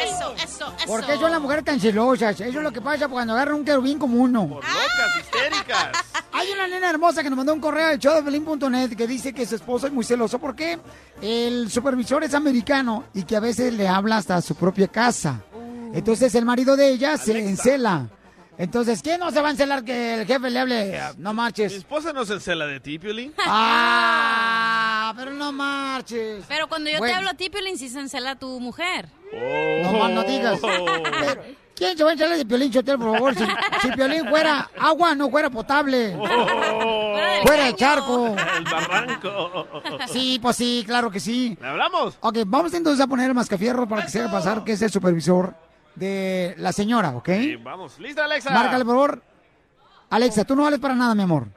Eso, 0.03 0.33
eso, 0.43 0.73
eso. 0.77 0.85
¿Por 0.87 1.05
qué 1.05 1.17
son 1.17 1.31
las 1.31 1.41
mujeres 1.41 1.63
tan 1.65 1.79
celosas? 1.79 2.39
Eso 2.39 2.57
es 2.57 2.63
lo 2.63 2.71
que 2.71 2.81
pasa 2.81 3.07
cuando 3.07 3.33
agarran 3.33 3.55
un 3.55 3.65
querubín 3.65 3.97
como 3.99 4.17
uno. 4.21 4.45
Locas, 4.47 5.17
histéricas. 5.19 5.89
Hay 6.33 6.51
una 6.51 6.67
nena 6.67 6.89
hermosa 6.89 7.21
que 7.23 7.29
nos 7.29 7.37
mandó 7.37 7.53
un 7.53 7.59
correo 7.59 7.87
al 7.89 7.97
showdefelín.net 7.99 8.95
que 8.95 9.07
dice 9.07 9.33
que 9.33 9.45
su 9.45 9.55
esposo 9.55 9.87
es 9.87 9.93
muy 9.93 10.03
celoso 10.05 10.39
porque 10.39 10.79
el 11.21 11.69
supervisor 11.69 12.23
es 12.23 12.33
americano 12.33 13.05
y 13.13 13.23
que 13.23 13.35
a 13.35 13.39
veces 13.41 13.73
le 13.73 13.87
habla 13.87 14.17
hasta 14.17 14.35
a 14.37 14.41
su 14.41 14.55
propia 14.55 14.87
casa. 14.87 15.41
Entonces 15.93 16.33
el 16.35 16.45
marido 16.45 16.75
de 16.77 16.89
ella 16.89 17.17
se 17.17 17.37
encela. 17.37 18.07
Entonces, 18.57 19.01
¿quién 19.01 19.21
no 19.21 19.31
se 19.31 19.39
va 19.39 19.47
a 19.47 19.51
encelar 19.51 19.85
que 19.85 20.15
el 20.15 20.27
jefe 20.27 20.49
le 20.49 20.59
hable? 20.59 21.01
No 21.17 21.31
Mi 21.31 21.37
marches. 21.37 21.71
esposa 21.73 22.11
no 22.11 22.25
se 22.25 22.33
encela 22.33 22.65
de 22.67 22.81
ti, 22.81 22.99
Piolín. 22.99 23.33
Ah, 23.47 24.78
pero 25.15 25.31
no 25.31 25.51
marches. 25.51 26.45
Pero 26.47 26.67
cuando 26.67 26.89
yo 26.89 26.99
te 26.99 27.13
hablo 27.13 27.29
a 27.29 27.33
ti, 27.33 27.49
Piolín, 27.49 27.77
si 27.77 27.89
se 27.89 27.99
encela 27.99 28.35
tu 28.35 28.59
mujer. 28.59 29.09
No 29.83 29.93
más 29.93 30.11
no 30.11 30.23
digas. 30.23 30.59
Pero, 30.61 31.41
¿Quién 31.75 31.97
se 31.97 32.03
va 32.03 32.09
a 32.09 32.13
encelar 32.13 32.37
de 32.37 32.45
Piolín 32.45 32.71
Chotel, 32.71 32.97
por 32.97 33.13
favor? 33.13 33.35
Si, 33.35 33.45
si 33.81 33.91
Piolín 33.91 34.27
fuera 34.27 34.69
agua, 34.77 35.15
no 35.15 35.29
fuera 35.29 35.49
potable. 35.49 36.13
Fuera 36.17 37.65
de 37.65 37.75
charco. 37.75 38.27
El 38.27 38.63
barranco. 38.65 39.67
Sí, 40.07 40.39
pues 40.41 40.57
sí, 40.57 40.83
claro 40.85 41.09
que 41.09 41.21
sí. 41.21 41.57
¿Le 41.61 41.67
hablamos? 41.67 42.17
Ok, 42.19 42.39
vamos 42.45 42.73
entonces 42.73 43.01
a 43.01 43.07
poner 43.07 43.29
el 43.29 43.33
mascafierro 43.33 43.87
para 43.87 44.03
que 44.03 44.09
se 44.09 44.19
haga 44.19 44.29
pasar 44.29 44.63
que 44.65 44.73
es 44.73 44.81
el 44.81 44.91
supervisor 44.91 45.55
de 45.95 46.53
la 46.57 46.73
señora, 46.73 47.11
¿ok? 47.11 47.29
Sí, 47.29 47.55
vamos. 47.55 47.97
¿Lista, 47.97 48.25
Alexa? 48.25 48.51
Márcale, 48.51 48.83
por 48.83 48.95
favor. 48.95 49.23
Alexa, 50.09 50.43
tú 50.43 50.55
no 50.57 50.63
vales 50.63 50.79
para 50.79 50.95
nada, 50.95 51.15
mi 51.15 51.23
amor. 51.23 51.47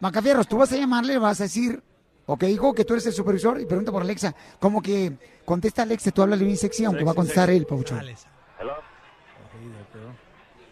Macafierros, 0.00 0.46
tú 0.46 0.58
vas 0.58 0.72
a 0.72 0.76
llamarle, 0.76 1.18
vas 1.18 1.40
a 1.40 1.44
decir, 1.44 1.82
ok, 2.28 2.42
hijo, 2.44 2.72
que 2.74 2.84
tú 2.84 2.92
eres 2.94 3.06
el 3.06 3.12
supervisor 3.12 3.60
y 3.60 3.66
pregunta 3.66 3.90
por 3.90 4.02
Alexa. 4.02 4.34
Como 4.60 4.80
que 4.80 5.12
contesta 5.44 5.82
Alexa, 5.82 6.10
tú 6.12 6.22
háblale 6.22 6.44
bien 6.44 6.56
sexy, 6.56 6.84
aunque 6.84 7.02
va 7.02 7.10
a 7.12 7.14
contestar 7.14 7.50
él, 7.50 7.66
Pauchón. 7.66 8.00
Hello. 8.60 8.74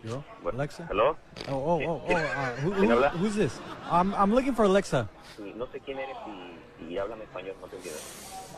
Yo? 0.05 0.23
Alexa? 0.53 0.87
Hello. 0.89 1.17
Oh, 1.51 1.55
oh, 1.55 1.81
oh, 1.85 2.03
oh. 2.07 2.13
uh, 2.13 2.17
who- 2.65 2.73
¿Quién 2.79 2.91
who- 2.93 3.19
who's 3.19 3.35
this? 3.35 3.53
I'm, 3.91 4.15
I'm 4.15 4.31
looking 4.33 4.55
for 4.55 4.65
Alexa. 4.67 5.09
No 5.57 5.67
sé 5.67 5.81
quién 5.81 5.99
eres 5.99 6.17
y, 6.81 6.93
y 6.93 6.99
háblame 6.99 7.25
español, 7.25 7.57
no 7.61 7.67
te 7.67 7.77
entiendo. 7.77 8.01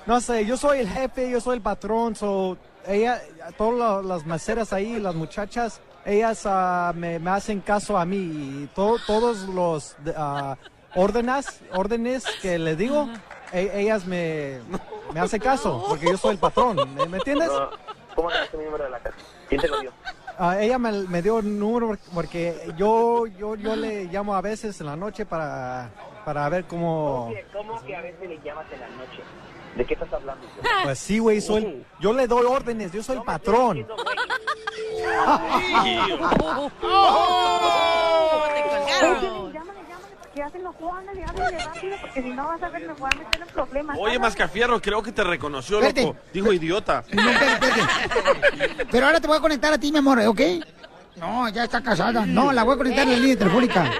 No 0.07 0.21
sé, 0.21 0.45
yo 0.45 0.57
soy 0.57 0.81
el 0.81 0.89
jefe, 0.89 1.31
yo 1.31 1.41
soy 1.41 1.57
el 1.57 1.63
patrón, 1.63 2.15
so 2.15 2.59
ella, 2.87 3.23
todas 3.57 3.79
la- 3.79 4.03
las 4.03 4.27
meseras 4.27 4.73
ahí, 4.75 4.99
las 5.01 5.15
muchachas, 5.15 5.81
ellas 6.05 6.43
ah, 6.45 6.93
me, 6.95 7.19
me 7.19 7.31
hacen 7.31 7.61
caso 7.61 7.97
a 7.97 8.05
mí 8.05 8.17
y 8.17 8.71
to- 8.75 8.99
todos 9.07 9.49
los 9.49 9.97
ah, 10.17 10.57
órdenes, 10.95 11.61
órdenes 11.75 12.25
que 12.43 12.59
le 12.59 12.77
digo, 12.77 13.09
e- 13.53 13.71
ellas 13.75 14.05
me, 14.07 14.59
me 15.13 15.21
hacen 15.21 15.41
caso 15.41 15.85
porque 15.89 16.07
yo 16.07 16.17
soy 16.17 16.33
el 16.33 16.39
patrón, 16.39 16.77
¿me, 16.95 17.07
me 17.07 17.19
entiendes? 17.19 17.49
No, 17.49 17.71
¿Cómo 18.15 18.29
ganaste 18.29 18.57
mi 18.57 18.65
número 18.65 18.85
de 18.85 18.91
la 18.91 18.99
casa? 18.99 19.17
¿Quién 19.49 19.61
te 19.61 19.69
lo 19.69 19.81
dio? 19.81 19.93
Ah, 20.39 20.61
ella 20.61 20.79
me, 20.79 20.93
me 20.93 21.21
dio 21.23 21.37
un 21.37 21.59
número 21.59 21.97
porque 22.15 22.73
yo, 22.77 23.27
yo, 23.27 23.57
yo 23.57 23.75
le 23.77 24.05
llamo 24.05 24.35
a 24.35 24.41
veces 24.41 24.81
en 24.81 24.87
la 24.87 24.95
noche 24.97 25.27
para, 25.27 25.91
para 26.25 26.49
ver 26.49 26.65
cómo... 26.67 27.25
¿Cómo 27.27 27.35
que, 27.35 27.47
cómo 27.53 27.85
que 27.85 27.97
a 27.97 28.03
veces 28.03 28.29
le 28.29 28.39
llamas 28.41 28.67
en 28.73 28.81
la 28.81 28.89
noche? 28.89 29.23
¿De 29.77 29.85
qué 29.85 29.95
estás 29.95 30.13
hablando? 30.13 30.47
Pues 30.85 30.99
sí, 30.99 31.19
güey, 31.19 31.41
soy, 31.41 31.85
yo 32.01 32.13
le 32.13 32.27
doy 32.27 32.45
órdenes, 32.47 32.91
yo 32.93 33.03
soy 33.03 33.17
el 33.19 33.23
patrón. 33.23 33.87
Llámale, 33.87 34.21
porque 38.43 39.53
ya 39.53 39.65
se 39.65 39.78
enojó, 40.47 40.95
ándale, 40.95 41.25
háblale 41.25 41.59
rápido, 41.59 41.97
porque 42.01 42.23
si 42.23 42.29
no 42.31 42.47
vas 42.47 42.63
a 42.63 42.69
ver, 42.69 42.87
me 42.87 42.93
voy 42.95 43.11
a 43.13 43.17
meter 43.19 43.43
en 43.43 43.49
problemas. 43.49 43.99
Oye. 44.01 44.19
Mascafierro, 44.19 44.81
creo 44.81 45.03
que 45.03 45.13
te 45.13 45.25
reconoció, 45.25 45.77
Espérate. 45.79 46.03
loco. 46.03 46.17
Dijo 46.33 46.53
idiota. 46.53 47.05
Pero 48.91 49.07
ahora 49.07 49.21
te 49.21 49.27
voy 49.27 49.37
a 49.37 49.41
conectar 49.41 49.73
a 49.73 49.79
ti, 49.79 49.93
mi 49.93 49.99
amor, 49.99 50.19
¿ok? 50.21 50.41
No, 51.17 51.49
ya 51.49 51.65
está 51.65 51.83
casada. 51.83 52.25
No, 52.25 52.53
la 52.53 52.63
voy 52.63 52.75
a 52.75 52.79
conectar 52.79 53.05
en 53.05 53.13
la 53.13 53.19
línea 53.19 53.37
telefónica. 53.39 53.91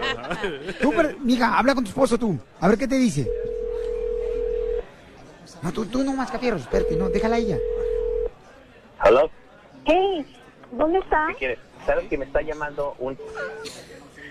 Tú, 0.81 0.93
pero, 0.97 1.19
mija, 1.21 1.59
habla 1.59 1.75
con 1.75 1.85
tu 1.85 1.91
esposo 1.91 2.17
tú. 2.19 2.39
A 2.61 2.69
ver 2.69 2.79
qué 2.79 2.87
te 2.87 2.97
dice. 2.97 3.29
No, 5.63 5.73
tú, 5.73 5.85
tú 5.87 6.05
no 6.05 6.13
más 6.15 6.31
capieros, 6.31 6.61
espérate, 6.61 6.95
no, 6.95 7.09
déjala 7.09 7.37
a 7.37 7.39
ella. 7.39 7.59
Hello. 9.05 9.29
Hey, 9.85 10.25
¿dónde 10.71 11.01
está? 11.01 11.27
¿Qué 11.31 11.35
quieres? 11.35 11.59
¿Sabes 11.87 12.07
que 12.09 12.19
me 12.19 12.25
está 12.27 12.43
llamando 12.43 12.95
un... 12.99 13.19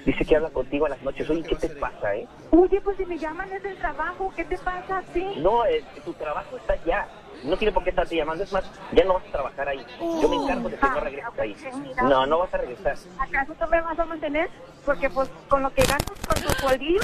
Dice 0.08 0.24
que 0.24 0.38
habla 0.38 0.50
contigo 0.52 0.86
en 0.86 0.92
las 0.92 1.02
noches. 1.02 1.30
Oye, 1.30 1.44
¿qué 1.44 1.56
te 1.58 1.68
pasa, 1.68 2.16
eh? 2.16 2.26
Oye, 2.52 2.80
pues 2.80 2.96
si 2.96 3.06
me 3.06 3.18
llaman 3.18 3.52
es 3.52 3.62
del 3.62 3.76
trabajo, 3.76 4.32
¿qué 4.38 4.46
te 4.46 4.58
pasa? 4.58 5.04
Sí. 5.14 5.22
No, 5.40 5.66
eh, 5.66 5.84
tu 6.06 6.14
trabajo 6.14 6.56
está 6.56 6.74
allá. 6.76 7.10
No 7.44 7.58
tiene 7.58 7.74
por 7.74 7.84
qué 7.84 7.90
estarte 7.90 8.16
llamando. 8.16 8.46
Es 8.46 8.54
más, 8.54 8.64
ya 8.94 9.04
no 9.04 9.16
vas 9.16 9.26
a 9.28 9.32
trabajar 9.34 9.68
ahí. 9.68 9.86
Yo 10.00 10.30
me 10.30 10.38
encargo 10.38 10.70
de 10.70 10.78
que 10.78 10.88
no 10.88 11.00
regreses 11.02 11.40
ahí. 11.40 11.58
No, 12.04 12.26
no 12.26 12.40
vas 12.40 12.54
a 12.54 12.58
regresar. 12.58 12.96
¿Acaso 13.20 13.54
tú 13.60 13.68
me 13.70 13.82
vas 13.82 14.00
a 14.00 14.06
mantener? 14.06 14.50
Porque 14.86 15.10
pues 15.10 15.30
con 15.50 15.62
lo 15.62 15.74
que 15.74 15.84
ganas 15.84 16.06
con 16.26 16.42
tu 16.42 16.54
sueldillo, 16.54 17.02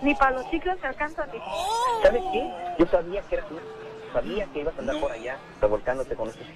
ni 0.00 0.14
para 0.14 0.38
los 0.38 0.50
chicos 0.50 0.78
te 0.80 0.86
alcanza 0.86 1.26
ni. 1.26 1.38
¿Sabes 2.02 2.22
qué? 2.32 2.50
Yo 2.78 2.86
sabía 2.86 3.20
que 3.20 3.34
eras 3.34 3.48
tú. 3.50 3.56
Sabía 4.16 4.46
que 4.46 4.60
ibas 4.60 4.74
a 4.74 4.80
andar 4.80 4.98
por 4.98 5.12
allá 5.12 5.36
revolcándote 5.60 6.16
con 6.16 6.30
estos... 6.30 6.46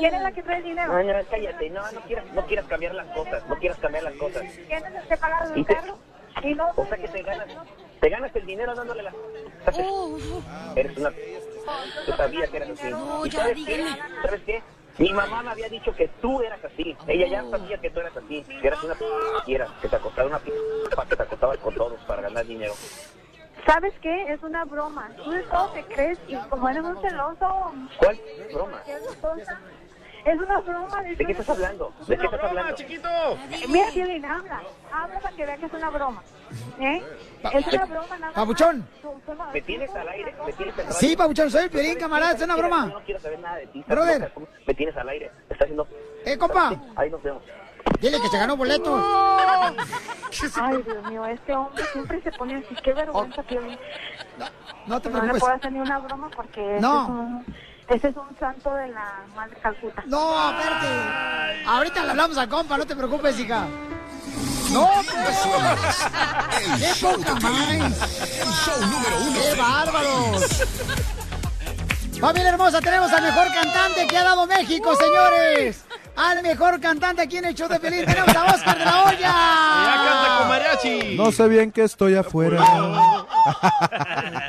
¿Quién 0.00 0.14
es 0.14 0.22
la 0.22 0.32
que 0.32 0.42
trae 0.42 0.62
dinero? 0.62 0.94
No, 0.94 1.02
no, 1.02 1.28
cállate. 1.30 1.68
No, 1.68 1.92
no 1.92 2.00
quieras, 2.06 2.24
no 2.32 2.46
quieras 2.46 2.66
cambiar 2.68 2.94
las 2.94 3.06
cosas. 3.08 3.46
No 3.50 3.56
quieras 3.58 3.78
cambiar 3.80 4.04
las 4.04 4.14
cosas. 4.14 4.46
¿Quién 4.66 4.82
es 4.86 4.94
el 4.94 5.08
que 5.08 5.16
paga 5.18 5.52
Y 5.54 5.60
el 5.60 5.66
te- 5.66 5.74
carro? 5.74 5.98
Y 6.42 6.54
no. 6.54 6.68
O 6.74 6.86
sea 6.86 6.96
que 6.96 7.08
te 7.08 7.22
ganas, 7.22 7.48
te 8.00 8.08
ganas 8.08 8.34
el 8.34 8.46
dinero 8.46 8.74
dándole 8.74 9.02
las... 9.02 9.14
Eres 10.74 10.96
una... 10.96 11.10
Yo 12.06 12.16
sabía 12.16 12.46
que 12.46 12.56
eras 12.56 12.70
así. 12.70 12.88
¿Y 13.24 13.30
sabes 13.30 13.58
qué? 13.66 13.84
¿Sabes 14.22 14.42
qué? 14.46 14.62
Mi 14.96 15.12
mamá 15.12 15.42
me 15.42 15.50
había 15.50 15.68
dicho 15.68 15.94
que 15.94 16.08
tú 16.22 16.40
eras 16.40 16.64
así. 16.64 16.96
Ella 17.08 17.26
ya 17.28 17.44
sabía 17.50 17.76
que 17.76 17.90
tú 17.90 18.00
eras 18.00 18.16
así. 18.16 18.42
Que 18.62 18.68
eras 18.68 18.82
una 18.82 18.94
p... 18.94 19.04
que 19.82 19.88
te 19.88 19.96
acostaba 19.96 20.28
una 20.28 20.38
p... 20.38 20.50
que 21.10 21.16
te 21.16 21.22
acostabas 21.22 21.58
con 21.58 21.74
todos 21.74 22.00
para 22.06 22.22
ganar 22.22 22.46
dinero. 22.46 22.72
¿Sabes 23.68 23.92
qué? 24.00 24.32
Es 24.32 24.42
una 24.42 24.64
broma. 24.64 25.10
Tú 25.22 25.30
de 25.30 25.42
todo 25.42 25.68
te 25.72 25.82
crees 25.84 26.18
y 26.26 26.36
como 26.48 26.68
eres 26.70 26.82
un 26.82 27.00
celoso. 27.02 27.72
¿Cuál 27.98 28.18
broma? 28.52 28.82
¿qué 28.86 28.96
cosa? 29.20 29.60
Es 30.24 30.36
una 30.40 30.60
broma. 30.60 31.02
¿De 31.02 31.16
qué 31.16 31.32
estás 31.32 31.48
hablando? 31.50 31.92
¿De 32.06 32.16
qué 32.18 32.24
estás 32.24 32.42
hablando? 32.44 32.74
Eh, 32.78 33.64
Mira, 33.68 33.88
Piolín, 33.92 34.24
habla. 34.24 34.62
Habla 34.92 35.20
para 35.20 35.36
que 35.36 35.46
vean 35.46 35.60
que 35.60 35.66
es 35.66 35.72
una 35.74 35.90
broma. 35.90 36.22
¿Eh? 36.80 37.02
Es 37.52 37.66
una 37.66 37.84
broma 37.84 38.18
nada 38.18 38.32
más. 38.44 38.60
No- 39.04 39.52
¿Me 39.52 39.60
tienes 39.62 39.94
al 39.94 40.08
aire? 40.08 40.34
¿Me 40.46 40.52
tienes? 40.54 40.74
Sí, 40.96 41.16
Papuchón, 41.16 41.50
soy 41.50 41.64
el 41.64 41.70
Piolín, 41.70 41.98
camarada, 41.98 42.32
es 42.32 42.42
una 42.42 42.56
broma. 42.56 42.86
No 42.86 43.00
quiero 43.04 43.20
saber 43.20 43.38
nada 43.38 43.56
de 43.58 43.66
ti. 43.68 43.84
Brother. 43.86 44.32
Me 44.66 44.74
tienes 44.74 44.96
al 44.96 45.08
aire. 45.10 45.30
Estás 45.42 45.58
haciendo... 45.62 45.86
Eh, 46.24 46.38
compa. 46.38 46.72
Ahí 46.96 47.10
nos 47.10 47.22
vemos. 47.22 47.42
Dile 48.00 48.20
que 48.20 48.28
se 48.28 48.38
ganó 48.38 48.56
boleto. 48.56 48.94
Ay, 50.60 50.82
Dios 50.82 51.04
mío, 51.10 51.24
este 51.26 51.54
hombre 51.54 51.84
siempre 51.92 52.22
se 52.22 52.30
pone 52.32 52.56
así. 52.56 52.74
Qué 52.82 52.92
vergüenza, 52.94 53.42
Piolín. 53.42 53.78
No 54.86 55.00
te 55.00 55.08
No 55.10 55.16
le 55.16 55.20
preocupes. 55.20 55.40
puedo 55.40 55.54
hacer 55.54 55.72
ni 55.72 55.80
una 55.80 55.98
broma 55.98 56.28
porque 56.34 56.76
ese 56.76 56.80
No. 56.80 57.02
es 57.02 57.08
un- 57.08 57.44
ese 57.88 58.08
es 58.08 58.16
un 58.16 58.36
santo 58.38 58.74
de 58.74 58.88
la 58.88 59.20
madre 59.34 59.56
Calcuta. 59.62 60.02
No, 60.06 60.50
espérate. 60.50 60.86
Ahorita 61.66 62.04
le 62.04 62.10
hablamos 62.10 62.36
al 62.38 62.48
compa, 62.48 62.76
no 62.78 62.86
te 62.86 62.94
preocupes, 62.94 63.38
hija. 63.40 63.66
No, 64.70 64.88
El 65.00 65.06
¡Qué 66.78 66.92
poca 67.00 67.34
más! 67.36 68.20
El 68.22 68.48
show 68.52 68.80
número 68.82 69.16
uno 69.26 69.40
¡Qué 69.40 69.54
bárbaros! 69.58 70.62
Familia 72.20 72.48
hermosa, 72.50 72.80
tenemos 72.80 73.10
al 73.12 73.22
mejor 73.22 73.46
cantante 73.54 74.06
que 74.06 74.18
ha 74.18 74.24
dado 74.24 74.46
México, 74.46 74.94
señores. 74.96 75.84
Al 76.18 76.42
mejor 76.42 76.80
cantante 76.80 77.22
aquí 77.22 77.36
en 77.36 77.44
el 77.44 77.54
show 77.54 77.68
de 77.68 77.78
Pelín 77.78 78.04
tenemos 78.04 78.34
a 78.34 78.46
Oscar 78.46 78.76
de 78.76 78.84
la 78.84 79.04
Hoya. 79.04 79.20
Ya 79.20 79.94
canta 80.04 80.38
con 80.38 80.48
mariachi. 80.48 81.16
No 81.16 81.30
sé 81.30 81.48
bien 81.48 81.70
que 81.70 81.84
estoy 81.84 82.16
afuera. 82.16 82.60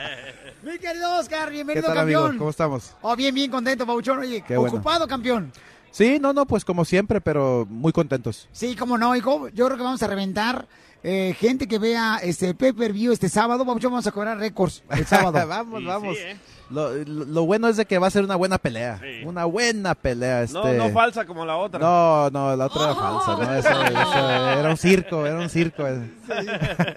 Mi 0.64 0.80
querido 0.80 1.20
Oscar, 1.20 1.46
¿Qué 1.50 1.54
bienvenido, 1.54 1.86
tal, 1.86 1.96
campeón. 1.96 2.38
¿Cómo 2.40 2.50
estamos? 2.50 2.96
Oh, 3.04 3.16
bien, 3.16 3.36
bien 3.36 3.52
contento, 3.52 3.86
Pauchón. 3.86 4.18
Oye, 4.18 4.44
Qué 4.48 4.58
bueno. 4.58 4.74
ocupado, 4.78 5.08
campeón. 5.08 5.52
Sí, 5.92 6.18
no, 6.20 6.34
no, 6.34 6.48
pues 6.48 6.66
como 6.66 6.86
siempre, 6.86 7.22
pero 7.22 7.68
muy 7.70 7.92
contentos. 7.92 8.48
Sí, 8.52 8.76
cómo 8.76 8.98
no, 8.98 9.16
hijo. 9.16 9.50
Yo 9.50 9.66
creo 9.68 9.78
que 9.78 9.84
vamos 9.84 10.02
a 10.02 10.08
reventar. 10.08 10.68
Eh, 11.04 11.36
gente 11.40 11.68
que 11.68 11.80
vea 11.80 12.20
este 12.22 12.54
pay 12.54 12.72
per 12.74 12.92
view 12.94 13.12
este 13.14 13.30
sábado, 13.30 13.66
Pauchón, 13.66 13.92
vamos 13.92 14.08
a 14.08 14.12
cobrar 14.12 14.38
récords 14.38 14.84
el 14.90 15.06
sábado. 15.06 15.46
vamos, 15.48 15.84
vamos. 15.86 16.18
lo, 16.70 16.94
lo- 16.94 17.26
lo 17.26 17.46
bueno 17.46 17.68
es 17.68 17.78
de 17.78 17.86
que 17.86 17.98
va 17.98 18.08
a 18.08 18.12
ser 18.12 18.24
una 18.24 18.36
buena 18.36 18.58
pelea. 18.58 19.00
Una 19.26 19.46
buena 19.46 19.96
pelea. 19.96 20.46
No, 20.52 20.64
Este... 20.68 20.78
no 20.78 20.90
falsa 20.90 21.26
como 21.26 21.46
la 21.46 21.56
otra. 21.58 21.80
No, 21.80 22.30
no, 22.30 22.56
la 22.56 22.66
otra 22.66 22.84
era 22.84 22.96
falsa. 22.96 23.38
¿no? 23.38 23.56
Eso- 23.56 23.84
eso 23.86 24.30
era 24.60 24.70
un 24.70 24.78
circo, 24.78 25.26
era 25.26 25.40
un 25.40 25.50
circo. 25.50 25.84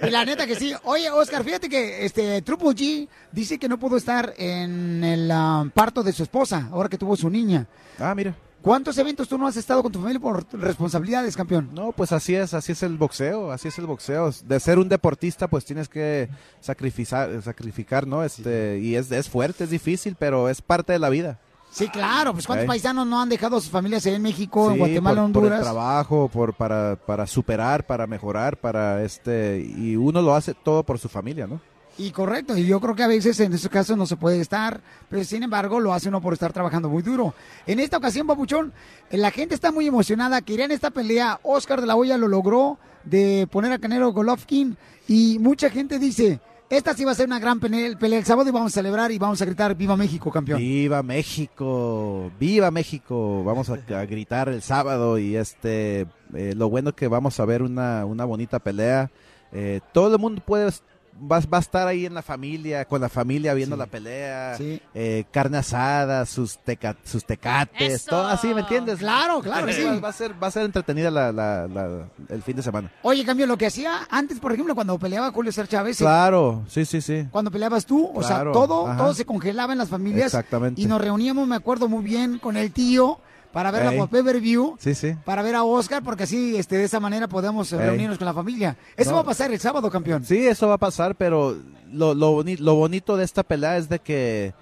Y 0.06 0.10
la 0.10 0.24
neta 0.24 0.46
que 0.46 0.56
sí. 0.56 0.74
Oye, 0.84 1.10
Oscar, 1.10 1.42
fíjate 1.44 1.68
que 1.68 2.04
este 2.04 2.42
Triple 2.42 2.70
G 2.70 3.08
dice 3.30 3.58
que 3.58 3.68
no 3.68 3.78
pudo 3.78 3.96
estar 3.96 4.34
en 4.36 5.02
el 5.04 5.30
ah, 5.30 5.64
parto 5.72 6.02
de 6.02 6.12
su 6.12 6.22
esposa, 6.22 6.68
ahora 6.72 6.88
que 6.88 6.98
tuvo 6.98 7.16
su 7.16 7.30
niña. 7.30 7.66
Ah, 7.98 8.14
mira. 8.14 8.34
¿Cuántos 8.62 8.97
eventos 8.97 9.28
tú 9.28 9.36
no 9.36 9.47
has 9.47 9.56
estado 9.56 9.82
con 9.82 9.90
tu 9.90 9.98
familia 9.98 10.20
por 10.20 10.47
responsabilidades, 10.52 11.36
campeón? 11.36 11.70
No, 11.74 11.90
pues 11.93 12.12
así 12.12 12.34
es, 12.34 12.55
así 12.55 12.72
es 12.72 12.82
el 12.84 12.97
boxeo, 12.97 13.51
así 13.51 13.68
es 13.68 13.78
el 13.78 13.86
boxeo. 13.86 14.30
De 14.44 14.60
ser 14.60 14.78
un 14.78 14.89
deportista, 14.89 15.48
pues 15.48 15.64
tienes 15.64 15.89
que 15.89 16.28
sacrificar, 16.60 17.43
sacrificar, 17.43 18.06
¿no? 18.06 18.22
Este, 18.22 18.78
y 18.78 18.94
es, 18.94 19.10
es 19.10 19.28
fuerte, 19.28 19.64
es 19.64 19.70
difícil, 19.70 20.14
pero 20.16 20.48
es 20.48 20.62
parte 20.62 20.93
de 20.93 21.01
la 21.01 21.09
vida. 21.09 21.40
Sí, 21.72 21.89
claro, 21.89 22.34
pues 22.34 22.47
cuántos 22.47 22.66
paisanos 22.66 23.06
no 23.06 23.20
han 23.20 23.30
dejado 23.30 23.56
a 23.56 23.60
sus 23.60 23.70
familias 23.70 24.05
en 24.05 24.20
México, 24.20 24.70
en 24.70 24.78
Guatemala, 24.78 25.22
por, 25.22 25.32
por 25.32 25.43
el 25.44 25.52
Honduras. 25.52 25.62
trabajo, 25.62 26.28
por, 26.28 26.55
para, 26.55 26.97
para 26.97 27.26
superar, 27.26 27.86
para 27.86 28.06
mejorar, 28.06 28.59
para 28.59 29.02
este, 29.02 29.59
y 29.59 29.97
uno 29.97 30.20
lo 30.20 30.34
hace 30.34 30.52
todo 30.55 30.82
por 30.84 30.98
su 30.98 31.09
familia, 31.09 31.47
¿no? 31.47 31.60
Y 32.02 32.10
correcto, 32.10 32.56
y 32.56 32.66
yo 32.66 32.80
creo 32.80 32.96
que 32.96 33.04
a 33.04 33.06
veces 33.06 33.38
en 33.38 33.52
esos 33.52 33.70
casos 33.70 33.96
no 33.96 34.06
se 34.06 34.16
puede 34.16 34.40
estar, 34.40 34.80
pero 35.08 35.22
sin 35.22 35.44
embargo 35.44 35.78
lo 35.78 35.94
hace 35.94 36.08
uno 36.08 36.20
por 36.20 36.32
estar 36.32 36.52
trabajando 36.52 36.88
muy 36.88 37.00
duro. 37.00 37.32
En 37.64 37.78
esta 37.78 37.96
ocasión, 37.96 38.26
Papuchón, 38.26 38.72
la 39.12 39.30
gente 39.30 39.54
está 39.54 39.70
muy 39.70 39.86
emocionada, 39.86 40.42
querían 40.42 40.72
esta 40.72 40.90
pelea, 40.90 41.38
Oscar 41.44 41.80
de 41.80 41.86
la 41.86 41.94
Hoya 41.94 42.16
lo 42.16 42.26
logró 42.26 42.76
de 43.04 43.46
poner 43.52 43.70
a 43.70 43.78
Canelo 43.78 44.12
Golovkin 44.12 44.76
y 45.06 45.38
mucha 45.38 45.70
gente 45.70 46.00
dice, 46.00 46.40
esta 46.70 46.92
sí 46.92 47.04
va 47.04 47.12
a 47.12 47.14
ser 47.14 47.26
una 47.26 47.38
gran 47.38 47.60
pelea, 47.60 47.96
el 48.00 48.24
sábado 48.24 48.48
y 48.48 48.52
vamos 48.52 48.72
a 48.72 48.74
celebrar 48.74 49.12
y 49.12 49.18
vamos 49.18 49.40
a 49.40 49.44
gritar 49.44 49.76
Viva 49.76 49.96
México, 49.96 50.32
campeón. 50.32 50.58
Viva 50.58 51.04
México, 51.04 52.32
viva 52.40 52.72
México. 52.72 53.44
Vamos 53.44 53.70
a, 53.70 53.76
gritar 54.06 54.48
el 54.48 54.62
sábado 54.62 55.18
y 55.18 55.36
este, 55.36 56.08
eh, 56.34 56.54
lo 56.56 56.68
bueno 56.68 56.96
que 56.96 57.06
vamos 57.06 57.38
a 57.38 57.44
ver 57.44 57.62
una, 57.62 58.04
una 58.06 58.24
bonita 58.24 58.58
pelea. 58.58 59.08
Eh, 59.52 59.80
todo 59.92 60.14
el 60.16 60.20
mundo 60.20 60.42
puede, 60.44 60.72
va, 61.14 61.40
va 61.40 61.59
a 61.59 61.60
estar 61.60 61.86
ahí 61.86 62.06
en 62.06 62.14
la 62.14 62.22
familia, 62.22 62.84
con 62.84 63.01
la 63.01 63.09
familia 63.09 63.55
viendo 63.55 63.76
la 63.76 63.86
pelea, 63.86 64.56
eh, 64.94 65.24
carne 65.30 65.59
asada, 65.59 66.24
sus, 66.26 66.59
teca- 66.64 66.97
sus 67.05 67.24
tecates, 67.24 67.93
Eso. 67.93 68.10
todo 68.10 68.26
así, 68.26 68.52
¿me 68.55 68.60
entiendes? 68.60 68.98
Claro, 68.98 69.40
claro 69.40 69.72
sí. 69.72 69.84
Va, 69.84 70.01
va 70.01 70.09
a 70.09 70.12
ser, 70.12 70.34
va 70.43 70.47
a 70.48 70.51
ser 70.51 70.64
entretenida 70.64 71.10
la, 71.10 71.32
la- 71.32 71.66
la- 71.68 72.09
el 72.28 72.43
fin 72.43 72.56
de 72.56 72.62
semana. 72.62 72.90
Oye, 73.02 73.24
campeón, 73.24 73.48
lo 73.48 73.56
que 73.59 73.66
hacía 73.66 74.06
antes, 74.10 74.40
por 74.40 74.52
ejemplo, 74.52 74.74
cuando 74.74 74.98
peleaba 74.98 75.30
Julio 75.30 75.52
César 75.52 75.68
Chávez, 75.68 76.01
eh, 76.01 76.05
Claro, 76.05 76.64
sí, 76.68 76.84
sí, 76.84 77.01
sí. 77.01 77.26
cuando 77.30 77.51
peleabas 77.51 77.86
tú, 77.86 78.10
o 78.14 78.22
sea, 78.22 78.43
todo, 78.52 78.86
ajá. 78.89 78.97
todo 78.98 79.14
se 79.14 79.24
congelaba 79.24 79.72
en 79.72 79.78
las 79.78 79.89
familias. 79.89 80.26
Exactamente. 80.26 80.80
Y 80.80 80.86
nos 80.86 81.01
reuníamos, 81.01 81.47
me 81.47 81.56
acuerdo 81.56 81.89
muy 81.89 82.02
bien, 82.05 82.39
con 82.39 82.56
el 82.56 82.72
tío 82.72 83.18
para 83.52 83.70
ver 83.70 83.82
Ey. 83.86 83.98
la 83.98 84.06
pay 84.06 84.22
per 84.22 84.40
view, 84.40 84.76
Sí, 84.78 84.94
sí. 84.94 85.14
para 85.24 85.42
ver 85.42 85.54
a 85.54 85.64
Oscar, 85.64 86.02
porque 86.02 86.22
así, 86.24 86.56
este, 86.56 86.76
de 86.78 86.84
esa 86.84 87.00
manera 87.00 87.28
podemos 87.28 87.72
eh, 87.72 87.76
Ey. 87.76 87.82
reunirnos 87.82 88.18
con 88.18 88.24
la 88.26 88.34
familia. 88.34 88.76
Eso 88.96 89.10
No. 89.10 89.16
va 89.16 89.22
a 89.22 89.26
pasar 89.26 89.52
el 89.52 89.60
sábado, 89.60 89.90
campeón. 89.90 90.24
Sí, 90.24 90.46
eso 90.46 90.68
va 90.68 90.74
a 90.74 90.78
pasar, 90.78 91.14
pero 91.16 91.56
lo, 91.92 92.14
lo, 92.14 92.32
boni- 92.32 92.58
lo 92.58 92.74
bonito 92.74 93.16
de 93.16 93.24
esta 93.24 93.42
pelea 93.42 93.76
es 93.76 93.88
de 93.88 93.98
que 93.98 94.54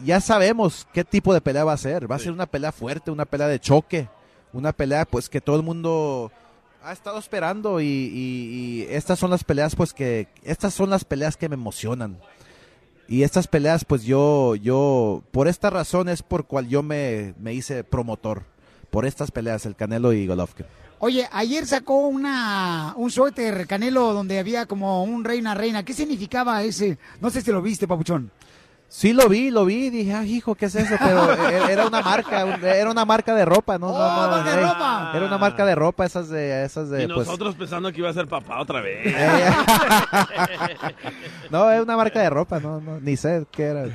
ya 0.00 0.20
sabemos 0.20 0.86
qué 0.92 1.04
tipo 1.04 1.32
de 1.32 1.40
pelea 1.40 1.64
va 1.64 1.72
a 1.72 1.76
ser. 1.78 2.10
Va 2.10 2.16
a 2.16 2.18
ser 2.18 2.32
una 2.32 2.46
pelea 2.46 2.72
fuerte, 2.72 3.10
una 3.10 3.24
pelea 3.24 3.48
de 3.48 3.60
choque, 3.60 4.08
una 4.52 4.72
pelea 4.72 5.04
pues 5.04 5.28
que 5.28 5.40
todo 5.40 5.56
el 5.56 5.62
mundo 5.62 6.30
ha 6.82 6.92
estado 6.92 7.18
esperando 7.18 7.80
y, 7.80 7.84
y- 7.86 8.82
y 8.82 8.86
estas 8.90 9.18
son 9.18 9.30
las 9.30 9.42
peleas 9.42 9.74
pues 9.74 9.92
que 9.92 10.28
estas 10.44 10.74
son 10.74 10.90
las 10.90 11.04
peleas 11.04 11.36
que 11.36 11.48
me 11.48 11.54
emocionan. 11.54 12.18
Y 13.08 13.22
estas 13.22 13.46
peleas 13.46 13.84
pues 13.84 14.04
yo 14.04 14.56
yo 14.56 15.22
por 15.30 15.48
esta 15.48 15.70
razón 15.70 16.08
es 16.08 16.22
por 16.22 16.46
cual 16.46 16.68
yo 16.68 16.82
me, 16.82 17.34
me 17.38 17.54
hice 17.54 17.84
promotor 17.84 18.42
por 18.90 19.06
estas 19.06 19.30
peleas 19.30 19.66
el 19.66 19.76
Canelo 19.76 20.12
y 20.12 20.26
Golovkin. 20.26 20.66
Oye, 20.98 21.28
ayer 21.30 21.66
sacó 21.66 21.98
una 22.06 22.94
un 22.96 23.10
suéter 23.10 23.66
Canelo 23.66 24.12
donde 24.14 24.38
había 24.38 24.66
como 24.66 25.04
un 25.04 25.24
reina 25.24 25.54
reina. 25.54 25.84
¿Qué 25.84 25.92
significaba 25.92 26.62
ese? 26.62 26.98
No 27.20 27.30
sé 27.30 27.42
si 27.42 27.52
lo 27.52 27.60
viste, 27.62 27.86
papuchón. 27.86 28.30
Sí 28.88 29.12
lo 29.12 29.28
vi, 29.28 29.50
lo 29.50 29.64
vi, 29.64 29.90
dije, 29.90 30.14
ah, 30.14 30.24
hijo, 30.24 30.54
¿qué 30.54 30.66
es 30.66 30.74
eso? 30.76 30.94
Pero 30.98 31.32
e- 31.50 31.72
era 31.72 31.86
una 31.86 32.00
marca, 32.02 32.56
era 32.62 32.90
una 32.90 33.04
marca 33.04 33.34
de 33.34 33.44
ropa, 33.44 33.78
no, 33.78 33.88
no, 33.88 33.98
no, 33.98 34.28
marca 34.30 34.50
de 34.52 34.58
ey, 34.58 34.64
ropa. 34.64 35.12
Era 35.14 35.26
una 35.26 35.38
marca 35.38 35.66
de 35.66 35.74
ropa, 35.74 36.06
esas 36.06 36.28
de, 36.28 36.64
esas 36.64 36.88
de, 36.88 37.02
Y 37.02 37.06
pues, 37.08 37.26
nosotros 37.26 37.56
pensando 37.56 37.90
que 37.92 37.98
iba 37.98 38.08
a 38.08 38.12
ser 38.12 38.28
papá 38.28 38.60
otra 38.60 38.80
vez. 38.80 39.04
no, 41.50 41.70
es 41.70 41.82
una 41.82 41.96
marca 41.96 42.20
de 42.20 42.30
ropa, 42.30 42.60
no, 42.60 42.80
no, 42.80 43.00
ni 43.00 43.16
sé 43.16 43.44
qué 43.50 43.64
era. 43.64 43.86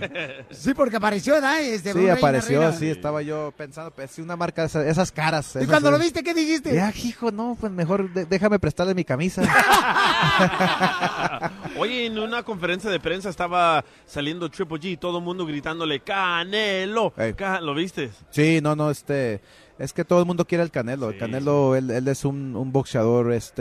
Sí, 0.51 0.73
porque 0.73 0.97
apareció, 0.97 1.33
¿verdad? 1.35 1.61
Este, 1.61 1.93
Sí, 1.93 2.09
apareció, 2.09 2.59
reina. 2.59 2.75
sí, 2.75 2.89
estaba 2.89 3.21
yo 3.21 3.53
pensando, 3.55 3.91
pues, 3.91 4.11
sí, 4.11 4.21
una 4.21 4.35
marca, 4.35 4.65
esa- 4.65 4.85
esas 4.85 5.11
caras. 5.11 5.55
¿Y 5.55 5.59
esas- 5.59 5.69
cuando 5.69 5.89
lo 5.89 5.97
viste, 5.99 6.21
qué 6.21 6.33
dijiste? 6.33 6.75
Ya, 6.75 6.91
hijo, 7.03 7.31
no, 7.31 7.57
pues 7.59 7.71
mejor 7.71 8.11
de- 8.13 8.25
déjame 8.25 8.59
prestarle 8.59 8.93
mi 8.93 9.05
camisa. 9.05 9.41
Oye, 11.77 12.05
en 12.07 12.19
una 12.19 12.43
conferencia 12.43 12.89
de 12.89 12.99
prensa 12.99 13.29
estaba 13.29 13.83
saliendo 14.05 14.49
Triple 14.49 14.80
G 14.81 14.91
y 14.91 14.97
todo 14.97 15.19
el 15.19 15.23
mundo 15.23 15.45
gritándole 15.45 15.99
Canelo. 16.01 17.13
Ca- 17.37 17.61
¿Lo 17.61 17.73
viste? 17.73 18.09
Sí, 18.31 18.59
no, 18.61 18.75
no, 18.75 18.89
este, 18.91 19.39
es 19.79 19.93
que 19.93 20.03
todo 20.03 20.19
el 20.19 20.25
mundo 20.25 20.45
quiere 20.45 20.63
el 20.63 20.71
Canelo. 20.71 21.09
El 21.11 21.17
Canelo, 21.17 21.75
él, 21.75 21.89
él 21.91 22.07
es 22.07 22.25
un, 22.25 22.55
un 22.55 22.71
boxeador, 22.71 23.31
este, 23.33 23.53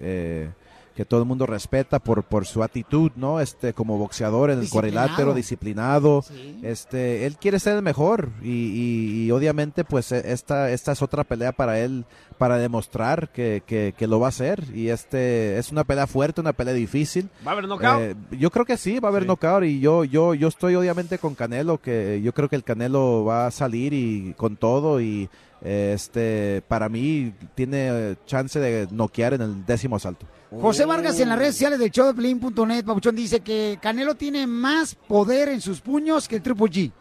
eh, 0.00 0.50
que 0.94 1.04
todo 1.04 1.20
el 1.20 1.26
mundo 1.26 1.46
respeta 1.46 1.98
por, 1.98 2.22
por 2.22 2.46
su 2.46 2.62
actitud, 2.62 3.10
¿no? 3.16 3.40
Este, 3.40 3.72
como 3.74 3.98
boxeador 3.98 4.50
en 4.50 4.58
el 4.60 4.64
cuadrilátero, 4.70 5.34
disciplinado. 5.34 6.22
Este, 6.62 7.26
él 7.26 7.36
quiere 7.36 7.58
ser 7.58 7.76
el 7.76 7.82
mejor 7.82 8.30
y, 8.42 8.48
y- 8.50 9.24
y 9.24 9.30
obviamente, 9.32 9.84
pues, 9.84 10.12
e- 10.12 10.32
esta, 10.32 10.70
esta 10.70 10.92
es 10.92 11.02
otra 11.02 11.24
pelea 11.24 11.52
para 11.52 11.80
él, 11.80 12.04
para 12.38 12.58
demostrar 12.58 13.30
que, 13.32 13.62
que, 13.66 13.92
que 13.96 14.06
lo 14.06 14.20
va 14.20 14.26
a 14.26 14.28
hacer. 14.28 14.62
Y 14.74 14.88
este, 14.88 15.58
es 15.58 15.72
una 15.72 15.82
pelea 15.84 16.06
fuerte, 16.06 16.40
una 16.40 16.52
pelea 16.52 16.74
difícil. 16.74 17.28
¿Va 17.44 17.50
a 17.50 17.54
haber 17.54 17.66
knockout? 17.66 18.00
Eh, 18.00 18.14
yo 18.38 18.50
creo 18.50 18.64
que 18.64 18.76
sí, 18.76 19.00
va 19.00 19.08
a 19.08 19.10
haber 19.10 19.26
knockout 19.26 19.64
y 19.64 19.80
yo, 19.80 20.04
yo, 20.04 20.34
yo 20.34 20.46
estoy 20.48 20.74
obviamente 20.76 21.18
con 21.18 21.34
Canelo, 21.34 21.78
que 21.80 22.20
yo 22.22 22.32
creo 22.32 22.48
que 22.48 22.56
el 22.56 22.62
Canelo 22.64 23.24
va 23.24 23.46
a 23.46 23.50
salir 23.50 23.92
y 23.92 24.32
con 24.36 24.56
todo 24.56 25.00
y 25.00 25.28
este, 25.62 26.62
para 26.68 26.88
mí 26.88 27.32
tiene 27.54 27.88
eh, 27.90 28.16
chance 28.26 28.58
de 28.60 28.86
noquear 28.90 29.34
en 29.34 29.42
el 29.42 29.66
décimo 29.66 29.96
asalto. 29.96 30.26
José 30.60 30.84
Vargas 30.84 31.18
en 31.20 31.28
las 31.28 31.38
redes 31.38 31.54
sociales 31.54 31.78
del 31.78 31.90
show 31.90 32.06
de 32.06 32.14
Pelín.net, 32.14 32.84
Papuchón, 32.84 33.16
dice 33.16 33.40
que 33.40 33.78
Canelo 33.80 34.14
tiene 34.14 34.46
más 34.46 34.94
poder 34.94 35.48
en 35.48 35.60
sus 35.60 35.80
puños 35.80 36.28
que 36.28 36.36
el 36.36 36.42
Triple 36.42 36.66
G. 36.66 36.92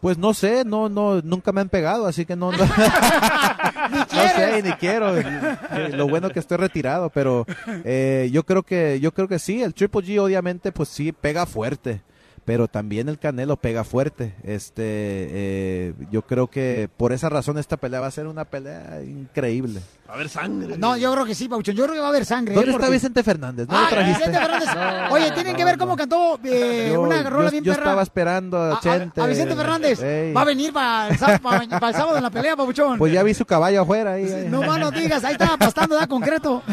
Pues 0.00 0.16
no 0.16 0.32
sé, 0.32 0.64
no, 0.64 0.88
no, 0.88 1.20
nunca 1.22 1.50
me 1.50 1.60
han 1.60 1.68
pegado, 1.68 2.06
así 2.06 2.24
que 2.24 2.36
no, 2.36 2.52
no, 2.52 2.58
no 3.90 4.06
sé, 4.08 4.62
ni 4.62 4.72
quiero. 4.72 5.16
Eh, 5.16 5.90
Lo 5.92 6.08
bueno 6.08 6.30
que 6.30 6.38
estoy 6.38 6.56
retirado, 6.56 7.10
pero 7.10 7.46
eh, 7.84 8.28
yo 8.32 8.44
creo 8.44 8.62
que, 8.62 9.00
yo 9.00 9.12
creo 9.12 9.26
que 9.26 9.38
sí, 9.38 9.62
el 9.62 9.74
Triple 9.74 10.02
G 10.02 10.20
obviamente, 10.20 10.70
pues 10.70 10.88
sí 10.88 11.10
pega 11.10 11.46
fuerte, 11.46 12.02
pero 12.44 12.68
también 12.68 13.08
el 13.08 13.18
Canelo 13.18 13.56
pega 13.56 13.82
fuerte. 13.82 14.34
Este, 14.44 14.82
eh, 14.84 15.94
yo 16.12 16.22
creo 16.22 16.46
que 16.46 16.88
por 16.96 17.12
esa 17.12 17.28
razón 17.28 17.58
esta 17.58 17.76
pelea 17.76 18.00
va 18.00 18.06
a 18.06 18.12
ser 18.12 18.28
una 18.28 18.44
pelea 18.44 19.02
increíble. 19.04 19.80
Va 20.08 20.12
a 20.12 20.16
haber 20.16 20.30
sangre. 20.30 20.78
No, 20.78 20.96
yo 20.96 21.12
creo 21.12 21.26
que 21.26 21.34
sí, 21.34 21.48
Papuchón. 21.50 21.74
Yo 21.74 21.84
creo 21.84 21.94
que 21.96 22.00
va 22.00 22.06
a 22.06 22.08
haber 22.08 22.24
sangre. 22.24 22.54
¿Dónde 22.54 22.70
¿eh? 22.70 22.74
está 22.74 22.88
Vicente 22.88 23.22
Fernández? 23.22 23.68
¿No 23.68 23.74
lo 23.78 23.84
Ah, 23.84 23.88
trajiste? 23.90 24.18
Vicente 24.26 24.38
Fernández. 24.38 25.10
Oye, 25.12 25.30
tienen 25.32 25.54
que 25.54 25.64
ver 25.66 25.76
cómo 25.76 25.96
cantó 25.96 26.40
eh, 26.44 26.90
Yo- 26.94 27.02
una 27.02 27.22
rola 27.28 27.44
yo- 27.46 27.50
bien 27.50 27.64
yo 27.64 27.72
perra. 27.72 27.82
estaba 27.84 28.02
esperando 28.02 28.56
a, 28.56 28.70
A- 28.70 28.74
a- 28.76 28.80
Chente. 28.80 29.20
a 29.20 29.26
Vicente 29.26 29.54
Fernández. 29.54 30.02
Ey. 30.02 30.32
Va 30.32 30.40
a 30.40 30.44
venir 30.46 30.72
para 30.72 31.08
el, 31.08 31.18
sábado- 31.18 31.38
para- 31.42 31.68
para 31.78 31.88
el 31.88 31.94
sábado 32.00 32.16
en 32.16 32.22
la 32.22 32.30
pelea, 32.30 32.56
Papuchón. 32.56 32.96
Pues 32.96 33.12
ya 33.12 33.22
vi 33.22 33.34
su 33.34 33.44
caballo 33.44 33.82
afuera 33.82 34.12
ahí. 34.12 34.24
ahí. 34.32 34.46
No 34.48 34.62
más 34.62 34.78
no 34.80 34.90
digas, 34.90 35.22
ahí 35.24 35.32
estaba 35.32 35.58
pastando, 35.58 35.94
da 35.94 36.06
concreto. 36.06 36.62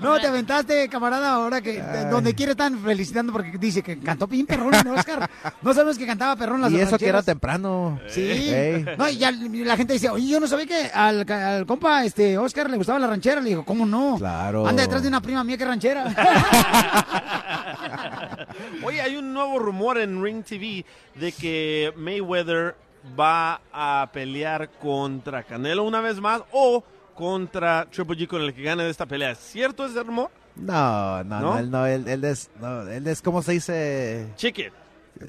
No, 0.00 0.18
te 0.20 0.26
aventaste, 0.26 0.88
camarada, 0.88 1.30
ahora 1.32 1.60
que 1.62 1.80
de- 1.82 2.04
donde 2.10 2.34
quiere 2.34 2.52
están 2.52 2.78
felicitando 2.80 3.32
porque 3.32 3.56
dice 3.58 3.82
que 3.82 3.98
cantó 3.98 4.26
bien 4.26 4.44
perrón 4.46 4.74
en 4.74 4.88
Oscar. 4.88 5.28
No 5.62 5.72
sabemos 5.72 5.96
que 5.96 6.06
cantaba 6.06 6.36
perrón 6.36 6.60
las 6.60 6.70
Y 6.70 6.80
eso 6.80 6.98
que 6.98 7.08
era 7.08 7.22
temprano. 7.22 7.98
Sí. 8.08 8.20
Ey. 8.20 8.84
No, 8.98 9.08
y 9.08 9.16
ya 9.16 9.30
la 9.32 9.76
gente 9.76 9.94
dice, 9.94 10.10
oye, 10.10 10.28
yo 10.28 10.38
no 10.38 10.46
sabía 10.46 10.66
que 10.66 10.90
al, 10.92 11.28
al 11.30 11.66
compa 11.66 12.04
este 12.04 12.25
Oscar 12.36 12.70
le 12.70 12.76
gustaba 12.76 12.98
la 12.98 13.06
ranchera. 13.06 13.40
Le 13.40 13.50
digo, 13.50 13.64
¿cómo 13.64 13.86
no? 13.86 14.16
Claro. 14.18 14.66
Anda 14.66 14.82
detrás 14.82 15.02
de 15.02 15.08
una 15.08 15.20
prima 15.20 15.44
mía 15.44 15.56
que 15.56 15.62
es 15.64 15.68
ranchera. 15.68 16.04
Oye, 18.82 19.00
hay 19.00 19.16
un 19.16 19.32
nuevo 19.32 19.58
rumor 19.58 19.98
en 19.98 20.22
Ring 20.22 20.44
TV 20.44 20.84
de 21.14 21.32
que 21.32 21.92
Mayweather 21.96 22.76
va 23.18 23.60
a 23.72 24.08
pelear 24.12 24.68
contra 24.80 25.42
Canelo 25.42 25.84
una 25.84 26.00
vez 26.00 26.20
más 26.20 26.42
o 26.52 26.82
contra 27.14 27.86
Triple 27.90 28.16
G 28.16 28.26
con 28.26 28.42
el 28.42 28.54
que 28.54 28.62
gane 28.62 28.84
de 28.84 28.90
esta 28.90 29.06
pelea. 29.06 29.32
¿Es 29.32 29.38
cierto 29.38 29.86
ese 29.86 30.02
rumor? 30.02 30.30
No, 30.56 31.22
no, 31.24 31.40
¿No? 31.40 31.52
no, 31.52 31.58
él, 31.58 31.70
no, 31.70 31.86
él, 31.86 32.08
él 32.08 32.24
es, 32.24 32.50
no, 32.60 32.82
él 32.82 33.06
es, 33.06 33.22
¿cómo 33.22 33.42
se 33.42 33.52
dice? 33.52 34.26
Chicken. 34.36 34.72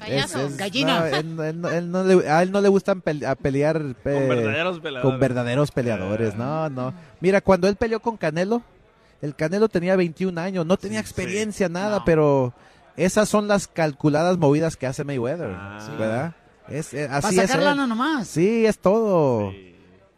Es- 0.06 0.34
es- 0.34 0.56
Gallina. 0.56 1.00
no, 1.00 1.06
él, 1.06 1.14
él 1.40 1.60
no- 1.60 1.68
él 1.70 1.90
no 1.90 2.04
le- 2.04 2.28
a 2.28 2.42
él 2.42 2.52
no 2.52 2.60
le 2.60 2.68
gustan 2.68 3.02
a 3.26 3.34
pelear 3.34 3.76
eh, 3.76 3.94
verdaderos 4.04 4.80
peleadores. 4.80 5.02
con 5.10 5.20
verdaderos 5.20 5.70
peleadores. 5.70 6.34
No, 6.36 6.68
no. 6.70 6.92
Mira, 7.20 7.40
cuando 7.40 7.68
él 7.68 7.76
peleó 7.76 8.00
con 8.00 8.16
Canelo, 8.16 8.62
el 9.22 9.34
Canelo 9.34 9.68
tenía 9.68 9.96
21 9.96 10.38
años, 10.38 10.64
no 10.66 10.76
tenía 10.76 11.00
experiencia, 11.00 11.68
nada, 11.68 12.04
pero 12.04 12.52
esas 12.96 13.28
son 13.28 13.48
las 13.48 13.66
calculadas 13.66 14.38
movidas 14.38 14.76
que 14.76 14.86
hace 14.86 15.04
Mayweather, 15.04 15.50
¿verdad? 15.98 16.34
Es, 16.68 16.92
eh, 16.92 17.08
así 17.10 17.34
Para 17.36 17.48
sacar 17.48 17.62
lana 17.64 17.86
nomás. 17.86 18.28
Sí, 18.28 18.66
es 18.66 18.78
todo. 18.78 19.52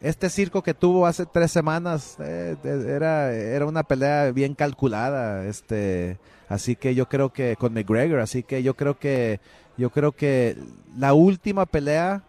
Este 0.01 0.29
circo 0.31 0.63
que 0.63 0.73
tuvo 0.73 1.05
hace 1.05 1.25
tres 1.27 1.51
semanas 1.51 2.17
eh, 2.19 2.55
era, 2.63 3.31
era 3.31 3.65
una 3.67 3.83
pelea 3.83 4.31
bien 4.31 4.55
calculada, 4.55 5.45
este, 5.45 6.17
así 6.49 6.75
que 6.75 6.95
yo 6.95 7.07
creo 7.07 7.31
que 7.31 7.55
con 7.55 7.71
McGregor, 7.73 8.19
así 8.19 8.41
que 8.41 8.63
yo 8.63 8.73
creo 8.73 8.97
que 8.97 9.39
yo 9.77 9.89
creo 9.89 10.11
que 10.11 10.57
la 10.97 11.13
última 11.13 11.65
pelea, 11.65 12.21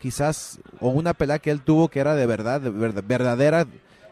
quizás 0.00 0.58
o 0.80 0.88
una 0.90 1.14
pelea 1.14 1.38
que 1.38 1.50
él 1.50 1.60
tuvo 1.62 1.88
que 1.88 2.00
era 2.00 2.14
de 2.14 2.26
verdad, 2.26 2.60
de 2.60 2.70
ver- 2.70 3.02
verdadera, 3.02 3.66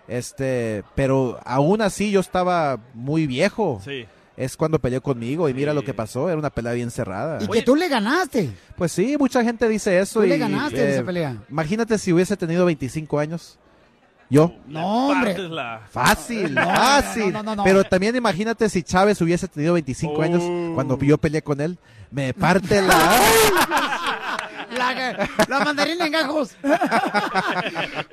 este, 0.06 0.84
pero 0.94 1.38
aún 1.44 1.82
así 1.82 2.10
yo 2.10 2.20
estaba 2.20 2.78
muy 2.94 3.26
viejo. 3.26 3.80
Sí. 3.84 4.06
Es 4.36 4.56
cuando 4.56 4.78
peleó 4.78 5.02
conmigo 5.02 5.48
y 5.48 5.54
mira 5.54 5.74
lo 5.74 5.82
que 5.82 5.92
pasó, 5.92 6.28
era 6.28 6.38
una 6.38 6.50
pelea 6.50 6.72
bien 6.72 6.92
cerrada. 6.92 7.42
Y 7.42 7.48
que 7.48 7.62
tú 7.62 7.74
le 7.74 7.88
ganaste. 7.88 8.50
Pues 8.76 8.92
sí, 8.92 9.16
mucha 9.18 9.42
gente 9.42 9.68
dice 9.68 9.98
eso. 9.98 10.20
Tú 10.20 10.26
y, 10.26 10.28
le 10.28 10.38
ganaste 10.38 10.80
eh, 10.80 10.94
esa 10.94 11.02
pelea. 11.02 11.36
Imagínate 11.50 11.98
si 11.98 12.12
hubiese 12.12 12.36
tenido 12.36 12.64
25 12.64 13.18
años. 13.18 13.58
Yo. 14.30 14.52
No, 14.68 15.08
hombre. 15.08 15.34
Fácil, 15.90 16.54
No, 16.54 16.60
no, 16.64 16.70
fácil. 16.70 17.32
no, 17.32 17.42
no, 17.42 17.56
no. 17.56 17.64
Pero 17.64 17.82
también 17.82 18.14
imagínate 18.14 18.68
si 18.68 18.84
Chávez 18.84 19.20
hubiese 19.20 19.48
tenido 19.48 19.74
25 19.74 20.22
años 20.22 20.42
cuando 20.74 20.96
yo 21.00 21.18
peleé 21.18 21.42
con 21.42 21.60
él. 21.60 21.76
Me 22.10 22.32
parte 22.34 22.82
la... 22.82 23.20
La, 24.76 25.28
la 25.48 25.60
mandarina 25.60 26.04
en 26.06 26.12
gajos. 26.12 26.50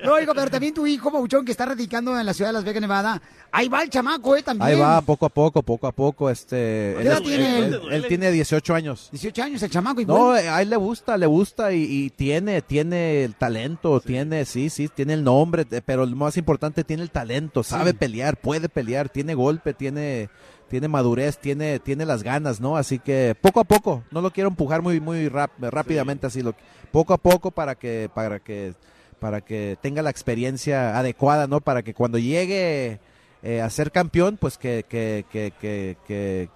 no, 0.02 0.20
hijo, 0.20 0.32
pero 0.34 0.50
también 0.50 0.72
tu 0.72 0.86
hijo, 0.86 1.12
Pauchón, 1.12 1.44
que 1.44 1.52
está 1.52 1.66
radicando 1.66 2.18
en 2.18 2.24
la 2.24 2.32
ciudad 2.32 2.48
de 2.48 2.54
Las 2.54 2.64
Vegas, 2.64 2.80
Nevada. 2.80 3.20
Ahí 3.52 3.68
va 3.68 3.82
el 3.82 3.90
chamaco, 3.90 4.34
¿eh? 4.36 4.42
También. 4.42 4.70
Ahí 4.70 4.78
va, 4.80 5.00
poco 5.02 5.26
a 5.26 5.28
poco, 5.28 5.62
poco 5.62 5.86
a 5.86 5.92
poco. 5.92 6.30
Este, 6.30 6.94
¿Qué 6.96 7.02
edad 7.02 7.18
él, 7.18 7.22
tiene 7.24 7.58
él- 7.58 7.64
él? 7.74 7.92
él 7.92 8.06
tiene 8.08 8.30
18 8.30 8.74
años. 8.74 9.08
18 9.12 9.42
años 9.42 9.62
el 9.62 9.70
chamaco, 9.70 10.00
No, 10.06 10.16
igual. 10.38 10.48
a 10.48 10.62
él 10.62 10.70
le 10.70 10.76
gusta, 10.76 11.16
le 11.18 11.26
gusta 11.26 11.72
y, 11.72 11.82
y 11.84 12.10
tiene, 12.10 12.62
tiene 12.62 13.24
el 13.24 13.34
talento, 13.34 14.00
tiene, 14.00 14.44
sí, 14.46 14.70
sí, 14.70 14.88
tiene 14.88 15.12
el 15.14 15.24
nombre, 15.24 15.66
pero 15.84 16.06
lo 16.06 16.16
más 16.16 16.36
importante 16.38 16.84
tiene 16.84 17.02
el 17.02 17.10
talento, 17.10 17.62
sabe 17.62 17.92
pelear, 17.92 18.36
puede 18.38 18.68
pelear, 18.68 19.08
tiene 19.10 19.34
golpe, 19.34 19.74
tiene, 19.74 20.30
tiene 20.68 20.88
madurez, 20.88 21.38
tiene, 21.38 21.78
tiene 21.78 22.04
las 22.04 22.22
ganas, 22.22 22.60
¿no? 22.60 22.76
Así 22.76 22.98
que 22.98 23.34
poco 23.40 23.60
a 23.60 23.64
poco, 23.64 24.02
no 24.10 24.20
lo 24.20 24.30
quiero 24.32 24.48
empujar 24.48 24.82
muy, 24.82 25.00
muy 25.00 25.28
rap- 25.28 25.52
rápidamente 25.60 26.26
así, 26.26 26.42
lo, 26.42 26.54
poco 26.90 27.14
a 27.14 27.18
poco 27.18 27.50
para 27.50 27.74
que, 27.76 28.10
para 28.12 28.40
que, 28.40 28.74
para 29.20 29.40
que 29.40 29.76
tenga 29.80 30.02
la 30.02 30.10
experiencia 30.10 30.98
adecuada, 30.98 31.46
¿no? 31.46 31.60
Para 31.60 31.82
que 31.82 31.94
cuando 31.94 32.18
llegue 32.18 32.98
eh, 33.42 33.60
a 33.60 33.70
ser 33.70 33.92
campeón, 33.92 34.38
pues 34.40 34.58
que, 34.58 34.84
que, 34.88 35.24
que, 35.30 35.52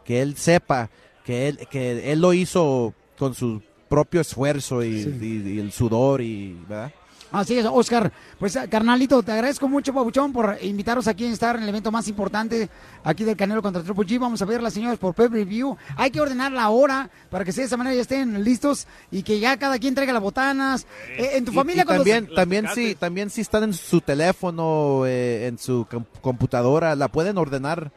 que, 0.04 0.20
él 0.22 0.36
sepa 0.36 0.90
que 1.24 1.48
él, 1.48 1.58
que 1.70 2.12
él 2.12 2.20
lo 2.20 2.32
hizo 2.32 2.94
con 3.18 3.34
su 3.34 3.62
propio 3.88 4.20
esfuerzo 4.20 4.82
y, 4.82 4.88
y- 5.20 5.52
y 5.56 5.58
el 5.60 5.72
sudor 5.72 6.20
y, 6.20 6.58
¿verdad? 6.68 6.92
Así 7.32 7.56
es, 7.58 7.64
Oscar. 7.66 8.10
Pues, 8.38 8.56
eh, 8.56 8.68
carnalito, 8.68 9.22
te 9.22 9.30
agradezco 9.32 9.68
mucho, 9.68 9.94
Pabuchón, 9.94 10.32
por 10.32 10.56
invitaros 10.62 11.06
aquí 11.06 11.26
a 11.26 11.30
estar 11.32 11.56
en 11.56 11.62
el 11.62 11.68
evento 11.68 11.92
más 11.92 12.08
importante 12.08 12.68
aquí 13.04 13.22
del 13.24 13.36
Canelo 13.36 13.62
contra 13.62 13.82
Triple 13.82 14.04
G. 14.04 14.18
Vamos 14.18 14.42
a 14.42 14.44
ver 14.44 14.60
las 14.62 14.74
señoras 14.74 14.98
por 14.98 15.14
pay 15.14 15.28
review. 15.28 15.76
Hay 15.96 16.10
que 16.10 16.20
ordenar 16.20 16.50
la 16.50 16.68
hora 16.70 17.08
para 17.30 17.44
que 17.44 17.52
de 17.52 17.62
esa 17.62 17.76
manera 17.76 17.94
ya 17.94 18.02
estén 18.02 18.42
listos 18.42 18.86
y 19.10 19.22
que 19.22 19.38
ya 19.38 19.56
cada 19.58 19.78
quien 19.78 19.94
traiga 19.94 20.12
las 20.12 20.22
botanas. 20.22 20.86
Eh, 21.16 21.30
en 21.34 21.44
tu 21.44 21.52
Y- 21.52 21.54
familia, 21.54 21.82
y 21.82 21.86
cuando 21.86 22.02
también, 22.04 22.26
se- 22.28 22.34
también 22.34 22.66
si, 22.74 22.94
también 22.96 23.30
si 23.30 23.40
están 23.42 23.62
en 23.64 23.74
su 23.74 24.00
teléfono, 24.00 25.02
eh, 25.06 25.46
en 25.46 25.58
su 25.58 25.86
com- 25.90 26.04
computadora, 26.20 26.96
la 26.96 27.08
pueden 27.08 27.38
ordenar 27.38 27.92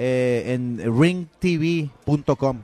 eh, 0.00 0.54
en 0.54 0.78
ringtv.com. 0.98 2.58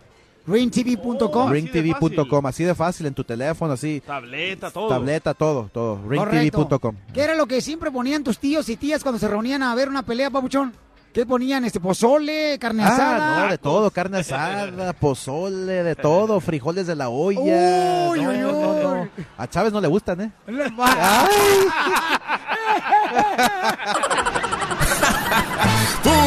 ringtv.com. 0.47 1.51
ringtv.com, 1.51 2.47
así 2.47 2.65
de 2.65 2.75
fácil 2.75 3.07
en 3.07 3.15
tu 3.15 3.25
teléfono, 3.25 3.73
así. 3.73 4.03
Tableta, 4.05 4.71
todo. 4.71 4.89
Tableta, 4.89 5.35
todo, 5.35 5.71
todo. 5.73 6.01
Ringtv.com. 6.09 6.97
¿Qué 7.12 7.23
era 7.23 7.35
lo 7.35 7.47
que 7.47 7.61
siempre 7.61 7.91
ponían 7.91 8.25
tus 8.25 8.39
tíos 8.39 8.69
y 8.69 8.77
tías 8.77 9.03
cuando 9.03 9.19
se 9.19 9.29
reunían 9.29 9.62
a 9.62 9.75
ver 9.75 9.89
una 9.89 10.03
pelea, 10.03 10.31
Pabuchón? 10.31 10.73
¿Qué 11.15 11.25
ponían? 11.25 11.65
Este 11.65 11.79
pozole, 11.79 12.59
carne 12.59 12.83
asada. 12.83 13.39
Ah, 13.39 13.45
no, 13.45 13.51
de 13.53 13.59
todo, 13.59 13.89
carne 13.93 14.19
asada, 14.19 14.93
pozole, 14.95 15.85
de 15.85 15.95
todo, 15.95 16.41
frijoles 16.41 16.89
de 16.89 16.97
la 16.97 17.09
olla. 17.09 17.39
Uy, 17.39 18.21
No, 18.21 18.31
uy, 18.31 18.37
no, 18.37 18.83
no. 18.83 19.09
A 19.39 19.47
Chávez 19.47 19.73
no 19.73 19.81
le 19.81 19.87
gustan, 19.87 20.21
¿eh? 20.23 20.33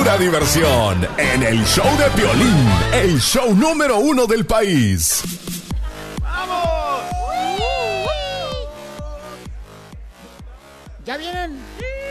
Pura 0.08 0.20
diversión 0.20 1.06
en 1.18 1.44
el 1.44 1.66
show 1.66 1.86
de 1.98 2.10
Piolín, 2.12 2.70
el 2.94 3.20
show 3.20 3.54
número 3.54 3.98
uno 3.98 4.26
del 4.26 4.46
país. 4.46 5.22
Ya 11.04 11.18
vienen. 11.18 11.60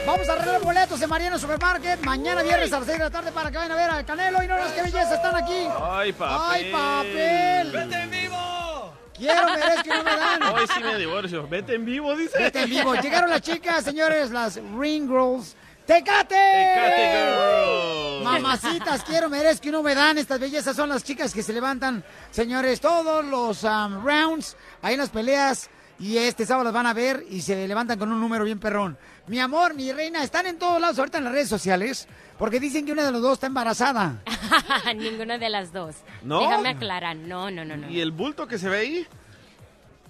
Vamos 0.07 0.29
a 0.29 0.33
arreglar 0.35 0.61
boletos 0.61 1.01
en 1.01 1.09
Mariano 1.09 1.39
Supermarket. 1.39 2.05
Mañana 2.05 2.43
viernes 2.43 2.71
a 2.75 2.81
las 2.81 2.87
6 2.87 2.99
de 2.99 3.05
la 3.05 3.11
tarde 3.11 3.33
para 3.33 3.51
que 3.51 3.57
vayan 3.57 3.73
a 3.73 3.77
ver 3.77 3.89
al 3.89 4.05
Canelo. 4.05 4.43
Y 4.43 4.47
no 4.47 4.59
las 4.59 4.73
que 4.73 4.83
belleza 4.83 5.15
están 5.15 5.35
aquí. 5.35 5.67
Ay, 5.91 6.13
papel. 6.13 6.39
¡Ay, 6.51 6.71
papel! 6.71 7.73
¡Vete 7.73 8.03
en 8.03 8.11
vivo! 8.11 8.95
Quiero, 9.17 9.47
merezco 9.55 9.87
y 9.87 9.89
no 9.89 10.05
me 10.05 10.17
dan. 10.17 10.43
Hoy 10.43 10.67
sí 10.67 10.83
me 10.83 10.99
divorcio. 10.99 11.49
Vete 11.49 11.77
en 11.77 11.87
vivo, 11.87 12.15
dice. 12.15 12.39
Vete 12.39 12.61
en 12.61 12.69
vivo. 12.69 12.95
Llegaron 12.97 13.31
las 13.31 13.41
chicas, 13.41 13.85
señores, 13.85 14.33
las 14.33 14.61
Ring 14.79 15.09
Girls. 15.09 15.57
¡Tecate! 15.87 16.35
Tecate 16.35 17.13
Girls. 17.13 18.25
Mamacitas, 18.25 19.05
quiero, 19.05 19.29
merezco 19.29 19.69
y 19.69 19.71
no 19.71 19.83
me 19.83 19.95
dan. 19.95 20.19
Estas 20.19 20.41
bellezas 20.41 20.75
son 20.75 20.89
las 20.89 21.05
chicas 21.05 21.33
que 21.33 21.43
se 21.43 21.53
levantan, 21.53 22.05
señores, 22.31 22.81
todos 22.81 23.25
los 23.25 23.63
um, 23.63 24.05
rounds, 24.05 24.57
ahí 24.83 24.95
en 24.95 25.01
las 25.01 25.11
peleas. 25.11 25.71
Y 25.99 26.19
este 26.19 26.45
sábado 26.45 26.65
las 26.65 26.73
van 26.75 26.87
a 26.87 26.93
ver 26.93 27.25
y 27.31 27.41
se 27.41 27.67
levantan 27.67 27.99
con 27.99 28.13
un 28.13 28.21
número 28.21 28.45
bien 28.45 28.59
perrón. 28.59 28.99
Mi 29.29 29.39
amor, 29.41 29.75
mi 29.75 29.93
reina, 29.93 30.23
están 30.23 30.47
en 30.47 30.59
todos 30.59 30.81
lados 30.81 30.99
ahorita 30.99 31.19
en 31.19 31.25
las 31.25 31.33
redes 31.33 31.49
sociales 31.49 32.07
porque 32.39 32.61
dicen 32.61 32.85
que 32.85 32.93
una 32.93 33.05
de 33.05 33.13
los 33.13 33.23
dos 33.23 33.35
está 33.35 33.47
embarazada. 33.47 34.23
Ninguna 34.97 35.39
de 35.39 35.49
las 35.49 35.73
dos. 35.73 35.97
¿No? 36.23 36.41
Déjame 36.41 36.71
aclarar. 36.71 37.17
No, 37.17 37.51
no, 37.51 37.65
no, 37.65 37.77
no. 37.77 37.89
¿Y 37.89 38.01
el 38.01 38.11
bulto 38.11 38.47
que 38.47 38.59
se 38.59 38.69
ve 38.69 38.79
ahí? 38.79 39.07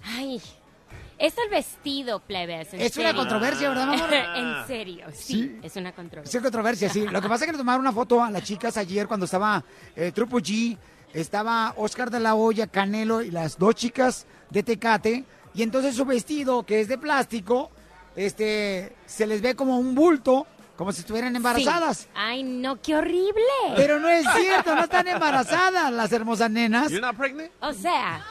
Ay, 0.03 0.41
es 1.19 1.37
el 1.37 1.49
vestido, 1.49 2.19
plebes. 2.19 2.73
Es 2.73 2.97
una 2.97 3.13
controversia, 3.13 3.69
¿verdad, 3.69 3.93
amor? 3.93 4.13
en 4.35 4.67
serio, 4.67 5.05
sí, 5.13 5.59
es 5.63 5.75
una 5.75 5.91
controversia. 5.93 6.39
Sí, 6.39 6.43
controversia, 6.43 6.89
sí. 6.89 7.07
Lo 7.07 7.21
que 7.21 7.27
pasa 7.27 7.43
es 7.43 7.47
que 7.47 7.51
le 7.53 7.57
tomaron 7.57 7.81
una 7.81 7.91
foto 7.91 8.23
a 8.23 8.29
las 8.29 8.43
chicas 8.43 8.77
ayer 8.77 9.07
cuando 9.07 9.25
estaba 9.25 9.63
eh, 9.95 10.11
Trupo 10.11 10.37
G, 10.37 10.77
estaba 11.13 11.73
Oscar 11.77 12.11
de 12.11 12.19
la 12.19 12.35
Hoya, 12.35 12.67
Canelo 12.67 13.21
y 13.21 13.31
las 13.31 13.57
dos 13.57 13.75
chicas 13.75 14.25
de 14.49 14.63
Tecate. 14.63 15.23
Y 15.53 15.63
entonces 15.63 15.95
su 15.95 16.05
vestido, 16.05 16.63
que 16.63 16.81
es 16.81 16.87
de 16.87 16.97
plástico, 16.97 17.71
este, 18.15 18.95
se 19.05 19.25
les 19.25 19.41
ve 19.41 19.55
como 19.55 19.79
un 19.79 19.95
bulto, 19.95 20.45
como 20.75 20.91
si 20.91 20.99
estuvieran 20.99 21.35
embarazadas. 21.35 21.97
Sí. 21.99 22.07
Ay, 22.13 22.43
no, 22.43 22.79
qué 22.79 22.95
horrible. 22.95 23.41
Pero 23.75 23.99
no 23.99 24.09
es 24.09 24.25
cierto, 24.35 24.75
no 24.75 24.83
están 24.83 25.07
embarazadas 25.07 25.91
las 25.91 26.11
hermosas 26.11 26.51
nenas. 26.51 26.91
¿You're 26.91 27.01
not 27.01 27.17
pregnant? 27.17 27.51
O 27.61 27.73
sea, 27.73 28.23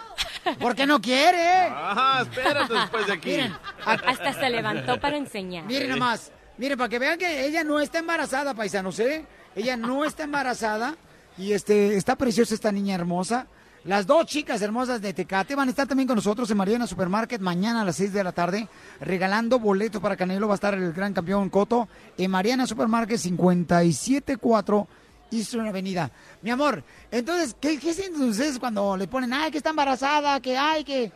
¿Por 0.60 0.74
qué 0.74 0.86
no 0.86 1.00
quiere? 1.00 1.66
Ajá, 1.66 2.22
espérate 2.22 2.74
después 2.74 3.06
de 3.06 3.12
aquí. 3.12 3.30
Miren, 3.30 3.52
hasta 3.84 4.32
se 4.32 4.50
levantó 4.50 5.00
para 5.00 5.16
enseñar. 5.16 5.64
Miren 5.64 5.90
nomás, 5.90 6.32
miren, 6.58 6.78
para 6.78 6.88
que 6.88 6.98
vean 6.98 7.18
que 7.18 7.46
ella 7.46 7.64
no 7.64 7.80
está 7.80 7.98
embarazada, 7.98 8.54
paisanos, 8.54 8.98
¿eh? 9.00 9.24
Ella 9.54 9.76
no 9.76 10.04
está 10.04 10.24
embarazada 10.24 10.96
y 11.38 11.52
este 11.52 11.96
está 11.96 12.16
preciosa 12.16 12.54
esta 12.54 12.72
niña 12.72 12.94
hermosa. 12.94 13.46
Las 13.84 14.04
dos 14.04 14.26
chicas 14.26 14.60
hermosas 14.62 15.00
de 15.00 15.14
Tecate 15.14 15.54
van 15.54 15.68
a 15.68 15.70
estar 15.70 15.86
también 15.86 16.08
con 16.08 16.16
nosotros 16.16 16.50
en 16.50 16.56
Mariana 16.56 16.88
Supermarket 16.88 17.40
mañana 17.40 17.82
a 17.82 17.84
las 17.84 17.94
6 17.94 18.12
de 18.12 18.24
la 18.24 18.32
tarde, 18.32 18.68
regalando 19.00 19.60
boletos 19.60 20.02
para 20.02 20.16
Canelo. 20.16 20.48
Va 20.48 20.54
a 20.54 20.56
estar 20.56 20.74
el 20.74 20.92
gran 20.92 21.14
campeón 21.14 21.48
Coto 21.50 21.88
en 22.18 22.28
Mariana 22.32 22.66
Supermarket 22.66 23.20
574 23.20 24.88
Eastern 25.30 25.66
Avenida. 25.66 26.10
Mi 26.42 26.50
amor, 26.50 26.82
entonces, 27.10 27.56
¿qué, 27.60 27.78
qué 27.78 27.92
sienten 27.94 28.22
ustedes 28.28 28.58
cuando 28.58 28.96
le 28.96 29.06
ponen, 29.08 29.32
ay, 29.32 29.50
que 29.50 29.58
está 29.58 29.70
embarazada, 29.70 30.40
que 30.40 30.56
ay, 30.56 30.84
que... 30.84 31.12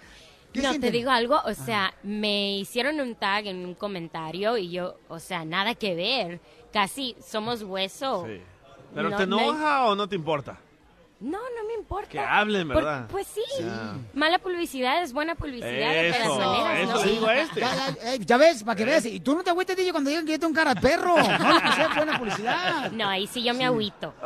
¿qué 0.52 0.62
No, 0.62 0.78
te 0.78 0.90
digo 0.90 1.10
algo, 1.10 1.40
o 1.44 1.54
sea, 1.54 1.94
me 2.02 2.56
hicieron 2.58 2.98
un 3.00 3.14
tag 3.14 3.46
en 3.46 3.64
un 3.64 3.74
comentario 3.74 4.56
y 4.56 4.70
yo, 4.70 4.96
o 5.08 5.18
sea, 5.20 5.44
nada 5.44 5.74
que 5.74 5.94
ver. 5.94 6.40
Casi 6.72 7.16
somos 7.24 7.62
hueso. 7.62 8.24
Sí. 8.26 8.40
¿Pero 8.94 9.10
No, 9.10 9.16
te 9.16 9.26
no- 9.26 9.38
enoja 9.40 9.86
o 9.86 9.94
no 9.94 10.08
te 10.08 10.16
importa? 10.16 10.58
No, 11.20 11.38
no 11.38 11.66
me 11.68 11.74
importa. 11.74 12.08
Que 12.08 12.18
hablen, 12.18 12.66
Por- 12.68 12.76
¿verdad? 12.76 13.06
pues 13.10 13.26
sí. 13.26 13.42
Mala 14.14 14.38
publicidad 14.38 15.02
es 15.02 15.12
buena 15.12 15.34
publicidad 15.34 15.68
de 15.70 16.10
maneras. 16.10 16.26
eso 16.80 16.94
¿no? 16.94 17.02
digo 17.02 17.26
a 17.26 17.38
este. 17.38 17.60
Ya, 17.60 17.74
ya, 17.76 18.14
eh, 18.14 18.18
ya 18.20 18.36
ves, 18.38 18.64
para 18.64 18.74
que 18.76 18.84
veas. 18.86 19.04
Y 19.04 19.20
tú 19.20 19.34
no 19.34 19.42
te 19.42 19.50
agüites, 19.50 19.76
DJ, 19.76 19.92
cuando 19.92 20.08
digan 20.08 20.24
que 20.24 20.32
yo 20.32 20.38
tengo 20.40 20.54
cara 20.54 20.72
de 20.72 20.80
perro. 20.80 21.16
No, 21.18 21.22
que 21.60 21.72
sea 21.72 21.90
buena 21.94 22.18
publicidad. 22.18 22.90
No, 22.92 23.06
ahí 23.08 23.26
sí 23.26 23.42
yo 23.42 23.52
me 23.54 23.64
agüito. 23.66 24.14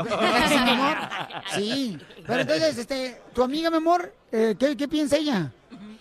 Sí, 0.49 0.55
mi 0.65 0.71
amor. 0.71 0.97
Sí. 1.55 1.99
Pero 2.27 2.41
entonces, 2.41 2.79
este, 2.79 3.21
tu 3.35 3.43
amiga, 3.43 3.71
mi 3.71 3.79
amor, 3.79 4.15
eh, 4.31 4.55
¿qué, 4.59 4.77
qué 4.77 4.87
piensa 4.87 5.16
ella? 5.16 5.51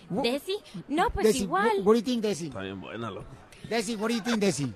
¿Desi? 0.09 0.57
No, 0.87 1.09
pues 1.09 1.25
Desi, 1.25 1.43
igual. 1.43 1.69
What, 1.77 1.85
what 1.85 1.93
do 1.93 1.99
you 1.99 2.01
think, 2.03 2.21
Desi? 2.23 2.47
Está 2.47 2.61
bien 2.61 2.79
buena, 2.79 3.09
loco. 3.09 3.25
Desi, 3.67 3.95
what 3.95 4.09
do 4.09 4.15
you 4.15 4.21
think, 4.21 4.37
Desi? 4.37 4.71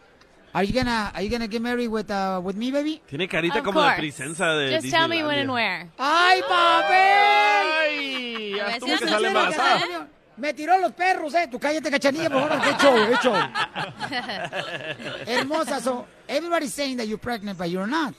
Are 0.54 0.64
you 0.64 0.74
gonna, 0.74 1.12
are 1.14 1.22
you 1.22 1.30
gonna 1.30 1.48
get 1.48 1.62
married 1.62 1.90
with, 1.90 2.10
uh, 2.10 2.42
with 2.44 2.56
me, 2.56 2.72
baby? 2.72 3.02
Tiene 3.08 3.28
carita 3.28 3.60
Of 3.60 3.66
como 3.66 3.82
de 3.82 3.88
course. 3.88 3.98
princesa 4.00 4.56
de 4.58 4.72
Just 4.72 4.90
tell 4.90 5.08
me 5.08 5.24
when 5.24 5.40
and 5.40 5.52
where. 5.52 5.90
¡Ay, 6.00 6.42
papel! 6.42 7.68
¡Ay! 7.84 8.54
Ya 8.56 8.68
estuvo 8.76 8.98
que 8.98 9.08
sale 9.08 9.28
embarazada. 9.28 10.08
Me 10.38 10.54
tiró 10.54 10.78
los 10.80 10.92
perros, 10.94 11.34
eh. 11.34 11.48
Tú 11.52 11.60
cállate, 11.60 11.90
cachanilla, 11.92 12.30
por 12.30 12.48
favor. 12.48 12.62
¡Qué 12.64 12.76
show, 12.80 12.96
qué 13.10 13.18
show! 13.22 13.36
Hermosa, 15.28 15.80
so 15.82 16.06
everybody's 16.28 16.74
saying 16.74 16.98
that 16.98 17.08
you're 17.08 17.18
pregnant, 17.20 17.58
but 17.58 17.70
you're 17.70 17.88
not. 17.88 18.14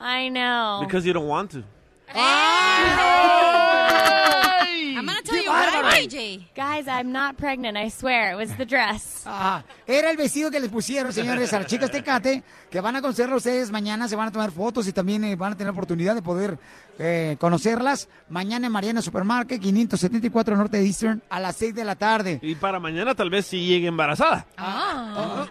I 0.00 0.28
know. 0.30 0.80
Because 0.84 1.04
you 1.06 1.12
don't 1.12 1.28
want 1.28 1.50
to. 1.52 1.62
I'm 4.92 5.06
gonna 5.06 5.22
tell 5.22 5.39
Guys, 6.54 6.86
I'm 6.88 7.12
not 7.12 7.36
pregnant, 7.36 7.76
I 7.76 7.90
swear. 7.90 8.32
It 8.32 8.36
was 8.36 8.56
the 8.56 8.64
dress. 8.64 9.22
Ajá. 9.26 9.64
Era 9.86 10.10
el 10.10 10.16
vestido 10.16 10.50
que 10.50 10.60
les 10.60 10.70
pusieron, 10.70 11.12
señores, 11.12 11.52
a 11.52 11.58
las 11.58 11.66
chicas 11.66 11.90
Tecate, 11.90 12.42
que 12.70 12.80
van 12.80 12.96
a 12.96 13.00
conocerlo 13.02 13.36
ustedes 13.36 13.70
mañana, 13.70 14.08
se 14.08 14.16
van 14.16 14.28
a 14.28 14.32
tomar 14.32 14.50
fotos 14.50 14.86
y 14.86 14.92
también 14.92 15.24
eh, 15.24 15.36
van 15.36 15.52
a 15.52 15.56
tener 15.56 15.72
oportunidad 15.72 16.14
de 16.14 16.22
poder 16.22 16.58
eh, 16.98 17.36
conocerlas 17.40 18.08
mañana 18.28 18.66
en 18.66 18.72
Mariana 18.72 19.02
Supermarket, 19.02 19.60
574 19.60 20.56
Norte 20.56 20.76
de 20.78 20.86
Eastern, 20.86 21.22
a 21.30 21.40
las 21.40 21.56
6 21.56 21.74
de 21.74 21.84
la 21.84 21.96
tarde. 21.96 22.38
Y 22.42 22.54
para 22.54 22.78
mañana 22.78 23.14
tal 23.14 23.30
vez 23.30 23.46
sí 23.46 23.66
llegue 23.66 23.88
embarazada. 23.88 24.46
Oh. 24.58 25.46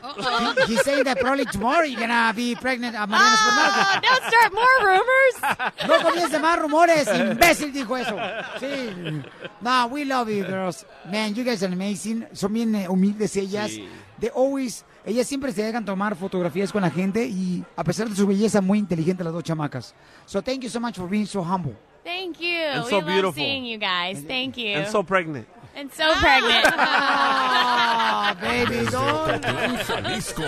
He, 0.68 0.74
he's 0.74 0.82
saying 0.84 1.04
that 1.06 1.18
probably 1.20 1.46
tomorrow 1.46 1.84
you're 1.86 2.00
gonna 2.00 2.34
be 2.36 2.56
pregnant 2.60 2.96
at 2.96 3.08
Mariana 3.10 3.36
Oh, 3.36 3.50
Supermarket. 3.50 4.04
don't 4.04 4.24
start 4.28 4.54
more 4.54 4.76
rumors. 4.84 5.88
No 5.88 6.10
comience 6.10 6.40
más 6.40 6.60
rumores, 6.60 7.08
imbécil 7.08 7.72
dijo 7.74 7.98
eso. 7.98 8.16
Sí. 8.60 9.22
No, 9.62 9.89
we 9.90 10.06
love 10.06 10.30
you, 10.30 10.44
girls. 10.45 10.86
Man, 11.06 11.34
you 11.36 11.44
guys 11.44 11.64
are 11.64 11.74
amazing. 11.74 12.28
Son 12.34 12.52
bien 12.52 12.74
eh, 12.76 12.88
humildes 12.88 13.36
ellas. 13.36 13.72
Sí. 13.72 13.88
They 14.20 14.30
always, 14.36 14.86
ellas 15.06 15.28
siempre 15.28 15.52
se 15.52 15.64
dejan 15.64 15.86
tomar 15.86 16.16
fotografías 16.16 16.72
con 16.72 16.82
la 16.82 16.90
gente 16.90 17.26
y 17.26 17.64
a 17.76 17.84
pesar 17.84 18.10
de 18.10 18.16
su 18.16 18.28
belleza, 18.28 18.61
muy 18.61 18.80
inteligente 18.80 19.24
las 19.24 19.34
dos 19.34 19.44
chamacas. 19.44 19.95
So 20.26 20.41
thank 20.41 20.61
you 20.61 20.70
so 20.70 20.80
much 20.80 20.95
for 20.95 21.07
being 21.07 21.26
so 21.26 21.44
humble. 21.44 21.76
Thank 22.03 22.40
you. 22.40 22.57
And 22.74 22.84
we 22.84 22.90
so 22.90 22.98
love 22.98 23.07
beautiful. 23.07 23.34
seeing 23.34 23.66
you 23.66 23.78
guys. 23.78 24.24
Thank 24.26 24.57
you. 24.57 24.76
And 24.76 24.88
so 24.88 25.03
pregnant. 25.03 25.48
And 25.80 25.90
so 25.94 26.14
pregnant. 26.16 26.66
Ah, 26.76 28.36
baby, 28.42 28.86
don't. 28.92 29.42
Jalisco. 29.88 30.44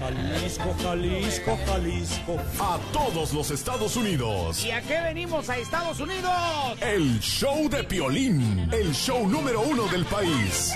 Jalisco, 0.00 0.74
Jalisco, 0.82 1.58
Jalisco. 1.66 2.40
A 2.58 2.78
todos 2.92 3.32
los 3.32 3.50
Estados 3.52 3.94
Unidos. 3.94 4.64
¿Y 4.64 4.72
a 4.72 4.80
qué 4.82 5.00
venimos 5.02 5.48
a 5.48 5.56
Estados 5.56 6.00
Unidos? 6.00 6.32
El 6.80 7.20
show 7.20 7.68
de 7.68 7.84
Piolín. 7.84 8.68
El 8.72 8.92
show 8.92 9.28
número 9.28 9.60
uno 9.60 9.86
del 9.86 10.04
país. 10.06 10.72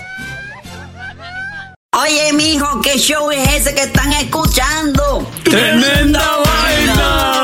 Oye, 1.91 2.31
mijo, 2.33 2.81
¿qué 2.81 2.97
show 2.97 3.29
es 3.31 3.47
ese 3.55 3.75
que 3.75 3.83
están 3.83 4.13
escuchando? 4.13 5.29
¡Tremenda 5.43 6.37
vaina! 6.45 7.43